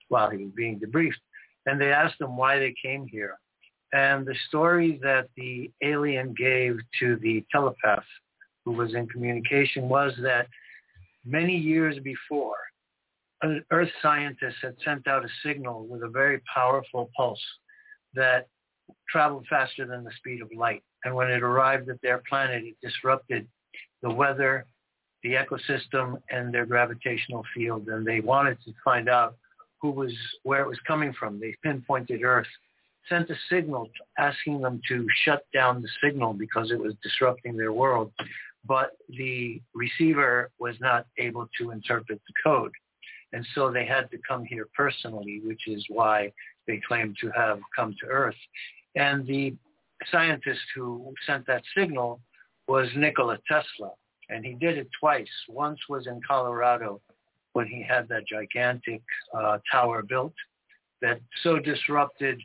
while 0.10 0.30
he 0.30 0.38
was 0.38 0.54
being 0.56 0.80
debriefed. 0.80 1.14
And 1.66 1.80
they 1.80 1.92
asked 1.92 2.20
him 2.20 2.38
why 2.38 2.60
they 2.60 2.74
came 2.82 3.08
here. 3.08 3.38
And 3.94 4.26
the 4.26 4.36
story 4.48 5.00
that 5.02 5.30
the 5.38 5.72
alien 5.82 6.34
gave 6.38 6.78
to 7.00 7.16
the 7.18 7.46
telepath 7.52 8.04
who 8.66 8.74
was 8.74 8.94
in 8.96 9.08
communication 9.08 9.88
was 9.88 10.14
that 10.22 10.48
many 11.26 11.56
years 11.56 11.98
before, 12.04 12.58
an 13.42 13.64
Earth 13.72 13.90
scientist 14.02 14.58
had 14.62 14.76
sent 14.84 15.08
out 15.08 15.24
a 15.24 15.30
signal 15.46 15.86
with 15.86 16.04
a 16.04 16.10
very 16.10 16.42
powerful 16.54 17.10
pulse 17.16 17.40
that 18.14 18.48
traveled 19.10 19.46
faster 19.50 19.86
than 19.86 20.04
the 20.04 20.12
speed 20.18 20.42
of 20.42 20.50
light. 20.56 20.84
And 21.08 21.16
when 21.16 21.32
it 21.32 21.42
arrived 21.42 21.88
at 21.88 22.02
their 22.02 22.22
planet, 22.30 22.66
it 22.66 22.76
disrupted 22.84 23.48
the 24.04 24.10
weather, 24.10 24.66
the 25.24 25.36
ecosystem, 25.36 26.22
and 26.30 26.54
their 26.54 26.66
gravitational 26.66 27.46
field. 27.56 27.88
And 27.88 28.06
they 28.06 28.20
wanted 28.20 28.58
to 28.66 28.74
find 28.84 29.08
out 29.08 29.38
who 29.82 29.92
was 29.92 30.12
where 30.44 30.62
it 30.64 30.68
was 30.68 30.80
coming 30.86 31.14
from. 31.18 31.40
They 31.40 31.56
pinpointed 31.64 32.24
Earth, 32.24 32.48
sent 33.08 33.30
a 33.30 33.36
signal 33.50 33.90
asking 34.18 34.60
them 34.60 34.82
to 34.90 35.08
shut 35.24 35.46
down 35.54 35.82
the 35.82 35.88
signal 36.04 36.34
because 36.34 36.72
it 36.72 36.80
was 36.80 36.94
disrupting 37.02 37.56
their 37.56 37.72
world. 37.72 38.12
But 38.66 38.98
the 39.08 39.62
receiver 39.74 40.52
was 40.60 40.76
not 40.82 41.06
able 41.18 41.48
to 41.58 41.72
interpret 41.72 42.20
the 42.28 42.34
code. 42.44 42.74
And 43.32 43.48
so 43.56 43.72
they 43.72 43.86
had 43.86 44.12
to 44.12 44.18
come 44.28 44.44
here 44.44 44.68
personally, 44.76 45.40
which 45.46 45.70
is 45.70 45.86
why 45.88 46.34
they 46.68 46.82
claim 46.86 47.14
to 47.22 47.30
have 47.30 47.62
come 47.74 47.96
to 48.02 48.08
Earth. 48.08 48.36
And 48.98 49.26
the 49.26 49.56
scientist 50.12 50.62
who 50.76 51.14
sent 51.26 51.46
that 51.48 51.64
signal 51.76 52.22
was 52.68 52.88
Nikola 52.96 53.38
Tesla. 53.48 53.92
And 54.30 54.46
he 54.46 54.54
did 54.54 54.78
it 54.78 54.90
twice. 55.00 55.30
Once 55.48 55.80
was 55.90 56.08
in 56.08 56.20
Colorado 56.28 57.02
when 57.54 57.68
he 57.68 57.82
had 57.82 58.08
that 58.10 58.28
gigantic 58.28 59.02
uh, 59.34 59.58
tower 59.72 60.04
built 60.04 60.34
that 61.02 61.20
so 61.44 61.60
disrupted 61.60 62.42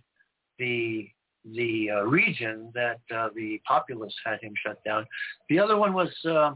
the 0.59 1.09
the 1.55 1.91
uh, 1.91 2.03
region 2.05 2.71
that 2.73 3.01
uh, 3.13 3.29
the 3.35 3.61
populace 3.67 4.15
had 4.25 4.41
him 4.41 4.55
shut 4.65 4.83
down. 4.85 5.05
The 5.49 5.59
other 5.59 5.77
one 5.77 5.93
was 5.93 6.09
uh, 6.25 6.53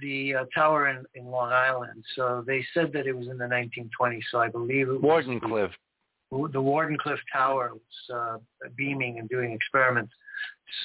the 0.00 0.34
uh, 0.34 0.44
tower 0.52 0.88
in, 0.88 1.04
in 1.14 1.26
Long 1.26 1.52
Island. 1.52 2.04
So 2.16 2.42
they 2.46 2.64
said 2.74 2.92
that 2.94 3.06
it 3.06 3.16
was 3.16 3.28
in 3.28 3.38
the 3.38 3.44
1920s. 3.44 4.22
So 4.32 4.40
I 4.40 4.48
believe 4.48 4.88
it 4.88 5.00
was 5.00 5.24
Wardenclyffe. 5.24 5.70
The, 6.52 6.60
Wardenclyffe 6.60 7.18
Tower 7.32 7.72
was 7.74 8.40
uh, 8.62 8.68
beaming 8.76 9.18
and 9.18 9.28
doing 9.28 9.52
experiments. 9.52 10.12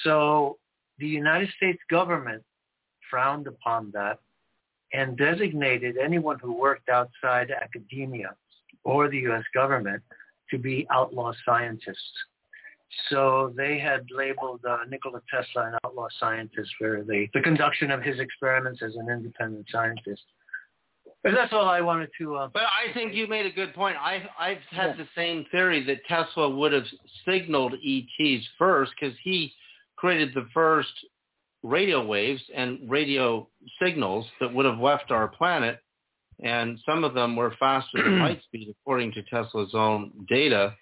So 0.04 0.58
the 0.98 1.06
United 1.06 1.50
States 1.56 1.78
government 1.90 2.42
frowned 3.10 3.46
upon 3.46 3.90
that 3.92 4.18
and 4.92 5.16
designated 5.16 5.96
anyone 5.96 6.38
who 6.40 6.52
worked 6.58 6.88
outside 6.88 7.50
academia 7.50 8.34
or 8.84 9.08
the 9.08 9.18
U.S. 9.18 9.44
government 9.54 10.02
to 10.50 10.58
be 10.58 10.86
outlaw 10.90 11.32
scientists. 11.44 12.12
So 13.08 13.54
they 13.56 13.78
had 13.78 14.06
labeled 14.10 14.60
uh, 14.68 14.78
Nikola 14.88 15.22
Tesla 15.30 15.68
an 15.68 15.74
outlaw 15.84 16.08
scientist 16.20 16.70
for 16.78 17.02
the, 17.06 17.26
the 17.32 17.40
conduction 17.40 17.90
of 17.90 18.02
his 18.02 18.20
experiments 18.20 18.82
as 18.82 18.94
an 18.96 19.08
independent 19.08 19.66
scientist. 19.70 20.22
But 21.22 21.34
that's 21.34 21.52
all 21.52 21.68
I 21.68 21.80
wanted 21.80 22.10
to. 22.18 22.34
Uh, 22.34 22.48
but 22.52 22.62
I 22.62 22.92
think 22.94 23.14
you 23.14 23.28
made 23.28 23.46
a 23.46 23.50
good 23.50 23.74
point. 23.74 23.96
I, 23.96 24.28
I've 24.38 24.58
had 24.70 24.96
yeah. 24.96 25.04
the 25.04 25.08
same 25.16 25.46
theory 25.52 25.84
that 25.84 26.04
Tesla 26.08 26.50
would 26.50 26.72
have 26.72 26.84
signaled 27.24 27.74
ETs 27.74 28.44
first 28.58 28.92
because 28.98 29.16
he 29.22 29.52
created 29.96 30.34
the 30.34 30.48
first 30.52 30.90
radio 31.62 32.04
waves 32.04 32.42
and 32.54 32.90
radio 32.90 33.48
signals 33.80 34.26
that 34.40 34.52
would 34.52 34.66
have 34.66 34.78
left 34.78 35.12
our 35.12 35.28
planet. 35.28 35.78
And 36.42 36.78
some 36.84 37.04
of 37.04 37.14
them 37.14 37.36
were 37.36 37.54
faster 37.60 38.02
than 38.02 38.18
light 38.22 38.42
speed, 38.42 38.74
according 38.80 39.12
to 39.12 39.22
Tesla's 39.22 39.74
own 39.74 40.10
data. 40.28 40.74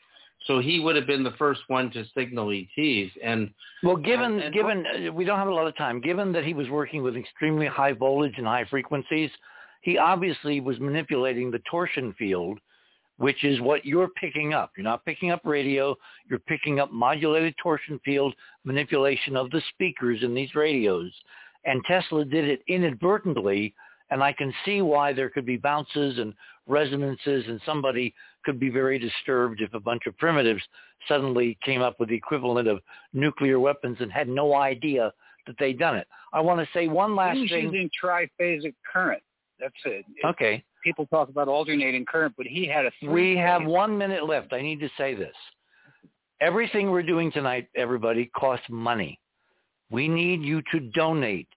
So 0.47 0.59
he 0.59 0.81
would 0.81 0.97
have 0.97 1.07
been 1.07 1.23
the 1.23 1.33
first 1.33 1.61
one 1.69 1.91
to 1.91 2.05
signal 2.17 2.51
ETs. 2.51 3.13
And 3.23 3.51
well, 3.83 3.97
given 3.97 4.33
and, 4.33 4.43
and, 4.45 4.55
given 4.55 4.87
uh, 4.87 5.13
we 5.13 5.27
don't 5.27 5.39
have 5.39 5.49
a 5.49 5.55
lot 5.55 5.67
of 5.67 5.77
time, 5.77 6.01
given 6.01 6.33
that 6.33 6.45
he 6.45 6.55
was 6.55 6.71
working 6.71 7.03
with 7.03 7.15
extremely 7.15 7.67
high 7.67 7.93
voltage 7.93 8.35
and 8.39 8.47
high 8.47 8.65
frequencies, 8.65 9.31
he 9.81 9.99
obviously 9.99 10.61
was 10.61 10.79
manipulating 10.81 11.51
the 11.51 11.63
torsion 11.71 12.15
field, 12.19 12.59
which 13.17 13.45
is 13.45 13.61
what 13.61 13.85
you're 13.85 14.09
picking 14.09 14.55
up. 14.55 14.73
You're 14.77 14.85
not 14.85 15.05
picking 15.05 15.31
up 15.31 15.43
radio. 15.45 15.97
You're 16.29 16.39
picking 16.39 16.81
up 16.81 16.93
modulated 16.93 17.55
torsion 17.63 18.01
field 18.05 18.35
manipulation 18.65 19.37
of 19.37 19.51
the 19.51 19.63
speakers 19.71 20.23
in 20.23 20.35
these 20.35 20.55
radios. 20.55 21.13
And 21.65 21.83
Tesla 21.85 22.25
did 22.25 22.49
it 22.49 22.63
inadvertently 22.69 23.75
and 24.11 24.23
I 24.23 24.33
can 24.33 24.53
see 24.65 24.83
why 24.83 25.13
there 25.13 25.31
could 25.31 25.47
be 25.47 25.57
bounces 25.57 26.19
and 26.19 26.35
resonances 26.67 27.45
and 27.47 27.61
somebody 27.65 28.15
could 28.45 28.59
be 28.59 28.69
very 28.69 28.99
disturbed 28.99 29.61
if 29.61 29.73
a 29.75 29.81
bunch 29.81 30.03
of 30.07 30.17
primitives 30.19 30.63
suddenly 31.09 31.59
came 31.65 31.81
up 31.81 31.99
with 32.01 32.09
the 32.09 32.15
equivalent 32.15 32.69
of 32.69 32.81
nuclear 33.13 33.61
weapons 33.61 33.99
and 34.01 34.13
had 34.13 34.29
no 34.29 34.55
idea 34.55 35.13
that 35.47 35.57
they'd 35.59 35.79
done 35.79 35.97
it. 35.97 36.07
I 36.33 36.41
want 36.41 36.61
to 36.61 36.69
say 36.73 36.89
one 36.89 37.15
last 37.17 37.37
He's 37.37 37.51
thing. 37.51 37.65
using 37.65 37.91
triphasic 38.03 38.75
current. 38.91 39.23
That's 39.61 39.75
it. 39.85 40.05
Okay. 40.25 40.65
People 40.83 41.07
talk 41.07 41.29
about 41.29 41.49
alternating 41.49 42.07
current, 42.07 42.35
but 42.37 42.47
he 42.47 42.67
had 42.67 42.87
a 42.87 42.91
We 43.07 43.37
have 43.37 43.65
one 43.65 43.99
minute 43.99 44.27
left. 44.27 44.53
I 44.53 44.63
need 44.63 44.81
to 44.81 44.89
say 44.97 45.15
this. 45.15 45.35
Everything 46.41 46.91
we're 46.91 47.03
doing 47.03 47.31
tonight, 47.31 47.69
everybody, 47.77 48.31
costs 48.35 48.65
money. 48.71 49.21
We 49.91 50.09
need 50.09 50.43
you 50.43 50.63
to 50.73 50.81
donate 50.81 51.49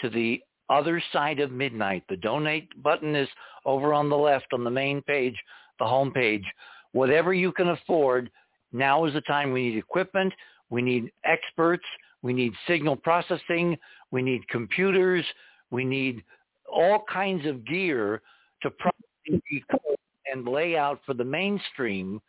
to 0.00 0.10
the 0.10 0.40
other 0.68 1.00
side 1.12 1.38
of 1.38 1.52
midnight. 1.52 2.02
The 2.08 2.16
donate 2.16 2.82
button 2.82 3.14
is 3.14 3.28
over 3.64 3.92
on 3.92 4.08
the 4.08 4.16
left 4.16 4.46
on 4.52 4.64
the 4.64 4.70
main 4.70 5.02
page, 5.02 5.36
the 5.78 5.86
home 5.86 6.10
page. 6.10 6.44
Whatever 6.92 7.32
you 7.32 7.52
can 7.52 7.68
afford, 7.68 8.30
now 8.72 9.04
is 9.04 9.14
the 9.14 9.20
time. 9.22 9.52
We 9.52 9.68
need 9.68 9.78
equipment. 9.78 10.32
We 10.70 10.82
need 10.82 11.12
experts. 11.24 11.84
We 12.22 12.32
need 12.32 12.52
signal 12.66 12.96
processing. 12.96 13.76
We 14.10 14.22
need 14.22 14.48
computers. 14.48 15.24
We 15.70 15.84
need 15.84 16.24
all 16.70 17.04
kinds 17.12 17.46
of 17.46 17.64
gear 17.66 18.22
to 18.62 18.70
properly 18.70 19.64
and 20.32 20.48
lay 20.48 20.76
out 20.76 21.00
for 21.06 21.14
the 21.14 21.24
mainstream 21.24 22.20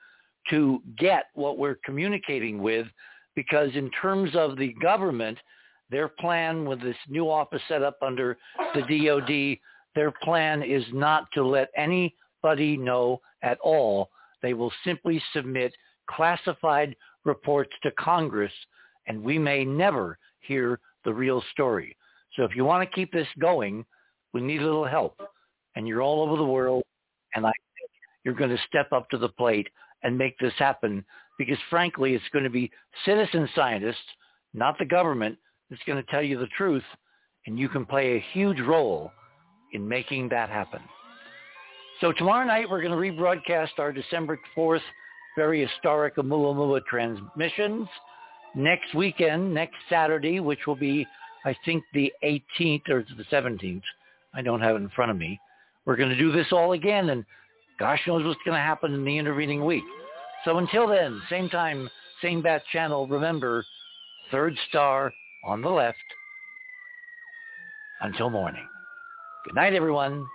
to 0.49 0.81
get 0.97 1.25
what 1.33 1.57
we're 1.57 1.79
communicating 1.83 2.61
with 2.61 2.87
because 3.35 3.69
in 3.75 3.89
terms 3.91 4.35
of 4.35 4.57
the 4.57 4.73
government, 4.81 5.37
their 5.89 6.07
plan 6.07 6.65
with 6.65 6.81
this 6.81 6.95
new 7.09 7.29
office 7.29 7.61
set 7.67 7.83
up 7.83 7.97
under 8.01 8.37
the 8.73 8.81
DOD, 8.81 9.57
their 9.93 10.11
plan 10.23 10.63
is 10.63 10.83
not 10.93 11.27
to 11.33 11.45
let 11.45 11.69
anybody 11.75 12.77
know 12.77 13.21
at 13.43 13.59
all. 13.59 14.09
They 14.41 14.53
will 14.53 14.71
simply 14.83 15.21
submit 15.33 15.73
classified 16.09 16.95
reports 17.23 17.71
to 17.83 17.91
Congress, 17.91 18.51
and 19.07 19.21
we 19.21 19.37
may 19.37 19.65
never 19.65 20.17
hear 20.39 20.79
the 21.03 21.13
real 21.13 21.43
story. 21.51 21.95
So 22.35 22.43
if 22.43 22.55
you 22.55 22.65
want 22.65 22.87
to 22.87 22.95
keep 22.95 23.11
this 23.11 23.27
going, 23.39 23.85
we 24.35 24.41
need 24.41 24.61
a 24.61 24.65
little 24.65 24.85
help. 24.85 25.19
And 25.75 25.87
you're 25.87 26.01
all 26.01 26.21
over 26.21 26.35
the 26.35 26.45
world, 26.45 26.83
and 27.33 27.45
I 27.45 27.51
think 27.51 27.89
you're 28.23 28.33
going 28.33 28.49
to 28.49 28.63
step 28.67 28.91
up 28.91 29.09
to 29.09 29.17
the 29.17 29.29
plate 29.29 29.67
and 30.03 30.17
make 30.17 30.37
this 30.37 30.53
happen 30.57 31.03
because 31.37 31.57
frankly, 31.69 32.13
it's 32.13 32.23
going 32.31 32.43
to 32.43 32.49
be 32.49 32.69
citizen 33.05 33.49
scientists, 33.55 33.97
not 34.53 34.77
the 34.77 34.85
government, 34.85 35.37
that's 35.69 35.81
going 35.87 36.01
to 36.01 36.11
tell 36.11 36.21
you 36.21 36.37
the 36.37 36.47
truth, 36.57 36.83
and 37.47 37.57
you 37.57 37.67
can 37.67 37.85
play 37.85 38.15
a 38.15 38.25
huge 38.33 38.59
role 38.59 39.11
in 39.73 39.87
making 39.87 40.29
that 40.29 40.49
happen. 40.49 40.81
So 42.01 42.11
tomorrow 42.11 42.45
night 42.45 42.69
we're 42.69 42.81
going 42.81 42.91
to 42.91 43.21
rebroadcast 43.21 43.79
our 43.79 43.91
December 43.91 44.39
4th 44.55 44.81
very 45.35 45.65
historic 45.65 46.15
Oumuamua 46.15 46.81
transmissions. 46.85 47.87
Next 48.55 48.93
weekend, 48.95 49.53
next 49.53 49.75
Saturday, 49.89 50.39
which 50.39 50.65
will 50.65 50.77
be, 50.77 51.05
I 51.43 51.55
think, 51.65 51.83
the 51.93 52.11
18th 52.23 52.89
or 52.89 53.05
the 53.17 53.25
17th. 53.31 53.81
I 54.35 54.41
don't 54.41 54.61
have 54.61 54.75
it 54.75 54.79
in 54.79 54.89
front 54.89 55.11
of 55.11 55.17
me. 55.17 55.39
We're 55.85 55.95
going 55.95 56.09
to 56.09 56.17
do 56.17 56.31
this 56.31 56.47
all 56.51 56.73
again, 56.73 57.09
and 57.09 57.23
gosh 57.79 58.01
knows 58.07 58.25
what's 58.25 58.41
going 58.45 58.57
to 58.57 58.61
happen 58.61 58.93
in 58.93 59.05
the 59.05 59.17
intervening 59.17 59.63
week. 59.63 59.83
So 60.43 60.57
until 60.57 60.87
then, 60.87 61.21
same 61.29 61.49
time, 61.49 61.89
same 62.21 62.41
bat 62.41 62.63
channel, 62.71 63.07
remember, 63.07 63.65
third 64.31 64.55
star 64.69 65.13
on 65.43 65.61
the 65.61 65.69
left 65.69 65.97
until 68.01 68.29
morning. 68.29 68.67
Good 69.45 69.55
night, 69.55 69.73
everyone. 69.73 70.25